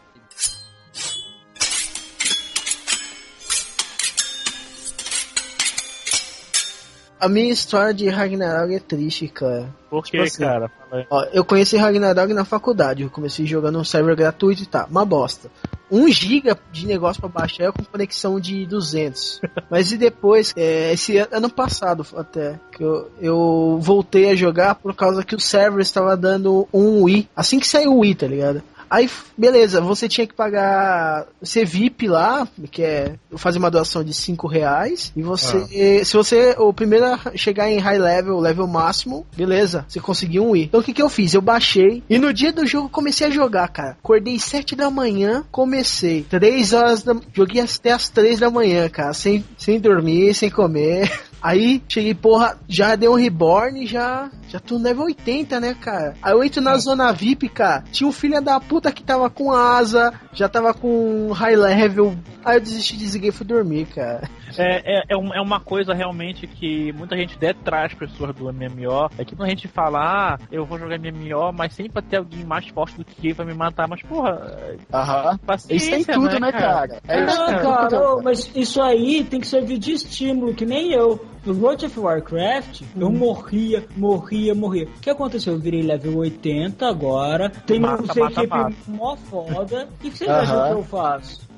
A 7.24 7.30
minha 7.30 7.54
história 7.54 7.94
de 7.94 8.10
Ragnarok 8.10 8.76
é 8.76 8.80
triste, 8.80 9.30
cara. 9.30 9.74
Por 9.90 10.04
Tipo 10.04 10.18
que, 10.18 10.24
assim, 10.28 10.44
cara? 10.44 10.70
Ó, 11.10 11.24
eu 11.32 11.46
conheci 11.46 11.78
Ragnarok 11.78 12.34
na 12.34 12.44
faculdade. 12.44 13.04
Eu 13.04 13.10
comecei 13.10 13.46
jogando 13.46 13.80
um 13.80 13.84
server 13.86 14.14
gratuito 14.14 14.64
e 14.64 14.66
tá, 14.66 14.86
uma 14.92 15.06
bosta. 15.06 15.50
1 15.90 16.10
giga 16.10 16.60
de 16.72 16.86
negócio 16.86 17.22
pra 17.22 17.30
baixar 17.30 17.72
com 17.72 17.82
conexão 17.86 18.42
de 18.42 18.66
200. 18.66 19.40
Mas 19.72 19.92
e 19.94 19.98
depois, 19.98 20.54
é, 20.58 20.92
esse 20.92 21.18
an- 21.18 21.30
ano 21.32 21.50
passado 21.50 22.06
até, 22.18 22.60
que 22.74 22.84
eu, 22.84 23.10
eu 23.22 23.78
voltei 23.80 24.32
a 24.32 24.36
jogar 24.36 24.76
por 24.76 24.94
causa 24.94 25.24
que 25.24 25.36
o 25.36 25.40
server 25.40 25.80
estava 25.82 26.18
dando 26.18 26.68
um 26.74 27.04
Wii. 27.04 27.30
Assim 27.34 27.58
que 27.58 27.68
saiu 27.68 27.94
o 27.94 28.00
Wii, 28.00 28.16
tá 28.16 28.28
ligado? 28.28 28.62
Aí, 28.94 29.10
beleza, 29.36 29.82
você 29.82 30.08
tinha 30.08 30.28
que 30.28 30.36
pagar 30.36 31.26
ser 31.42 31.66
VIP 31.66 32.08
lá, 32.08 32.48
que 32.70 32.84
é 32.84 33.16
fazer 33.36 33.58
uma 33.58 33.72
doação 33.72 34.04
de 34.04 34.14
5 34.14 34.46
reais. 34.46 35.12
E 35.16 35.24
você, 35.24 36.06
se 36.06 36.14
você, 36.14 36.56
o 36.60 36.72
primeiro 36.72 37.06
a 37.08 37.36
chegar 37.36 37.72
em 37.72 37.80
high 37.80 37.98
level, 37.98 38.40
level 38.40 38.68
máximo, 38.68 39.26
beleza, 39.36 39.84
você 39.88 40.00
conseguiu 40.00 40.48
um 40.48 40.56
ir. 40.56 40.66
Então 40.66 40.80
o 40.80 40.84
que 40.84 40.94
que 40.94 41.02
eu 41.02 41.10
fiz? 41.10 41.34
Eu 41.34 41.42
baixei 41.42 42.04
e 42.08 42.20
no 42.20 42.32
dia 42.32 42.54
do 42.54 42.68
jogo 42.68 42.88
comecei 42.88 43.26
a 43.26 43.32
jogar, 43.32 43.68
cara. 43.70 43.98
Acordei 44.00 44.38
7 44.38 44.76
da 44.76 44.92
manhã, 44.92 45.44
comecei. 45.50 46.22
3 46.30 46.74
horas 46.74 47.02
da. 47.02 47.16
Joguei 47.34 47.64
até 47.64 47.94
as 47.94 48.10
3 48.10 48.42
da 48.42 48.52
manhã, 48.52 48.88
cara, 48.90 49.16
sem, 49.16 49.44
sem 49.58 49.80
dormir, 49.80 50.36
sem 50.36 50.52
comer. 50.52 51.12
Aí 51.44 51.84
cheguei, 51.90 52.14
porra, 52.16 52.58
já 52.70 52.96
deu 52.96 53.12
um 53.12 53.16
reborn, 53.18 53.86
já 53.86 54.32
já 54.48 54.60
tô 54.60 54.78
no 54.78 54.84
level 54.84 55.06
80, 55.06 55.60
né, 55.60 55.76
cara? 55.80 56.16
Aí 56.22 56.32
eu 56.32 56.44
entro 56.44 56.62
na 56.62 56.78
zona 56.78 57.12
VIP, 57.12 57.50
cara. 57.50 57.84
Tinha 57.92 58.08
um 58.08 58.12
filho 58.14 58.40
da 58.42 58.60
puta 58.62 58.92
que 58.92 59.04
tava 59.04 59.30
com 59.30 59.52
asa, 59.52 60.14
já 60.32 60.48
tava 60.48 60.74
com 60.74 61.32
high 61.34 61.56
level. 61.56 62.16
Aí 62.46 62.58
eu 62.58 62.62
desisti, 62.62 62.96
desliguei 62.96 63.30
e 63.30 63.34
fui 63.34 63.46
dormir, 63.46 63.88
cara. 63.88 64.30
É, 64.58 65.00
é, 65.00 65.04
é, 65.10 65.18
um- 65.18 65.34
é 65.34 65.42
uma 65.42 65.60
coisa 65.60 65.94
realmente 65.94 66.46
que 66.46 66.94
muita 66.94 67.18
gente 67.18 67.38
detrai 67.40 67.88
as 67.88 67.94
pessoas 67.96 68.36
do 68.36 68.48
MMO. 68.54 69.10
É 69.18 69.26
que 69.26 69.36
quando 69.36 69.48
a 69.48 69.50
gente 69.50 69.68
fala, 69.68 70.00
ah, 70.36 70.40
eu 70.52 70.64
vou 70.66 70.78
jogar 70.78 71.00
MMO, 71.00 71.52
mas 71.52 71.74
sempre 71.74 71.92
vai 71.94 72.04
ter 72.04 72.18
alguém 72.18 72.46
mais 72.46 72.68
forte 72.68 72.96
do 72.96 73.04
que 73.04 73.30
eu 73.30 73.36
vai 73.36 73.48
me 73.48 73.54
matar. 73.56 73.88
Mas, 73.88 74.02
porra, 74.04 74.78
Aham. 74.94 75.40
paciência, 75.46 75.98
Isso 75.98 76.06
tem 76.06 76.16
tudo, 76.16 76.40
né, 76.40 76.52
cara? 76.52 77.02
É 77.08 77.20
Ah, 77.20 77.26
isso, 77.26 77.38
cara, 77.46 77.62
cara. 77.90 78.02
ô, 78.02 78.22
mas 78.22 78.52
isso 78.56 78.80
aí 78.82 79.24
tem 79.24 79.40
que 79.42 79.48
servir 79.48 79.80
de 79.80 79.94
estímulo, 79.94 80.54
que 80.54 80.66
nem 80.66 80.92
eu. 80.94 81.33
No 81.46 81.54
World 81.54 81.86
of 81.86 82.00
Warcraft, 82.00 82.82
eu 82.98 83.12
morria, 83.12 83.86
morria, 83.98 84.56
morria. 84.56 84.86
O 84.86 85.00
que 85.02 85.10
aconteceu? 85.10 85.54
Eu 85.54 85.60
virei 85.60 85.82
level 85.82 86.18
80 86.20 86.88
agora, 86.88 87.50
tenho 87.66 87.82
Mata, 87.82 88.02
um 88.04 88.08
CQP 88.08 88.48
mata, 88.48 88.48
mata. 88.48 88.76
mó 88.88 89.16
foda. 89.18 89.90
O 89.94 89.98
que 90.04 90.12
vocês 90.18 90.30
Aham. 90.30 90.42
acham 90.42 90.66
que 90.68 90.72
eu 90.74 90.84
faço? 90.84 91.54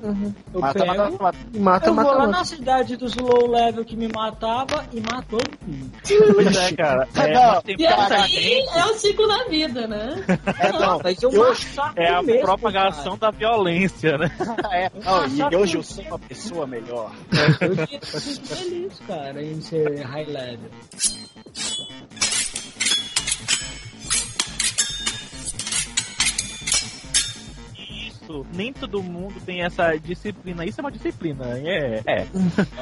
Eu 0.52 0.60
Mata, 0.60 0.78
pego, 0.84 0.96
mata, 0.98 1.10
mata. 1.22 1.38
Mata, 1.58 1.86
eu 1.88 1.94
vou 1.94 2.04
mata, 2.04 2.16
lá 2.16 2.26
mata. 2.26 2.38
na 2.38 2.44
cidade 2.44 2.96
dos 2.96 3.14
low 3.16 3.50
level 3.50 3.84
que 3.84 3.96
me 3.96 4.08
matava 4.08 4.84
e 4.92 5.00
matou 5.00 5.38
tudo. 5.40 6.34
Pois 6.34 6.56
é, 6.56 6.72
cara. 6.76 7.08
É, 7.16 7.32
Não, 7.32 7.62
E 7.78 7.86
assim 7.86 8.78
é 8.78 8.84
o 8.84 8.94
ciclo 8.94 9.26
da 9.26 9.44
vida, 9.48 9.86
né? 9.86 10.22
É, 10.60 10.72
não. 10.72 11.00
Mas 11.02 11.22
eu 11.22 11.30
é 11.96 12.08
a 12.08 12.22
mesmo, 12.22 12.42
propagação 12.42 13.16
da 13.16 13.30
violência, 13.30 14.18
né? 14.18 14.30
É, 14.72 14.90
não, 15.02 15.50
e 15.50 15.56
hoje 15.56 15.76
eu 15.78 15.82
sou 15.82 16.04
uma 16.04 16.18
pessoa 16.18 16.66
melhor. 16.66 17.10
cara. 17.30 17.56
Eu 18.12 18.20
fico 18.20 18.46
feliz, 18.46 19.00
cara, 19.06 19.42
em 19.42 19.60
ser 19.60 19.75
high 19.84 20.24
level. 20.24 20.70
Isso, 28.26 28.44
nem 28.52 28.72
todo 28.72 29.02
mundo 29.02 29.34
tem 29.44 29.62
essa 29.62 29.96
disciplina. 29.96 30.64
Isso 30.64 30.80
é 30.80 30.84
uma 30.84 30.90
disciplina, 30.90 31.44
é. 31.58 32.02
é. 32.06 32.26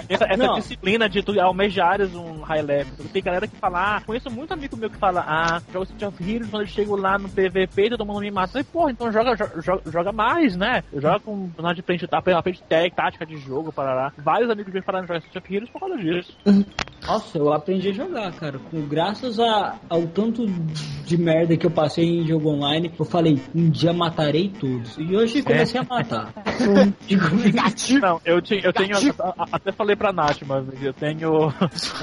Essa, 0.08 0.24
essa 0.24 0.36
Não. 0.46 0.54
disciplina 0.54 1.08
de 1.08 1.22
tu 1.22 1.38
almejares 1.38 2.14
um 2.14 2.40
high 2.42 2.62
level. 2.62 2.92
Tem 3.12 3.22
galera 3.22 3.46
que 3.46 3.56
fala, 3.56 3.96
ah, 3.96 4.00
conheço 4.00 4.30
muito 4.30 4.52
amigo 4.52 4.76
meu 4.76 4.88
que 4.90 4.96
fala, 4.98 5.20
ah, 5.26 5.60
jogo 5.72 5.86
City 5.86 6.04
of 6.04 6.22
Heroes, 6.30 6.50
quando 6.50 6.62
eu 6.62 6.68
chego 6.68 6.96
lá 6.96 7.18
no 7.18 7.28
PVP, 7.28 7.90
todo 7.90 8.06
mundo 8.06 8.20
me 8.20 8.30
mata. 8.30 8.58
E, 8.58 8.64
porra, 8.64 8.90
então 8.90 9.12
joga, 9.12 9.34
jo- 9.36 9.60
jo- 9.60 9.90
joga 9.90 10.12
mais, 10.12 10.56
né? 10.56 10.82
Joga 10.94 11.20
com 11.20 11.48
personagem 11.48 11.76
de 11.76 11.82
frente, 11.82 12.06
tá, 12.06 12.22
pela 12.22 12.42
frente 12.42 12.62
tech, 12.68 12.94
tática 12.94 13.26
de 13.26 13.36
jogo, 13.36 13.72
parará. 13.72 14.12
Vários 14.16 14.50
amigos 14.50 14.72
meus 14.72 14.84
falaram 14.84 15.06
jogar 15.06 15.20
City 15.20 15.38
of 15.38 15.54
Heroes 15.54 15.70
por 15.70 15.80
causa 15.80 15.96
disso. 15.96 16.32
Nossa, 17.06 17.36
eu 17.36 17.52
aprendi 17.52 17.90
a 17.90 17.92
jogar, 17.92 18.32
cara. 18.32 18.58
Com, 18.58 18.80
graças 18.86 19.38
a, 19.38 19.76
ao 19.90 20.06
tanto 20.06 20.46
de 20.46 21.18
merda 21.18 21.54
que 21.56 21.66
eu 21.66 21.70
passei 21.70 22.04
em 22.04 22.26
jogo 22.26 22.48
online, 22.50 22.90
eu 22.98 23.04
falei, 23.04 23.38
um 23.54 23.68
dia 23.68 23.92
matarei 23.92 24.48
todos. 24.48 24.96
E 24.96 25.14
hoje 25.14 25.33
comecei 25.42 25.80
a 25.80 25.84
matar. 25.84 26.32
Não, 28.00 28.20
eu, 28.24 28.40
tinha, 28.40 28.60
eu 28.60 28.72
tenho. 28.72 28.94
Até 29.52 29.72
falei 29.72 29.96
pra 29.96 30.12
Nath 30.12 30.40
vez, 30.42 30.82
eu 30.82 30.92
tenho 30.92 31.52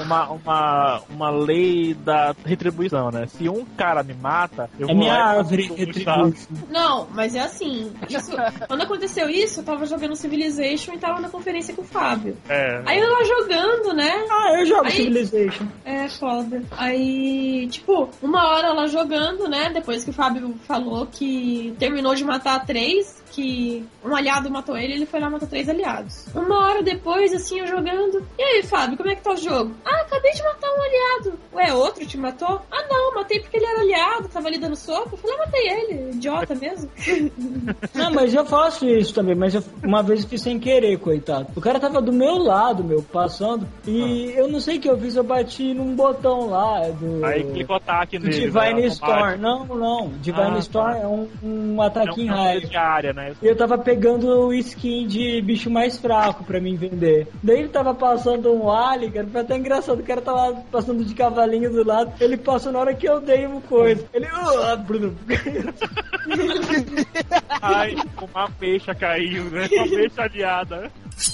uma, 0.04 0.28
uma, 0.30 1.00
uma 1.10 1.30
lei 1.30 1.94
da 1.94 2.34
retribuição, 2.44 3.10
né? 3.10 3.26
Se 3.26 3.48
um 3.48 3.64
cara 3.64 4.02
me 4.02 4.14
mata, 4.14 4.68
eu 4.78 4.88
É 4.88 4.92
vou 4.92 4.96
minha 5.00 5.12
lá 5.12 5.34
e 5.34 5.38
árvore 5.38 5.62
faço 5.68 5.78
retribui. 5.78 6.04
sabe? 6.04 6.36
Não, 6.70 7.08
mas 7.12 7.34
é 7.34 7.40
assim. 7.40 7.92
isso- 8.08 8.32
quando 8.66 8.82
aconteceu 8.82 9.28
isso, 9.28 9.60
eu 9.60 9.64
tava 9.64 9.86
jogando 9.86 10.14
Civilization 10.16 10.92
e 10.94 10.98
tava 10.98 11.20
na 11.20 11.28
conferência 11.28 11.74
com 11.74 11.82
o 11.82 11.84
Fábio. 11.84 12.36
É. 12.48 12.82
Aí 12.86 12.98
eu 12.98 13.10
lá 13.10 13.24
jogando, 13.24 13.94
né? 13.94 14.10
Ah, 14.30 14.58
eu 14.60 14.66
jogo 14.66 14.86
Aí- 14.86 14.92
Civilization. 14.92 15.66
É 15.84 16.08
foda. 16.08 16.62
Aí, 16.76 17.66
tipo, 17.70 18.08
uma 18.22 18.48
hora 18.48 18.72
lá 18.72 18.86
jogando, 18.86 19.48
né? 19.48 19.70
Depois 19.72 20.04
que 20.04 20.10
o 20.10 20.12
Fábio 20.12 20.54
falou 20.66 21.06
que 21.06 21.74
terminou 21.78 22.14
de 22.14 22.24
matar 22.24 22.64
três, 22.64 23.21
que 23.32 23.84
um 24.04 24.14
aliado 24.14 24.50
matou 24.50 24.76
ele, 24.76 24.92
ele 24.94 25.06
foi 25.06 25.18
lá 25.20 25.30
matou 25.30 25.48
três 25.48 25.68
aliados. 25.68 26.26
Uma 26.34 26.66
hora 26.66 26.82
depois, 26.82 27.32
assim, 27.32 27.60
eu 27.60 27.66
jogando. 27.66 28.24
E 28.38 28.42
aí, 28.42 28.62
Fábio, 28.62 28.96
como 28.96 29.10
é 29.10 29.14
que 29.16 29.22
tá 29.22 29.32
o 29.32 29.36
jogo? 29.36 29.74
Ah, 29.84 30.02
acabei 30.02 30.32
de 30.32 30.42
matar 30.42 30.68
um 30.70 30.82
aliado. 30.82 31.38
Ué, 31.54 31.72
outro 31.74 32.06
te 32.06 32.18
matou? 32.18 32.60
Ah, 32.70 32.84
não, 32.90 33.14
matei 33.14 33.40
porque 33.40 33.56
ele 33.56 33.66
era 33.66 33.80
aliado, 33.80 34.28
tava 34.28 34.48
ali 34.48 34.58
dando 34.58 34.76
soco. 34.76 35.10
Eu 35.12 35.18
falei, 35.18 35.36
ah, 35.36 35.38
matei 35.46 35.68
ele, 35.68 36.10
idiota 36.12 36.54
mesmo. 36.54 36.90
Não, 37.94 38.12
mas 38.12 38.34
eu 38.34 38.44
faço 38.44 38.86
isso 38.86 39.14
também, 39.14 39.34
mas 39.34 39.54
eu, 39.54 39.62
uma 39.84 40.02
vez 40.02 40.22
eu 40.22 40.28
fiz 40.28 40.42
sem 40.42 40.58
querer, 40.58 40.98
coitado. 40.98 41.48
O 41.56 41.60
cara 41.60 41.78
tava 41.80 42.00
do 42.00 42.12
meu 42.12 42.36
lado, 42.38 42.82
meu, 42.84 43.02
passando, 43.02 43.66
e 43.86 44.32
eu 44.34 44.48
não 44.48 44.60
sei 44.60 44.78
o 44.78 44.80
que 44.80 44.88
eu 44.88 44.98
fiz, 44.98 45.16
eu 45.16 45.22
bati 45.24 45.72
num 45.74 45.94
botão 45.94 46.48
lá 46.48 46.80
do... 46.88 47.24
Aí 47.24 47.44
clicou 47.52 47.76
ataque 47.76 48.18
do 48.18 48.26
nele. 48.26 48.40
Divine 48.40 48.80
né, 48.82 48.86
Storm. 48.88 49.36
Não, 49.38 49.64
não. 49.66 50.08
Divine 50.20 50.56
Ah, 50.56 50.58
Storm 50.58 50.92
tá. 50.92 50.98
é 50.98 51.06
um, 51.06 51.28
um 51.42 51.82
É 51.82 51.86
ataquinho 51.86 52.32
um 52.32 52.36
raio. 52.36 52.66
de 52.68 52.76
área, 52.76 53.12
né? 53.12 53.21
E 53.42 53.46
eu 53.46 53.56
tava 53.56 53.76
pegando 53.78 54.26
o 54.46 54.54
skin 54.54 55.06
de 55.06 55.40
bicho 55.42 55.70
mais 55.70 55.98
fraco 55.98 56.44
pra 56.44 56.60
mim 56.60 56.76
vender. 56.76 57.28
Daí 57.42 57.58
ele 57.60 57.68
tava 57.68 57.94
passando 57.94 58.52
um 58.52 58.70
alien, 58.70 59.10
cara, 59.12 59.26
foi 59.26 59.40
até 59.40 59.56
engraçado. 59.56 60.00
O 60.00 60.04
cara 60.04 60.20
tava 60.20 60.60
passando 60.70 61.04
de 61.04 61.14
cavalinho 61.14 61.70
do 61.70 61.84
lado. 61.86 62.12
Ele 62.20 62.36
passou 62.36 62.72
na 62.72 62.78
hora 62.80 62.94
que 62.94 63.08
eu 63.08 63.20
dei 63.20 63.46
uma 63.46 63.60
coisa. 63.60 64.04
Ele. 64.12 64.26
"Ah, 64.32 64.76
Bruno. 64.76 65.16
Ai, 67.60 67.94
uma 68.20 68.50
peixa 68.50 68.94
caiu, 68.94 69.44
né? 69.44 69.68
Uma 69.72 69.88
peixa 69.88 70.22
aliada. 70.22 70.90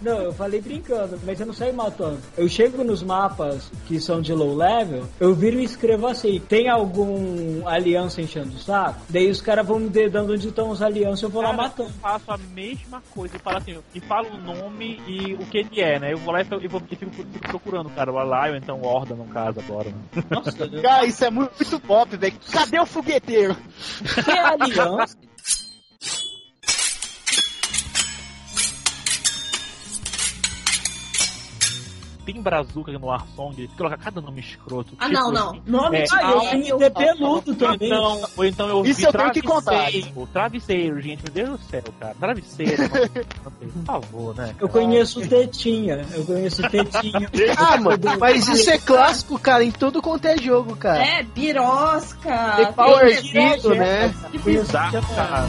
Não, 0.00 0.18
eu 0.22 0.32
falei 0.32 0.60
brincando, 0.60 1.18
mas 1.26 1.40
eu 1.40 1.46
não 1.46 1.52
saio 1.54 1.74
matando. 1.74 2.20
Eu 2.36 2.48
chego 2.48 2.84
nos 2.84 3.02
mapas 3.02 3.70
que 3.86 3.98
são 4.00 4.20
de 4.20 4.32
low 4.32 4.54
level, 4.54 5.04
eu 5.18 5.34
viro 5.34 5.58
e 5.58 5.64
escrevo 5.64 6.06
assim: 6.06 6.38
tem 6.40 6.68
algum 6.68 7.66
aliança 7.66 8.22
enchendo 8.22 8.54
o 8.54 8.58
saco? 8.58 9.00
Daí 9.08 9.28
os 9.30 9.40
caras 9.40 9.66
vão 9.66 9.78
me 9.80 9.88
dedando 9.88 10.32
onde 10.32 10.48
estão 10.48 10.70
os 10.70 10.80
alianças 10.82 11.22
eu 11.22 11.28
vou 11.30 11.42
lá 11.42 11.48
Cara, 11.50 11.62
matando. 11.62 11.88
Eu 11.90 11.94
faço 12.00 12.30
a 12.30 12.38
mesma 12.54 13.02
coisa. 13.12 13.36
Eu 13.36 13.40
falo 13.40 13.56
assim, 13.58 13.78
e 13.94 14.00
falo 14.00 14.28
o 14.28 14.38
nome 14.38 15.00
e 15.06 15.34
o 15.34 15.46
que 15.46 15.58
ele 15.58 15.80
é, 15.80 15.98
né? 15.98 16.12
Eu 16.12 16.18
vou 16.18 16.32
lá 16.32 16.42
e 16.42 16.44
fico, 16.44 16.64
e 16.64 16.68
vou- 16.68 16.82
e 16.90 16.96
fico- 16.96 17.12
fico 17.12 17.38
procurando, 17.48 17.90
cara, 17.90 18.12
o 18.12 18.18
Alai 18.18 18.50
ou 18.50 18.56
então 18.56 18.78
o 18.80 18.86
Horda, 18.86 19.14
no 19.14 19.24
caso, 19.26 19.58
agora. 19.60 19.88
Né? 19.90 20.22
Nossa, 20.30 20.52
Cara, 20.80 21.06
isso 21.06 21.24
é 21.24 21.30
muito, 21.30 21.52
muito 21.58 21.80
pop, 21.80 22.16
velho. 22.16 22.34
Cadê 22.52 22.78
o 22.78 22.86
fogueteiro? 22.86 23.56
que 24.24 24.30
é 24.30 24.40
aliança? 24.40 25.16
Tem 32.28 32.42
Brazuca 32.42 32.92
no 32.92 33.10
Arsong, 33.10 33.70
coloca 33.74 33.96
cada 33.96 34.20
nome 34.20 34.40
escroto. 34.40 34.92
Ah, 34.98 35.06
tipo 35.08 35.18
não, 35.18 35.32
não. 35.32 35.48
assim, 35.52 35.62
Nome 35.66 35.96
é, 35.96 36.02
de 36.02 36.90
peludo 36.90 37.52
Ou 37.52 37.56
também. 37.56 37.88
então, 37.88 38.28
ou 38.36 38.44
então 38.44 38.68
eu 38.68 38.84
Isso 38.84 39.06
eu 39.06 39.12
tenho 39.14 39.30
que 39.30 39.40
contar. 39.40 39.70
travesseiro, 39.70 40.28
travesseiro, 40.30 41.00
gente, 41.00 41.22
meu 41.22 41.32
Deus 41.32 41.58
do 41.58 41.66
céu, 41.70 41.82
cara. 41.98 42.14
Travesseiro, 42.20 42.82
por 43.58 43.84
favor, 43.86 44.34
né? 44.34 44.54
Eu 44.60 44.68
conheço 44.68 45.26
Tetinha, 45.26 46.06
eu 46.12 46.22
conheço 46.26 46.60
Tetinha. 46.68 47.30
Ah, 47.56 47.78
mano, 47.78 47.98
mas 48.20 48.46
isso 48.46 48.68
é 48.68 48.76
clássico, 48.76 49.38
cara, 49.38 49.64
em 49.64 49.70
todo 49.70 50.02
quanto 50.02 50.26
é 50.26 50.36
jogo, 50.36 50.76
cara. 50.76 51.02
É, 51.02 51.22
birosca. 51.22 52.56
Tem 52.56 52.72
Power 52.74 53.22
tem- 53.22 53.52
Guido, 53.56 53.74
né? 53.74 54.14
Que 54.30 54.38
bizarro, 54.38 55.00
cara. 55.16 55.46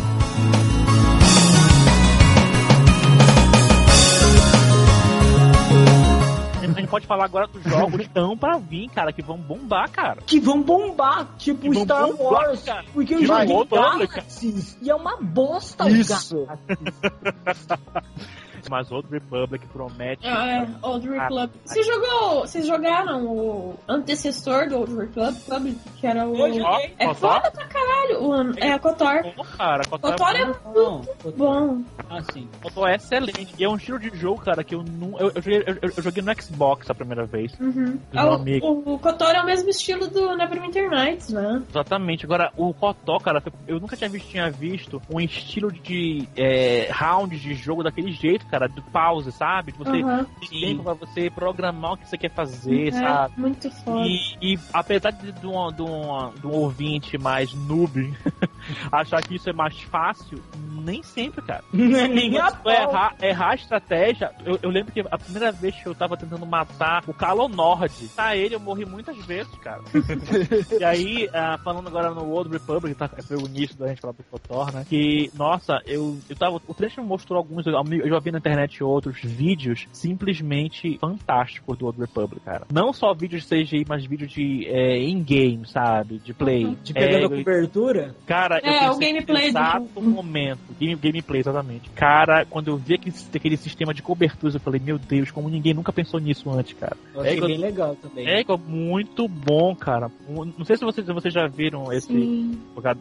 A 6.76 6.80
gente 6.80 6.90
pode 6.90 7.08
falar 7.08 7.26
agora 7.26 7.48
dos 7.48 7.64
jogos 7.64 7.98
que 7.98 8.08
estão 8.08 8.38
pra 8.38 8.58
vir, 8.58 8.90
cara, 8.90 9.12
que 9.12 9.22
vão 9.22 9.38
bombar, 9.38 9.90
cara. 9.90 10.22
Que 10.26 10.40
vão 10.40 10.62
bombar, 10.62 11.28
tipo 11.38 11.72
vão 11.72 11.84
Star 11.84 12.08
bombar, 12.08 12.48
Wars. 12.48 12.64
cara. 12.64 12.86
Porque 12.94 13.16
eu 13.16 13.26
joguei 13.26 13.48
bombar, 13.48 13.98
Galaxies 13.98 14.78
e 14.82 14.90
é 14.90 14.96
uma 14.96 15.18
bosta 15.18 15.86
o 15.86 15.90
Isso. 15.90 16.46
Galaxies. 16.46 18.30
Mas 18.70 18.92
Old 18.92 19.08
Republic 19.10 19.66
promete. 19.68 20.28
Ah, 20.28 20.48
é, 20.48 20.68
Old 20.82 21.08
Republic. 21.08 21.52
Você 21.66 21.84
jogou. 21.84 22.42
Vocês 22.42 22.66
jogaram 22.66 23.26
o 23.26 23.76
antecessor 23.88 24.68
do 24.68 24.80
Old 24.80 24.96
Republic, 24.96 25.78
que 26.00 26.08
era 26.08 26.28
o. 26.28 26.36
Eu 26.36 26.54
joguei. 26.54 26.94
É 26.98 27.14
foda 27.14 27.52
pra 27.52 27.68
caralho. 27.68 28.24
O, 28.24 28.60
é 28.60 28.74
a 28.74 28.80
Kotor. 28.80 29.24
Bom, 29.36 29.44
cara, 29.58 29.84
Kotor 29.88 30.12
Kotor 30.12 30.36
é 30.36 30.42
é 30.42 30.46
Não, 30.46 31.02
bom. 31.38 31.84
Ah, 32.10 32.22
sim. 32.34 32.48
Kotor 32.62 32.90
é 32.90 32.96
excelente. 32.96 33.54
E 33.58 33.64
é 33.64 33.70
um 33.70 33.76
estilo 33.76 34.00
de 34.00 34.10
jogo, 34.18 34.42
cara, 34.42 34.64
que 34.64 34.76
eu 34.76 34.84
não. 34.84 35.18
Eu, 35.20 35.32
eu, 35.36 35.42
joguei, 35.42 35.64
eu, 35.66 35.92
eu 35.96 36.04
joguei 36.04 36.24
no 36.24 36.42
Xbox 36.42 36.90
a 36.90 36.96
primeira 36.96 37.26
vez. 37.26 37.54
Uhum. 37.60 38.00
Ah, 38.14 38.36
amigo. 38.36 38.66
o, 38.66 38.96
o 38.96 39.00
Kotor 39.00 39.32
é 39.32 39.42
o 39.42 39.46
mesmo 39.46 39.70
estilo 39.70 40.08
do 40.08 40.36
Neverwinter 40.36 40.90
Nights, 40.90 41.30
né? 41.30 41.62
Exatamente. 41.70 42.26
Agora, 42.26 42.52
o 42.58 42.74
Kotor, 42.74 43.22
cara, 43.22 43.44
eu 43.68 43.80
nunca 43.80 43.96
tinha 43.96 44.10
visto, 44.10 44.30
tinha 44.30 44.50
visto 44.50 45.02
um 45.10 45.20
estilo 45.20 45.72
de 45.72 46.28
é, 46.36 46.90
round 46.92 47.38
de 47.38 47.54
jogo 47.54 47.84
daquele 47.84 48.12
jeito, 48.12 48.46
cara, 48.48 48.59
do 48.68 48.82
pause, 48.82 49.32
sabe? 49.32 49.72
De 49.72 49.78
você 49.78 50.02
Aham. 50.02 50.26
ter 50.42 50.48
tempo 50.48 50.84
pra 50.84 50.94
você 50.94 51.30
programar 51.30 51.94
o 51.94 51.98
que 51.98 52.08
você 52.08 52.18
quer 52.18 52.32
fazer, 52.32 52.88
É, 52.88 52.92
sabe? 52.92 53.34
muito 53.38 53.70
foda. 53.84 54.00
E, 54.02 54.54
e 54.54 54.60
apesar 54.74 55.12
de, 55.12 55.32
de, 55.32 55.48
um, 55.48 55.68
de, 55.72 55.82
um, 55.82 56.32
de 56.40 56.48
um 56.48 56.52
ouvinte 56.52 57.18
mais 57.18 57.54
noob 57.54 58.14
achar 58.92 59.22
que 59.24 59.36
isso 59.36 59.50
é 59.50 59.54
mais 59.54 59.80
fácil, 59.82 60.42
nem 60.84 61.02
sempre, 61.04 61.42
cara. 61.42 61.64
Não 61.72 61.98
é 61.98 62.08
nem 62.08 62.34
errar, 62.36 63.16
errar 63.22 63.52
a 63.52 63.56
estratégia, 63.56 64.32
eu, 64.46 64.60
eu 64.62 64.70
lembro 64.70 64.92
que 64.92 65.00
a 65.00 65.18
primeira 65.18 65.52
vez 65.52 65.76
que 65.82 65.88
eu 65.88 65.96
tava 65.96 66.18
tentando 66.18 66.46
matar 66.46 67.04
o 67.08 67.14
Calonord, 67.14 68.10
tá 68.16 68.36
ele, 68.36 68.56
eu 68.56 68.60
morri 68.60 68.86
muitas 68.86 69.18
vezes, 69.26 69.54
cara. 69.58 69.82
e 70.80 70.84
aí, 70.84 71.30
ah, 71.34 71.58
falando 71.64 71.88
agora 71.88 72.14
no 72.14 72.24
World 72.26 72.52
Republic, 72.52 72.96
tá, 72.96 73.08
foi 73.08 73.38
o 73.38 73.48
início 73.48 73.78
da 73.78 73.88
gente 73.88 74.02
falar 74.02 74.14
do 74.14 74.24
Kotor, 74.24 74.74
né? 74.74 74.86
Que, 74.88 75.30
nossa, 75.34 75.80
eu, 75.86 76.18
eu 76.30 76.36
tava. 76.36 76.62
O 76.68 76.74
trecho 76.74 77.02
me 77.02 77.08
mostrou 77.08 77.38
alguns, 77.38 77.66
eu 77.66 77.74
eu 77.74 78.10
já 78.10 78.20
vi 78.20 78.32
na 78.40 78.54
internet 78.54 78.84
outros 78.84 79.18
vídeos 79.22 79.88
simplesmente 79.92 80.98
fantásticos 81.00 81.78
do 81.78 81.86
World 81.86 82.02
Republic, 82.02 82.42
cara. 82.44 82.66
Não 82.72 82.94
só 82.94 83.14
vídeos 83.14 83.46
de 83.46 83.50
CGI, 83.50 83.86
mas 83.88 84.06
vídeos 84.06 84.32
de 84.32 84.66
é, 84.68 84.98
in-game, 85.08 85.66
sabe? 85.68 86.20
De 86.20 86.34
play. 86.34 86.76
De 86.84 86.94
pegando 86.94 87.34
a 87.34 87.36
É, 87.36 87.38
cobertura? 87.40 88.16
Cara, 88.26 88.60
eu 88.64 88.70
É, 88.70 88.80
pensei 88.80 88.90
o 88.90 89.00
gameplay 89.14 89.42
do 89.44 89.48
exato 89.50 90.02
momento. 90.02 90.60
Game, 90.80 90.96
gameplay, 90.96 91.42
exatamente. 91.42 91.90
Cara, 91.92 92.46
quando 92.46 92.68
eu 92.70 92.78
vi 92.78 92.96
aquele, 92.96 93.16
aquele 93.36 93.58
sistema 93.58 93.94
de 93.94 94.02
coberturas, 94.02 94.56
eu 94.56 94.62
falei, 94.62 94.82
meu 94.84 94.98
Deus, 94.98 95.32
como 95.32 95.50
ninguém 95.50 95.74
nunca 95.74 95.92
pensou 95.92 96.20
nisso 96.20 96.50
antes, 96.50 96.74
cara. 96.74 96.96
Eu 97.14 97.22
achei 97.22 97.38
É, 97.38 97.42
bem 97.42 97.58
legal 97.58 97.96
também. 97.96 98.28
É 98.28 98.44
muito 98.68 99.28
bom, 99.28 99.76
cara. 99.76 100.10
Não 100.28 100.66
sei 100.66 100.78
se 100.78 100.84
vocês, 100.86 101.06
vocês 101.08 101.34
já 101.34 101.48
viram 101.48 101.92
esse 101.94 102.12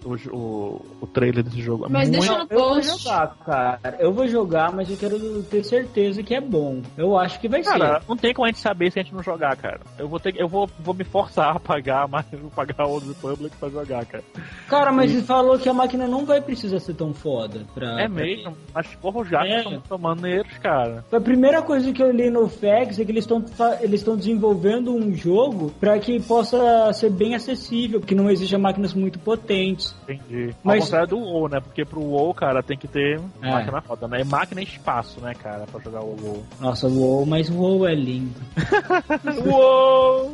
o, 0.04 0.36
o, 0.36 0.82
o 1.02 1.06
trailer 1.06 1.42
desse 1.42 1.60
jogo. 1.60 1.86
É 1.86 1.88
Mas 1.88 2.08
muito... 2.08 2.20
deixa 2.20 2.38
no 2.38 2.46
Eu 2.50 2.58
vou 2.58 2.74
post. 2.74 3.02
jogar, 3.02 3.36
cara. 3.44 3.80
Eu 3.98 4.12
vou 4.12 4.28
jogar, 4.28 4.72
mas 4.72 4.90
eu 4.90 4.96
quero 4.96 5.18
ter 5.50 5.62
certeza 5.64 6.22
que 6.22 6.34
é 6.34 6.40
bom. 6.40 6.82
Eu 6.96 7.18
acho 7.18 7.38
que 7.40 7.48
vai 7.48 7.62
Cara, 7.62 8.00
ser. 8.00 8.08
não 8.08 8.16
tem 8.16 8.32
como 8.34 8.46
a 8.46 8.48
gente 8.48 8.60
saber 8.60 8.90
se 8.92 8.98
a 8.98 9.02
gente 9.02 9.14
não 9.14 9.22
jogar, 9.22 9.56
cara. 9.56 9.80
Eu 9.98 10.08
vou 10.08 10.18
ter, 10.20 10.34
eu 10.38 10.48
vou, 10.48 10.68
vou 10.80 10.94
me 10.94 11.04
forçar 11.04 11.56
a 11.56 11.60
pagar, 11.60 12.06
mas 12.10 12.26
eu 12.32 12.38
vou 12.40 12.50
pagar 12.50 12.86
o 12.86 12.90
Old 12.92 13.08
Republic 13.08 13.54
pra 13.56 13.68
jogar, 13.68 14.04
cara. 14.06 14.24
Cara, 14.68 14.92
mas 14.92 15.10
ele 15.12 15.22
falou 15.22 15.58
que 15.58 15.68
a 15.68 15.74
máquina 15.74 16.06
não 16.06 16.24
vai 16.24 16.40
precisar 16.40 16.80
ser 16.80 16.94
tão 16.94 17.12
foda. 17.14 17.60
Pra, 17.74 18.00
É 18.00 18.06
pra- 18.06 18.08
mesmo, 18.08 18.56
mas 18.74 18.86
porra, 18.96 19.20
os 19.20 19.28
jogos 19.28 19.48
É. 19.50 19.62
são, 19.62 19.82
são 19.88 19.98
maneiros, 19.98 20.52
cara. 20.58 21.04
A 21.12 21.20
primeira 21.20 21.62
coisa 21.62 21.92
que 21.92 22.02
eu 22.02 22.10
li 22.10 22.30
no 22.30 22.48
Fax 22.48 22.98
é 22.98 23.04
que 23.04 23.10
eles 23.12 23.24
estão 23.24 23.44
eles 23.80 24.00
estão 24.00 24.16
desenvolvendo 24.16 24.92
um 24.94 25.14
jogo 25.14 25.70
para 25.80 25.98
que 25.98 26.20
possa 26.20 26.92
ser 26.92 27.10
bem 27.10 27.34
acessível, 27.34 28.00
que 28.00 28.14
não 28.14 28.30
exija 28.30 28.58
máquinas 28.58 28.94
muito 28.94 29.18
potentes. 29.18 29.94
Entendi. 30.08 30.48
Ao 30.50 30.54
Mas- 30.62 30.84
contrário 30.84 31.08
do 31.08 31.18
WoW, 31.18 31.48
né? 31.48 31.60
Porque 31.60 31.84
pro 31.84 32.00
WoW, 32.00 32.34
cara, 32.34 32.62
tem 32.62 32.76
que 32.76 32.88
ter 32.88 33.20
É. 33.42 33.50
máquina 33.50 33.80
foda, 33.80 34.08
né? 34.08 34.22
Máquina 34.24 34.60
e 34.60 34.64
espaço, 34.64 35.17
né, 35.20 35.34
cara, 35.34 35.66
pra 35.66 35.80
jogar 35.80 36.00
o 36.02 36.16
WoW. 36.20 36.44
Nossa, 36.60 36.86
o 36.86 36.98
WoW, 36.98 37.26
mas 37.26 37.48
o 37.50 37.54
WoW 37.54 37.86
é 37.86 37.94
lindo. 37.94 38.40
WoW! 39.46 40.32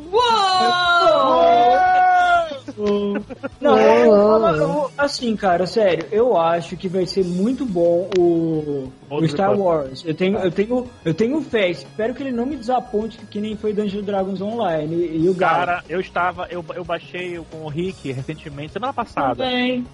Não, 3.61 3.77
eu- 3.79 4.55
eu- 4.55 4.91
assim, 4.97 5.35
cara, 5.35 5.65
sério, 5.65 6.05
eu 6.11 6.37
acho 6.37 6.75
que 6.77 6.87
vai 6.87 7.05
ser 7.05 7.23
muito 7.23 7.65
bom 7.65 8.09
o, 8.17 8.91
o 9.09 9.27
Star. 9.27 9.57
Wars. 9.57 10.03
Eu 10.05 10.13
tenho, 10.13 10.37
eu 10.39 10.51
tenho, 10.51 10.89
eu 11.03 11.13
tenho 11.13 11.41
fé. 11.41 11.69
Espero 11.69 12.13
que 12.13 12.21
ele 12.23 12.31
não 12.31 12.45
me 12.45 12.55
desaponte 12.55 13.17
que 13.25 13.39
nem 13.39 13.55
foi 13.55 13.73
Dungeons 13.73 14.05
Dragons 14.05 14.41
Online 14.41 14.93
e, 14.95 15.23
e 15.25 15.29
o. 15.29 15.35
Cara, 15.35 15.83
eu 15.87 15.99
estava, 15.99 16.47
eu, 16.49 16.63
eu 16.75 16.83
baixei 16.83 17.39
com 17.51 17.63
o 17.65 17.69
Rick 17.69 18.11
recentemente, 18.11 18.73
semana 18.73 18.93
passada. 18.93 19.35
Também. 19.43 19.85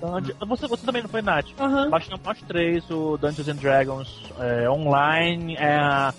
Você, 0.48 0.68
você 0.68 0.86
também 0.86 1.02
não 1.02 1.10
foi, 1.10 1.22
Nath? 1.22 1.48
Aham. 1.60 1.90
Baixamos 1.90 2.22
nós 2.24 2.42
três 2.48 2.90
o 2.90 3.18
Dungeons 3.18 3.48
and 3.48 3.56
Dragons 3.56 4.08
é, 4.40 4.70
online, 4.70 5.56
é, 5.58 6.12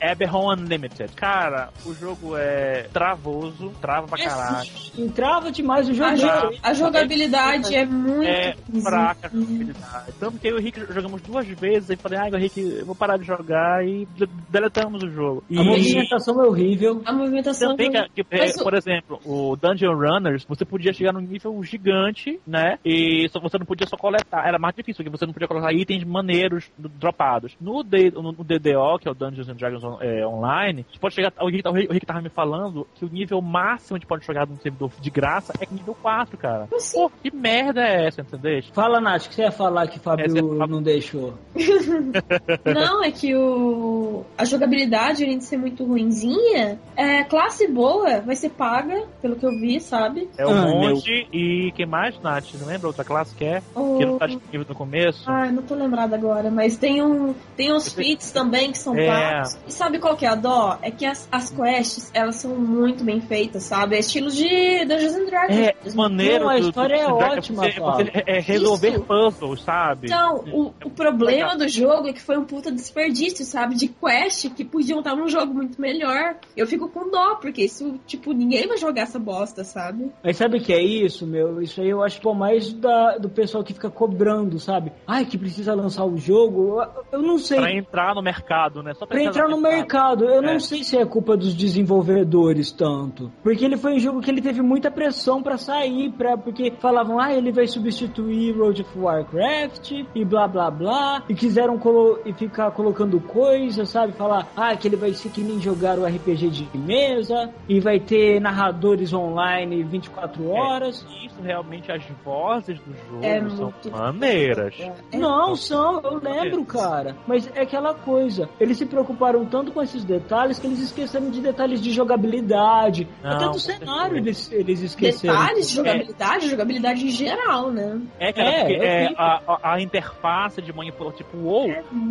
é, 0.00 0.12
Eberron 0.12 0.52
Unlimited. 0.52 1.12
Cara, 1.14 1.70
o 1.84 1.92
jogo 1.94 2.36
é 2.36 2.86
travoso, 2.92 3.72
trava 3.80 4.06
pra 4.06 4.18
caralho. 4.24 4.68
Entrava 4.96 5.50
demais 5.62 5.88
o 5.88 5.94
jogo. 5.94 6.10
A, 6.10 6.14
jo- 6.14 6.58
a 6.62 6.72
jogabilidade 6.74 7.74
é 7.74 7.84
muito. 7.84 8.24
É 8.28 8.54
fraca 8.82 9.28
a 9.28 9.30
jogabilidade. 9.30 10.12
Tanto 10.18 10.38
que 10.38 10.48
eu 10.48 10.56
e 10.56 10.60
o 10.60 10.62
Rick 10.62 10.80
jogamos 10.92 11.20
duas 11.22 11.46
vezes 11.46 11.90
e 11.90 11.96
falei, 11.96 12.18
ai, 12.18 12.30
Rick, 12.30 12.60
eu 12.60 12.86
vou 12.86 12.94
parar 12.94 13.16
de 13.16 13.24
jogar 13.24 13.86
e 13.86 14.06
de- 14.16 14.28
deletamos 14.48 15.02
o 15.02 15.10
jogo. 15.10 15.44
E 15.50 15.58
A 15.58 15.62
movimentação 15.64 16.42
é 16.42 16.46
horrível. 16.46 17.02
A 17.04 17.12
movimentação 17.12 17.70
também, 17.76 17.96
é 17.96 18.08
que, 18.14 18.24
que, 18.24 18.34
é, 18.36 18.46
o- 18.50 18.62
por 18.62 18.74
exemplo, 18.74 19.20
o 19.24 19.56
Dungeon 19.56 19.94
Runners, 19.94 20.44
você 20.44 20.64
podia 20.64 20.92
chegar 20.92 21.12
num 21.12 21.20
nível 21.20 21.62
gigante, 21.62 22.40
né? 22.46 22.78
E 22.84 23.28
só, 23.30 23.40
você 23.40 23.58
não 23.58 23.66
podia 23.66 23.86
só 23.86 23.96
coletar. 23.96 24.46
Era 24.46 24.58
mais 24.58 24.74
difícil, 24.74 25.04
porque 25.04 25.16
você 25.16 25.26
não 25.26 25.32
podia 25.32 25.48
coletar 25.48 25.72
itens 25.72 26.04
maneiros 26.04 26.70
do- 26.78 26.88
dropados. 26.88 27.56
No, 27.60 27.82
D, 27.82 28.10
no, 28.10 28.32
no 28.32 28.44
DDO, 28.44 28.98
que 29.00 29.08
é 29.08 29.10
o 29.10 29.14
Dungeons 29.14 29.48
and 29.48 29.54
Dragons 29.56 29.84
on- 29.84 29.98
é, 30.00 30.26
Online, 30.26 30.84
você 30.90 30.98
pode 30.98 31.14
chegar. 31.14 31.32
O 31.40 31.48
Rick, 31.48 31.66
o 31.68 31.72
Rick 31.72 31.88
o 31.90 31.92
Rick 31.92 32.06
tava 32.06 32.20
me 32.20 32.28
falando 32.28 32.86
que 32.94 33.04
o 33.04 33.08
nível 33.08 33.40
máximo 33.40 33.88
que 33.88 33.94
a 33.94 33.98
gente 34.00 34.06
pode 34.08 34.26
jogar 34.26 34.46
num 34.46 34.56
servidor 34.56 34.90
de 35.00 35.10
graça 35.10 35.47
é 35.60 35.66
nível 35.70 35.96
4, 36.00 36.36
cara. 36.36 36.68
assim? 36.74 36.96
Pô, 36.98 37.10
que 37.22 37.34
merda 37.34 37.80
é 37.82 38.06
essa, 38.06 38.20
entendeu? 38.20 38.60
Fala, 38.72 39.00
Nath, 39.00 39.26
o 39.26 39.28
que 39.28 39.34
você 39.34 39.42
ia 39.42 39.50
falar 39.52 39.86
que 39.88 39.98
o 39.98 40.00
Fábio 40.00 40.26
É, 40.26 40.66
não 40.66 40.82
deixou? 40.82 41.34
Não, 42.64 43.02
é 43.04 43.10
que 43.10 43.34
o 43.34 44.24
a 44.36 44.44
jogabilidade, 44.44 45.24
além 45.24 45.38
de 45.38 45.44
ser 45.44 45.56
muito 45.56 45.84
ruinzinha, 45.84 46.78
é 46.96 47.24
classe 47.24 47.66
boa, 47.68 48.20
vai 48.20 48.36
ser 48.36 48.50
paga, 48.50 49.04
pelo 49.20 49.36
que 49.36 49.44
eu 49.46 49.50
vi, 49.50 49.80
sabe? 49.80 50.28
É 50.36 50.46
o 50.46 50.50
Ah, 50.50 50.66
Monte 50.66 51.26
e 51.32 51.72
quem 51.74 51.86
mais, 51.86 52.18
Nath? 52.20 52.54
Não 52.60 52.66
lembra 52.66 52.86
outra 52.88 53.04
classe 53.04 53.34
que 53.34 53.44
é? 53.44 53.60
Que 53.74 54.04
não 54.06 54.14
O... 54.14 54.18
tá 54.18 54.26
disponível 54.26 54.66
no 54.68 54.74
começo? 54.74 55.24
Ai, 55.26 55.50
não 55.50 55.62
tô 55.62 55.74
lembrada 55.74 56.14
agora, 56.16 56.50
mas 56.50 56.76
tem 56.76 57.02
um 57.02 57.34
tem 57.56 57.72
uns 57.72 57.92
feats 57.92 58.30
também 58.32 58.70
que 58.72 58.78
são 58.78 58.96
É. 58.96 59.06
pagos. 59.06 59.58
E 59.66 59.72
sabe 59.72 59.98
qual 59.98 60.16
que 60.16 60.24
é 60.26 60.28
a 60.28 60.34
dó? 60.34 60.78
É 60.82 60.90
que 60.90 61.04
as, 61.06 61.28
as 61.30 61.50
quests, 61.50 62.10
elas 62.14 62.36
são 62.36 62.54
muito 62.56 63.04
bem 63.04 63.20
feitas, 63.20 63.64
sabe? 63.64 63.96
É 63.96 63.98
estilo 64.00 64.30
de 64.30 64.84
Dungeons 64.84 65.14
and 65.14 65.24
Dragons. 65.26 65.37
É, 65.48 65.74
maneiro. 65.94 66.44
Não, 66.44 66.50
a 66.50 66.58
do- 66.58 66.68
história 66.68 66.96
do- 66.96 67.02
é 67.02 67.06
do- 67.08 67.14
ótima, 67.36 67.62
Você, 67.64 67.72
Fábio. 67.72 68.06
você 68.06 68.12
é, 68.26 68.36
é 68.36 68.40
resolver 68.40 68.90
Isso. 68.90 69.00
puzzles, 69.02 69.62
sabe? 69.62 70.06
Então, 70.06 70.44
o, 70.52 70.72
o 70.84 70.90
problema 70.90 71.56
do 71.56 71.68
jogo 71.68 72.08
é 72.08 72.12
que 72.12 72.20
foi 72.20 72.36
um 72.36 72.44
puta 72.44 72.70
desperdício, 72.72 73.44
sabe? 73.44 73.74
De 73.74 73.88
quest 73.88 74.48
que 74.54 74.64
podiam 74.64 74.98
estar 75.00 75.14
num 75.14 75.28
jogo 75.28 75.52
muito 75.54 75.80
melhor. 75.80 76.36
Eu 76.56 76.66
fico 76.66 76.88
com 76.88 77.10
dó, 77.10 77.36
porque 77.36 77.62
isso, 77.64 77.98
tipo, 78.06 78.32
ninguém 78.32 78.66
vai 78.66 78.76
jogar 78.76 79.02
essa 79.02 79.18
bosta, 79.18 79.64
sabe? 79.64 80.10
Mas 80.22 80.36
sabe 80.36 80.58
o 80.58 80.60
que 80.62 80.72
é 80.72 80.82
isso, 80.82 81.26
meu? 81.26 81.60
Isso 81.62 81.80
aí 81.80 81.88
eu 81.90 82.02
acho 82.02 82.20
que 82.20 82.28
é 82.28 82.34
mais 82.34 82.72
da, 82.72 83.18
do 83.18 83.28
pessoal 83.28 83.62
que 83.64 83.72
fica 83.72 83.90
cobrando, 83.90 84.58
sabe? 84.58 84.92
Ai, 85.06 85.24
que 85.24 85.36
precisa 85.38 85.74
lançar 85.74 86.04
o 86.04 86.16
jogo. 86.16 86.80
Eu, 87.12 87.18
eu 87.18 87.22
não 87.22 87.38
sei. 87.38 87.58
Pra 87.58 87.72
entrar 87.72 88.14
no 88.14 88.22
mercado, 88.22 88.82
né? 88.82 88.94
Só 88.94 89.06
Pra 89.06 89.22
entrar 89.22 89.48
no 89.48 89.60
mercado, 89.60 90.24
eu 90.24 90.40
não 90.42 90.50
É. 90.54 90.58
sei 90.58 90.82
se 90.84 90.96
é 90.96 91.04
culpa 91.04 91.36
dos 91.36 91.54
desenvolvedores 91.54 92.70
tanto. 92.70 93.32
Porque 93.42 93.64
ele 93.64 93.76
foi 93.76 93.94
um 93.94 93.98
jogo 93.98 94.20
que 94.20 94.30
ele 94.30 94.40
teve 94.40 94.62
muita 94.62 94.90
pressão 94.90 95.27
pra 95.42 95.58
sair, 95.58 96.10
pra, 96.12 96.36
porque 96.38 96.72
falavam, 96.80 97.20
ah, 97.20 97.32
ele 97.32 97.52
vai 97.52 97.66
substituir 97.66 98.56
World 98.58 98.82
of 98.82 98.98
Warcraft 98.98 99.90
e 100.14 100.24
blá 100.24 100.48
blá 100.48 100.70
blá. 100.70 101.22
E 101.28 101.34
quiseram 101.34 101.78
colo 101.78 102.18
e 102.24 102.32
ficar 102.32 102.70
colocando 102.70 103.20
coisas, 103.20 103.88
sabe? 103.90 104.12
Falar, 104.14 104.48
ah, 104.56 104.74
que 104.74 104.88
ele 104.88 104.96
vai 104.96 105.12
ser 105.12 105.28
que 105.30 105.42
nem 105.42 105.60
jogar 105.60 105.98
o 105.98 106.04
RPG 106.06 106.48
de 106.50 106.78
mesa 106.78 107.50
e 107.68 107.78
vai 107.80 108.00
ter 108.00 108.40
narradores 108.40 109.12
online 109.12 109.82
24 109.82 110.48
horas. 110.50 111.06
E 111.10 111.26
isso 111.26 111.36
realmente, 111.42 111.92
as 111.92 112.02
vozes 112.24 112.78
do 112.80 112.92
jogo 113.10 113.24
É 113.24 113.40
são 113.50 113.64
muito- 113.66 113.90
maneiras. 113.90 114.74
Não, 115.12 115.54
são, 115.54 116.00
eu 116.00 116.18
lembro, 116.18 116.64
cara. 116.64 117.14
Mas 117.26 117.48
é 117.54 117.60
aquela 117.62 117.92
coisa. 117.94 118.48
Eles 118.58 118.78
se 118.78 118.86
preocuparam 118.86 119.44
tanto 119.44 119.72
com 119.72 119.82
esses 119.82 120.04
detalhes 120.04 120.58
que 120.58 120.66
eles 120.66 120.80
esqueceram 120.80 121.30
de 121.30 121.40
detalhes 121.40 121.80
de 121.80 121.90
jogabilidade. 121.92 123.06
Não, 123.22 123.30
Até 123.30 123.48
do 123.48 123.58
cenário 123.58 124.16
eles, 124.16 124.50
eles 124.52 124.80
esqueceram. 124.80 125.17
Detalhes 125.26 125.68
de 125.68 125.74
jogabilidade, 125.76 126.48
jogabilidade 126.50 127.06
em 127.06 127.10
geral, 127.10 127.70
né? 127.70 128.00
É, 128.18 128.32
cara, 128.32 128.48
É, 128.48 128.58
porque 128.60 128.74
é, 128.74 129.06
a, 129.16 129.40
a, 129.46 129.72
a 129.74 129.80
interface 129.80 130.60
de 130.62 130.72
manipulação, 130.72 131.16
tipo, 131.18 131.36
WoW, 131.38 131.68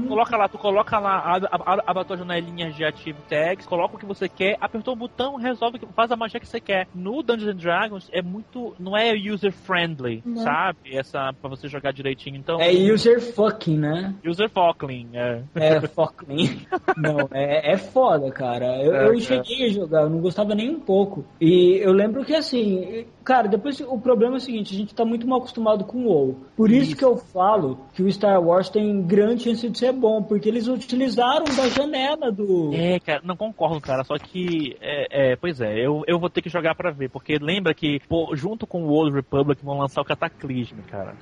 coloca 0.08 0.36
lá, 0.38 0.48
tu 0.48 0.58
coloca 0.58 1.00
lá, 1.00 1.20
abre, 1.20 1.48
abre, 1.52 1.84
abre 1.86 2.02
a 2.02 2.06
tua 2.06 2.18
janelinha 2.18 2.72
de 2.72 2.84
Active 2.86 3.18
Tags, 3.30 3.66
coloca 3.66 3.96
o 3.96 4.00
que 4.00 4.06
você 4.06 4.28
quer, 4.28 4.58
apertou 4.60 4.94
o 4.94 4.98
botão, 4.98 5.36
resolve, 5.36 5.80
faz 5.96 6.12
a 6.12 6.16
magia 6.16 6.40
que 6.40 6.48
você 6.48 6.60
quer. 6.60 6.88
No 6.94 7.22
Dungeons 7.24 7.54
and 7.54 7.58
Dragons 7.58 8.10
é 8.12 8.22
muito, 8.22 8.76
não 8.80 8.96
é 8.98 9.14
user 9.14 9.52
friendly, 9.52 10.22
Não. 10.26 10.44
sabe? 10.44 10.78
Essa, 10.92 11.34
pra 11.40 11.50
você 11.50 11.68
jogar 11.68 11.92
direitinho, 11.94 12.36
então... 12.38 12.60
É 12.62 12.72
user 12.72 13.22
fucking, 13.34 13.78
né? 13.78 14.14
User 14.26 14.50
fuckling, 14.50 15.10
é. 15.14 15.42
É, 15.56 15.82
fucking. 15.82 16.66
Não, 16.98 17.28
é, 17.32 17.74
é 17.74 17.78
foda, 17.78 18.32
cara. 18.32 18.66
Eu, 18.84 18.96
É, 18.96 19.08
eu 19.08 19.14
é. 19.14 19.20
cheguei 19.20 19.66
a 19.68 19.70
jogar, 19.70 20.02
eu 20.04 20.10
não 20.10 20.20
gostava 20.20 20.56
nem 20.56 20.70
um 20.70 20.80
pouco. 20.80 21.26
E 21.40 21.78
eu 21.82 21.92
lembro 21.92 22.24
que 22.26 22.34
assim, 22.36 22.97
cara, 23.24 23.48
depois 23.48 23.80
o 23.82 23.99
problema 23.99 24.36
é 24.36 24.38
o 24.38 24.41
seguinte, 24.41 24.74
a 24.74 24.78
gente 24.78 24.95
tá 24.95 25.06
muito 25.06 25.28
mal 25.28 25.40
acostumado 25.40 25.84
com 25.86 25.99
o 25.99 26.07
WoW. 26.07 26.38
Por 26.56 26.72
isso, 26.72 26.95
que 26.95 27.03
eu 27.03 27.18
falo 27.18 27.80
que 27.94 28.03
o 28.03 28.11
Star 28.11 28.41
Wars 28.41 28.69
tem 28.69 29.02
grande 29.03 29.44
chance 29.44 29.69
de 29.69 29.78
ser 29.78 29.91
bom, 29.91 30.24
porque 30.24 30.48
eles 30.49 30.68
utilizaram 30.68 31.45
da 31.45 31.69
janela 31.69 32.32
do. 32.32 32.74
É, 32.74 32.99
cara, 32.99 33.22
não 33.24 33.36
concordo, 33.36 33.80
cara. 33.82 34.03
Só 34.03 34.18
que, 34.18 34.76
é, 34.82 35.32
é, 35.32 35.36
pois 35.36 35.61
é, 35.61 35.78
eu, 35.78 36.03
eu 36.07 36.19
vou 36.19 36.30
ter 36.30 36.41
que 36.41 36.49
jogar 36.49 36.76
pra 36.76 36.91
ver, 36.91 37.10
porque 37.10 37.38
lembra 37.40 37.74
que, 37.74 37.99
pô, 38.07 38.36
junto 38.36 38.65
com 38.65 38.84
o 38.84 38.90
Old 38.90 39.14
Republic 39.14 39.64
vão 39.64 39.78
lançar 39.78 40.02
o 40.02 40.06
Cataclysm, 40.06 40.78
cara. 40.90 41.15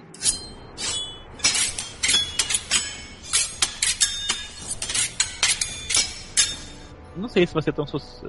Não 7.15 7.27
sei 7.27 7.45
se 7.45 7.53
vai, 7.53 7.63
ser 7.63 7.73
tão 7.73 7.85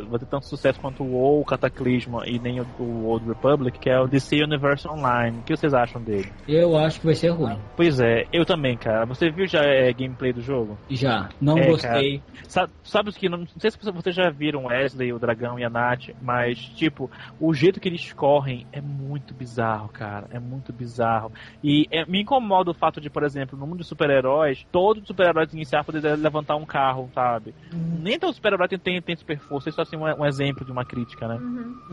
vai 0.08 0.18
ter 0.18 0.26
tanto 0.26 0.46
sucesso 0.46 0.80
quanto 0.80 1.02
o 1.02 1.12
WoW, 1.12 1.40
o 1.40 1.44
Cataclysm 1.44 2.14
e 2.24 2.38
nem 2.38 2.60
o, 2.60 2.66
o 2.78 3.06
Old 3.06 3.26
Republic, 3.28 3.78
que 3.78 3.90
é 3.90 3.98
o 4.00 4.06
DC 4.06 4.42
Universe 4.42 4.86
Online. 4.88 5.38
O 5.38 5.42
que 5.42 5.56
vocês 5.56 5.74
acham 5.74 6.00
dele? 6.02 6.32
Eu 6.46 6.76
acho 6.76 7.00
que 7.00 7.06
vai 7.06 7.14
ser 7.14 7.28
ruim. 7.30 7.58
Pois 7.76 8.00
é, 8.00 8.26
eu 8.32 8.44
também, 8.44 8.76
cara. 8.76 9.04
Você 9.06 9.30
viu 9.30 9.46
já 9.46 9.60
é, 9.62 9.92
gameplay 9.92 10.32
do 10.32 10.40
jogo? 10.40 10.78
Já, 10.90 11.28
não 11.40 11.58
É, 11.58 11.66
gostei. 11.66 12.22
cara. 12.54 12.70
Sabe, 12.82 13.08
os 13.10 13.16
que. 13.16 13.28
Não, 13.28 13.38
não 13.38 13.46
sei 13.58 13.70
se 13.70 13.78
vocês 13.78 14.14
já 14.14 14.30
viram 14.30 14.66
Wesley, 14.66 15.12
o 15.12 15.18
Dragão 15.18 15.58
e 15.58 15.64
a 15.64 15.70
Nath, 15.70 16.10
mas, 16.22 16.58
tipo, 16.58 17.10
o 17.40 17.52
jeito 17.52 17.80
que 17.80 17.88
eles 17.88 18.12
correm 18.12 18.66
é 18.72 18.80
muito 18.80 19.34
bizarro, 19.34 19.88
cara. 19.88 20.26
É 20.30 20.38
muito 20.38 20.72
bizarro. 20.72 21.32
E 21.62 21.86
é, 21.90 22.04
me 22.06 22.22
incomoda 22.22 22.70
o 22.70 22.74
fato 22.74 23.00
de, 23.00 23.10
por 23.10 23.22
exemplo, 23.24 23.58
no 23.58 23.66
mundo 23.66 23.78
de 23.78 23.84
super-heróis, 23.84 24.64
todo 24.70 25.04
super-herói 25.06 25.46
iniciar 25.52 25.84
poder 25.84 26.16
levantar 26.16 26.56
um 26.56 26.64
carro, 26.64 27.10
sabe? 27.14 27.54
Nem 27.72 28.18
todo 28.18 28.32
super-herói 28.32 28.68
tem, 28.68 28.75
tem, 28.78 29.00
tem 29.00 29.16
super 29.16 29.38
força. 29.38 29.68
Isso 29.68 29.80
é 29.80 29.82
assim, 29.82 29.96
um, 29.96 30.04
um 30.04 30.24
exemplo 30.24 30.64
de 30.64 30.72
uma 30.72 30.84
crítica, 30.84 31.28
né? 31.28 31.38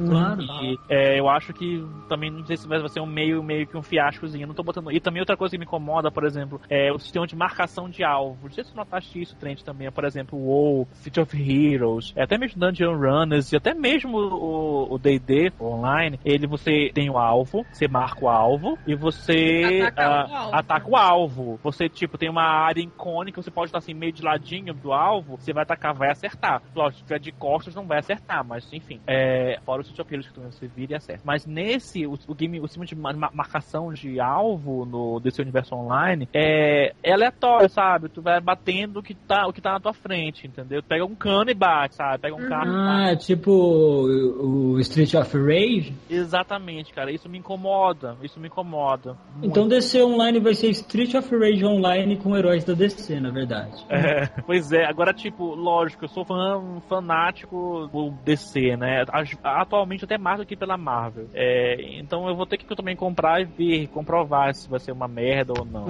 Claro. 0.08 0.42
E 0.42 0.80
é, 0.90 1.20
eu 1.20 1.30
acho 1.30 1.54
que 1.54 1.86
também 2.08 2.32
não 2.32 2.46
sei 2.46 2.58
se 2.58 2.68
vai 2.68 2.88
ser 2.90 3.00
um 3.00 3.06
meio, 3.06 3.44
meio 3.44 3.68
que 3.68 3.78
um 3.78 3.84
fiascozinho. 3.84 4.48
Não 4.48 4.56
tô 4.56 4.64
botando. 4.64 4.92
E 4.92 5.00
também 5.00 5.22
outra 5.22 5.38
coisa 5.38 5.52
que 5.52 5.60
me 5.60 5.66
incomoda, 5.66 6.12
por 6.12 6.26
exemplo, 6.26 6.60
é 6.70 6.92
o 6.92 7.00
sistema 7.00 7.28
de 7.28 7.36
marcação 7.36 7.90
de 7.90 8.04
alvo. 8.04 8.40
Não 8.44 8.52
sei 8.52 8.64
se 8.64 8.72
você 8.72 8.78
notaste 8.78 9.22
isso, 9.22 9.36
Trent, 9.36 9.62
também. 9.62 9.92
Por 9.92 10.06
exemplo, 10.06 10.38
o 10.38 10.46
WoW, 10.46 10.88
City 10.94 11.20
of 11.20 11.36
Heroes, 11.36 12.14
é, 12.16 12.24
até 12.24 12.38
mesmo 12.38 12.60
Dungeon 12.60 12.96
Runners 12.96 13.52
e 13.52 13.56
até 13.56 13.74
mesmo 13.74 14.18
o 14.18 14.98
D&D 14.98 15.52
online. 15.60 16.20
Ele 16.24 16.48
você 16.48 16.92
tem 16.94 17.10
o 17.10 17.18
alvo, 17.18 17.66
você 17.72 17.88
marca 17.88 18.26
o 18.26 18.30
alvo 18.30 18.78
e 18.86 18.96
você 18.96 19.84
Ataca 19.88 20.04
ah, 20.04 20.28
o 20.30 20.36
alvo. 20.36 20.56
ataca 20.56 20.90
o 20.90 20.96
alvo. 20.96 21.60
Você 21.64 21.90
tipo 21.90 22.18
tem 22.18 22.30
uma 22.30 22.44
área 22.44 22.82
icônica, 22.82 23.42
você 23.42 23.52
pode 23.52 23.68
estar 23.68 23.80
assim 23.80 23.94
meio 23.94 24.12
de 24.12 24.24
ladinho 24.24 24.74
do 24.74 24.92
alvo, 24.94 25.38
você 25.38 25.54
vai 25.54 25.64
atacar, 25.64 25.94
vai 25.94 26.10
acertar. 26.10 26.62
Lógico, 26.76 27.00
se 27.00 27.04
tiver 27.06 27.20
de 27.20 27.32
costas 27.32 27.76
não 27.76 27.86
vai 27.86 28.00
acertar, 28.00 28.44
mas 28.46 28.72
enfim. 28.74 29.00
É, 29.08 29.60
fora 29.66 29.82
os 29.82 29.88
City 29.88 30.02
of 30.02 30.14
Heroes 30.14 30.30
que 30.30 30.40
você 30.40 30.68
vira 30.68 30.94
e 30.94 30.96
acerta. 30.96 31.22
Mas 31.26 31.46
nesse, 31.46 32.06
o, 32.06 32.18
o 32.28 32.34
game, 32.36 32.60
o 32.60 32.68
sistema 32.68 32.86
de 32.86 32.96
ma- 32.96 33.14
ma- 33.14 33.32
marcação 33.34 33.92
de 33.94 34.20
alvo 34.20 34.86
no 34.86 35.20
desse 35.20 35.42
universo 35.42 35.76
online 35.76 36.28
é, 36.34 36.94
é 37.04 37.12
aleatório, 37.14 37.70
sabe? 37.70 38.10
Tu 38.10 38.22
vai 38.22 38.40
batendo 38.42 39.00
o 39.00 39.04
que 39.04 39.14
tá, 39.16 39.48
o 39.48 39.54
que 39.54 39.62
tá 39.62 39.74
na 39.74 39.80
tua 39.80 39.94
frente, 39.94 40.48
entendeu? 40.48 40.82
Tu 40.82 40.88
pega 40.88 41.06
um 41.06 41.16
cano 41.16 41.50
e 41.50 41.54
bate, 41.54 41.96
sabe? 41.96 42.20
Pega 42.20 42.36
um 42.36 42.48
carro 42.48 42.68
e 42.68 42.76
bate. 42.76 43.12
Ah, 43.14 43.16
tipo 43.16 43.52
o 43.52 44.74
o 44.74 44.80
Street 44.80 45.14
of 45.14 45.38
Rage. 45.38 45.94
Exatamente, 46.10 46.94
cara. 46.94 47.12
Isso 47.12 47.30
me 47.30 47.38
incomoda. 47.38 48.18
Isso 48.22 48.40
me 48.40 48.48
incomoda. 48.48 49.18
muito. 49.36 49.48
Então 49.48 49.68
DC 49.68 50.02
Online 50.02 50.40
vai 50.40 50.54
ser 50.54 50.70
Street 50.70 51.14
of 51.14 51.30
Rage 51.36 51.66
Online 51.66 52.18
com 52.18 52.36
heróis 52.36 52.64
da 52.64 52.74
DC, 52.74 53.20
na 53.20 53.30
verdade. 53.30 53.74
É, 53.90 54.28
pois 54.46 54.72
é, 54.72 54.86
agora, 54.86 55.14
tipo, 55.14 55.54
lógico, 55.56 56.06
eu 56.06 56.10
sou 56.10 56.26
fã, 56.26 56.60
fanático 56.88 57.88
do 57.92 58.12
DC, 58.24 58.76
né? 58.78 59.04
Atualmente 59.44 60.06
até 60.06 60.18
mais 60.18 60.40
do 60.40 60.46
que 60.46 60.56
pela 60.56 60.78
Marvel. 60.78 61.28
É, 61.34 62.00
então 62.00 62.28
eu 62.28 62.36
vou 62.36 62.46
ter 62.46 62.58
que 62.58 62.76
também 62.76 62.96
comprar 62.96 63.42
e 63.42 63.46
ver, 63.46 63.88
comprovar 63.88 64.54
se 64.54 64.70
vai 64.70 64.80
ser 64.80 64.92
uma 64.92 65.08
merda 65.08 65.54
ou 65.58 65.66
não. 65.66 65.86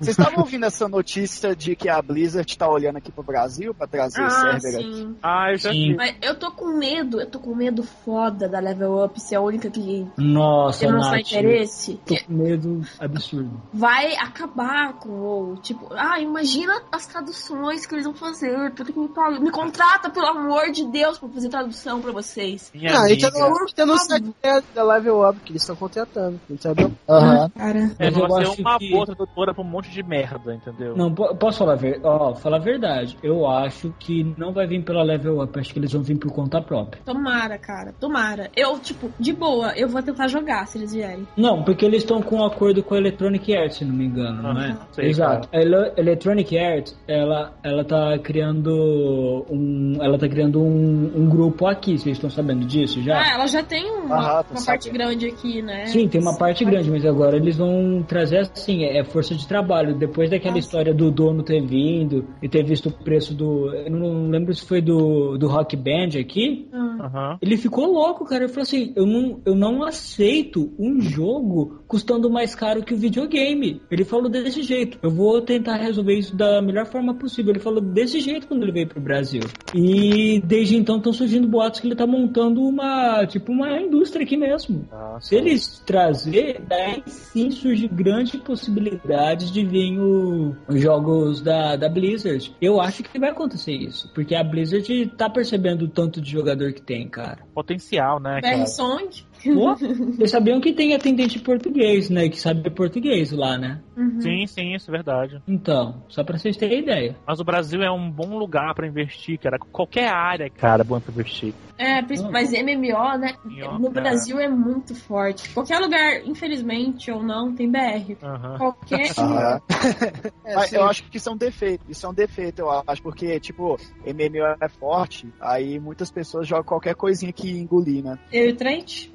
Vocês 0.00 0.18
estavam 0.18 0.40
ouvindo 0.40 0.64
essa 0.64 0.88
notícia 0.88 1.54
de 1.56 1.74
que 1.76 1.88
a 1.88 2.00
Blizzard 2.00 2.56
tá 2.56 2.68
olhando 2.70 2.96
aqui 2.98 3.10
pro 3.10 3.22
Brasil 3.22 3.74
pra 3.74 3.86
trazer 3.86 4.22
o 4.22 4.26
Ah, 4.26 4.30
server 4.30 4.74
aqui? 4.76 4.94
sim. 4.94 5.16
Ah, 5.22 5.50
eu 5.52 5.56
já 5.58 5.70
Sim. 5.72 5.88
vi. 5.90 5.96
Mas 5.96 6.16
eu 6.22 6.34
tô 6.38 6.50
com 6.52 6.66
medo, 6.78 7.20
eu 7.20 7.26
tô 7.30 7.38
com 7.40 7.54
medo 7.54 7.82
foda 7.82 8.48
da 8.48 8.60
Level 8.60 9.04
Up 9.04 9.20
ser 9.20 9.36
a 9.36 9.40
única 9.40 9.70
que 9.70 10.06
Nossa, 10.16 10.86
demonstrar 10.86 11.18
Nath. 11.18 11.32
interesse. 11.32 12.00
Tô 12.06 12.14
com 12.26 12.32
medo 12.32 12.80
absurdo. 13.00 13.60
Vai 13.72 14.14
acabar 14.16 14.94
com 14.94 15.10
o. 15.10 15.56
Tipo, 15.62 15.88
ah, 15.94 16.20
imagina 16.20 16.80
as 16.92 17.06
traduções 17.06 17.84
que 17.86 17.94
eles 17.94 18.04
vão 18.04 18.14
fazer. 18.14 18.72
Tudo 18.72 18.92
que 18.92 18.98
me. 18.98 19.08
Me 19.40 19.50
contrata, 19.50 20.08
pelo 20.10 20.26
amor 20.26 20.70
de 20.70 20.84
Deus, 20.86 21.18
pra 21.18 21.28
fazer 21.28 21.48
tradução 21.48 22.00
pra 22.00 22.12
vocês. 22.12 22.70
Minha 22.74 22.92
Ah, 22.94 23.00
amiga. 23.04 23.26
então 23.28 23.50
não 23.50 23.66
tem 23.66 23.84
no 23.86 23.96
site 23.98 24.32
da 24.74 24.84
Level 24.84 25.28
Up 25.28 25.40
que 25.40 25.52
eles 25.52 25.62
estão 25.62 25.74
contratando, 25.76 26.40
entendeu? 26.48 26.92
Aham. 27.08 27.50
Cara. 27.50 27.90
É, 27.98 28.10
vai 28.10 28.46
ser 28.46 28.60
uma 28.60 28.78
que- 28.78 28.90
boa 28.90 29.06
tradutora 29.06 29.52
pra 29.54 29.62
um 29.62 29.66
monte 29.66 29.87
de 29.90 30.02
merda, 30.02 30.54
entendeu? 30.54 30.96
Não, 30.96 31.12
po- 31.12 31.34
posso 31.36 31.58
falar, 31.58 31.74
ver... 31.76 32.00
ó, 32.02 32.34
falar 32.34 32.56
a 32.56 32.60
verdade. 32.60 33.16
Eu 33.22 33.46
acho 33.46 33.92
que 33.98 34.24
não 34.36 34.52
vai 34.52 34.66
vir 34.66 34.82
pela 34.82 35.02
Level 35.02 35.40
Up. 35.42 35.58
Acho 35.58 35.72
que 35.72 35.78
eles 35.78 35.92
vão 35.92 36.02
vir 36.02 36.16
por 36.18 36.32
conta 36.32 36.60
própria. 36.60 37.00
Tomara, 37.04 37.58
cara. 37.58 37.92
Tomara. 37.98 38.50
Eu, 38.56 38.78
tipo, 38.78 39.10
de 39.18 39.32
boa, 39.32 39.72
eu 39.76 39.88
vou 39.88 40.02
tentar 40.02 40.28
jogar 40.28 40.66
se 40.66 40.78
eles 40.78 40.92
vierem. 40.92 41.26
Não, 41.36 41.62
porque 41.62 41.84
eles 41.84 42.02
estão 42.02 42.20
com 42.22 42.36
um 42.36 42.44
acordo 42.44 42.82
com 42.82 42.94
a 42.94 42.98
Electronic 42.98 43.56
Arts, 43.56 43.76
se 43.78 43.84
não 43.84 43.94
me 43.94 44.04
engano, 44.06 44.42
não 44.42 44.60
é? 44.60 44.68
Aham, 44.70 44.78
sei, 44.92 45.06
Exato. 45.08 45.48
A 45.52 45.60
Ele- 45.60 45.92
Electronic 45.96 46.58
Arts, 46.58 46.98
ela, 47.06 47.52
ela 47.62 47.84
tá 47.84 48.18
criando 48.18 49.44
um, 49.50 49.96
ela 50.00 50.18
tá 50.18 50.28
criando 50.28 50.60
um, 50.60 51.12
um 51.14 51.28
grupo 51.28 51.66
aqui. 51.66 51.98
Vocês 51.98 52.16
estão 52.16 52.30
sabendo 52.30 52.64
disso 52.66 53.02
já? 53.02 53.18
Ah, 53.20 53.34
ela 53.34 53.46
já 53.46 53.62
tem 53.62 53.90
uma, 53.90 54.16
Aham, 54.16 54.44
tô 54.44 54.54
uma 54.54 54.64
parte 54.66 54.90
grande 54.90 55.26
aqui, 55.26 55.62
né? 55.62 55.86
Sim, 55.86 56.08
tem 56.08 56.20
uma 56.20 56.36
parte 56.36 56.64
grande, 56.64 56.90
mas 56.90 57.04
agora 57.04 57.36
eles 57.36 57.56
vão 57.56 58.02
trazer 58.06 58.38
assim, 58.38 58.84
é 58.84 59.04
força 59.04 59.34
de 59.34 59.46
trabalho. 59.46 59.77
Falo, 59.78 59.94
depois 59.94 60.30
daquela 60.30 60.58
história 60.58 60.92
do 60.92 61.10
dono 61.10 61.42
ter 61.42 61.64
vindo 61.64 62.26
e 62.42 62.48
ter 62.48 62.64
visto 62.64 62.88
o 62.88 62.92
preço 62.92 63.34
do. 63.34 63.72
Eu 63.74 63.90
não 63.90 64.28
lembro 64.28 64.54
se 64.54 64.66
foi 64.66 64.80
do, 64.80 65.38
do 65.38 65.48
Rock 65.48 65.76
Band 65.76 66.18
aqui. 66.20 66.68
Aham. 66.72 67.38
Ele 67.40 67.56
ficou 67.56 67.86
louco, 67.86 68.24
cara. 68.24 68.44
Ele 68.44 68.52
falou 68.52 68.62
assim: 68.62 68.92
eu 68.96 69.06
não, 69.06 69.40
eu 69.44 69.54
não 69.54 69.82
aceito 69.84 70.72
um 70.78 71.00
jogo 71.00 71.82
custando 71.86 72.30
mais 72.30 72.54
caro 72.54 72.82
que 72.82 72.94
o 72.94 72.96
videogame. 72.96 73.80
Ele 73.90 74.04
falou 74.04 74.28
desse 74.28 74.62
jeito. 74.62 74.98
Eu 75.02 75.10
vou 75.10 75.40
tentar 75.40 75.76
resolver 75.76 76.14
isso 76.14 76.36
da 76.36 76.60
melhor 76.60 76.86
forma 76.86 77.14
possível. 77.14 77.52
Ele 77.52 77.60
falou 77.60 77.80
desse 77.80 78.20
jeito 78.20 78.46
quando 78.46 78.62
ele 78.62 78.72
veio 78.72 78.88
pro 78.88 79.00
Brasil. 79.00 79.42
E 79.74 80.40
desde 80.44 80.76
então 80.76 80.96
estão 80.96 81.12
surgindo 81.12 81.48
boatos 81.48 81.80
que 81.80 81.86
ele 81.86 81.94
tá 81.94 82.06
montando 82.06 82.62
uma, 82.62 83.24
tipo, 83.26 83.52
uma 83.52 83.80
indústria 83.80 84.24
aqui 84.24 84.36
mesmo. 84.36 84.88
Se 85.20 85.36
eles 85.36 85.82
trazer, 85.86 86.60
daí 86.66 87.02
sim 87.06 87.50
surge 87.50 87.86
grandes 87.88 88.40
possibilidades 88.40 89.50
de 89.50 89.64
vir 89.68 89.98
o- 90.00 90.56
os 90.66 90.80
jogos 90.80 91.40
da, 91.40 91.76
da 91.76 91.88
Blizzard. 91.88 92.54
Eu 92.60 92.80
acho 92.80 93.02
que 93.02 93.18
vai 93.18 93.30
acontecer 93.30 93.72
isso. 93.72 94.10
Porque 94.14 94.34
a 94.34 94.42
Blizzard 94.42 95.06
tá 95.16 95.28
percebendo 95.30 95.82
o 95.84 95.88
tanto 95.88 96.20
de 96.20 96.30
jogador 96.30 96.72
que 96.72 96.82
tem, 96.82 97.06
cara. 97.08 97.38
Potencial, 97.54 98.18
né, 98.18 98.40
cara? 98.40 98.56
BR 98.56 98.66
Song. 98.66 99.08
Pô, 99.44 99.74
Vocês 100.16 100.30
sabiam 100.30 100.60
que 100.60 100.72
tem 100.72 100.94
atendente 100.94 101.38
português, 101.38 102.10
né? 102.10 102.28
Que 102.28 102.38
sabe 102.38 102.68
português 102.70 103.30
lá, 103.32 103.56
né? 103.56 103.80
Uhum. 103.96 104.20
Sim, 104.20 104.46
sim, 104.46 104.74
isso 104.74 104.90
é 104.90 104.92
verdade. 104.92 105.40
Então, 105.46 106.02
só 106.08 106.24
pra 106.24 106.38
vocês 106.38 106.56
terem 106.56 106.80
ideia. 106.80 107.16
Mas 107.26 107.40
o 107.40 107.44
Brasil 107.44 107.80
é 107.82 107.90
um 107.90 108.10
bom 108.10 108.36
lugar 108.38 108.74
pra 108.74 108.86
investir, 108.86 109.38
cara. 109.38 109.58
Qualquer 109.58 110.08
área, 110.08 110.48
cara, 110.50 110.82
é 110.82 110.84
bom 110.84 111.00
pra 111.00 111.12
investir. 111.12 111.54
É, 111.76 112.02
princip- 112.02 112.30
mas 112.30 112.52
MMO, 112.52 113.18
né? 113.18 113.34
MMO, 113.44 113.78
No 113.78 113.86
é. 113.88 113.90
Brasil 113.90 114.38
é 114.40 114.48
muito 114.48 114.94
forte. 114.94 115.48
Qualquer 115.54 115.78
lugar, 115.78 116.26
infelizmente 116.26 117.10
ou 117.10 117.22
não, 117.22 117.54
tem 117.54 117.70
BR. 117.70 118.16
Aham. 118.22 118.58
Qualquer. 118.58 119.06
Aham. 119.18 119.60
É, 120.44 120.54
Mas 120.54 120.72
eu 120.72 120.82
acho 120.84 121.04
que 121.04 121.18
isso 121.18 121.28
é 121.28 121.32
um 121.32 121.36
defeito. 121.36 121.84
Isso 121.90 122.06
é 122.06 122.08
um 122.08 122.14
defeito, 122.14 122.60
eu 122.60 122.70
acho, 122.86 123.02
porque, 123.02 123.38
tipo, 123.38 123.76
MMO 124.04 124.56
é 124.60 124.68
forte, 124.68 125.28
aí 125.38 125.78
muitas 125.78 126.10
pessoas 126.10 126.48
jogam 126.48 126.64
qualquer 126.64 126.94
coisinha 126.94 127.32
que 127.32 127.50
engolir, 127.50 128.02
né? 128.02 128.18
Eu 128.32 128.48
e 128.48 128.52
o 128.52 128.56
Trent? 128.56 129.08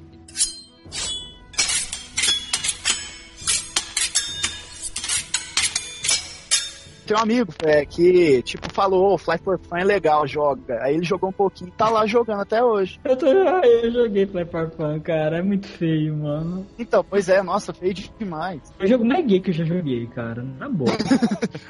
Tem 7.06 7.18
um 7.18 7.20
amigo 7.20 7.54
é, 7.64 7.86
que, 7.86 8.42
tipo, 8.44 8.72
falou, 8.74 9.18
Fly 9.18 9.38
for 9.40 9.60
Fun 9.60 9.78
é 9.78 9.84
legal, 9.84 10.28
joga. 10.28 10.82
Aí 10.82 10.96
ele 10.96 11.04
jogou 11.04 11.30
um 11.30 11.34
pouquinho 11.34 11.70
e 11.70 11.72
tá 11.72 11.90
lá 11.90 12.06
jogando 12.06 12.42
até 12.42 12.64
hoje. 12.64 13.00
Eu, 13.04 13.16
tô, 13.16 13.28
eu 13.28 13.92
joguei 13.92 14.26
Play 14.26 14.46
for 14.46 14.70
Fun, 14.72 15.00
cara. 15.02 15.40
É 15.40 15.42
muito 15.42 15.68
feio, 15.68 16.16
mano. 16.16 16.66
Então, 16.78 17.06
pois 17.08 17.30
é, 17.30 17.42
nossa, 17.42 17.74
feio 17.74 17.94
demais. 17.94 18.62
É 18.80 18.84
o 18.84 18.88
jogo 18.88 19.06
mais 19.06 19.26
gay 19.26 19.40
que 19.40 19.50
eu 19.50 19.54
já 19.54 19.64
joguei, 19.66 20.08
cara. 20.08 20.44
Na 20.44 20.70
boa. 20.70 20.92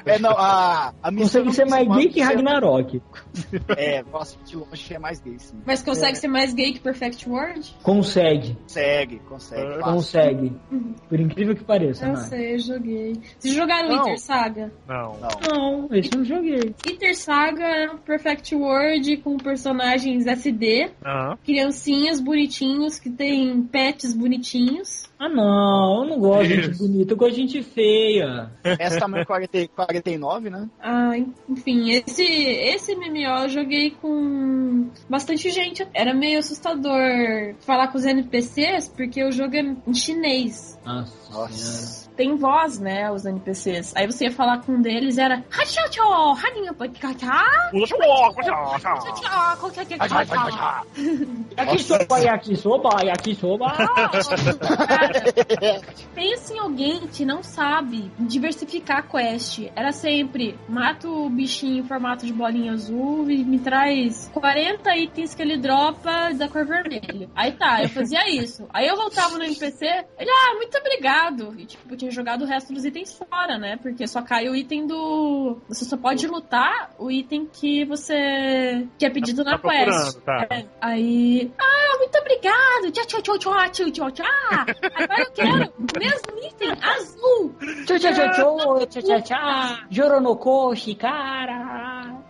É, 0.04 0.18
não, 0.18 0.30
a, 0.32 0.92
a 1.02 1.10
missão 1.10 1.44
Consegue 1.44 1.52
ser 1.52 1.64
mais 1.64 1.88
gay 1.88 2.08
que 2.08 2.20
Ragnarok. 2.20 3.00
É, 3.76 4.02
nossa, 4.02 4.36
de 4.44 4.56
longe 4.56 4.94
é 4.94 4.98
mais 4.98 5.20
gay, 5.20 5.38
sim. 5.38 5.56
Mas 5.64 5.82
consegue 5.82 6.18
ser 6.18 6.28
mais 6.28 6.52
gay 6.52 6.72
que 6.72 6.80
Perfect 6.80 7.28
World? 7.28 7.74
Consegue. 7.82 8.56
Consegue, 8.62 9.18
consegue. 9.20 9.74
fácil. 9.80 9.82
Consegue. 9.84 10.52
Por 11.08 11.20
incrível 11.20 11.54
que 11.54 11.64
pareça, 11.64 12.06
Eu 12.06 12.12
né? 12.12 12.16
sei, 12.16 12.54
eu 12.54 12.58
joguei. 12.58 13.20
Vocês 13.38 13.54
jogaram 13.54 13.88
Não. 13.88 14.02
Inter 14.02 14.20
Saga? 14.20 14.72
Não. 14.86 15.16
Não, 15.48 15.88
esse 15.92 16.10
eu 16.12 16.18
não 16.18 16.24
joguei. 16.24 16.74
Inter 16.86 17.16
Saga 17.16 17.96
Perfect 18.04 18.54
World 18.54 19.16
com 19.18 19.36
personagens 19.36 20.26
SD, 20.26 20.90
Aham. 21.04 21.36
criancinhas 21.44 22.20
bonitinhos 22.20 22.98
que 22.98 23.10
tem 23.10 23.62
pets 23.62 24.14
bonitinhos. 24.14 25.08
Ah, 25.18 25.28
não, 25.28 26.02
eu 26.02 26.10
não 26.10 26.18
gosto 26.18 26.48
de 26.48 26.62
gente 26.62 26.78
bonita, 26.78 27.12
eu 27.12 27.16
gosto 27.16 27.34
de 27.34 27.40
gente 27.40 27.62
feia. 27.62 28.50
Essa 28.64 29.00
tamanho 29.00 29.24
40, 29.24 29.68
49, 29.68 30.50
né? 30.50 30.68
Ah, 30.80 31.12
enfim, 31.48 31.90
esse, 31.90 32.24
esse 32.24 32.94
MMO 32.94 33.42
eu 33.42 33.48
joguei 33.48 33.90
com 33.92 34.90
bastante 35.08 35.50
gente. 35.50 35.86
Era 35.94 36.12
meio 36.12 36.38
assustador 36.38 37.54
falar 37.60 37.88
com 37.88 37.98
os 37.98 38.04
NPCs, 38.04 38.88
porque 38.88 39.24
o 39.24 39.30
jogo 39.30 39.54
é 39.54 39.60
em 39.86 39.94
chinês. 39.94 40.78
Nossa. 40.84 41.24
Nossa. 41.34 42.08
Tem 42.16 42.36
voz, 42.36 42.78
né, 42.78 43.10
os 43.10 43.26
NPCs. 43.26 43.92
Aí 43.96 44.06
você 44.06 44.26
ia 44.26 44.30
falar 44.30 44.60
com 44.62 44.72
um 44.72 44.80
deles, 44.80 45.18
era... 45.18 45.42
Yakisoba, 51.58 52.18
yakisoba, 52.20 52.88
yakisoba. 53.02 53.66
Pensa 56.14 56.54
em 56.54 56.58
alguém 56.58 57.06
que 57.08 57.24
não 57.24 57.42
sabe 57.42 58.10
diversificar 58.18 58.98
a 58.98 59.02
quest. 59.02 59.70
Era 59.74 59.92
sempre, 59.92 60.58
mata 60.68 61.08
o 61.08 61.28
bichinho 61.28 61.78
em 61.78 61.86
formato 61.86 62.24
de 62.26 62.32
bolinha 62.32 62.72
azul 62.72 63.30
e 63.30 63.44
me 63.44 63.58
traz 63.58 64.30
40 64.32 64.96
itens 64.96 65.34
que 65.34 65.42
ele 65.42 65.56
dropa 65.56 66.32
da 66.34 66.48
cor 66.48 66.64
vermelha. 66.64 67.28
Aí 67.34 67.52
tá, 67.52 67.82
eu 67.82 67.88
fazia 67.88 68.28
isso. 68.30 68.66
Aí 68.72 68.86
eu 68.86 68.96
voltava 68.96 69.36
no 69.38 69.44
NPC, 69.44 69.84
ele, 70.18 70.30
ah, 70.30 70.54
muito 70.56 70.76
obrigado. 70.78 71.54
E 71.58 71.66
tipo, 71.66 71.92
eu 71.92 71.96
tinha 71.96 72.10
jogado 72.10 72.42
o 72.42 72.46
resto 72.46 72.72
dos 72.72 72.84
itens 72.84 73.12
fora, 73.12 73.58
né? 73.58 73.76
Porque 73.76 74.06
só 74.06 74.22
cai 74.22 74.48
o 74.48 74.54
item 74.54 74.86
do. 74.86 75.58
Você 75.68 75.84
só 75.84 75.96
pode 75.96 76.26
lutar 76.26 76.94
o 76.98 77.10
item 77.10 77.46
que 77.52 77.84
você. 77.84 78.86
que 78.98 79.04
é 79.06 79.10
pedido 79.10 79.44
Tá 79.44 79.52
na 79.52 79.58
quest. 79.58 79.84
procurando, 79.84 80.20
tá. 80.22 80.46
É, 80.50 80.64
aí. 80.80 81.50
Ah, 81.58 81.98
muito 81.98 82.18
obrigado! 82.18 82.90
Tchau, 82.92 83.06
tchau, 83.06 83.22
tchau, 83.22 83.38
tchau, 83.38 83.70
tchau, 83.70 83.90
tchau, 83.90 84.10
tchau. 84.10 84.90
Agora 84.94 85.20
eu 85.20 85.30
quero 85.32 85.72
o 85.78 85.98
mesmo 85.98 86.38
item 86.44 86.72
azul. 86.82 87.54
Tchau, 87.86 87.98
tchau, 87.98 88.12
tchau, 88.12 88.30
tchau, 88.32 88.86
tchau, 88.86 89.02
tchau, 89.02 89.22
tchau. 89.22 89.78
Joronokoshi, 89.90 90.94
cara. 90.94 92.22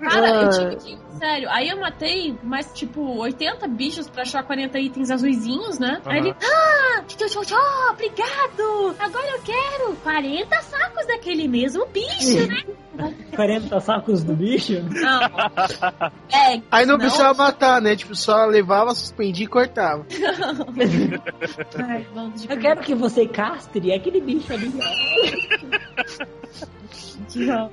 Cara, 0.00 0.42
eu 0.42 0.50
tive 0.50 0.76
que. 0.76 1.06
Sério, 1.18 1.48
aí 1.50 1.68
eu 1.68 1.80
matei 1.80 2.38
mais 2.42 2.70
tipo 2.74 3.00
80 3.18 3.66
bichos 3.68 4.08
pra 4.08 4.22
achar 4.22 4.42
40 4.42 4.78
itens 4.78 5.10
azuizinhos, 5.10 5.78
né? 5.78 6.00
Aí 6.04 6.18
ele. 6.18 6.34
Ah! 6.42 7.02
Tchau, 7.06 7.28
tchau, 7.28 7.44
tchau, 7.44 7.92
obrigado! 7.92 8.96
Agora 8.98 9.26
eu 9.28 9.40
quero 9.42 9.96
40 10.02 10.62
sacos 10.62 11.06
daquele 11.06 11.48
mesmo 11.48 11.86
bicho, 11.86 12.46
né? 12.46 12.62
40 13.34 13.80
sacos 13.80 14.24
do 14.24 14.34
bicho? 14.34 14.82
Não. 14.82 15.20
É. 16.32 16.60
Aí 16.70 16.84
não, 16.84 16.98
precisava 16.98 17.34
matar, 17.44 17.80
né? 17.80 17.96
Tipo, 17.96 18.14
só 18.14 18.44
levava, 18.46 18.94
suspendia 18.94 19.44
e 19.44 19.48
cortava. 19.48 20.04
Ai, 21.82 22.06
Eu 22.48 22.58
quero 22.58 22.80
que 22.82 22.94
você 22.94 23.26
castre 23.26 23.92
aquele 23.92 24.20
bicho 24.20 24.52
ali. 24.52 24.72
Não. 27.36 27.70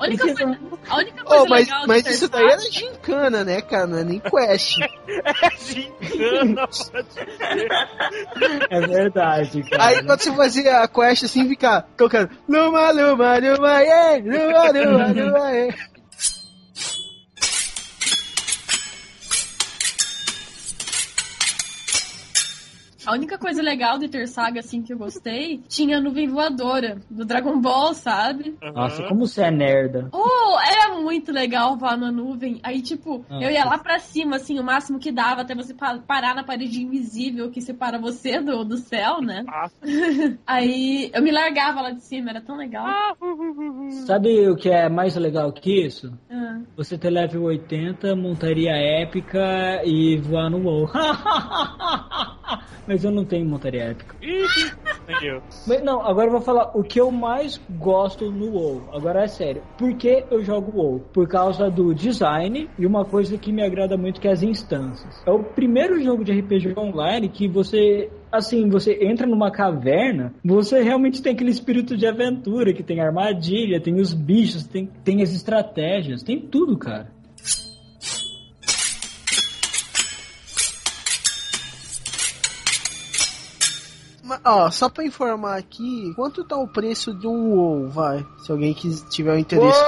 A 0.00 0.04
única 0.06 0.24
coisa, 0.24 0.58
a 0.88 0.96
única 0.96 1.24
coisa 1.24 1.42
Oh, 1.42 1.46
mas 1.46 1.66
legal 1.66 1.86
mas 1.86 2.06
isso 2.06 2.28
daí 2.28 2.42
era 2.44 2.58
Saga- 2.58 2.72
gincana, 2.72 3.44
né, 3.44 3.60
cara? 3.60 3.86
Não 3.86 3.98
é 3.98 4.04
nem 4.04 4.18
quest. 4.18 4.76
Gincana, 5.60 6.66
pode 6.90 7.12
ser. 7.12 7.28
É 8.70 8.80
verdade, 8.80 9.62
cara. 9.64 9.84
Aí 9.84 10.02
quando 10.04 10.20
você 10.22 10.32
fazia 10.34 10.78
a 10.80 10.88
quest 10.88 11.24
assim, 11.24 11.46
fica 11.48 11.82
tocando 11.96 12.30
Luma, 12.48 12.90
Luma, 12.92 13.36
Luma, 13.38 13.80
yeah, 13.80 14.16
Luma, 14.24 14.70
Luma, 14.70 15.06
Luma, 15.08 15.50
yeah. 15.50 15.76
A 23.10 23.14
única 23.14 23.36
coisa 23.36 23.60
legal 23.60 23.98
de 23.98 24.06
Ter 24.08 24.28
Saga, 24.28 24.60
assim, 24.60 24.82
que 24.82 24.92
eu 24.92 24.98
gostei, 24.98 25.60
tinha 25.68 25.98
a 25.98 26.00
nuvem 26.00 26.28
voadora 26.28 26.98
do 27.10 27.24
Dragon 27.24 27.60
Ball, 27.60 27.92
sabe? 27.92 28.56
Nossa, 28.72 29.02
como 29.08 29.26
você 29.26 29.42
é 29.42 29.50
nerda. 29.50 30.08
Oh, 30.12 30.56
era 30.60 30.94
muito 31.00 31.32
legal 31.32 31.76
voar 31.76 31.96
na 31.96 32.12
nuvem. 32.12 32.60
Aí, 32.62 32.80
tipo, 32.80 33.24
Ah, 33.28 33.40
eu 33.42 33.50
ia 33.50 33.64
lá 33.64 33.78
pra 33.78 33.98
cima, 33.98 34.36
assim, 34.36 34.60
o 34.60 34.62
máximo 34.62 35.00
que 35.00 35.10
dava, 35.10 35.40
até 35.40 35.56
você 35.56 35.74
pa- 35.74 35.98
parar 36.06 36.36
na 36.36 36.44
parede 36.44 36.80
invisível 36.84 37.50
que 37.50 37.60
separa 37.60 37.98
você 37.98 38.40
do, 38.40 38.64
do 38.64 38.76
céu, 38.76 39.20
né? 39.20 39.44
Ah, 39.48 39.68
Aí 40.46 41.10
eu 41.12 41.20
me 41.20 41.32
largava 41.32 41.80
lá 41.80 41.90
de 41.90 42.02
cima, 42.04 42.30
era 42.30 42.40
tão 42.40 42.56
legal. 42.56 42.86
Sabe 44.06 44.48
o 44.48 44.54
que 44.54 44.68
é 44.70 44.88
mais 44.88 45.16
legal 45.16 45.52
que 45.52 45.84
isso? 45.84 46.12
Ah. 46.30 46.60
Você 46.76 46.96
ter 46.96 47.10
level 47.10 47.42
80, 47.42 48.14
montaria 48.14 48.70
épica 48.70 49.82
e 49.84 50.16
voar 50.18 50.48
no 50.48 50.58
WoW. 50.62 50.88
Mas 52.86 53.04
eu 53.04 53.10
não 53.10 53.24
tenho 53.24 53.46
montaria 53.46 53.84
épica. 53.84 54.16
Mas 55.66 55.82
não, 55.82 56.04
agora 56.06 56.28
eu 56.28 56.32
vou 56.32 56.40
falar 56.40 56.70
o 56.74 56.82
que 56.82 57.00
eu 57.00 57.10
mais 57.10 57.60
gosto 57.78 58.30
no 58.30 58.52
WoW. 58.52 58.82
Agora 58.92 59.24
é 59.24 59.26
sério. 59.26 59.62
Por 59.76 59.94
que 59.94 60.24
eu 60.30 60.42
jogo 60.42 60.76
WoW? 60.76 61.00
Por 61.12 61.28
causa 61.28 61.70
do 61.70 61.94
design 61.94 62.68
e 62.78 62.86
uma 62.86 63.04
coisa 63.04 63.36
que 63.36 63.52
me 63.52 63.62
agrada 63.62 63.96
muito 63.96 64.20
que 64.20 64.28
é 64.28 64.32
as 64.32 64.42
instâncias. 64.42 65.22
É 65.26 65.30
o 65.30 65.42
primeiro 65.42 66.00
jogo 66.02 66.24
de 66.24 66.32
RPG 66.32 66.74
online 66.78 67.28
que 67.28 67.48
você 67.48 68.10
assim, 68.30 68.68
você 68.68 68.96
entra 69.02 69.26
numa 69.26 69.50
caverna, 69.50 70.32
você 70.44 70.80
realmente 70.82 71.20
tem 71.20 71.32
aquele 71.32 71.50
espírito 71.50 71.96
de 71.96 72.06
aventura, 72.06 72.72
que 72.72 72.82
tem 72.82 73.00
armadilha, 73.00 73.80
tem 73.80 74.00
os 74.00 74.14
bichos, 74.14 74.64
tem, 74.64 74.88
tem 75.02 75.20
as 75.20 75.34
estratégias, 75.34 76.22
tem 76.22 76.40
tudo, 76.40 76.78
cara. 76.78 77.08
Ó, 84.44 84.70
só 84.70 84.88
pra 84.88 85.04
informar 85.04 85.56
aqui, 85.56 86.12
quanto 86.14 86.44
tá 86.44 86.56
o 86.56 86.68
preço 86.68 87.12
de 87.14 87.26
um 87.26 87.50
WoW, 87.52 87.88
vai? 87.88 88.26
Se 88.38 88.50
alguém 88.50 88.74
quis, 88.74 89.02
tiver 89.08 89.32
um 89.34 89.38
interesse. 89.38 89.78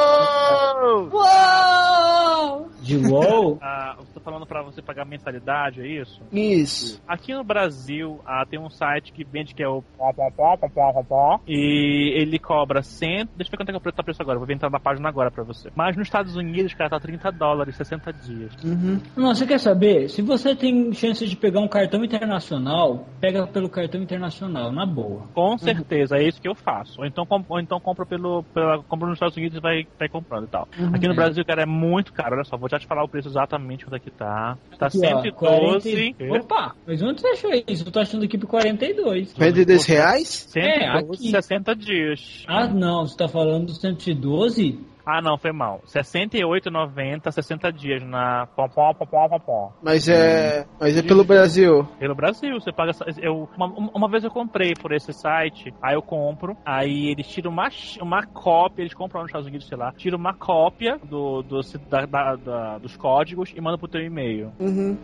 Uou! 0.82 1.08
Uou! 1.12 2.70
De 2.80 2.96
WoW? 2.96 3.58
Ah, 3.92 3.96
eu 3.98 4.06
tô 4.14 4.20
falando 4.20 4.46
pra 4.46 4.62
você 4.62 4.80
pagar 4.80 5.04
mensalidade, 5.04 5.80
é 5.82 5.86
isso? 5.86 6.20
Isso. 6.32 7.02
Aqui 7.06 7.34
no 7.34 7.44
Brasil, 7.44 8.20
ah, 8.24 8.44
tem 8.48 8.58
um 8.58 8.70
site 8.70 9.12
que 9.12 9.24
vende 9.24 9.54
que 9.54 9.62
é 9.62 9.68
o 9.68 9.82
pó, 9.98 10.12
pó, 10.12 10.30
pó, 10.30 10.56
pó, 10.56 10.68
pó, 10.68 10.92
pó, 10.92 11.02
pó, 11.02 11.40
e 11.46 12.12
ele 12.16 12.38
cobra 12.38 12.82
100. 12.82 13.28
Deixa 13.36 13.48
eu 13.48 13.50
ver 13.50 13.56
quanto 13.58 13.68
é 13.68 13.72
que 13.72 13.76
é 13.76 13.78
o 13.78 13.80
preço, 13.80 13.96
tá 13.96 14.02
o 14.02 14.04
preço 14.04 14.22
agora. 14.22 14.38
Vou 14.38 14.50
entrar 14.50 14.70
na 14.70 14.80
página 14.80 15.08
agora 15.08 15.30
pra 15.30 15.44
você. 15.44 15.70
Mas 15.74 15.96
nos 15.96 16.06
Estados 16.06 16.36
Unidos, 16.36 16.72
cara, 16.74 16.90
tá 16.90 17.00
30 17.00 17.30
dólares, 17.32 17.76
60 17.76 18.12
dias. 18.12 18.52
Uhum. 18.64 19.00
Não, 19.16 19.34
você 19.34 19.46
quer 19.46 19.58
saber? 19.60 20.08
Se 20.08 20.22
você 20.22 20.54
tem 20.56 20.92
chance 20.92 21.26
de 21.26 21.36
pegar 21.36 21.60
um 21.60 21.68
cartão 21.68 22.02
internacional, 22.04 23.06
pega 23.20 23.46
pelo 23.46 23.68
cartão 23.68 24.00
internacional, 24.00 24.72
na 24.72 24.86
boa. 24.86 25.26
Com 25.34 25.58
certeza, 25.58 26.16
é 26.16 26.22
isso 26.22 26.40
que 26.40 26.48
eu 26.48 26.54
faço. 26.54 27.00
Ou 27.00 27.06
então, 27.06 27.26
ou 27.48 27.60
então 27.60 27.78
compro 27.78 28.06
pelo, 28.06 28.42
pela, 28.54 28.82
compro 28.84 29.08
nos 29.08 29.16
Estados 29.16 29.36
Unidos 29.36 29.58
e 29.58 29.60
vai, 29.60 29.86
vai 29.98 30.08
comprando 30.08 30.44
e 30.44 30.48
tal. 30.50 30.68
Aqui 30.94 31.06
no 31.06 31.12
É. 31.12 31.16
Brasil, 31.16 31.44
cara, 31.44 31.62
é 31.62 31.66
muito 31.66 32.12
caro. 32.12 32.34
Olha 32.34 32.44
só, 32.44 32.56
vou 32.56 32.68
já 32.68 32.78
te 32.78 32.86
falar 32.86 33.04
o 33.04 33.08
preço 33.08 33.28
exatamente 33.28 33.81
quanto 33.84 33.96
é 33.96 33.98
que 33.98 34.10
tá. 34.10 34.56
Tá 34.78 34.86
Aqui, 34.86 34.98
ó, 34.98 35.22
112. 35.22 35.32
40 35.32 36.38
Opa, 36.38 36.74
mas 36.86 37.02
onde 37.02 37.20
você 37.20 37.28
achou 37.28 37.50
isso? 37.66 37.86
Eu 37.86 37.92
tô 37.92 38.00
achando 38.00 38.24
aqui 38.24 38.38
por 38.38 38.46
42. 38.48 39.32
42 39.32 39.86
reais? 39.86 40.46
112, 40.48 40.82
É, 40.82 40.88
aqui. 40.88 41.30
60 41.30 41.76
dias. 41.76 42.44
Ah, 42.46 42.66
não, 42.66 43.06
você 43.06 43.16
tá 43.16 43.28
falando 43.28 43.66
do 43.66 43.74
112? 43.74 44.78
Ah, 45.04 45.20
não, 45.20 45.36
foi 45.36 45.52
mal. 45.52 45.80
68,90, 45.86 47.30
60 47.30 47.72
dias 47.72 48.02
na 48.02 48.46
pom 48.54 48.68
pom 48.68 48.94
pom 48.94 49.06
pom 49.06 49.28
pom 49.28 49.40
pom. 49.40 49.72
Mas 49.82 50.08
é. 50.08 50.66
Mas 50.80 50.96
é 50.96 51.02
pelo 51.02 51.24
Brasil. 51.24 51.84
Pelo 51.98 52.14
Brasil, 52.14 52.60
você 52.60 52.72
paga. 52.72 52.92
Eu, 53.20 53.48
uma, 53.56 53.66
uma 53.66 54.08
vez 54.08 54.24
eu 54.24 54.30
comprei 54.30 54.74
por 54.74 54.92
esse 54.92 55.12
site, 55.12 55.72
aí 55.82 55.94
eu 55.94 56.02
compro, 56.02 56.56
aí 56.64 57.08
eles 57.10 57.26
tiram 57.26 57.50
uma, 57.50 57.68
uma 58.00 58.26
cópia, 58.26 58.82
eles 58.82 58.94
compram 58.94 59.18
lá 59.20 59.22
nos 59.22 59.30
Estados 59.30 59.46
Unidos, 59.48 59.66
sei 59.68 59.76
lá, 59.76 59.92
tiram 59.92 60.18
uma 60.18 60.34
cópia 60.34 60.98
do, 61.04 61.42
do, 61.42 61.60
da- 61.88 62.06
da- 62.06 62.36
da- 62.36 62.78
dos 62.78 62.96
códigos 62.96 63.52
e 63.56 63.60
mandam 63.60 63.78
pro 63.78 63.88
teu 63.88 64.02
e-mail. 64.02 64.52
Uhum. 64.58 64.96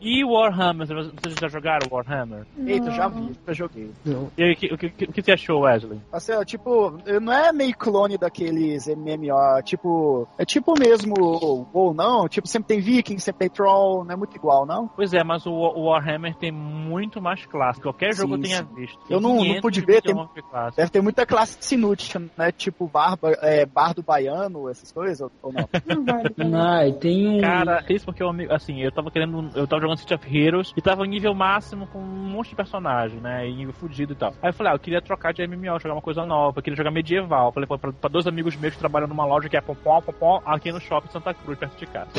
E 0.00 0.24
Warhammer, 0.24 0.86
vocês 0.86 1.34
já 1.38 1.48
jogaram 1.48 1.86
Warhammer? 1.90 2.46
Eita, 2.66 2.90
já 2.90 3.06
vi, 3.08 3.32
já 3.46 3.52
joguei. 3.52 3.90
E 4.38 4.42
aí, 4.42 4.52
o 4.52 4.56
que, 4.56 4.66
o 4.74 4.78
que, 4.78 4.86
o 5.04 5.12
que 5.12 5.22
você 5.22 5.32
achou, 5.32 5.60
Wesley? 5.60 6.00
Assim, 6.10 6.32
ó, 6.32 6.42
tipo, 6.42 6.96
não 7.20 7.30
é 7.32 7.52
meio 7.52 7.76
clone 7.76 8.16
daqueles 8.16 8.86
MMO, 8.86 9.62
tipo, 9.62 10.26
é 10.38 10.44
tipo 10.46 10.72
mesmo, 10.78 11.14
ou 11.72 11.92
não, 11.92 12.26
tipo, 12.28 12.48
sempre 12.48 12.68
tem 12.68 12.80
viking, 12.80 13.18
sempre 13.18 13.40
tem 13.40 13.50
troll, 13.50 14.02
não 14.04 14.12
é 14.12 14.16
muito 14.16 14.34
igual, 14.36 14.64
não? 14.64 14.88
Pois 14.88 15.12
é, 15.12 15.22
mas 15.22 15.44
o, 15.44 15.50
o 15.52 15.84
Warhammer 15.90 16.34
tem 16.34 16.50
muito 16.50 17.20
mais 17.20 17.44
classe. 17.44 17.80
Qualquer 17.80 18.14
jogo 18.14 18.34
Sim, 18.36 18.40
eu 18.40 18.42
tenha 18.42 18.58
sim. 18.58 18.74
visto. 18.74 18.98
Eu 19.08 19.20
não- 19.20 19.34
não 19.34 19.42
500 19.42 19.60
pude 19.60 19.80
ver, 19.82 20.02
tem- 20.02 20.14
de. 20.14 20.20
Deve 20.76 20.90
ter 20.90 21.02
muita 21.02 21.26
classe 21.26 21.74
inútil, 21.74 22.22
né? 22.38 22.50
Tipo, 22.52 22.86
barba, 22.86 23.32
é, 23.42 23.66
bardo 23.66 24.02
baiano, 24.02 24.68
essas 24.70 24.90
coisas, 24.90 25.20
ou- 25.20 25.30
ou 25.42 25.52
não? 25.52 25.68
Ai, 26.58 26.92
tem 26.92 27.28
um. 27.28 27.40
Cara, 27.40 27.84
isso 27.90 28.06
porque 28.06 28.22
eu, 28.22 28.30
assim, 28.50 28.80
eu 28.80 28.90
tava 28.90 29.10
querendo. 29.10 29.50
Eu 29.54 29.66
tava 29.66 29.82
jogando 29.82 29.89
City 29.96 30.14
of 30.14 30.38
Heroes 30.38 30.72
e 30.76 30.80
tava 30.80 31.04
em 31.04 31.08
nível 31.08 31.34
máximo 31.34 31.86
com 31.86 31.98
um 31.98 32.30
monte 32.30 32.50
de 32.50 32.56
personagem, 32.56 33.20
né? 33.20 33.48
E 33.48 33.54
nível 33.54 33.72
fudido 33.72 34.12
e 34.12 34.16
tal. 34.16 34.32
Aí 34.42 34.50
eu 34.50 34.54
falei, 34.54 34.72
ah, 34.72 34.74
eu 34.74 34.78
queria 34.78 35.02
trocar 35.02 35.32
de 35.32 35.46
MMO, 35.46 35.78
jogar 35.78 35.94
uma 35.94 36.02
coisa 36.02 36.24
nova, 36.24 36.58
eu 36.58 36.62
queria 36.62 36.76
jogar 36.76 36.90
medieval. 36.90 37.48
Eu 37.48 37.52
falei, 37.52 37.66
pô, 37.66 37.78
pra, 37.78 37.92
pra 37.92 38.10
dois 38.10 38.26
amigos 38.26 38.56
meus 38.56 38.74
que 38.74 38.80
trabalham 38.80 39.08
numa 39.08 39.24
loja 39.24 39.48
que 39.48 39.56
é 39.56 39.60
popó, 39.60 40.00
popó, 40.00 40.42
aqui 40.44 40.72
no 40.72 40.80
shopping 40.80 41.08
Santa 41.08 41.34
Cruz, 41.34 41.58
perto 41.58 41.76
de 41.76 41.86
casa. 41.86 42.10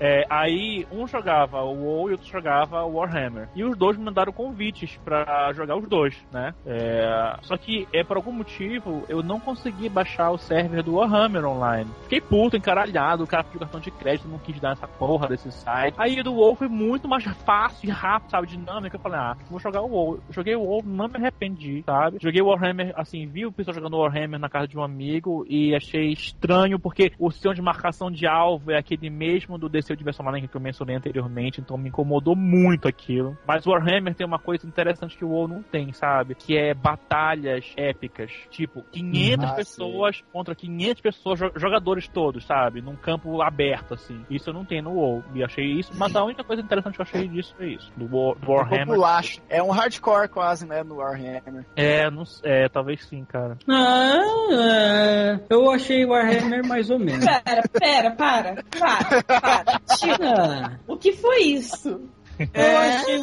É, 0.00 0.24
aí 0.30 0.86
um 0.92 1.06
jogava 1.06 1.62
o 1.62 1.74
WoW 1.74 2.10
e 2.10 2.12
outro 2.12 2.28
jogava 2.28 2.84
o 2.84 2.94
Warhammer. 2.94 3.48
E 3.54 3.64
os 3.64 3.76
dois 3.76 3.96
me 3.96 4.04
mandaram 4.04 4.32
convites 4.32 4.98
pra 5.04 5.52
jogar 5.52 5.76
os 5.76 5.88
dois, 5.88 6.16
né? 6.32 6.54
É, 6.66 7.36
só 7.42 7.56
que, 7.56 7.86
é, 7.92 8.04
por 8.04 8.16
algum 8.16 8.32
motivo, 8.32 9.04
eu 9.08 9.22
não 9.22 9.40
consegui 9.40 9.88
baixar 9.88 10.30
o 10.30 10.38
server 10.38 10.82
do 10.82 10.94
Warhammer 10.94 11.44
online. 11.44 11.90
Fiquei 12.04 12.20
puto, 12.20 12.56
encaralhado, 12.56 13.24
o 13.24 13.26
cara 13.26 13.44
pediu 13.44 13.60
cartão 13.60 13.80
de 13.80 13.90
crédito, 13.90 14.28
não 14.28 14.38
quis 14.38 14.60
dar 14.60 14.72
essa 14.72 14.86
porra 14.86 15.28
desse 15.28 15.50
site. 15.50 15.94
Aí 15.98 16.22
do 16.22 16.34
WoW 16.34 16.54
foi 16.54 16.68
muito 16.68 17.08
mais 17.08 17.24
fácil 17.44 17.88
e 17.88 17.92
rápido, 17.92 18.30
sabe? 18.30 18.46
Dinâmico. 18.46 18.96
Eu 18.96 19.00
falei, 19.00 19.18
ah, 19.18 19.36
vou 19.50 19.58
jogar 19.58 19.82
o 19.82 19.88
WoW. 19.88 20.20
Joguei 20.30 20.54
o 20.54 20.62
WoW, 20.62 20.82
não 20.84 21.08
me 21.08 21.16
arrependi, 21.16 21.82
sabe? 21.84 22.18
Joguei 22.20 22.40
o 22.42 22.46
Warhammer, 22.46 22.92
assim, 22.96 23.26
vi 23.26 23.46
o 23.46 23.52
pessoal 23.52 23.74
jogando 23.74 23.98
Warhammer 23.98 24.38
na 24.38 24.48
casa 24.48 24.68
de 24.68 24.78
um 24.78 24.82
amigo 24.82 25.44
e 25.48 25.74
achei 25.74 26.12
estranho, 26.12 26.78
porque 26.78 27.12
o 27.18 27.30
sistema 27.30 27.54
de 27.54 27.62
marcação 27.62 28.10
de 28.10 28.26
alvo 28.26 28.70
é 28.70 28.78
aquele 28.78 29.10
mesmo 29.10 29.58
do 29.58 29.68
DC 29.68 29.87
Diversão 29.96 30.24
Maligna 30.24 30.48
que 30.48 30.56
eu 30.56 30.60
mencionei 30.60 30.96
anteriormente, 30.96 31.60
então 31.60 31.76
me 31.76 31.88
incomodou 31.88 32.34
muito 32.36 32.86
aquilo. 32.88 33.36
Mas 33.46 33.66
o 33.66 33.70
Warhammer 33.70 34.14
tem 34.14 34.26
uma 34.26 34.38
coisa 34.38 34.66
interessante 34.66 35.16
que 35.16 35.24
o 35.24 35.28
WoW 35.30 35.48
não 35.48 35.62
tem, 35.62 35.92
sabe? 35.92 36.34
Que 36.34 36.56
é 36.56 36.74
batalhas 36.74 37.72
épicas. 37.76 38.30
Tipo, 38.50 38.84
500 38.92 39.44
Ah, 39.48 39.52
pessoas 39.54 40.22
contra 40.32 40.54
500 40.54 41.00
pessoas, 41.00 41.38
jo- 41.38 41.52
jogadores 41.56 42.08
todos, 42.08 42.44
sabe? 42.44 42.80
Num 42.80 42.96
campo 42.96 43.40
aberto, 43.42 43.94
assim. 43.94 44.24
Isso 44.30 44.50
eu 44.50 44.54
não 44.54 44.64
tenho 44.64 44.82
no 44.84 44.92
WoW. 44.92 45.24
E 45.34 45.42
achei 45.42 45.64
isso. 45.64 45.92
Mas 45.96 46.14
a 46.14 46.24
única 46.24 46.44
coisa 46.44 46.62
interessante 46.62 46.94
que 46.94 47.00
eu 47.00 47.06
achei 47.06 47.28
disso 47.28 47.54
foi 47.56 47.72
isso. 47.74 47.92
Do, 47.96 48.04
War, 48.04 48.36
do 48.38 48.52
É 48.52 48.54
Warhammer. 48.56 48.86
populacho. 48.86 49.40
É 49.48 49.62
um 49.62 49.70
hardcore 49.70 50.28
quase, 50.28 50.66
né, 50.66 50.82
no 50.82 50.96
Warhammer. 50.96 51.64
É, 51.76 52.10
não, 52.10 52.24
é, 52.42 52.68
talvez 52.68 53.04
sim, 53.06 53.24
cara. 53.24 53.56
Ah, 53.68 54.18
é, 54.52 55.40
eu 55.50 55.70
achei 55.70 56.04
Warhammer 56.04 56.66
mais 56.66 56.90
ou 56.90 56.98
menos. 56.98 57.24
Pera, 57.24 57.62
pera, 57.72 58.10
para, 58.12 58.54
para, 58.78 59.22
para. 59.40 59.77
Tio, 59.98 60.14
Ah, 60.22 60.72
o 60.86 60.96
que 60.96 61.12
foi 61.12 61.40
isso? 61.42 62.00
eu 62.38 62.78
achei. 62.78 63.18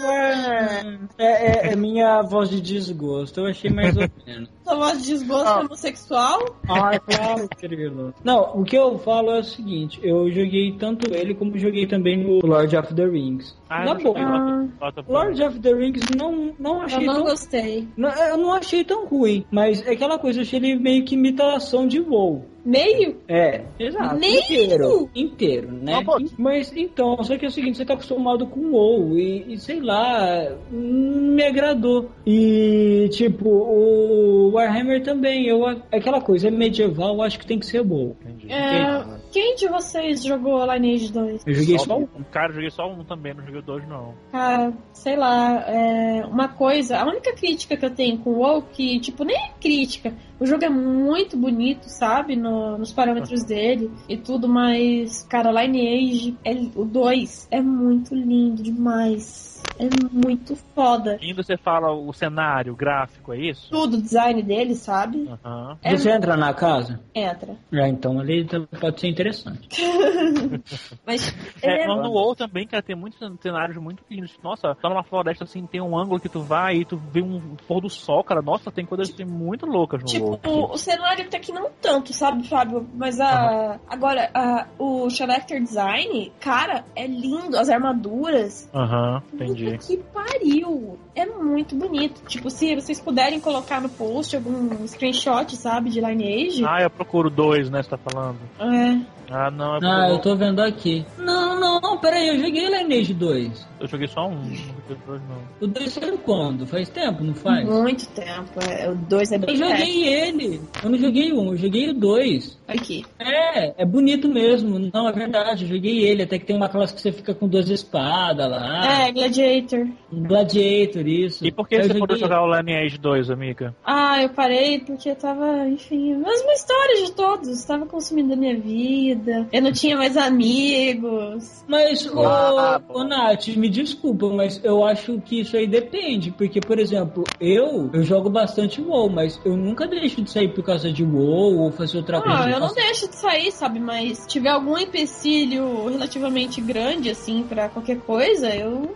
É, 1.17 1.67
é- 1.69 1.71
é 1.71 1.75
minha 1.75 2.21
voz 2.21 2.49
de 2.49 2.59
desgosto. 2.59 3.39
Eu 3.39 3.45
achei 3.47 3.69
mais 3.71 3.95
ou 3.95 4.03
menos. 4.25 4.49
Sua 4.65 4.75
voz 4.75 5.01
de 5.03 5.07
desgosto 5.13 5.47
Ah. 5.47 5.59
homossexual? 5.61 6.39
Ai, 6.67 6.99
claro, 6.99 7.47
querido. 7.57 8.13
Não, 8.23 8.59
o 8.59 8.63
que 8.65 8.75
eu 8.77 8.97
falo 8.99 9.31
é 9.31 9.39
o 9.39 9.43
seguinte: 9.43 9.99
eu 10.03 10.29
joguei 10.31 10.73
tanto 10.77 11.13
ele 11.13 11.33
como 11.35 11.57
joguei 11.57 11.85
também 11.87 12.17
no 12.21 12.45
Lord 12.45 12.75
of 12.75 12.93
the 12.93 13.05
Rings. 13.05 13.55
Ah, 13.69 13.85
Na 13.85 13.91
eu 13.91 13.95
não 13.95 14.03
boa. 14.03 14.19
joguei 14.19 15.05
Lord- 15.07 15.43
of 15.43 15.59
the 15.59 15.73
Rings 15.73 16.01
não, 16.17 16.53
não 16.59 16.75
Eu 16.77 16.81
achei 16.81 17.05
não 17.05 17.13
tão 17.15 17.23
gostei. 17.23 17.87
Não, 17.95 18.09
eu 18.09 18.37
não 18.37 18.53
achei 18.53 18.83
tão 18.83 19.05
ruim, 19.05 19.45
mas 19.51 19.85
é 19.85 19.91
aquela 19.91 20.17
coisa, 20.19 20.39
eu 20.39 20.43
achei 20.43 20.59
ele 20.59 20.75
meio 20.75 21.05
que 21.05 21.15
imitação 21.15 21.87
de 21.87 22.01
WoW. 22.01 22.45
Meio? 22.65 23.17
É, 23.27 23.61
exato. 23.79 24.15
Meio? 24.15 24.39
Inteiro. 24.39 25.09
Inteiro, 25.15 25.71
né? 25.71 26.03
Mas 26.37 26.75
então, 26.75 27.23
só 27.23 27.37
que 27.37 27.45
é 27.45 27.47
o 27.47 27.51
seguinte, 27.51 27.77
você 27.77 27.85
tá 27.85 27.93
acostumado 27.93 28.47
com 28.47 28.71
WoW 28.71 29.19
e, 29.19 29.53
e 29.53 29.57
sei 29.59 29.79
lá, 29.79 30.51
me 30.71 31.43
agradou. 31.43 32.09
E 32.25 33.07
tipo, 33.11 33.47
o 33.47 34.51
Warhammer 34.53 35.03
também, 35.03 35.45
eu, 35.47 35.63
aquela 35.91 36.19
coisa, 36.19 36.47
é 36.47 36.51
medieval, 36.51 37.15
eu 37.15 37.21
acho 37.21 37.37
que 37.37 37.45
tem 37.45 37.59
que 37.59 37.67
ser 37.67 37.81
WoW. 37.81 38.17
Entendi. 38.25 38.51
É, 38.51 39.05
quem 39.35 39.55
de 39.55 39.67
vocês 39.67 40.23
jogou 40.23 40.63
Lineage 40.73 41.11
2? 41.11 41.43
Eu 41.45 41.53
joguei 41.53 41.77
Só 41.77 41.83
só 41.83 41.97
um. 41.97 42.07
Cara, 42.31 42.51
eu 42.51 42.53
joguei 42.55 42.69
só 42.69 42.87
um 42.89 43.03
também, 43.03 43.33
não 43.33 43.43
joguei 43.45 43.61
dois, 43.61 43.85
não. 43.85 44.13
Cara, 44.31 44.71
sei 44.93 45.17
lá, 45.17 45.61
é, 45.67 46.25
uma 46.25 46.47
coisa, 46.47 46.97
a 46.99 47.05
única 47.05 47.33
crítica 47.35 47.75
que 47.75 47.85
eu 47.85 47.93
tenho 47.93 48.17
com 48.19 48.29
o 48.29 48.37
WoW, 48.39 48.61
que, 48.71 48.97
tipo, 49.01 49.25
nem 49.25 49.35
é 49.35 49.49
crítica, 49.59 50.13
o 50.39 50.45
jogo 50.45 50.63
é 50.63 50.69
muito 50.69 51.35
bonito, 51.35 51.83
sabe, 51.89 52.37
no- 52.37 52.77
nos 52.77 52.93
parâmetros 52.93 53.43
dele 53.43 53.91
e 54.07 54.15
tudo, 54.15 54.47
mas, 54.47 55.23
cara, 55.29 55.51
Lineage, 55.51 56.37
é, 56.45 56.53
o 56.73 56.85
2 56.85 57.49
é 57.51 57.59
muito 57.59 58.15
lindo 58.15 58.63
demais, 58.63 59.54
é 59.79 59.87
muito 60.11 60.55
foda. 60.73 61.17
Ainda 61.21 61.43
você 61.43 61.57
fala 61.57 61.91
o 61.91 62.11
cenário, 62.13 62.73
o 62.73 62.75
gráfico, 62.75 63.33
é 63.33 63.37
isso? 63.39 63.69
Tudo, 63.69 63.97
o 63.97 64.01
design 64.01 64.41
dele, 64.41 64.75
sabe? 64.75 65.29
Aham. 65.43 65.77
É- 65.81 65.95
Você 65.97 66.09
entra 66.11 66.35
na 66.37 66.53
casa? 66.53 66.99
Entra. 67.13 67.55
É, 67.71 67.87
então 67.87 68.19
ali 68.19 68.47
pode 68.79 68.99
ser 68.99 69.07
interessante. 69.07 69.67
Mas 71.05 71.33
É, 71.61 71.83
é, 71.83 71.87
no 71.87 72.11
WoW 72.11 72.35
também, 72.35 72.67
cara, 72.67 72.83
tem 72.83 72.95
muitos 72.95 73.19
cenários 73.41 73.77
muito 73.77 74.03
lindos. 74.09 74.37
Nossa, 74.43 74.73
tá 74.75 74.89
numa 74.89 75.03
floresta 75.03 75.43
assim, 75.43 75.65
tem 75.65 75.81
um 75.81 75.97
ângulo 75.97 76.19
que 76.19 76.29
tu 76.29 76.41
vai 76.41 76.77
e 76.77 76.85
tu 76.85 76.97
vê 76.97 77.21
um 77.21 77.55
pôr 77.67 77.81
do 77.81 77.89
sol, 77.89 78.23
cara. 78.23 78.41
Nossa, 78.41 78.71
tem 78.71 78.85
coisas 78.85 79.09
assim, 79.13 79.25
muito 79.25 79.65
loucas 79.65 80.01
no 80.01 80.07
Tipo, 80.07 80.25
WoW. 80.25 80.39
o, 80.45 80.71
o 80.73 80.77
cenário 80.77 81.25
até 81.25 81.39
que 81.39 81.51
não 81.51 81.69
tanto, 81.81 82.13
sabe, 82.13 82.47
Fábio? 82.47 82.87
Mas 82.93 83.19
a. 83.19 83.79
Agora, 83.87 84.29
a, 84.33 84.67
o 84.77 85.09
character 85.09 85.61
design, 85.61 86.31
cara, 86.39 86.83
é 86.95 87.05
lindo. 87.07 87.57
As 87.57 87.69
armaduras. 87.69 88.69
Aham, 88.73 89.21
entendi. 89.33 89.64
Que 89.73 89.97
pariu! 89.97 90.97
É 91.15 91.25
muito 91.25 91.75
bonito. 91.75 92.21
Tipo, 92.27 92.49
se 92.49 92.75
vocês 92.75 92.99
puderem 92.99 93.39
colocar 93.39 93.79
no 93.81 93.87
post 93.89 94.35
algum 94.35 94.85
screenshot, 94.85 95.55
sabe, 95.55 95.89
de 95.89 96.01
Lineage. 96.01 96.63
Ah, 96.65 96.81
eu 96.81 96.89
procuro 96.89 97.29
dois, 97.29 97.69
né? 97.69 97.81
Você 97.81 97.89
tá 97.89 97.97
falando. 97.97 98.37
É. 98.59 99.15
Ah, 99.29 99.49
não, 99.49 99.75
é 99.75 99.79
Ah, 99.81 100.09
eu 100.09 100.19
tô 100.19 100.35
vendo 100.35 100.61
aqui. 100.61 101.05
Não, 101.17 101.59
não, 101.59 101.79
Não, 101.81 101.97
peraí, 101.97 102.27
eu 102.27 102.37
joguei 102.39 102.67
Lineage 102.67 103.13
2. 103.13 103.67
Eu 103.79 103.87
joguei 103.87 104.07
só 104.07 104.27
um, 104.27 104.35
não 104.35 104.55
joguei 104.55 104.97
dois 105.05 105.21
não. 105.29 105.37
O 105.61 105.67
2 105.67 105.93
saiu 105.93 106.17
quando? 106.19 106.65
Faz 106.65 106.89
tempo, 106.89 107.23
não 107.23 107.33
faz? 107.33 107.67
Muito 107.67 108.07
tempo. 108.09 108.59
É, 108.69 108.89
o 108.89 108.95
2 108.95 109.31
é 109.31 109.35
Eu 109.35 109.39
bem 109.39 109.55
joguei 109.55 110.07
ele. 110.07 110.61
Eu 110.83 110.89
não 110.89 110.97
joguei 110.97 111.33
um, 111.33 111.51
eu 111.51 111.57
joguei 111.57 111.89
o 111.89 111.93
2. 111.93 112.57
Aqui. 112.67 113.05
É, 113.19 113.81
é 113.83 113.85
bonito 113.85 114.27
mesmo. 114.27 114.89
Não, 114.93 115.07
é 115.07 115.11
verdade, 115.11 115.65
eu 115.65 115.69
joguei 115.69 115.99
ele. 116.05 116.23
Até 116.23 116.39
que 116.39 116.45
tem 116.45 116.55
uma 116.55 116.69
classe 116.69 116.93
que 116.93 117.01
você 117.01 117.11
fica 117.11 117.33
com 117.33 117.47
duas 117.47 117.69
espadas 117.69 118.49
lá. 118.49 119.05
É, 119.07 119.11
Gladiator. 119.11 119.87
Um 120.15 120.23
Gladiator, 120.23 121.07
isso. 121.07 121.45
E 121.45 121.51
por 121.51 121.67
que 121.67 121.75
Eu 121.75 121.81
você 121.81 121.87
joguei- 121.89 121.99
pôde 122.07 122.19
jogar 122.19 122.41
o 122.43 122.55
Lineage 122.55 122.97
2, 122.97 123.29
amiga? 123.29 123.75
Ah, 123.83 124.21
eu 124.23 124.29
parei 124.29 124.79
porque 124.79 125.09
eu 125.09 125.15
tava, 125.15 125.67
enfim, 125.67 126.13
a 126.13 126.17
mesma 126.17 126.53
história 126.53 127.05
de 127.05 127.11
todos. 127.13 127.49
Estava 127.49 127.85
consumindo 127.85 128.33
a 128.33 128.35
minha 128.35 128.57
vida. 128.57 129.47
Eu 129.51 129.61
não 129.61 129.71
tinha 129.71 129.97
mais 129.97 130.15
amigos. 130.15 131.63
Mas, 131.67 132.05
ô, 132.13 132.21
Ah, 132.25 132.81
ô 132.89 133.03
Nath, 133.03 133.47
me 133.55 133.69
desculpa, 133.69 134.27
mas 134.29 134.59
eu 134.63 134.83
acho 134.85 135.19
que 135.21 135.41
isso 135.41 135.57
aí 135.57 135.67
depende. 135.67 136.31
Porque, 136.31 136.59
por 136.59 136.79
exemplo, 136.79 137.23
eu, 137.39 137.89
eu 137.93 138.03
jogo 138.03 138.29
bastante 138.29 138.81
WoW, 138.81 139.09
mas 139.09 139.39
eu 139.45 139.55
nunca 139.57 139.87
deixo 139.87 140.21
de 140.21 140.29
sair 140.31 140.49
por 140.53 140.63
causa 140.63 140.91
de 140.91 141.03
WoW 141.03 141.59
ou 141.59 141.71
fazer 141.71 141.97
outra 141.97 142.21
coisa. 142.21 142.43
Ah, 142.45 142.49
eu 142.51 142.59
não 142.59 142.73
deixo 142.73 143.09
de 143.09 143.15
sair, 143.15 143.51
sabe? 143.51 143.79
Mas 143.79 144.19
se 144.19 144.27
tiver 144.27 144.49
algum 144.49 144.77
empecilho 144.77 145.87
relativamente 145.89 146.61
grande, 146.61 147.09
assim, 147.09 147.43
pra 147.47 147.69
qualquer 147.69 147.99
coisa, 147.99 148.49
eu. 148.55 148.95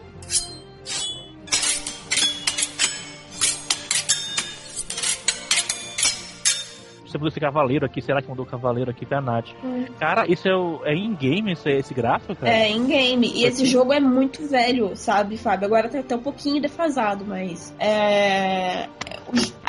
Você 7.10 7.18
falou 7.18 7.30
esse 7.30 7.40
cavaleiro 7.40 7.86
aqui, 7.86 8.02
será 8.02 8.22
que 8.22 8.30
mandou 8.30 8.46
o 8.46 8.50
cavaleiro 8.50 8.92
aqui 8.92 9.04
pra 9.04 9.20
Nath? 9.20 9.48
Hum. 9.64 9.86
Cara, 10.00 10.32
isso 10.32 10.48
é, 10.48 10.56
o, 10.56 10.82
é 10.86 10.94
in-game 10.94 11.54
esse, 11.54 11.70
esse 11.72 11.94
gráfico, 11.94 12.36
cara? 12.36 12.54
É, 12.54 12.70
em 12.70 12.86
game. 12.86 13.32
E 13.34 13.46
esse 13.46 13.66
jogo 13.66 13.92
é 13.92 14.00
muito 14.00 14.48
velho, 14.48 14.96
sabe, 14.96 15.36
Fábio? 15.36 15.66
Agora 15.66 15.90
tá 15.90 16.00
até 16.00 16.16
um 16.16 16.22
pouquinho 16.22 16.62
defasado, 16.62 17.26
mas. 17.26 17.74
É. 17.80 18.88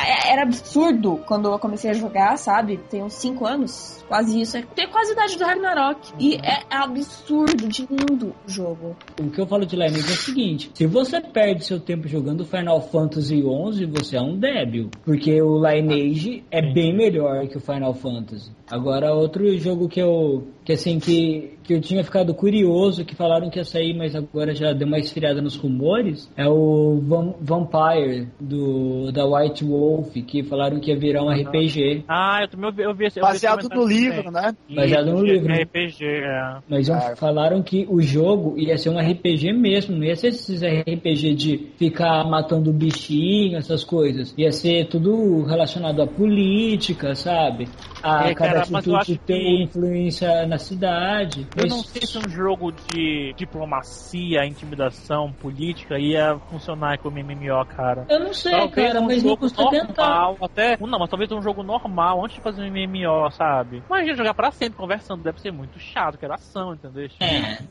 é- 0.07 0.31
Era 0.31 0.43
absurdo 0.43 1.19
quando 1.25 1.49
eu 1.51 1.59
comecei 1.59 1.91
a 1.91 1.93
jogar, 1.93 2.37
sabe? 2.37 2.77
Tem 2.89 3.03
uns 3.03 3.13
5 3.15 3.45
anos, 3.45 4.03
quase 4.07 4.39
isso. 4.39 4.57
É- 4.57 4.61
Tem 4.63 4.87
quase 4.87 5.11
a 5.11 5.13
idade 5.13 5.37
do 5.37 5.43
Ragnarok. 5.43 6.13
E 6.19 6.35
é 6.35 6.61
absurdo 6.69 7.67
de 7.67 7.85
lindo 7.89 8.33
o 8.47 8.49
jogo. 8.51 8.95
O 9.19 9.29
que 9.29 9.39
eu 9.41 9.45
falo 9.47 9.65
de 9.65 9.75
Lineage 9.75 9.99
é 10.09 10.13
o 10.13 10.17
seguinte: 10.17 10.71
se 10.73 10.85
você 10.87 11.19
perde 11.21 11.65
seu 11.65 11.79
tempo 11.79 12.07
jogando 12.07 12.45
Final 12.45 12.81
Fantasy 12.81 13.41
XI, 13.41 13.85
você 13.85 14.17
é 14.17 14.21
um 14.21 14.37
débil. 14.37 14.89
Porque 15.03 15.41
o 15.41 15.57
Lineage 15.65 16.43
é 16.51 16.61
bem 16.61 16.95
melhor 16.95 17.47
que 17.47 17.57
o 17.57 17.61
Final 17.61 17.93
Fantasy. 17.93 18.51
Agora, 18.69 19.13
outro 19.13 19.57
jogo 19.57 19.89
que 19.89 19.99
eu. 20.01 20.47
que 20.63 20.71
assim, 20.73 20.97
que, 20.99 21.57
que 21.63 21.73
eu 21.73 21.81
tinha 21.81 22.03
ficado 22.03 22.33
curioso, 22.33 23.03
que 23.03 23.15
falaram 23.15 23.49
que 23.49 23.59
ia 23.59 23.65
sair, 23.65 23.93
mas 23.97 24.15
agora 24.15 24.53
já 24.55 24.71
deu 24.71 24.87
uma 24.87 24.97
esfriada 24.99 25.41
nos 25.41 25.55
rumores, 25.57 26.31
é 26.37 26.47
o 26.47 26.99
Vam- 27.01 27.35
Vampire 27.41 28.29
do, 28.39 29.11
da 29.11 29.25
White 29.25 29.65
Wolf, 29.65 29.90
que 30.25 30.43
falaram 30.43 30.79
que 30.79 30.91
ia 30.91 30.97
virar 30.97 31.23
um 31.23 31.29
RPG. 31.29 32.03
Ah, 32.07 32.39
eu 32.41 32.47
também 32.47 32.67
ouvi, 32.69 32.83
eu 32.83 32.93
vi 32.95 33.05
esse 33.05 33.19
Baseado 33.19 33.67
no 33.69 33.85
livro, 33.85 34.23
também. 34.23 34.41
né? 34.41 34.55
Baseado 34.75 35.11
no 35.11 35.23
livro. 35.23 35.51
é 35.51 35.61
RPG, 35.63 36.05
é. 36.05 36.57
Mas 36.69 36.87
falaram 37.17 37.61
que 37.61 37.85
o 37.89 38.01
jogo 38.01 38.57
ia 38.57 38.77
ser 38.77 38.89
um 38.89 38.99
RPG 38.99 39.53
mesmo, 39.53 39.95
não 39.95 40.03
ia 40.03 40.15
ser 40.15 40.27
esses 40.29 40.61
RPG 40.61 41.35
de 41.35 41.57
ficar 41.77 42.23
matando 42.25 42.71
bichinho, 42.71 43.57
essas 43.57 43.83
coisas. 43.83 44.33
Ia 44.37 44.51
ser 44.51 44.87
tudo 44.87 45.43
relacionado 45.43 46.01
à 46.01 46.07
política, 46.07 47.15
sabe? 47.15 47.67
A 48.03 48.29
É, 48.29 48.33
cada 48.33 48.49
cara, 48.51 48.61
atitude 48.79 49.17
ter 49.19 49.39
que- 49.39 49.63
influência 49.63 50.45
na 50.47 50.57
cidade. 50.57 51.41
Eu 51.55 51.63
Mas- 51.63 51.71
não 51.71 51.79
sei 51.83 52.01
se 52.01 52.17
um 52.17 52.29
jogo 52.29 52.71
de 52.71 53.33
diplomacia, 53.37 54.45
intimidação, 54.45 55.31
política 55.33 55.99
ia 55.99 56.37
funcionar 56.49 56.97
como 56.99 57.17
MMO, 57.19 57.65
cara. 57.65 58.05
Eu 58.09 58.19
não 58.19 58.33
sei, 58.33 58.51
Talvez 58.51 58.87
cara, 58.87 59.01
um 59.01 59.05
mas 59.05 59.23
não 59.23 59.37
custa 59.37 59.63
tentar. 59.69 59.80
Normal, 59.87 60.37
até. 60.41 60.77
Não, 60.79 60.99
mas 60.99 61.09
talvez 61.09 61.31
um 61.31 61.41
jogo 61.41 61.63
normal 61.63 62.23
antes 62.23 62.35
de 62.35 62.41
fazer 62.41 62.61
um 62.61 62.65
MMO, 62.65 63.31
sabe? 63.31 63.83
Imagina 63.89 64.15
jogar 64.15 64.33
pra 64.33 64.51
sempre 64.51 64.77
conversando, 64.77 65.23
deve 65.23 65.39
ser 65.39 65.51
muito 65.51 65.79
chato, 65.79 66.17
que 66.17 66.25
era 66.25 66.35
ação, 66.35 66.73
entendeu? 66.73 67.07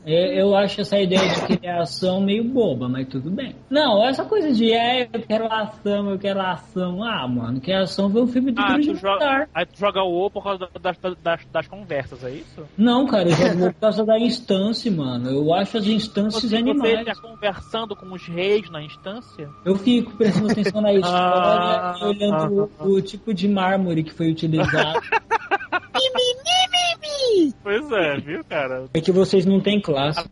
É, 0.05 0.41
eu, 0.41 0.55
acho 0.55 0.81
essa 0.81 0.99
ideia 0.99 1.21
de 1.21 1.57
criação 1.57 2.21
meio 2.21 2.43
boba, 2.43 2.87
mas 2.87 3.07
tudo 3.07 3.29
bem. 3.29 3.55
Não, 3.69 4.03
essa 4.05 4.25
coisa 4.25 4.51
de 4.51 4.71
é, 4.71 5.09
eu 5.11 5.21
quero 5.21 5.51
ação, 5.51 6.09
eu 6.09 6.19
quero 6.19 6.41
ação. 6.41 7.03
Ah, 7.03 7.27
mano, 7.27 7.59
quer 7.61 7.77
ação, 7.77 8.09
vê 8.09 8.19
um 8.19 8.27
filme 8.27 8.51
do 8.51 8.61
Ah, 8.61 8.77
tu 8.77 8.95
joga, 8.95 9.47
aí 9.53 9.65
tu 9.65 9.79
joga 9.79 10.01
o 10.03 10.11
WoW 10.11 10.31
por 10.31 10.43
causa 10.43 10.69
das, 10.79 10.97
das, 11.21 11.45
das 11.45 11.67
conversas, 11.67 12.23
é 12.23 12.31
isso? 12.31 12.65
Não, 12.77 13.05
cara, 13.05 13.29
eu 13.29 13.35
jogo 13.35 13.73
por 13.73 13.79
causa 13.79 14.05
da 14.05 14.19
instância, 14.19 14.91
mano. 14.91 15.29
Eu 15.29 15.53
acho 15.53 15.77
as 15.77 15.87
instâncias 15.87 16.43
Você, 16.43 16.49
você 16.49 16.57
animais. 16.57 17.05
tá 17.05 17.15
conversando 17.15 17.95
com 17.95 18.11
os 18.13 18.25
reis 18.27 18.69
na 18.69 18.81
instância? 18.81 19.49
Eu 19.63 19.75
fico 19.75 20.15
prestando 20.17 20.51
atenção 20.51 20.81
na 20.81 20.93
história 20.93 21.11
Ah, 21.13 21.95
e 22.01 22.05
olhando 22.05 22.71
o, 22.79 22.85
o 22.85 23.01
tipo 23.01 23.33
de 23.33 23.47
mármore 23.47 24.03
que 24.03 24.13
foi 24.13 24.31
utilizado. 24.31 24.99
Pois 27.63 27.91
é, 27.91 28.17
viu, 28.17 28.43
cara? 28.43 28.85
É 28.93 28.99
que 28.99 29.11
vocês 29.11 29.45
não 29.45 29.61
têm 29.61 29.79
classe. 29.79 30.27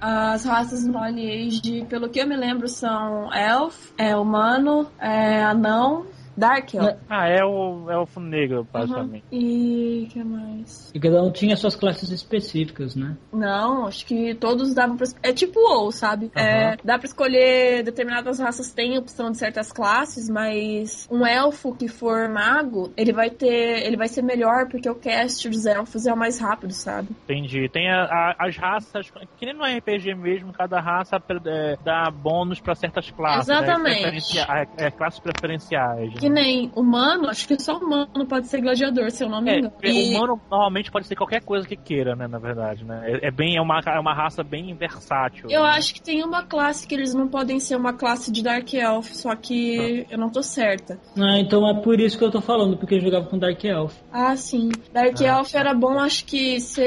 As 0.00 0.44
raças 0.44 0.86
no 0.86 1.04
Lineage, 1.04 1.84
pelo 1.88 2.08
que 2.08 2.20
eu 2.20 2.26
me 2.26 2.36
lembro, 2.36 2.68
são 2.68 3.32
elf, 3.34 3.90
é 3.98 4.16
humano, 4.16 4.88
é 5.00 5.42
anão, 5.42 6.06
dark 6.38 6.74
elf. 6.74 6.96
Ah, 7.08 7.28
é 7.28 7.44
o 7.44 7.90
elfo 7.90 8.20
negro, 8.20 8.66
basicamente. 8.72 9.24
Uhum. 9.32 9.38
E 9.38 10.06
que 10.10 10.22
mais? 10.24 10.90
E 10.94 11.00
cada 11.00 11.22
um 11.22 11.30
tinha 11.30 11.56
suas 11.56 11.74
classes 11.76 12.10
específicas, 12.10 12.94
né? 12.96 13.16
Não, 13.32 13.86
acho 13.86 14.06
que 14.06 14.34
todos 14.34 14.74
davam 14.74 14.96
pra. 14.96 15.06
É 15.22 15.32
tipo 15.32 15.58
WoW, 15.60 15.90
sabe? 15.92 16.30
É, 16.34 16.76
dá 16.84 16.98
pra 16.98 17.06
escolher 17.06 17.82
determinadas 17.82 18.38
raças, 18.38 18.72
tem 18.72 18.96
opção 18.98 19.30
de 19.30 19.38
certas 19.38 19.72
classes, 19.72 20.28
mas 20.28 21.08
um 21.10 21.26
elfo 21.26 21.74
que 21.74 21.88
for 21.88 22.28
mago, 22.28 22.92
ele 22.96 23.12
vai 23.12 23.30
ter. 23.30 23.86
Ele 23.86 23.96
vai 23.96 24.08
ser 24.08 24.22
melhor 24.22 24.68
porque 24.68 24.88
o 24.88 24.94
cast 24.94 25.48
dos 25.48 25.66
elfos 25.66 26.06
é 26.06 26.12
o 26.12 26.16
mais 26.16 26.38
rápido, 26.38 26.72
sabe? 26.72 27.08
Entendi. 27.24 27.68
Tem 27.68 27.90
a- 27.90 28.04
a- 28.04 28.36
as 28.46 28.56
raças, 28.56 29.10
que 29.36 29.46
nem 29.46 29.54
no 29.54 29.64
RPG 29.64 30.14
mesmo, 30.14 30.52
cada 30.52 30.80
raça 30.80 31.16
é, 31.46 31.76
dá 31.84 32.10
bônus 32.10 32.60
pra 32.60 32.74
certas 32.74 33.10
classes. 33.10 33.48
né? 33.48 33.54
Exatamente. 33.58 34.00
Preferencia- 34.02 34.46
é, 34.78 34.86
é, 34.86 34.90
classes 34.90 35.20
preferenciais. 35.20 36.12
Que 36.28 36.34
nem 36.34 36.70
humano, 36.76 37.28
acho 37.28 37.46
que 37.48 37.58
só 37.60 37.78
humano 37.78 38.26
pode 38.28 38.46
ser 38.48 38.60
gladiador, 38.60 39.10
se 39.10 39.24
eu 39.24 39.28
não 39.28 39.40
me 39.40 39.50
É, 39.50 39.58
engano. 39.58 39.70
porque 39.72 39.90
E- 39.90 40.14
humano 40.14 40.40
normalmente 40.50 40.90
pode 40.90 41.06
ser 41.06 41.16
qualquer 41.16 41.42
coisa 41.42 41.66
que 41.66 41.76
queira, 41.76 42.14
né, 42.14 42.26
na 42.28 42.38
verdade, 42.38 42.84
né? 42.84 43.02
É, 43.22 43.28
é 43.28 43.30
bem, 43.30 43.56
é 43.56 43.60
uma, 43.60 43.80
é 43.80 43.98
uma 43.98 44.14
raça 44.14 44.42
bem 44.42 44.74
versátil. 44.74 45.48
Eu 45.50 45.62
né? 45.62 45.68
acho 45.70 45.94
que 45.94 46.02
tem 46.02 46.22
uma 46.22 46.42
classe 46.44 46.86
que 46.86 46.94
eles 46.94 47.14
não 47.14 47.28
podem 47.28 47.58
ser 47.60 47.76
uma 47.76 47.92
classe 47.92 48.30
de 48.30 48.42
Dark 48.42 48.72
Elf, 48.74 49.12
só 49.14 49.34
que 49.34 50.06
eu 50.10 50.18
não 50.18 50.28
tô 50.30 50.42
certa. 50.42 50.98
Ah, 51.16 51.38
então 51.38 51.68
é 51.68 51.74
por 51.80 51.98
isso 52.00 52.18
que 52.18 52.24
eu 52.24 52.30
tô 52.30 52.40
falando, 52.40 52.76
porque 52.76 52.94
eu 52.96 53.00
jogava 53.00 53.26
com 53.26 53.38
Dark 53.38 53.62
Elf. 53.64 53.94
Ah, 54.12 54.36
sim. 54.36 54.68
Dark 54.92 55.20
Ah, 55.22 55.38
Elf 55.38 55.54
era 55.54 55.72
bom, 55.74 55.98
acho 55.98 56.24
que 56.24 56.60
ser 56.60 56.82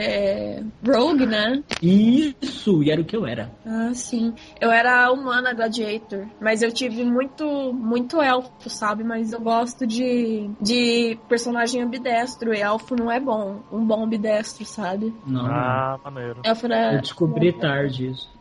é, 0.00 0.62
Rogue, 0.84 1.26
né? 1.26 1.62
Isso, 1.82 2.82
e 2.82 2.90
era 2.90 3.00
o 3.00 3.04
que 3.04 3.16
eu 3.16 3.26
era. 3.26 3.50
Ah, 3.66 3.90
sim. 3.94 4.32
Eu 4.60 4.70
era 4.70 5.10
humana 5.12 5.52
gladiator, 5.52 6.26
mas 6.40 6.62
eu 6.62 6.72
tive 6.72 7.04
muito, 7.04 7.72
muito 7.72 8.20
elfo, 8.20 8.70
sabe? 8.78 9.02
Mas 9.04 9.32
eu 9.32 9.40
gosto 9.40 9.86
de, 9.86 10.48
de 10.60 11.18
personagem 11.28 11.82
ambidestro. 11.82 12.54
E 12.54 12.60
elfo 12.60 12.94
não 12.94 13.10
é 13.10 13.18
bom. 13.20 13.60
Um 13.72 13.84
bom 13.84 14.04
ambidestro, 14.04 14.64
sabe? 14.64 15.14
Não, 15.26 15.46
Ah, 15.46 15.98
maneiro. 16.04 16.40
Elfo 16.44 16.66
era. 16.66 16.94
eu 16.94 17.00
descobri 17.00 17.52
tarde 17.52 18.08
isso. 18.10 18.37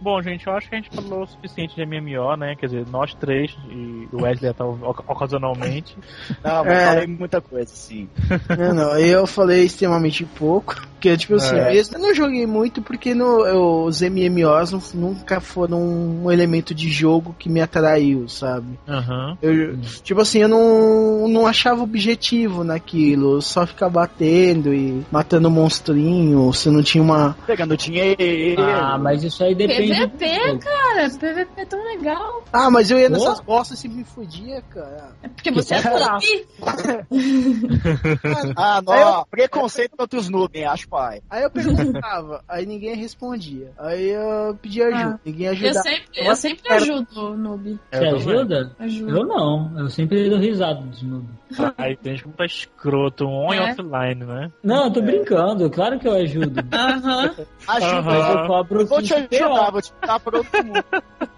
Bom, 0.00 0.20
gente, 0.22 0.46
eu 0.46 0.52
acho 0.52 0.68
que 0.68 0.74
a 0.74 0.78
gente 0.78 0.90
falou 0.94 1.22
o 1.22 1.26
suficiente 1.26 1.74
de 1.74 1.84
MMO, 1.86 2.36
né? 2.36 2.54
Quer 2.54 2.66
dizer, 2.66 2.86
nós 2.90 3.14
três 3.14 3.56
e 3.70 4.06
o 4.12 4.22
Wesley 4.22 4.50
até 4.50 4.62
oc- 4.62 5.04
ocasionalmente. 5.08 5.96
Não, 6.44 6.64
mas 6.64 6.72
É. 6.74 6.86
falei 6.86 7.06
muita 7.06 7.40
coisa, 7.40 7.70
sim. 7.74 8.08
Não, 8.58 8.74
não, 8.74 8.98
eu 8.98 9.26
falei 9.26 9.64
extremamente 9.64 10.24
pouco. 10.24 10.74
Porque, 10.96 11.14
tipo 11.16 11.34
assim, 11.34 11.56
É. 11.56 11.72
mesmo, 11.72 11.96
eu 11.96 12.00
não 12.00 12.14
joguei 12.14 12.46
muito 12.46 12.80
porque 12.80 13.14
no, 13.14 13.46
eu- 13.46 13.84
os 13.84 14.00
MMOs 14.00 14.72
não- 14.72 14.82
nunca 15.10 15.40
foram 15.40 15.78
um 15.80 16.30
elemento 16.32 16.74
de 16.74 16.88
jogo 16.90 17.34
que 17.38 17.48
me 17.50 17.60
atraiu, 17.60 18.26
sabe? 18.28 18.78
Aham. 18.88 19.36
Eu, 19.42 19.76
tipo 20.02 20.20
assim, 20.22 20.38
eu 20.40 20.48
não, 20.48 21.28
não 21.28 21.46
achava 21.46 21.82
objetivo 21.82 22.64
naquilo, 22.64 23.40
só 23.42 23.66
ficar 23.66 23.88
batendo 23.90 24.72
e 24.74 25.04
matando 25.12 25.50
monstrinho, 25.50 26.50
se 26.52 26.70
não 26.70 26.82
tinha 26.82 27.02
uma. 27.04 27.36
Pegando 27.46 27.76
dinheiro. 27.76 28.62
Ah, 28.62 28.98
mas 28.98 29.22
isso 29.22 29.44
aí 29.44 29.54
depende 29.54 29.92
PVP, 30.08 30.58
cara. 30.58 31.10
PVP 31.10 31.60
é 31.60 31.64
tão 31.64 31.84
legal. 31.84 32.44
Ah, 32.52 32.70
mas 32.70 32.90
eu 32.90 32.98
ia 32.98 33.08
nessas 33.08 33.40
bostas 33.40 33.82
e 33.84 33.88
me 33.88 34.04
fudia, 34.04 34.62
cara. 34.70 35.10
É 35.22 35.28
porque 35.28 35.50
você 35.50 35.74
é 35.74 35.82
noob. 35.90 36.46
Ah, 38.56 38.80
Aí 38.86 39.00
eu- 39.00 39.06
não. 39.06 39.24
Preconceito 39.30 39.96
contra 39.96 40.18
os 40.18 40.28
noobs, 40.28 40.62
acho 40.64 40.88
pai. 40.88 41.20
Aí 41.30 41.42
eu 41.42 41.50
perguntava, 41.50 42.42
aí 42.48 42.66
ninguém 42.66 42.94
respondia. 42.94 43.72
Aí 43.78 44.10
eu 44.10 44.54
pedia 44.60 44.86
ajuda, 44.88 45.14
Ah. 45.14 45.20
ninguém 45.24 45.46
Eu 45.46 45.52
ajudava. 45.52 45.82
sempre, 45.82 46.06
eu 46.28 46.36
sempre 46.36 46.72
ajudo 46.72 47.20
o 47.20 47.36
noob. 47.36 47.78
Você 47.92 48.04
ajuda? 48.06 48.72
Ajudo. 48.78 49.16
Eu 49.16 49.26
não, 49.26 49.78
eu 49.80 49.88
sempre 49.90 50.28
dou 50.28 50.38
risada 50.38 50.80
dos 50.82 51.02
noobs. 51.02 51.28
Aí 51.78 51.96
tem 51.96 52.12
gente 52.14 52.24
como 52.24 52.36
tá 52.36 52.44
escroto, 52.44 53.26
on 53.26 53.54
e 53.54 53.58
É. 53.58 53.70
offline, 53.70 54.24
né? 54.24 54.50
Não, 54.62 54.84
eu 54.86 54.92
tô 54.92 55.00
brincando, 55.02 55.70
claro 55.70 55.98
que 55.98 56.08
eu 56.08 56.14
ajudo. 56.14 56.60
Aham. 56.72 57.34
Ajuda. 57.68 58.02
Mas 58.02 58.28
eu 58.30 58.46
cobro 58.46 58.80
Eu 58.80 58.86
vou 58.86 59.02
te 59.02 59.14
15 59.14 59.28
ajudar, 59.44 59.70
vou 59.70 59.82
te 59.82 59.92
dar 60.04 60.20
pra 60.20 60.38
outro 60.38 60.64
mundo. 60.64 60.84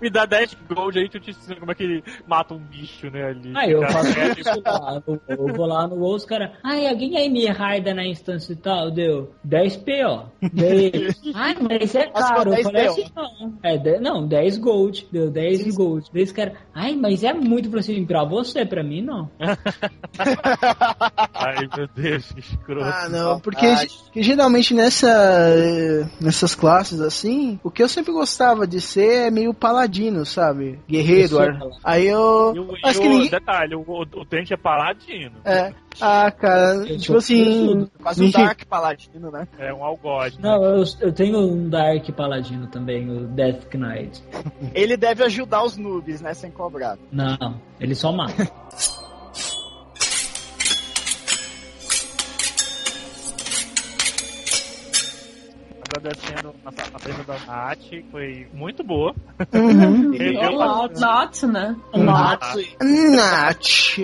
Me 0.00 0.10
dá 0.10 0.24
10 0.26 0.56
gold 0.68 0.98
aí 0.98 1.08
que 1.08 1.16
eu 1.16 1.20
te 1.20 1.30
ensino 1.30 1.56
como 1.60 1.72
é 1.72 1.74
que 1.74 1.82
ele 1.82 2.04
mata 2.26 2.54
um 2.54 2.58
bicho, 2.58 3.10
né, 3.10 3.24
ali. 3.24 3.52
Aí 3.56 3.70
eu 3.72 3.80
Cara, 3.80 3.92
faço 3.92 4.18
é, 4.18 4.28
isso 4.40 4.62
lá, 4.64 5.02
eu, 5.06 5.20
eu 5.28 5.46
vou 5.54 5.66
lá 5.66 5.86
no 5.86 5.96
WoW, 5.96 6.14
os 6.16 6.24
caras, 6.24 6.50
ai, 6.64 6.86
alguém 6.86 7.16
aí 7.16 7.28
me 7.28 7.46
raida 7.46 7.92
na 7.94 8.04
instância 8.06 8.52
e 8.52 8.56
tal, 8.56 8.90
deu 8.90 9.32
10 9.44 9.76
PO. 9.76 10.30
Daí, 10.52 11.08
ai, 11.34 11.56
mas 11.60 11.82
isso 11.84 11.98
é 11.98 12.06
caro, 12.08 12.26
ficou 12.26 12.44
eu 12.44 12.50
10 12.50 12.62
falei 12.64 12.84
PO. 12.86 12.92
assim, 12.92 13.04
não, 13.16 13.58
é, 13.62 13.78
de- 13.78 13.98
não, 14.00 14.26
10 14.26 14.58
gold, 14.58 15.08
deu 15.12 15.30
10 15.30 15.64
de 15.64 15.70
gold. 15.72 16.06
Daí 16.12 16.22
os 16.22 16.32
caras, 16.32 16.54
ai, 16.74 16.94
mas 16.96 17.22
é 17.22 17.32
muito 17.32 17.68
pra, 17.70 17.80
assim, 17.80 18.04
pra 18.06 18.24
você, 18.24 18.64
pra 18.64 18.82
mim 18.82 19.02
não. 19.02 19.30
Ai, 21.34 21.68
meu 21.76 21.88
Deus, 21.94 22.32
que 22.32 22.40
escroto. 22.40 22.84
Ah, 22.84 23.08
não, 23.08 23.40
porque 23.40 23.66
geralmente 24.16 24.74
nessa, 24.74 25.08
eh, 25.08 26.06
nessas 26.20 26.54
classes 26.54 27.00
assim, 27.00 27.58
o 27.62 27.70
que 27.70 27.82
eu 27.82 27.88
sempre 27.88 28.12
gostava 28.12 28.66
de 28.66 28.80
ser 28.80 29.26
é 29.28 29.30
meio 29.30 29.49
paladino, 29.54 30.24
sabe? 30.24 30.78
Guerreiro. 30.88 31.36
Eu 31.36 31.40
ar-. 31.40 31.60
Aí 31.84 32.06
eu. 32.06 32.52
E 32.54 32.58
o, 32.58 32.76
e 32.76 32.80
acho 32.84 33.00
que 33.00 33.06
o 33.06 33.10
ninguém. 33.10 33.30
detalhe, 33.30 33.74
o, 33.74 33.80
o, 33.80 34.02
o 34.02 34.24
Dente 34.24 34.52
é 34.54 34.56
paladino. 34.56 35.36
É. 35.44 35.72
Ah, 36.00 36.30
cara, 36.30 36.76
Eu 36.88 36.98
tipo 36.98 37.16
assim. 37.18 37.88
Quase 38.02 38.24
um 38.24 38.30
Dark 38.30 38.64
Paladino, 38.66 39.30
né? 39.30 39.46
É 39.58 39.74
um 39.74 39.84
algoz. 39.84 40.36
né? 40.38 40.48
Não, 40.48 40.62
eu, 40.64 40.84
eu 41.00 41.12
tenho 41.12 41.38
um 41.38 41.68
Dark 41.68 42.08
Paladino 42.12 42.66
também, 42.68 43.10
o 43.10 43.26
Death 43.26 43.74
Knight. 43.74 44.22
Ele 44.72 44.96
deve 44.96 45.24
ajudar 45.24 45.64
os 45.64 45.76
noobs, 45.76 46.20
né? 46.20 46.32
Sem 46.34 46.50
cobrar. 46.50 46.96
Não, 47.10 47.60
ele 47.80 47.94
só 47.94 48.12
mata. 48.12 48.48
Agradecendo 55.92 56.54
a, 56.64 56.68
a 56.68 57.00
presença 57.00 57.24
da 57.24 57.38
Nath, 57.46 58.04
foi 58.12 58.46
muito 58.52 58.84
boa. 58.84 59.12
Uhum. 59.52 60.12
Bastante. 60.56 61.00
not, 61.00 61.46
né? 61.46 61.76
Nath. 61.94 62.56
Nath. 62.80 63.98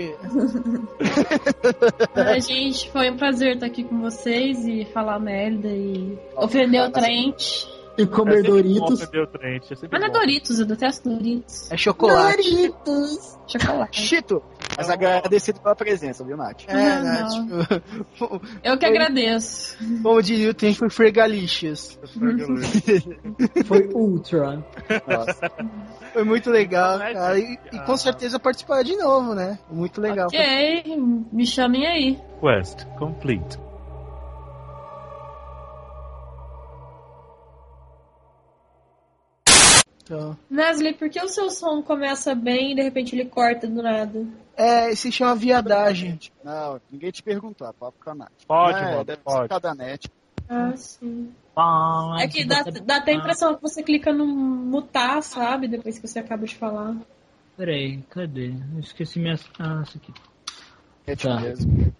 Ai, 2.17 2.41
gente, 2.41 2.91
foi 2.91 3.11
um 3.11 3.17
prazer 3.17 3.55
estar 3.55 3.67
aqui 3.67 3.85
com 3.85 4.01
vocês 4.01 4.67
e 4.67 4.85
falar 4.87 5.21
merda 5.21 5.69
e 5.69 6.19
ofender 6.37 6.83
o 6.83 6.91
Trent. 6.91 7.67
E 7.99 8.07
comer 8.07 8.43
sempre 8.43 8.51
bom 8.51 8.57
Doritos. 8.57 9.03
ofender 9.03 9.23
o 9.23 9.27
Trent, 9.27 9.63
é 9.71 9.75
sempre 9.75 9.89
Mas 9.93 10.01
não 10.01 10.09
é. 10.09 10.13
Doritos, 10.21 10.59
eu 10.59 10.67
detesto 10.67 11.09
Doritos. 11.09 11.71
É 11.71 11.77
chocolate. 11.77 12.51
Doritos. 12.51 13.39
Chocolate. 13.47 14.01
Chito! 14.01 14.43
Mas 14.77 14.91
agradecido 14.91 15.61
pela 15.61 15.75
presença, 15.75 16.25
viu, 16.25 16.37
Nath? 16.37 16.65
É, 16.69 16.75
Ah, 16.75 17.03
Nath. 17.03 18.43
Eu 18.63 18.79
que 18.79 18.87
agradeço. 18.87 19.77
Como 20.03 20.23
diria 20.23 20.51
o 20.51 20.55
tempo, 20.55 20.77
foi 20.77 20.91
fregalicious. 20.91 21.99
Foi 23.67 23.89
Ultra. 23.95 24.65
Nossa. 25.07 25.51
Foi 26.13 26.25
muito 26.25 26.51
legal, 26.51 26.99
cara. 26.99 27.39
E, 27.39 27.59
e 27.73 27.79
com 27.81 27.93
ah. 27.93 27.97
certeza 27.97 28.39
participar 28.39 28.83
de 28.83 28.97
novo, 28.97 29.35
né? 29.35 29.59
Muito 29.71 30.01
legal. 30.01 30.27
Ok, 30.27 30.97
me 31.33 31.47
chamem 31.47 31.87
aí. 31.87 32.21
Quest 32.41 32.85
complete. 32.99 33.59
Então, 40.07 40.37
Nestle, 40.49 40.95
por 40.95 41.11
que 41.11 41.21
o 41.21 41.29
seu 41.29 41.51
som 41.51 41.83
começa 41.83 42.33
bem 42.33 42.71
e 42.73 42.75
de 42.77 42.83
repente 42.83 43.17
ele 43.17 43.25
corta 43.29 43.67
do 43.67 43.83
nada? 43.83 44.25
é, 44.57 44.95
se 44.95 45.11
chama 45.11 45.35
viadagem. 45.35 46.19
Não, 46.45 46.81
ninguém 46.91 47.11
te 47.11 47.23
perguntou, 47.23 47.67
papo 47.75 47.97
com 48.03 48.11
a 48.11 48.15
Nath. 48.15 48.31
Pode, 48.47 48.79
é, 48.79 49.17
pode. 49.17 49.43
ser 49.43 49.49
cada 49.49 49.75
net. 49.75 50.09
Ah, 50.49 50.73
sim. 50.77 51.33
Ah, 51.57 52.19
É 52.21 52.29
que 52.29 52.45
dá, 52.45 52.63
dá 52.63 52.97
até 52.99 53.13
a 53.13 53.17
impressão 53.17 53.57
que 53.57 53.63
você 53.63 53.83
clica 53.83 54.13
no 54.13 54.25
mutar, 54.27 55.21
sabe? 55.23 55.67
Depois 55.67 55.99
que 55.99 56.07
você 56.07 56.21
acaba 56.21 56.47
de 56.47 56.55
falar. 56.55 56.95
Peraí, 57.57 58.01
cadê? 58.11 58.55
Eu 58.75 58.81
esqueci 58.81 59.19
minha. 59.19 59.35
Ah, 59.59 59.83
isso 59.85 59.97
aqui. 59.99 60.13
É 61.07 61.17
Tá. 61.17 61.41
mesmo. 61.41 61.93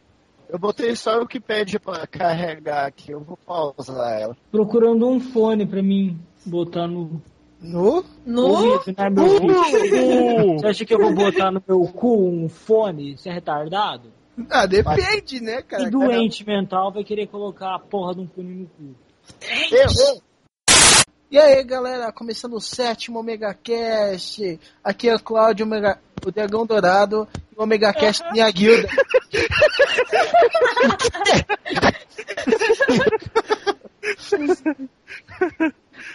Eu 0.49 0.61
botei 0.61 0.95
só 0.95 1.21
o 1.21 1.27
que 1.27 1.41
pede 1.41 1.77
pra 1.81 2.07
carregar 2.07 2.87
aqui, 2.87 3.11
eu 3.11 3.21
vou 3.21 3.37
pausar 3.37 4.21
ela. 4.21 4.37
Procurando 4.53 5.09
um 5.09 5.19
fone 5.19 5.67
pra 5.67 5.83
mim 5.83 6.17
botar 6.45 6.87
no. 6.87 7.21
No? 7.61 8.05
No? 8.25 8.47
ouvido, 8.47 8.95
né, 8.97 9.11
meu! 9.11 10.59
Você 10.59 10.67
acha 10.67 10.85
que 10.85 10.95
eu 10.95 10.99
vou 10.99 11.15
botar 11.15 11.51
no 11.51 11.63
meu 11.67 11.81
cu 11.89 12.29
um 12.29 12.49
fone? 12.49 13.17
Você 13.17 13.31
é 13.31 13.33
retardado? 13.33 14.13
Ah, 14.51 14.67
depende, 14.67 15.41
né, 15.41 15.63
cara? 15.63 15.85
E 15.85 15.91
doente 15.91 16.47
mental 16.47 16.93
vai 16.93 17.03
querer 17.03 17.27
colocar 17.29 17.75
a 17.75 17.79
porra 17.79 18.15
de 18.15 18.21
um 18.21 18.29
fone 18.29 18.55
no 18.55 18.67
cu. 18.67 18.95
Eu, 19.73 19.89
E 21.31 21.39
aí, 21.39 21.65
galera, 21.65 22.13
começando 22.13 22.53
o 22.55 22.61
sétimo 22.61 23.19
Omega 23.19 23.55
Cast. 23.55 24.61
Aqui 24.85 25.09
é 25.09 25.15
o 25.15 25.23
Cláudio, 25.23 25.65
Omega, 25.65 25.99
o 26.25 26.31
Dragão 26.31 26.67
Dourado, 26.67 27.27
e 27.51 27.59
o 27.59 27.63
Omega 27.63 27.93
Cast 27.95 28.23
minha 28.33 28.51
guilda. 28.51 28.87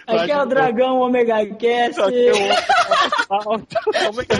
Aqui 0.07 0.32
é 0.32 0.41
o 0.41 0.45
Dragão 0.45 0.99
Omega 0.99 1.45
Cast. 1.56 2.02
Que 2.10 2.30
é 2.30 2.32
que 4.26 4.40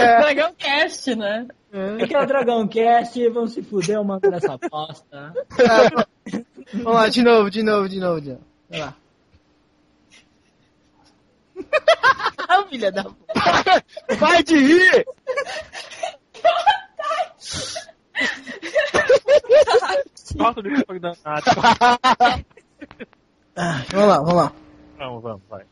é? 0.00 0.20
Dragão 0.20 0.54
Cast, 0.54 1.14
né? 1.14 1.46
Aqui 2.02 2.14
é 2.14 2.22
o 2.22 2.26
Dragão 2.26 2.68
Cast. 2.68 3.28
Vão 3.28 3.46
se 3.46 3.62
fuder, 3.62 3.96
eu 3.96 4.04
mando 4.04 4.30
nessa 4.30 4.56
bosta. 4.58 5.32
Ah, 5.68 6.06
Vamos 6.72 6.94
lá, 6.94 7.08
de 7.08 7.22
novo, 7.22 7.50
de 7.50 7.62
novo, 7.62 7.88
de 7.88 8.00
novo, 8.00 8.20
de 8.20 8.30
novo. 8.30 8.44
Vai 8.70 8.80
lá. 8.80 8.94
Ah, 12.48 12.64
filha 12.68 12.90
da 12.90 13.04
puta. 13.04 13.84
vai 14.18 14.42
de 14.42 14.56
rir! 14.56 15.06
Corta 20.36 20.60
o 20.60 20.62
microfone 20.62 20.98
da 20.98 21.12
Nath. 21.24 21.44
Ah, 23.56 23.84
Vamos 23.90 24.08
lá, 24.08 24.18
vamos 24.18 24.34
lá. 24.34 24.52
Vamos, 24.98 25.22
vamos, 25.22 25.42
vai. 25.48 25.64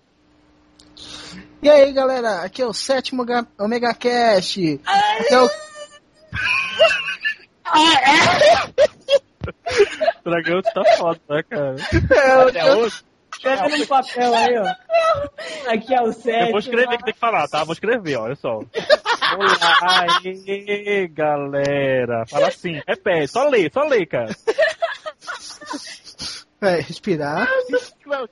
E 1.62 1.68
aí, 1.70 1.92
galera, 1.92 2.42
aqui 2.42 2.62
é 2.62 2.66
o 2.66 2.72
sétimo 2.72 3.24
Ga- 3.24 3.46
Omega 3.58 3.94
Cast. 3.94 4.80
Aqui 4.84 5.34
é 5.34 5.40
o... 5.40 5.46
O 10.24 10.24
dragão 10.30 10.62
tá 10.62 10.82
foda, 10.96 11.20
né, 11.28 11.42
cara? 11.48 11.76
Até 12.48 12.74
hoje. 12.76 13.02
Escreve 13.32 13.76
no 13.78 13.86
papel 13.88 14.34
aí, 14.34 14.58
ó. 14.58 15.72
Aqui 15.72 15.94
é 15.94 16.02
o 16.02 16.12
sétimo. 16.12 16.44
Eu 16.46 16.50
vou 16.50 16.58
escrever 16.60 16.96
que 16.98 17.04
tem 17.04 17.14
que 17.14 17.18
falar, 17.18 17.48
tá? 17.48 17.64
Vou 17.64 17.72
escrever, 17.72 18.16
olha 18.16 18.36
só. 18.36 18.58
Olá, 18.58 20.18
aí, 20.24 21.08
galera. 21.08 22.24
Fala 22.28 22.48
assim, 22.48 22.80
repete, 22.86 23.28
só 23.28 23.48
lê, 23.48 23.68
só 23.72 23.82
lê, 23.84 24.06
cara. 24.06 24.28
É, 26.62 26.80
respirar. 26.80 27.48
Vamos 27.68 28.30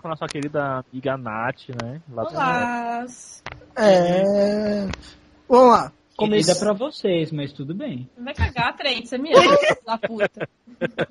com 0.00 0.08
a 0.08 0.08
nossa 0.08 0.26
querida 0.26 0.82
amiga 0.90 1.18
Nath, 1.18 1.68
né? 1.68 2.00
Lá 2.10 2.22
Olá. 2.22 3.06
É... 3.76 4.86
Vamos 5.46 5.70
lá. 5.70 5.92
Comida 6.16 6.44
Comece... 6.46 6.60
pra 6.60 6.72
vocês, 6.72 7.30
mas 7.30 7.52
tudo 7.52 7.74
bem. 7.74 8.08
Vai 8.16 8.32
cagar, 8.32 8.74
Trent, 8.74 9.04
você 9.04 9.18
me 9.18 9.34
ama, 9.34 9.58
da 9.84 9.98
puta. 9.98 10.48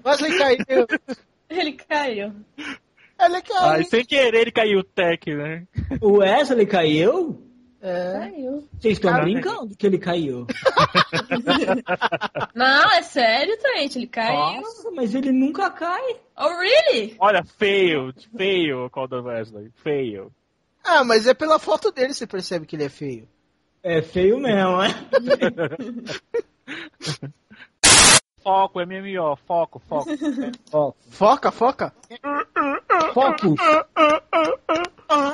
Wesley 0.04 0.38
caiu. 0.38 0.88
Ele 1.48 1.74
caiu. 1.74 2.34
Ele 3.20 3.42
caiu. 3.44 3.62
Ai, 3.62 3.84
sem 3.84 4.04
querer 4.04 4.42
ele 4.42 4.52
caiu 4.52 4.80
o 4.80 4.84
tech, 4.84 5.32
né? 5.32 5.68
O 6.02 6.18
Wesley 6.20 6.66
caiu? 6.66 7.51
É. 7.82 8.20
Caiu. 8.20 8.68
Vocês 8.80 8.94
estão 8.94 9.22
brincando 9.22 9.76
que 9.76 9.88
ele 9.88 9.98
caiu. 9.98 10.46
Não, 12.54 12.92
é 12.92 13.02
sério, 13.02 13.58
Trent, 13.58 13.96
ele 13.96 14.06
caiu. 14.08 14.62
Nossa, 14.62 14.92
mas 14.92 15.16
ele 15.16 15.32
nunca 15.32 15.70
cai. 15.72 16.18
Oh, 16.38 16.50
really? 16.60 17.16
Olha, 17.20 17.44
feio, 17.44 18.14
feio, 18.38 18.88
Calder 18.92 19.26
Wesley, 19.26 19.72
feio. 19.84 20.32
Ah, 20.84 21.04
mas 21.04 21.26
é 21.28 21.34
pela 21.34 21.58
foto 21.58 21.92
dele 21.92 22.14
você 22.14 22.28
percebe 22.28 22.68
que 22.68 22.76
ele 22.76 22.84
é 22.86 22.90
feio. 22.90 23.28
É 23.84 24.00
feio 24.02 24.40
mesmo, 24.40 24.78
né? 24.78 24.90
Foco, 28.44 28.80
MMO, 28.80 29.36
foco, 29.46 29.80
foco. 29.88 30.10
Ó, 30.72 30.94
Foca, 31.12 31.52
foca. 31.52 31.94
Focus. 33.14 33.60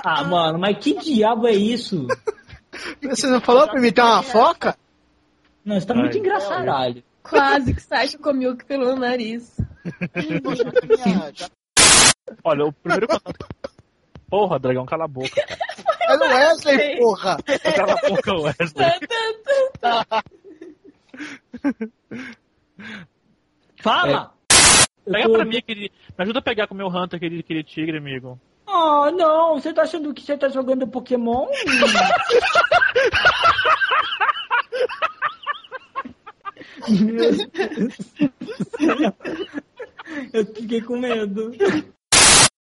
Ah, 0.03 0.25
mano, 0.25 0.59
mas 0.59 0.77
que 0.77 0.93
diabo 0.97 1.47
é 1.47 1.53
isso? 1.53 2.05
Você 3.01 3.27
não 3.27 3.41
falou 3.41 3.67
pra 3.67 3.79
imitar 3.79 4.05
uma 4.13 4.23
foca? 4.23 4.77
Não, 5.65 5.79
você 5.79 5.85
tá 5.87 5.93
muito 5.93 6.17
engraçadalho. 6.17 7.03
Quase 7.23 7.73
que 7.73 7.81
Sasha 7.81 8.17
comeu 8.17 8.55
pelo 8.55 8.95
nariz. 8.95 9.57
Olha, 12.43 12.65
o 12.65 12.73
primeiro 12.73 13.07
contato. 13.07 13.47
Porra, 14.29 14.59
dragão, 14.59 14.85
cala 14.85 15.05
a 15.05 15.07
boca. 15.07 15.41
É 16.09 16.15
o 16.15 16.19
Wesley, 16.19 16.97
porra. 16.97 17.37
Cala 17.75 17.93
a 17.93 18.09
boca, 18.09 18.33
Wesley. 18.33 18.91
Fala! 23.81 24.33
Eu 25.05 25.13
Pega 25.13 25.25
tô- 25.27 25.33
pra 25.33 25.45
mim 25.45 25.57
aquele. 25.57 25.81
Me 26.17 26.23
ajuda 26.23 26.39
a 26.39 26.41
pegar 26.41 26.67
com 26.67 26.73
o 26.73 26.77
meu 26.77 26.87
Hunter 26.87 27.17
aquele, 27.17 27.39
aquele 27.39 27.63
tigre, 27.63 27.97
amigo. 27.97 28.39
Ah, 28.67 29.09
não, 29.11 29.55
você 29.55 29.73
tá 29.73 29.83
achando 29.83 30.13
que 30.13 30.21
você 30.21 30.37
tá 30.37 30.49
jogando 30.49 30.87
Pokémon? 30.87 31.47
Meu 36.89 37.31
Deus. 37.31 37.97
Eu 40.33 40.45
fiquei 40.45 40.81
com 40.81 40.97
medo. 40.97 41.51